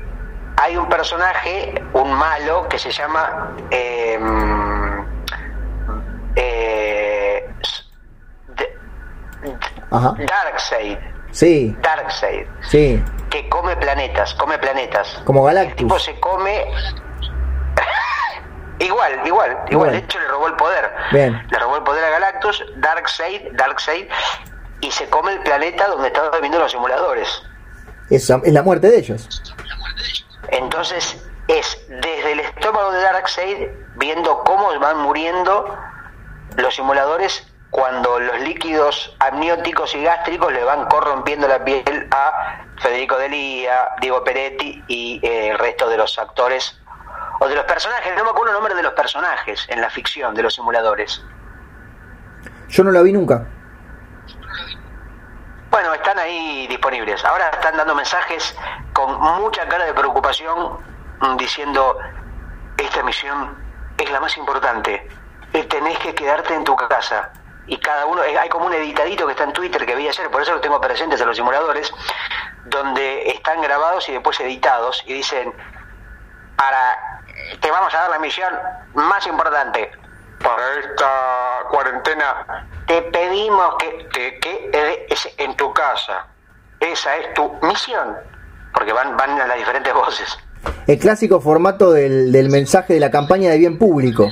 hay 0.58 0.76
un 0.76 0.90
personaje, 0.90 1.74
un 1.94 2.12
malo, 2.14 2.68
que 2.68 2.78
se 2.78 2.92
llama 2.92 3.56
eh, 3.70 4.20
eh, 6.36 7.50
Ajá. 9.92 10.16
Darkseid. 10.18 10.98
Sí, 11.32 11.76
Darkseid. 11.82 12.48
sí. 12.70 13.04
Que 13.30 13.48
come 13.48 13.76
planetas, 13.78 14.34
come 14.36 14.58
planetas. 14.60 15.22
Como 15.26 15.48
El 15.48 15.56
Galactus. 15.56 15.78
tipo 15.78 15.98
se 16.00 16.20
come. 16.20 16.66
igual, 18.80 19.14
igual, 19.26 19.52
igual, 19.52 19.66
Igual. 19.70 19.92
De 19.92 19.98
hecho, 20.00 20.20
le 20.20 20.28
robó 20.28 20.48
el 20.48 20.56
poder. 20.56 20.92
Bien. 21.12 21.48
Le 21.50 21.60
robó 21.60 21.78
el 21.78 21.84
poder 21.84 22.04
a 22.04 22.10
Galactus, 22.10 22.64
Darkseid, 22.78 23.52
Darkseid, 23.54 24.08
y 24.82 24.92
se 24.92 25.08
come 25.10 25.34
el 25.34 25.40
planeta 25.44 25.88
donde 25.88 26.08
estaban 26.08 26.32
viviendo 26.34 26.60
los 26.60 26.72
simuladores. 26.72 27.44
Es, 28.10 28.30
es 28.30 28.54
la 28.54 28.64
muerte 28.64 28.90
de 28.90 28.98
ellos. 28.98 29.42
Entonces, 30.50 31.24
es 31.48 31.78
desde 31.88 32.32
el 32.34 32.40
estómago 32.42 32.92
de 32.92 33.02
Darkseid 33.02 33.68
viendo 33.96 34.44
cómo 34.44 34.78
van 34.80 34.98
muriendo 34.98 35.78
los 36.58 36.76
simuladores 36.76 37.48
cuando 37.72 38.20
los 38.20 38.40
líquidos 38.42 39.16
amnióticos 39.20 39.96
y 39.96 40.04
gástricos 40.04 40.52
le 40.52 40.64
van 40.64 40.86
corrompiendo 40.88 41.48
la 41.48 41.64
piel 41.64 42.08
a 42.12 42.66
Federico 42.82 43.18
Delía, 43.18 43.92
Diego 44.02 44.24
Peretti 44.24 44.84
y 44.88 45.20
eh, 45.24 45.52
el 45.52 45.58
resto 45.58 45.90
de 45.90 45.98
los 45.98 46.20
actores 46.20 46.78
o 47.40 47.48
de 47.48 47.56
los 47.56 47.64
personajes, 47.64 48.14
no 48.18 48.26
me 48.26 48.30
acuerdo 48.30 48.50
el 48.50 48.56
nombre 48.56 48.76
de 48.76 48.84
los 48.84 48.94
personajes 48.94 49.66
en 49.70 49.80
la 49.82 49.90
ficción 49.90 50.36
de 50.36 50.44
los 50.44 50.54
simuladores. 50.54 51.24
Yo 52.68 52.84
no 52.84 52.92
la 52.92 53.02
vi 53.02 53.14
nunca. 53.14 53.48
Bueno, 55.72 55.94
están 55.94 56.20
ahí 56.20 56.68
disponibles. 56.68 57.24
Ahora 57.24 57.50
están 57.50 57.78
dando 57.78 57.96
mensajes 57.96 58.56
con 58.92 59.18
mucha 59.40 59.66
cara 59.70 59.86
de 59.86 59.94
preocupación 59.94 60.78
mm, 61.22 61.38
diciendo, 61.38 61.98
esta 62.78 63.02
misión 63.04 63.56
es 63.98 64.12
la 64.12 64.20
más 64.20 64.36
importante, 64.38 65.08
tenés 65.70 65.98
que 66.00 66.14
quedarte 66.14 66.54
en 66.54 66.66
tu 66.66 66.76
casa. 66.76 67.32
Y 67.68 67.78
cada 67.78 68.06
uno, 68.06 68.22
hay 68.22 68.50
como 68.50 68.66
un 68.66 68.74
editadito 68.74 69.26
que 69.26 69.32
está 69.32 69.44
en 69.44 69.54
Twitter 69.54 69.86
que 69.86 69.96
vi 69.96 70.08
ayer, 70.08 70.30
por 70.30 70.42
eso 70.42 70.54
lo 70.54 70.62
tengo 70.62 70.82
presentes 70.82 71.22
a 71.22 71.26
los 71.26 71.36
simuladores, 71.36 71.92
donde 72.66 73.30
están 73.30 73.62
grabados 73.62 74.08
y 74.10 74.14
después 74.14 74.40
editados 74.40 75.04
y 75.06 75.14
dicen, 75.14 75.54
para, 76.56 77.22
te 77.60 77.72
vamos 77.72 77.94
a 77.94 78.02
dar 78.02 78.10
la 78.10 78.20
misión 78.20 78.54
más 78.94 79.26
importante. 79.28 79.92
Para 80.44 80.80
esta 80.80 81.68
cuarentena 81.70 82.68
te 82.88 83.02
pedimos 83.04 83.76
que 83.78 84.08
te 84.12 84.40
quedes 84.40 85.30
en 85.38 85.56
tu 85.56 85.72
casa. 85.72 86.28
Esa 86.80 87.16
es 87.18 87.34
tu 87.36 87.54
misión. 87.62 88.18
Porque 88.74 88.92
van, 88.92 89.16
van 89.18 89.40
a 89.40 89.48
las 89.48 89.58
diferentes 89.58 89.94
voces. 89.94 90.38
El 90.88 90.98
clásico 90.98 91.40
formato 91.42 91.92
del, 91.92 92.32
del 92.32 92.50
mensaje 92.50 92.94
de 92.94 93.00
la 93.00 93.12
campaña 93.12 93.52
de 93.52 93.58
bien 93.58 93.78
público. 93.78 94.30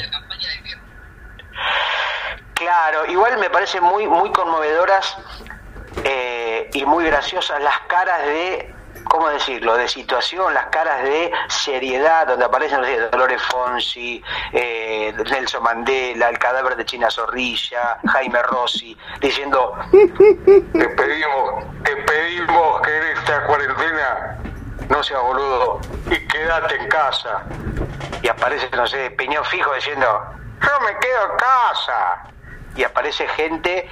Claro, 2.60 3.06
igual 3.06 3.38
me 3.38 3.50
parece 3.50 3.80
muy, 3.80 4.06
muy 4.06 4.32
conmovedoras 4.34 5.18
eh, 6.04 6.70
y 6.74 6.86
muy 6.86 7.06
graciosas 7.06 7.62
las 7.62 7.80
caras 7.88 8.22
de 8.26 8.76
¿cómo 9.06 9.30
decirlo?, 9.30 9.78
de 9.78 9.88
situación, 9.88 10.54
las 10.54 10.68
caras 10.68 11.04
de 11.04 11.32
seriedad, 11.48 12.28
donde 12.28 12.46
aparecen 12.46 12.82
no 12.82 12.88
Dolores 13.12 13.42
Fonsi, 13.44 14.22
eh, 14.52 15.14
Nelson 15.32 15.64
Mandela, 15.64 16.30
el 16.30 16.38
cadáver 16.38 16.76
de 16.76 16.86
China 16.86 17.10
Zorrilla, 17.10 17.98
Jaime 18.08 18.42
Rossi, 18.44 18.98
diciendo, 19.22 19.74
te 19.92 20.90
pedimos, 20.90 21.64
te 21.84 21.96
pedimos 21.96 22.82
que 22.82 22.98
en 22.98 23.18
esta 23.18 23.46
cuarentena 23.46 24.38
no 24.90 25.02
seas 25.02 25.22
boludo 25.22 25.80
y 26.10 26.28
quédate 26.28 26.76
en 26.76 26.90
casa. 26.90 27.44
Y 28.22 28.28
aparece, 28.28 28.70
no 28.76 28.86
sé, 28.86 29.12
Peñón 29.12 29.46
Fijo 29.46 29.74
diciendo, 29.74 30.24
yo 30.62 30.80
me 30.82 30.98
quedo 31.00 31.32
en 31.32 31.38
casa. 31.38 32.24
Y 32.80 32.84
aparece 32.84 33.28
gente 33.28 33.88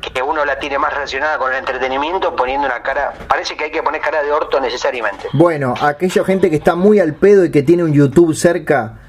que 0.00 0.22
uno 0.22 0.44
la 0.44 0.60
tiene 0.60 0.78
más 0.78 0.94
relacionada 0.94 1.36
con 1.36 1.52
el 1.52 1.58
entretenimiento 1.58 2.36
poniendo 2.36 2.68
una 2.68 2.80
cara, 2.80 3.12
parece 3.26 3.56
que 3.56 3.64
hay 3.64 3.70
que 3.72 3.82
poner 3.82 4.00
cara 4.00 4.22
de 4.22 4.30
orto 4.30 4.60
necesariamente. 4.60 5.24
Bueno, 5.32 5.74
aquella 5.80 6.22
gente 6.22 6.48
que 6.48 6.54
está 6.54 6.76
muy 6.76 7.00
al 7.00 7.14
pedo 7.14 7.44
y 7.44 7.50
que 7.50 7.64
tiene 7.64 7.82
un 7.82 7.92
YouTube 7.92 8.36
cerca, 8.36 9.00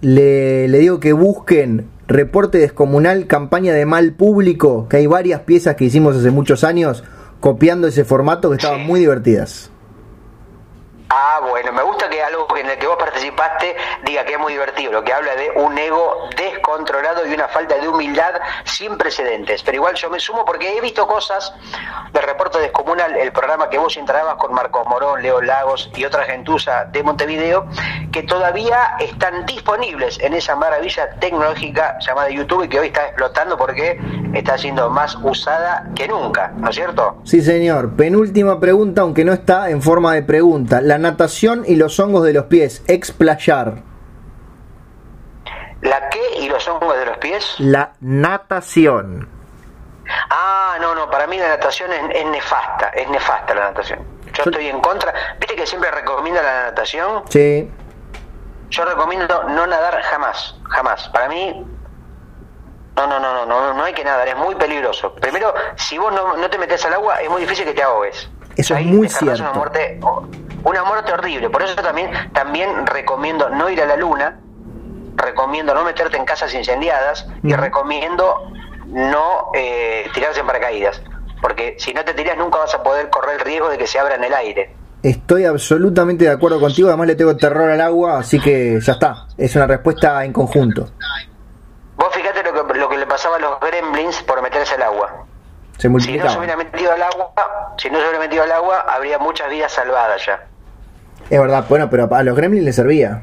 le, 0.00 0.66
le 0.66 0.78
digo 0.78 0.98
que 0.98 1.12
busquen 1.12 1.90
reporte 2.06 2.56
descomunal, 2.56 3.26
campaña 3.26 3.74
de 3.74 3.84
mal 3.84 4.14
público, 4.14 4.88
que 4.88 4.96
hay 4.96 5.06
varias 5.06 5.42
piezas 5.42 5.76
que 5.76 5.84
hicimos 5.84 6.16
hace 6.16 6.30
muchos 6.30 6.64
años 6.64 7.04
copiando 7.40 7.86
ese 7.86 8.06
formato 8.06 8.48
que 8.48 8.56
estaban 8.56 8.80
muy 8.86 9.00
divertidas. 9.00 9.70
Ah, 11.10 11.40
bueno, 11.48 11.72
me 11.72 11.82
gusta 11.82 12.10
que 12.10 12.22
algo 12.22 12.46
en 12.54 12.68
el 12.68 12.78
que 12.78 12.86
vos 12.86 12.98
participaste 12.98 13.74
diga 14.04 14.24
que 14.24 14.34
es 14.34 14.38
muy 14.38 14.52
divertido, 14.52 14.92
lo 14.92 15.02
que 15.02 15.14
habla 15.14 15.34
de 15.36 15.50
un 15.52 15.76
ego 15.78 16.28
descontrolado 16.36 17.26
y 17.26 17.32
una 17.32 17.48
falta 17.48 17.76
de 17.78 17.88
humildad 17.88 18.34
sin 18.64 18.98
precedentes. 18.98 19.62
Pero 19.62 19.76
igual 19.76 19.94
yo 19.94 20.10
me 20.10 20.20
sumo 20.20 20.44
porque 20.44 20.76
he 20.76 20.80
visto 20.82 21.06
cosas 21.06 21.54
del 22.12 22.22
reporte 22.22 22.58
descomunal, 22.58 23.16
el 23.16 23.32
programa 23.32 23.70
que 23.70 23.78
vos 23.78 23.96
entrabas 23.96 24.34
con 24.34 24.52
Marcos 24.52 24.86
Morón, 24.86 25.22
Leo 25.22 25.40
Lagos 25.40 25.90
y 25.96 26.04
otra 26.04 26.24
gentuza 26.24 26.84
de 26.84 27.02
Montevideo, 27.02 27.66
que 28.12 28.24
todavía 28.24 28.96
están 29.00 29.46
disponibles 29.46 30.20
en 30.20 30.34
esa 30.34 30.56
maravilla 30.56 31.08
tecnológica 31.18 31.98
llamada 32.00 32.28
YouTube 32.28 32.64
y 32.64 32.68
que 32.68 32.80
hoy 32.80 32.88
está 32.88 33.06
explotando 33.06 33.56
porque 33.56 33.98
está 34.34 34.58
siendo 34.58 34.90
más 34.90 35.16
usada 35.22 35.88
que 35.94 36.06
nunca, 36.06 36.52
¿no 36.56 36.68
es 36.68 36.76
cierto? 36.76 37.16
Sí, 37.24 37.40
señor. 37.40 37.96
Penúltima 37.96 38.60
pregunta, 38.60 39.00
aunque 39.00 39.24
no 39.24 39.32
está 39.32 39.70
en 39.70 39.80
forma 39.80 40.12
de 40.14 40.22
pregunta. 40.22 40.80
Natación 40.98 41.64
y 41.66 41.76
los 41.76 41.98
hongos 42.00 42.24
de 42.24 42.32
los 42.32 42.44
pies, 42.44 42.82
explayar. 42.86 43.82
¿La 45.80 46.08
qué 46.08 46.40
y 46.40 46.48
los 46.48 46.66
hongos 46.68 46.96
de 46.96 47.06
los 47.06 47.16
pies? 47.18 47.54
La 47.58 47.92
natación. 48.00 49.28
Ah, 50.30 50.76
no, 50.80 50.94
no, 50.94 51.10
para 51.10 51.26
mí 51.26 51.38
la 51.38 51.48
natación 51.48 51.90
es, 51.92 52.26
nefasta, 52.26 52.88
es 52.88 53.08
nefasta 53.08 53.54
la 53.54 53.68
natación. 53.68 54.00
Yo, 54.32 54.44
estoy 54.44 54.68
en 54.68 54.80
contra. 54.80 55.12
¿Viste 55.38 55.54
que 55.54 55.66
siempre 55.66 55.90
recomienda 55.90 56.42
la 56.42 56.62
natación? 56.64 57.24
Sí. 57.28 57.70
Yo 58.70 58.84
recomiendo 58.84 59.44
no 59.44 59.66
nadar 59.66 60.00
jamás, 60.02 60.56
jamás. 60.64 61.08
Para 61.08 61.28
mí, 61.28 61.64
no, 62.96 63.06
no, 63.06 63.20
no, 63.20 63.32
no, 63.32 63.46
no, 63.46 63.74
no 63.74 63.84
hay 63.84 63.94
que 63.94 64.04
nadar, 64.04 64.28
es 64.28 64.36
muy 64.36 64.54
peligroso. 64.56 65.14
Primero, 65.14 65.54
si 65.76 65.98
vos 65.98 66.12
no, 66.12 66.36
no 66.36 66.50
te 66.50 66.58
metes 66.58 66.84
al 66.84 66.94
agua, 66.94 67.20
es 67.20 67.30
muy 67.30 67.42
difícil 67.42 67.64
que 67.64 67.74
te 67.74 67.82
ahogues. 67.82 68.28
Eso 68.56 68.74
es 68.74 68.84
muy 68.86 69.08
cierto. 69.08 69.42
Una 69.42 69.52
muerte, 69.52 70.00
una 70.64 70.84
muerte 70.84 71.12
horrible. 71.12 71.50
Por 71.50 71.62
eso 71.62 71.74
también, 71.76 72.10
también 72.32 72.86
recomiendo 72.86 73.48
no 73.50 73.68
ir 73.70 73.80
a 73.80 73.86
la 73.86 73.96
luna, 73.96 74.40
recomiendo 75.16 75.74
no 75.74 75.84
meterte 75.84 76.16
en 76.16 76.24
casas 76.24 76.54
incendiadas 76.54 77.26
y 77.42 77.52
recomiendo 77.54 78.50
no 78.86 79.50
eh, 79.54 80.08
tirarse 80.14 80.40
en 80.40 80.46
paracaídas. 80.46 81.02
Porque 81.40 81.76
si 81.78 81.92
no 81.92 82.04
te 82.04 82.14
tiras 82.14 82.36
nunca 82.36 82.58
vas 82.58 82.74
a 82.74 82.82
poder 82.82 83.10
correr 83.10 83.36
el 83.38 83.40
riesgo 83.40 83.68
de 83.68 83.78
que 83.78 83.86
se 83.86 83.98
abra 83.98 84.16
en 84.16 84.24
el 84.24 84.34
aire. 84.34 84.74
Estoy 85.02 85.44
absolutamente 85.44 86.24
de 86.24 86.30
acuerdo 86.30 86.58
contigo, 86.58 86.88
además 86.88 87.06
le 87.06 87.14
tengo 87.14 87.36
terror 87.36 87.70
al 87.70 87.80
agua, 87.80 88.18
así 88.18 88.40
que 88.40 88.80
ya 88.80 88.92
está. 88.94 89.26
Es 89.36 89.54
una 89.54 89.66
respuesta 89.68 90.24
en 90.24 90.32
conjunto. 90.32 90.88
Vos 91.96 92.08
fíjate 92.12 92.42
lo 92.42 92.52
que, 92.52 92.78
lo 92.78 92.88
que 92.88 92.98
le 92.98 93.06
pasaba 93.06 93.36
a 93.36 93.38
los 93.38 93.60
gremlins 93.60 94.22
por 94.22 94.42
meterse 94.42 94.74
al 94.74 94.82
agua. 94.82 95.27
Se 95.78 95.88
si 96.00 96.18
no 96.18 96.28
se 96.28 96.38
hubiera 96.38 96.56
metido 96.56 96.92
al 96.92 97.02
agua, 97.02 97.32
si 97.78 97.88
no 97.88 97.98
se 97.98 98.04
hubiera 98.04 98.18
metido 98.18 98.42
al 98.42 98.52
agua, 98.52 98.84
habría 98.88 99.18
muchas 99.18 99.48
vidas 99.48 99.72
salvadas 99.72 100.26
ya. 100.26 100.40
Es 101.30 101.40
verdad, 101.40 101.64
bueno, 101.68 101.88
pero 101.88 102.08
a 102.12 102.22
los 102.24 102.36
gremlins 102.36 102.64
les 102.64 102.76
servía. 102.76 103.22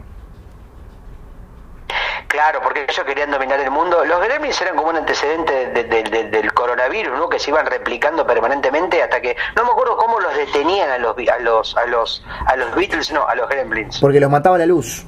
Claro, 2.28 2.60
porque 2.62 2.84
ellos 2.84 3.06
querían 3.06 3.32
dominar 3.32 3.60
el 3.60 3.72
mundo. 3.72 4.04
Los 4.06 4.22
gremlins 4.22 4.62
eran 4.62 4.76
como 4.76 4.90
un 4.90 4.98
antecedente 4.98 5.68
del 5.68 6.54
coronavirus, 6.54 7.18
¿no? 7.18 7.30
Que 7.30 7.40
se 7.40 7.50
iban 7.50 7.66
replicando 7.66 8.26
permanentemente 8.26 9.02
hasta 9.02 9.22
que 9.22 9.36
no 9.56 9.64
me 9.64 9.72
acuerdo 9.72 9.98
cómo 9.98 10.20
los 10.20 10.36
detenían 10.36 10.90
a 10.90 10.98
los 10.98 11.16
a 11.18 11.40
los 11.40 11.78
a 11.78 11.86
los 11.86 12.26
a 12.46 12.56
los 12.56 12.74
Beatles, 12.76 13.12
no, 13.12 13.28
a 13.28 13.36
los 13.36 13.50
gremlins. 13.50 14.00
Porque 14.00 14.20
los 14.20 14.30
mataba 14.30 14.58
la 14.58 14.66
luz, 14.66 15.06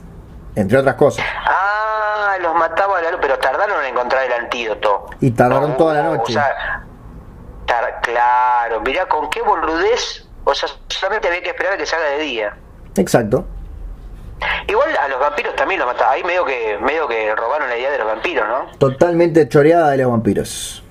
entre 0.55 0.77
otras 0.77 0.95
cosas. 0.95 1.25
Ah, 1.45 2.37
los 2.41 2.55
mataba 2.55 3.01
la 3.01 3.11
luz, 3.11 3.19
pero 3.21 3.37
tardaron 3.39 3.83
en 3.83 3.91
encontrar 3.91 4.23
el 4.25 4.33
antídoto. 4.33 5.07
Y 5.19 5.31
tardaron 5.31 5.75
toda 5.77 5.95
la 5.95 6.03
noche. 6.03 6.31
O 6.31 6.33
sea, 6.33 6.86
claro, 8.01 8.81
mirá 8.81 9.07
con 9.07 9.29
qué 9.29 9.41
boludez, 9.41 10.25
o 10.43 10.55
sea, 10.55 10.69
solamente 10.87 11.27
había 11.27 11.41
que 11.41 11.49
esperar 11.49 11.73
a 11.73 11.77
que 11.77 11.85
salga 11.85 12.09
de 12.11 12.19
día. 12.19 12.57
Exacto. 12.95 13.45
Igual 14.67 14.95
a 14.97 15.07
los 15.07 15.19
vampiros 15.19 15.55
también 15.55 15.79
los 15.79 15.87
mataban. 15.87 16.15
Ahí 16.15 16.23
medio 16.23 16.45
que, 16.45 16.77
medio 16.79 17.07
que 17.07 17.35
robaron 17.35 17.69
la 17.69 17.77
idea 17.77 17.91
de 17.91 17.97
los 17.97 18.07
vampiros, 18.07 18.47
¿no? 18.47 18.77
Totalmente 18.77 19.47
choreada 19.49 19.91
de 19.91 19.97
los 19.97 20.11
vampiros. 20.11 20.83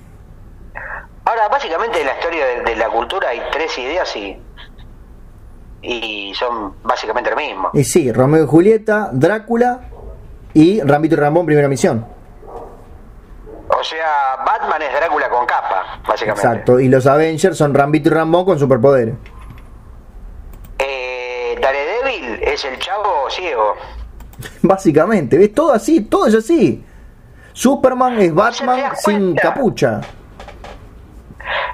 Ahora, 1.25 1.47
básicamente 1.49 1.99
en 1.99 2.07
la 2.07 2.13
historia 2.13 2.45
de, 2.63 2.75
la 2.75 2.89
cultura 2.89 3.29
hay 3.29 3.41
tres 3.51 3.77
ideas 3.77 4.15
y, 4.15 4.41
y 5.81 6.33
son 6.35 6.75
básicamente 6.83 7.29
lo 7.29 7.35
mismo. 7.35 7.69
Y 7.73 7.83
sí, 7.83 8.11
Romeo 8.11 8.43
y 8.43 8.47
Julieta, 8.47 9.09
Drácula 9.11 9.81
y 10.53 10.81
Rambito 10.81 11.15
y 11.15 11.17
Rambón, 11.17 11.45
primera 11.45 11.67
misión. 11.67 12.16
O 13.69 13.83
sea, 13.83 14.37
Batman 14.45 14.81
es 14.81 14.93
Drácula 14.93 15.29
con 15.29 15.45
capa, 15.45 15.99
básicamente. 16.07 16.47
Exacto, 16.47 16.79
y 16.79 16.87
los 16.87 17.05
Avengers 17.05 17.57
son 17.57 17.73
Rambito 17.73 18.09
y 18.09 18.13
Rambón 18.13 18.45
con 18.45 18.57
superpoderes. 18.59 19.15
Eh, 20.79 21.57
Daredevil 21.61 22.39
es 22.43 22.63
el 22.65 22.79
chavo 22.79 23.29
ciego. 23.29 23.75
Básicamente, 24.61 25.37
ves 25.37 25.53
todo 25.53 25.73
así, 25.73 26.01
todo 26.01 26.27
es 26.27 26.35
así. 26.35 26.85
Superman 27.53 28.19
es 28.19 28.33
Batman 28.33 28.91
sin 29.03 29.35
capucha. 29.35 30.01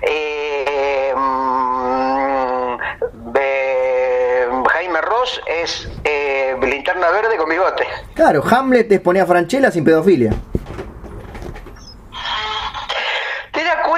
Eh, 0.02 1.14
mm, 1.16 2.78
Jaime 4.66 5.02
Ross 5.02 5.42
es 5.46 5.90
eh, 6.06 6.56
linterna 6.62 7.12
verde 7.12 7.38
con 7.38 7.50
bigote. 7.50 7.86
Claro, 8.14 8.42
Hamlet 8.50 8.92
es 8.92 9.00
ponía 9.02 9.26
Franchella 9.26 9.72
sin 9.72 9.84
pedofilia. 9.84 10.34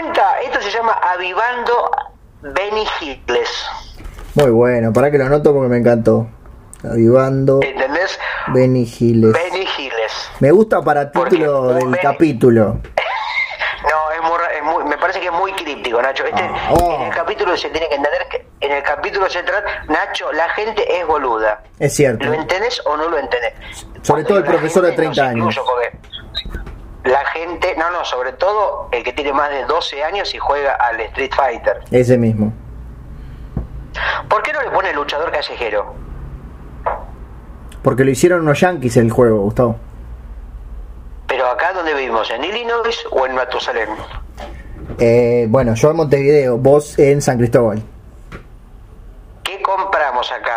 Cuenta? 0.05 0.41
Esto 0.41 0.61
se 0.61 0.71
llama 0.71 0.93
Avivando 0.93 1.91
Benny 2.41 2.85
Hitles. 2.99 3.49
Muy 4.35 4.51
bueno, 4.51 4.91
para 4.93 5.09
que 5.09 5.17
lo 5.17 5.25
anoto 5.25 5.53
porque 5.53 5.69
me 5.69 5.77
encantó. 5.77 6.27
Avivando. 6.83 7.61
¿Entendés? 7.63 8.19
Benny 8.53 8.85
Giles. 8.85 9.33
Benny 9.33 9.65
Giles. 9.65 10.31
Me 10.39 10.51
gusta 10.51 10.81
para 10.81 11.11
título 11.11 11.73
del 11.73 11.97
capítulo. 11.99 12.79
No, 13.85 14.41
es 14.49 14.63
muy, 14.63 14.83
me 14.85 14.97
parece 14.97 15.19
que 15.19 15.27
es 15.27 15.31
muy 15.31 15.51
críptico, 15.51 16.01
Nacho. 16.01 16.25
Este, 16.25 16.41
ah, 16.41 16.73
oh. 16.73 16.95
En 16.95 17.01
el 17.03 17.13
capítulo 17.13 17.55
se 17.55 17.69
tiene 17.69 17.87
que 17.87 17.93
entender 17.93 18.27
que 18.31 18.47
en 18.61 18.71
el 18.71 18.81
capítulo 18.81 19.29
se 19.29 19.43
trata, 19.43 19.85
Nacho, 19.87 20.31
la 20.31 20.49
gente 20.49 20.83
es 20.99 21.05
boluda. 21.05 21.61
Es 21.77 21.93
cierto. 21.93 22.25
¿Lo 22.25 22.33
entendés 22.33 22.81
o 22.83 22.97
no 22.97 23.07
lo 23.07 23.19
entendés? 23.19 23.53
Sobre 24.01 24.23
todo 24.23 24.39
el 24.39 24.43
profesor 24.43 24.87
de 24.87 24.93
30 24.93 25.23
años. 25.23 25.55
La 27.05 27.23
gente, 27.27 27.75
no, 27.77 27.91
no, 27.91 28.03
sobre 28.03 28.33
todo 28.33 28.89
el 28.91 29.03
que 29.03 29.13
tiene 29.13 29.31
más 29.31 29.51
de 29.51 29.63
12 29.65 30.03
años 30.03 30.33
y 30.33 30.39
juega 30.39 30.73
al 30.73 30.99
Street 31.01 31.31
Fighter. 31.35 31.83
Ese 31.91 32.17
mismo. 32.17 32.51
¿Por 34.27 34.41
qué 34.41 34.51
no 34.51 34.61
le 34.63 34.71
pone 34.71 34.91
luchador 34.91 35.31
callejero? 35.31 35.93
Porque 37.83 38.03
lo 38.03 38.09
hicieron 38.09 38.41
unos 38.41 38.59
yankees 38.59 38.97
el 38.97 39.11
juego, 39.11 39.41
Gustavo. 39.41 39.75
Pero 41.27 41.47
acá 41.47 41.73
donde 41.73 41.93
vivimos, 41.93 42.29
¿en 42.31 42.43
Illinois 42.43 43.05
o 43.11 43.25
en 43.27 43.35
Matusalén? 43.35 43.89
Eh, 44.97 45.45
bueno, 45.47 45.75
yo 45.75 45.91
en 45.91 45.97
Montevideo, 45.97 46.57
vos 46.57 46.97
en 46.97 47.21
San 47.21 47.37
Cristóbal. 47.37 47.83
¿Qué 49.43 49.61
compramos 49.61 50.31
acá? 50.31 50.54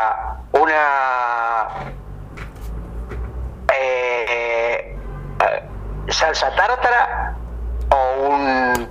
Salsa 6.19 6.51
tártara 6.57 7.35
o 7.91 8.29
un 8.31 8.89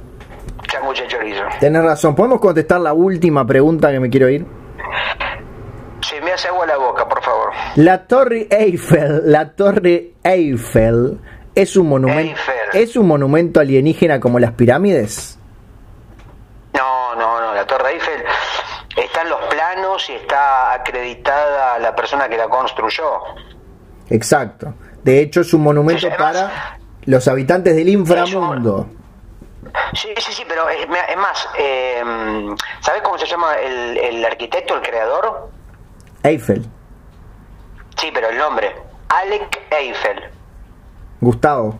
changuche 0.67 1.03
de 1.03 1.07
chorizo. 1.09 1.43
Tenés 1.59 1.83
razón, 1.83 2.15
¿podemos 2.15 2.39
contestar 2.39 2.79
la 2.81 2.93
última 2.93 3.45
pregunta 3.45 3.91
que 3.91 3.99
me 3.99 4.09
quiero 4.09 4.29
ir? 4.29 4.45
Se 6.01 6.21
me 6.21 6.31
hace 6.31 6.47
agua 6.47 6.65
la 6.65 6.77
boca, 6.77 7.07
por 7.07 7.21
favor. 7.21 7.51
La 7.75 8.05
Torre 8.07 8.47
Eiffel, 8.49 9.23
la 9.25 9.49
Torre 9.55 10.13
Eiffel 10.23 11.19
es 11.53 11.75
un 11.75 11.89
monumento 11.89 12.39
es 12.73 12.95
un 12.95 13.07
monumento 13.07 13.59
alienígena 13.59 14.19
como 14.19 14.39
las 14.39 14.51
pirámides. 14.51 15.37
No, 16.73 17.15
no, 17.15 17.41
no, 17.41 17.53
la 17.53 17.65
Torre 17.65 17.93
Eiffel 17.93 18.23
está 18.95 19.21
en 19.23 19.29
los 19.29 19.41
planos 19.45 20.09
y 20.09 20.13
está 20.13 20.73
acreditada 20.73 21.79
la 21.79 21.95
persona 21.95 22.29
que 22.29 22.37
la 22.37 22.47
construyó. 22.47 23.09
Exacto. 24.09 24.73
De 25.03 25.19
hecho 25.21 25.41
es 25.41 25.53
un 25.53 25.61
monumento 25.63 26.07
además- 26.07 26.33
para 26.33 26.76
los 27.07 27.27
habitantes 27.27 27.75
del 27.75 27.89
inframundo. 27.89 28.87
Sí, 29.93 30.09
sí, 30.17 30.33
sí, 30.33 30.43
pero 30.47 30.69
es, 30.69 30.81
es 31.09 31.17
más, 31.17 31.49
eh, 31.57 32.03
¿sabes 32.81 33.01
cómo 33.01 33.17
se 33.17 33.25
llama 33.25 33.55
el, 33.55 33.97
el 33.97 34.25
arquitecto, 34.25 34.75
el 34.75 34.81
creador? 34.81 35.49
Eiffel, 36.23 36.65
Sí, 37.97 38.11
pero 38.13 38.29
el 38.29 38.37
nombre. 38.37 38.75
Alec 39.09 39.59
Eiffel. 39.71 40.29
Gustavo, 41.21 41.79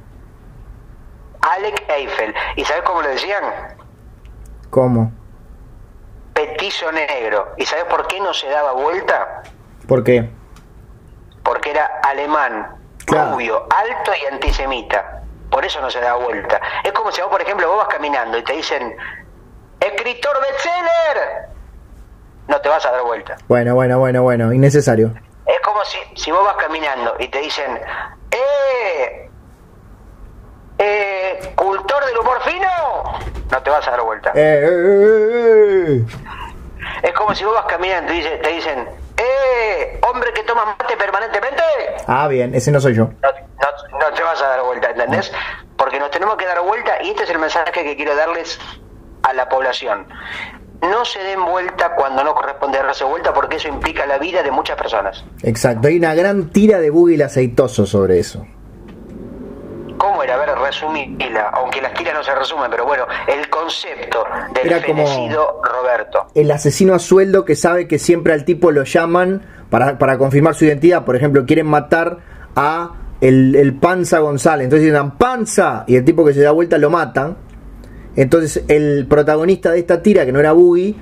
Alec 1.41 1.84
Eiffel. 1.90 2.34
¿Y 2.56 2.64
sabes 2.66 2.84
cómo 2.84 3.02
le 3.04 3.10
decían? 3.10 3.44
¿cómo? 4.72 5.12
Petizo 6.34 6.91
negro. 6.91 7.54
¿Y 7.58 7.66
sabes 7.66 7.86
por 7.86 8.08
qué 8.08 8.20
no 8.20 8.34
se 8.34 8.48
daba 8.49 8.72
vuelta? 8.74 9.44
¿Por 9.88 10.04
qué? 10.04 10.30
Porque 11.44 11.72
era 11.72 11.86
alemán, 12.04 12.77
Claro. 13.08 13.32
rubio, 13.32 13.66
alto 13.70 14.12
y 14.22 14.34
antisemita. 14.34 15.22
Por 15.50 15.64
eso 15.64 15.80
no 15.80 15.90
se 15.90 16.02
daba 16.02 16.24
vuelta. 16.24 16.60
Es 16.84 16.92
como 16.92 17.10
si 17.12 17.22
vos, 17.22 17.30
por 17.30 17.42
ejemplo, 17.42 17.68
vos 17.68 17.78
vas 17.78 17.88
caminando 17.88 18.38
y 18.38 18.44
te 18.44 18.54
dicen, 18.54 18.96
escritor 19.80 20.38
bestseller. 20.42 21.48
No 22.50 22.60
te 22.60 22.68
vas 22.68 22.86
a 22.86 22.92
dar 22.92 23.04
vuelta. 23.04 23.38
Bueno, 23.48 23.76
bueno, 23.76 23.98
bueno, 24.00 24.24
bueno, 24.24 24.52
innecesario. 24.52 25.14
Es 25.46 25.60
como 25.62 25.84
si, 25.86 25.98
si 26.16 26.32
vos 26.32 26.44
vas 26.44 26.58
caminando 26.58 27.16
y 27.20 27.30
te 27.30 27.40
dicen, 27.40 27.80
¡eh! 28.32 29.30
eh 30.80 31.54
¿Cultor 31.56 32.06
del 32.06 32.18
humor 32.18 32.42
fino? 32.44 32.68
No 33.50 33.64
te 33.64 33.70
vas 33.70 33.88
a 33.88 33.92
dar 33.92 34.02
vuelta. 34.02 34.32
Eh, 34.36 34.36
eh, 34.36 34.68
eh, 34.70 35.98
eh. 35.98 36.06
Es 37.04 37.14
como 37.14 37.34
si 37.34 37.46
vos 37.46 37.54
vas 37.54 37.66
caminando 37.68 38.14
y 38.14 38.22
te 38.22 38.50
dicen, 38.50 38.86
¡eh! 39.18 39.99
¿Hombre 40.10 40.31
que 40.34 40.44
toma 40.44 40.65
mate 40.65 40.95
permanentemente? 40.98 41.61
Ah, 42.07 42.27
bien, 42.27 42.53
ese 42.56 42.72
no 42.72 42.80
soy 42.80 42.94
yo. 42.95 43.06
No, 43.06 43.30
no- 43.31 43.99
no 43.99 44.14
te 44.14 44.23
vas 44.23 44.41
a 44.41 44.48
dar 44.48 44.61
vuelta, 44.64 44.89
¿entendés? 44.91 45.31
Porque 45.77 45.99
nos 45.99 46.11
tenemos 46.11 46.35
que 46.38 46.45
dar 46.45 46.61
vuelta 46.61 47.02
y 47.03 47.10
este 47.11 47.23
es 47.23 47.30
el 47.30 47.39
mensaje 47.39 47.72
que 47.84 47.95
quiero 47.95 48.15
darles 48.15 48.60
a 49.23 49.34
la 49.34 49.49
población. 49.49 50.07
No 50.81 51.06
se 51.06 51.19
den 51.23 51.44
vuelta 51.44 51.95
cuando 51.95 52.23
no 52.23 52.35
corresponde 52.35 52.77
darse 52.77 53.03
vuelta 53.03 53.34
porque 53.34 53.56
eso 53.57 53.68
implica 53.68 54.06
la 54.06 54.19
vida 54.19 54.44
de 54.44 54.52
muchas 54.52 54.77
personas. 54.77 55.23
Exacto, 55.41 55.88
hay 55.88 55.98
una 55.98 56.14
gran 56.14 56.49
tira 56.52 56.80
de 56.80 56.89
Google 56.91 57.23
aceitoso 57.23 57.85
sobre 57.88 58.19
eso. 58.19 58.45
¿Cómo 59.98 60.22
era? 60.24 60.36
A 60.36 60.38
ver, 60.38 60.49
resumíla, 60.57 61.49
aunque 61.53 61.82
las 61.82 61.94
tiras 61.94 62.14
no 62.14 62.24
se 62.24 62.34
resumen, 62.36 62.69
pero 62.69 62.86
bueno, 62.86 63.06
el 63.28 63.49
concepto 63.49 64.24
del 64.53 64.68
Era 64.72 64.86
como- 64.86 65.06
Roberto. 65.64 66.28
El 66.36 66.52
asesino 66.52 66.94
a 66.94 66.99
sueldo 66.99 67.45
que 67.45 67.56
sabe 67.56 67.88
que 67.88 67.98
siempre 67.99 68.34
al 68.34 68.45
tipo 68.45 68.72
lo 68.72 68.84
llaman 68.84 69.41
para, 69.69 69.98
para 69.98 70.18
confirmar 70.18 70.56
su 70.56 70.65
identidad. 70.65 71.03
Por 71.06 71.15
ejemplo, 71.15 71.45
quieren 71.45 71.65
matar 71.68 72.18
a 72.56 72.91
el, 73.22 73.56
el 73.56 73.74
Panza 73.76 74.19
González. 74.19 74.65
Entonces 74.65 74.91
dicen 74.91 75.11
Panza 75.11 75.84
y 75.88 75.95
el 75.95 76.06
tipo 76.06 76.24
que 76.26 76.34
se 76.34 76.41
da 76.41 76.52
vuelta 76.52 76.78
lo 76.78 76.90
matan. 76.90 77.38
Entonces 78.15 78.64
el 78.68 79.06
protagonista 79.07 79.72
de 79.72 79.80
esta 79.80 80.02
tira, 80.02 80.26
que 80.26 80.32
no 80.32 80.40
era 80.40 80.52
Boogie, 80.52 80.95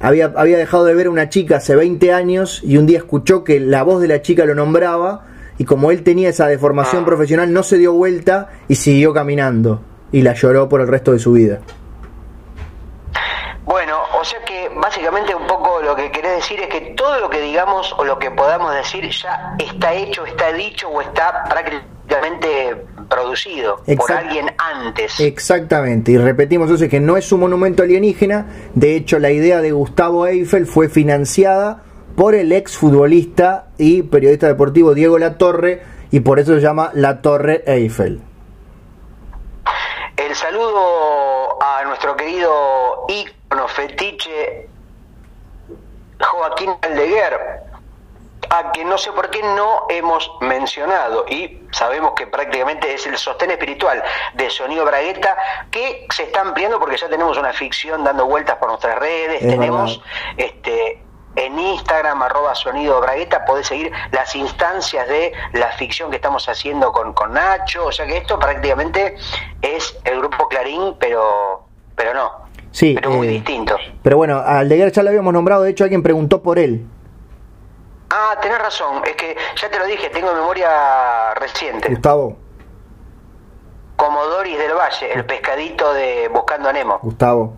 había, 0.00 0.32
había 0.36 0.58
dejado 0.58 0.84
de 0.84 0.94
ver 0.94 1.06
a 1.06 1.10
una 1.10 1.28
chica 1.28 1.56
hace 1.56 1.74
20 1.74 2.12
años 2.12 2.60
y 2.62 2.76
un 2.76 2.86
día 2.86 2.98
escuchó 2.98 3.42
que 3.44 3.58
la 3.60 3.82
voz 3.82 4.00
de 4.00 4.08
la 4.08 4.22
chica 4.22 4.44
lo 4.44 4.54
nombraba 4.54 5.26
y 5.58 5.64
como 5.64 5.90
él 5.90 6.02
tenía 6.02 6.28
esa 6.30 6.46
deformación 6.46 7.02
Ah. 7.02 7.06
profesional 7.06 7.52
no 7.52 7.62
se 7.62 7.76
dio 7.78 7.92
vuelta 7.92 8.48
y 8.68 8.76
siguió 8.76 9.12
caminando 9.12 9.82
y 10.12 10.22
la 10.22 10.32
lloró 10.34 10.68
por 10.68 10.80
el 10.80 10.88
resto 10.88 11.12
de 11.12 11.18
su 11.18 11.32
vida. 11.32 11.60
Bueno, 13.64 13.98
o 14.18 14.24
sea 14.24 14.42
que 14.44 14.70
básicamente 14.80 15.34
un 15.34 15.46
poco 15.46 15.82
lo 15.82 15.94
que 15.94 16.10
querés 16.10 16.36
decir 16.36 16.58
es 16.60 16.68
que 16.68 16.94
todo 16.96 17.20
lo 17.20 17.28
que 17.28 17.40
digamos 17.42 17.94
o 17.98 18.04
lo 18.04 18.18
que 18.18 18.30
podamos 18.30 18.74
decir 18.74 19.06
ya 19.10 19.54
está 19.58 19.92
hecho, 19.92 20.24
está 20.24 20.52
dicho 20.54 20.88
o 20.88 21.02
está 21.02 21.44
prácticamente 21.50 22.86
producido 23.10 23.82
por 23.96 24.12
alguien 24.12 24.46
antes. 24.56 25.20
Exactamente, 25.20 26.12
y 26.12 26.16
repetimos 26.18 26.66
entonces 26.66 26.88
que 26.88 27.00
no 27.00 27.18
es 27.18 27.30
un 27.30 27.40
monumento 27.40 27.82
alienígena, 27.82 28.46
de 28.74 28.96
hecho 28.96 29.18
la 29.18 29.30
idea 29.30 29.60
de 29.60 29.72
Gustavo 29.72 30.26
Eiffel 30.26 30.66
fue 30.66 30.88
financiada 30.88 31.82
por 32.18 32.34
el 32.34 32.50
ex 32.50 32.76
futbolista 32.76 33.66
y 33.78 34.02
periodista 34.02 34.48
deportivo 34.48 34.92
Diego 34.92 35.20
Latorre 35.20 35.84
y 36.10 36.18
por 36.18 36.40
eso 36.40 36.52
se 36.56 36.60
llama 36.60 36.90
La 36.94 37.22
Torre 37.22 37.62
Eiffel. 37.64 38.20
El 40.16 40.34
saludo 40.34 41.62
a 41.62 41.84
nuestro 41.84 42.16
querido 42.16 43.06
ícono 43.06 43.68
fetiche 43.68 44.68
Joaquín 46.18 46.72
Aldeguer, 46.82 47.38
a 48.50 48.72
quien 48.72 48.88
no 48.88 48.98
sé 48.98 49.12
por 49.12 49.30
qué 49.30 49.40
no 49.40 49.86
hemos 49.88 50.28
mencionado 50.40 51.24
y 51.28 51.62
sabemos 51.70 52.14
que 52.16 52.26
prácticamente 52.26 52.92
es 52.94 53.06
el 53.06 53.16
sostén 53.16 53.52
espiritual 53.52 54.02
de 54.34 54.50
Sonido 54.50 54.84
Bragueta 54.84 55.36
que 55.70 56.08
se 56.12 56.24
está 56.24 56.40
ampliando 56.40 56.80
porque 56.80 56.96
ya 56.96 57.08
tenemos 57.08 57.38
una 57.38 57.52
ficción 57.52 58.02
dando 58.02 58.26
vueltas 58.26 58.56
por 58.56 58.70
nuestras 58.70 58.98
redes, 58.98 59.40
Es 59.40 59.48
tenemos 59.48 60.02
verdad. 60.36 60.54
este 60.56 61.07
en 61.38 61.58
Instagram, 61.58 62.20
arroba 62.22 62.54
sonido 62.54 63.00
bragueta, 63.00 63.44
podés 63.44 63.68
seguir 63.68 63.92
las 64.10 64.34
instancias 64.34 65.06
de 65.08 65.32
la 65.52 65.68
ficción 65.72 66.10
que 66.10 66.16
estamos 66.16 66.48
haciendo 66.48 66.92
con, 66.92 67.12
con 67.12 67.32
Nacho, 67.32 67.86
o 67.86 67.92
sea 67.92 68.06
que 68.06 68.16
esto 68.16 68.38
prácticamente 68.38 69.16
es 69.62 69.96
el 70.04 70.18
grupo 70.18 70.48
Clarín, 70.48 70.96
pero 70.98 71.64
pero 71.94 72.14
no, 72.14 72.48
Sí, 72.70 72.94
pero 72.94 73.10
muy 73.10 73.28
eh, 73.28 73.30
distinto. 73.30 73.76
Pero 74.02 74.16
bueno, 74.16 74.38
a 74.38 74.58
Aldeguer 74.58 74.92
ya 74.92 75.02
lo 75.02 75.08
habíamos 75.10 75.32
nombrado, 75.32 75.62
de 75.62 75.70
hecho 75.70 75.84
alguien 75.84 76.02
preguntó 76.02 76.42
por 76.42 76.58
él. 76.58 76.86
Ah, 78.10 78.36
tenés 78.40 78.58
razón, 78.58 79.02
es 79.06 79.16
que 79.16 79.36
ya 79.60 79.70
te 79.70 79.78
lo 79.78 79.84
dije, 79.86 80.08
tengo 80.10 80.32
memoria 80.32 81.34
reciente. 81.34 81.88
Gustavo, 81.88 82.36
Como 83.96 84.24
Doris 84.24 84.58
del 84.58 84.72
Valle, 84.74 85.12
el 85.12 85.24
pescadito 85.24 85.92
de 85.92 86.28
Buscando 86.28 86.68
a 86.68 86.72
Nemo. 86.72 86.98
Gustavo. 87.02 87.56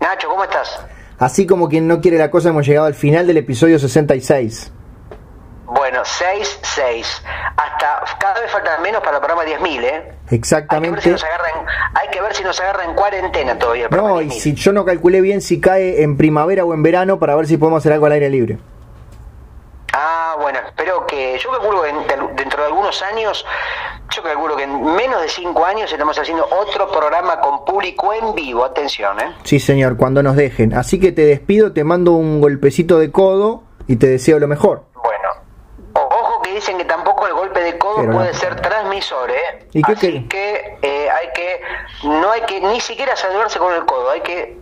Nacho, 0.00 0.28
¿cómo 0.28 0.44
estás? 0.44 0.84
Así 1.18 1.46
como 1.46 1.68
quien 1.68 1.88
no 1.88 2.00
quiere 2.00 2.18
la 2.18 2.30
cosa, 2.30 2.50
hemos 2.50 2.66
llegado 2.66 2.86
al 2.86 2.94
final 2.94 3.26
del 3.26 3.38
episodio 3.38 3.78
66. 3.78 4.72
Bueno, 5.66 6.02
6-6. 6.02 7.04
Hasta 7.56 8.16
cada 8.18 8.40
vez 8.40 8.50
faltan 8.52 8.82
menos 8.82 9.02
para 9.02 9.16
el 9.16 9.22
programa 9.24 9.44
10.000, 9.44 9.82
¿eh? 9.82 9.94
Hay 9.94 9.94
que, 9.98 10.04
ver 10.04 10.18
si 10.28 10.34
Exactamente. 10.36 11.10
nos 11.10 11.24
agarran, 11.24 11.66
hay 11.94 12.08
que 12.10 12.20
ver 12.20 12.34
si 12.34 12.44
nos 12.44 12.60
agarra 12.60 12.84
en 12.84 12.94
cuarentena 12.94 13.58
todavía. 13.58 13.86
el 13.90 13.96
No, 13.96 14.20
y 14.20 14.26
10.000. 14.28 14.30
si 14.40 14.54
yo 14.54 14.72
no 14.72 14.84
calculé 14.84 15.20
bien 15.22 15.40
si 15.40 15.60
cae 15.60 16.02
en 16.02 16.16
primavera 16.16 16.64
o 16.64 16.74
en 16.74 16.82
verano 16.82 17.18
para 17.18 17.34
ver 17.34 17.46
si 17.46 17.56
podemos 17.56 17.78
hacer 17.82 17.92
algo 17.94 18.06
al 18.06 18.12
aire 18.12 18.28
libre. 18.30 18.58
Ah, 19.92 20.36
bueno, 20.38 20.58
espero 20.66 21.06
que. 21.06 21.38
Yo 21.42 21.50
calculo 21.50 21.82
que 21.82 21.88
en- 21.88 22.06
de- 22.06 22.34
dentro 22.34 22.60
de 22.60 22.66
algunos 22.68 23.00
años, 23.02 23.44
yo 24.10 24.22
calculo 24.22 24.56
que 24.56 24.62
en 24.64 24.82
menos 24.94 25.20
de 25.20 25.28
cinco 25.28 25.64
años 25.64 25.90
estamos 25.92 26.18
haciendo 26.18 26.46
otro 26.50 26.90
programa 26.90 27.40
con 27.40 27.64
público 27.64 28.12
en 28.12 28.34
vivo. 28.34 28.64
Atención, 28.64 29.18
¿eh? 29.20 29.34
Sí, 29.44 29.58
señor, 29.60 29.96
cuando 29.96 30.22
nos 30.22 30.36
dejen. 30.36 30.74
Así 30.74 30.98
que 31.00 31.12
te 31.12 31.22
despido, 31.26 31.72
te 31.72 31.84
mando 31.84 32.12
un 32.12 32.40
golpecito 32.40 32.98
de 32.98 33.10
codo 33.10 33.62
y 33.86 33.96
te 33.96 34.06
deseo 34.06 34.38
lo 34.38 34.48
mejor. 34.48 34.84
Bueno. 34.94 35.28
Ojo 35.94 36.42
que 36.42 36.52
dicen 36.54 36.76
que 36.78 36.84
tampoco 36.84 37.26
el 37.26 37.32
golpe 37.34 37.60
de 37.60 37.78
codo 37.78 37.96
Pero 38.00 38.12
puede 38.12 38.32
no. 38.32 38.34
ser 38.38 38.60
transmisor, 38.60 39.30
¿eh? 39.30 39.68
¿Y 39.72 39.82
qué 39.82 39.92
Así 39.92 40.28
que 40.28 40.78
eh, 40.82 41.08
hay 41.10 41.28
que. 41.34 41.60
No 42.04 42.30
hay 42.30 42.42
que 42.42 42.60
ni 42.60 42.80
siquiera 42.80 43.16
saludarse 43.16 43.58
con 43.58 43.72
el 43.74 43.84
codo, 43.86 44.10
hay 44.10 44.20
que 44.20 44.58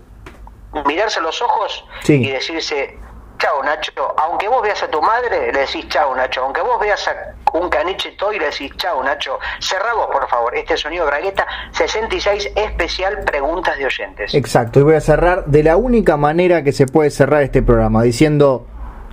mirarse 0.86 1.20
los 1.20 1.40
ojos 1.42 1.84
Sí. 2.02 2.14
y 2.24 2.30
decirse 2.30 2.98
chao 3.44 3.62
Nacho, 3.62 4.14
aunque 4.16 4.48
vos 4.48 4.62
veas 4.62 4.82
a 4.82 4.88
tu 4.88 5.02
madre, 5.02 5.52
le 5.52 5.60
decís 5.60 5.86
chao 5.88 6.14
Nacho, 6.14 6.42
aunque 6.44 6.62
vos 6.62 6.80
veas 6.80 7.06
a 7.08 7.12
un 7.52 7.68
caniche 7.68 8.12
toy, 8.12 8.38
le 8.38 8.46
decís 8.46 8.72
chao 8.78 9.02
Nacho, 9.02 9.38
cerra 9.58 9.92
vos 9.92 10.06
por 10.10 10.26
favor, 10.28 10.56
este 10.56 10.78
sonido 10.78 11.04
bragueta 11.04 11.46
66 11.72 12.52
especial 12.56 13.22
preguntas 13.24 13.76
de 13.76 13.84
oyentes. 13.84 14.34
Exacto, 14.34 14.80
y 14.80 14.82
voy 14.82 14.94
a 14.94 15.00
cerrar 15.02 15.44
de 15.44 15.62
la 15.62 15.76
única 15.76 16.16
manera 16.16 16.64
que 16.64 16.72
se 16.72 16.86
puede 16.86 17.10
cerrar 17.10 17.42
este 17.42 17.62
programa, 17.62 18.02
diciendo 18.02 18.66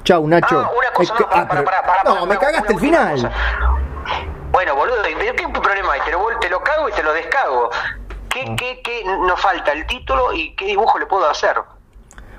chao 0.04 0.26
Nacho. 0.26 0.60
Ah, 0.60 0.72
ah, 1.32 1.48
no, 2.06 2.14
para, 2.14 2.26
me 2.26 2.38
cagaste 2.38 2.74
el 2.74 2.80
final. 2.80 3.32
Bueno, 4.52 4.76
boludo, 4.76 5.04
¿qué 5.04 5.48
problema 5.50 5.94
hay? 5.94 6.02
Te 6.02 6.12
lo, 6.12 6.40
te 6.40 6.50
lo 6.50 6.64
cago 6.64 6.88
y 6.88 6.94
te 6.94 7.04
lo 7.04 7.12
descago. 7.12 7.70
¿Qué, 8.30 8.46
ah. 8.48 8.56
qué, 8.58 8.82
qué 8.82 9.04
nos 9.04 9.42
falta? 9.42 9.74
¿El 9.74 9.86
título 9.88 10.32
y 10.32 10.56
qué 10.56 10.68
dibujo 10.68 10.98
le 11.00 11.06
puedo 11.06 11.30
hacer? 11.30 11.58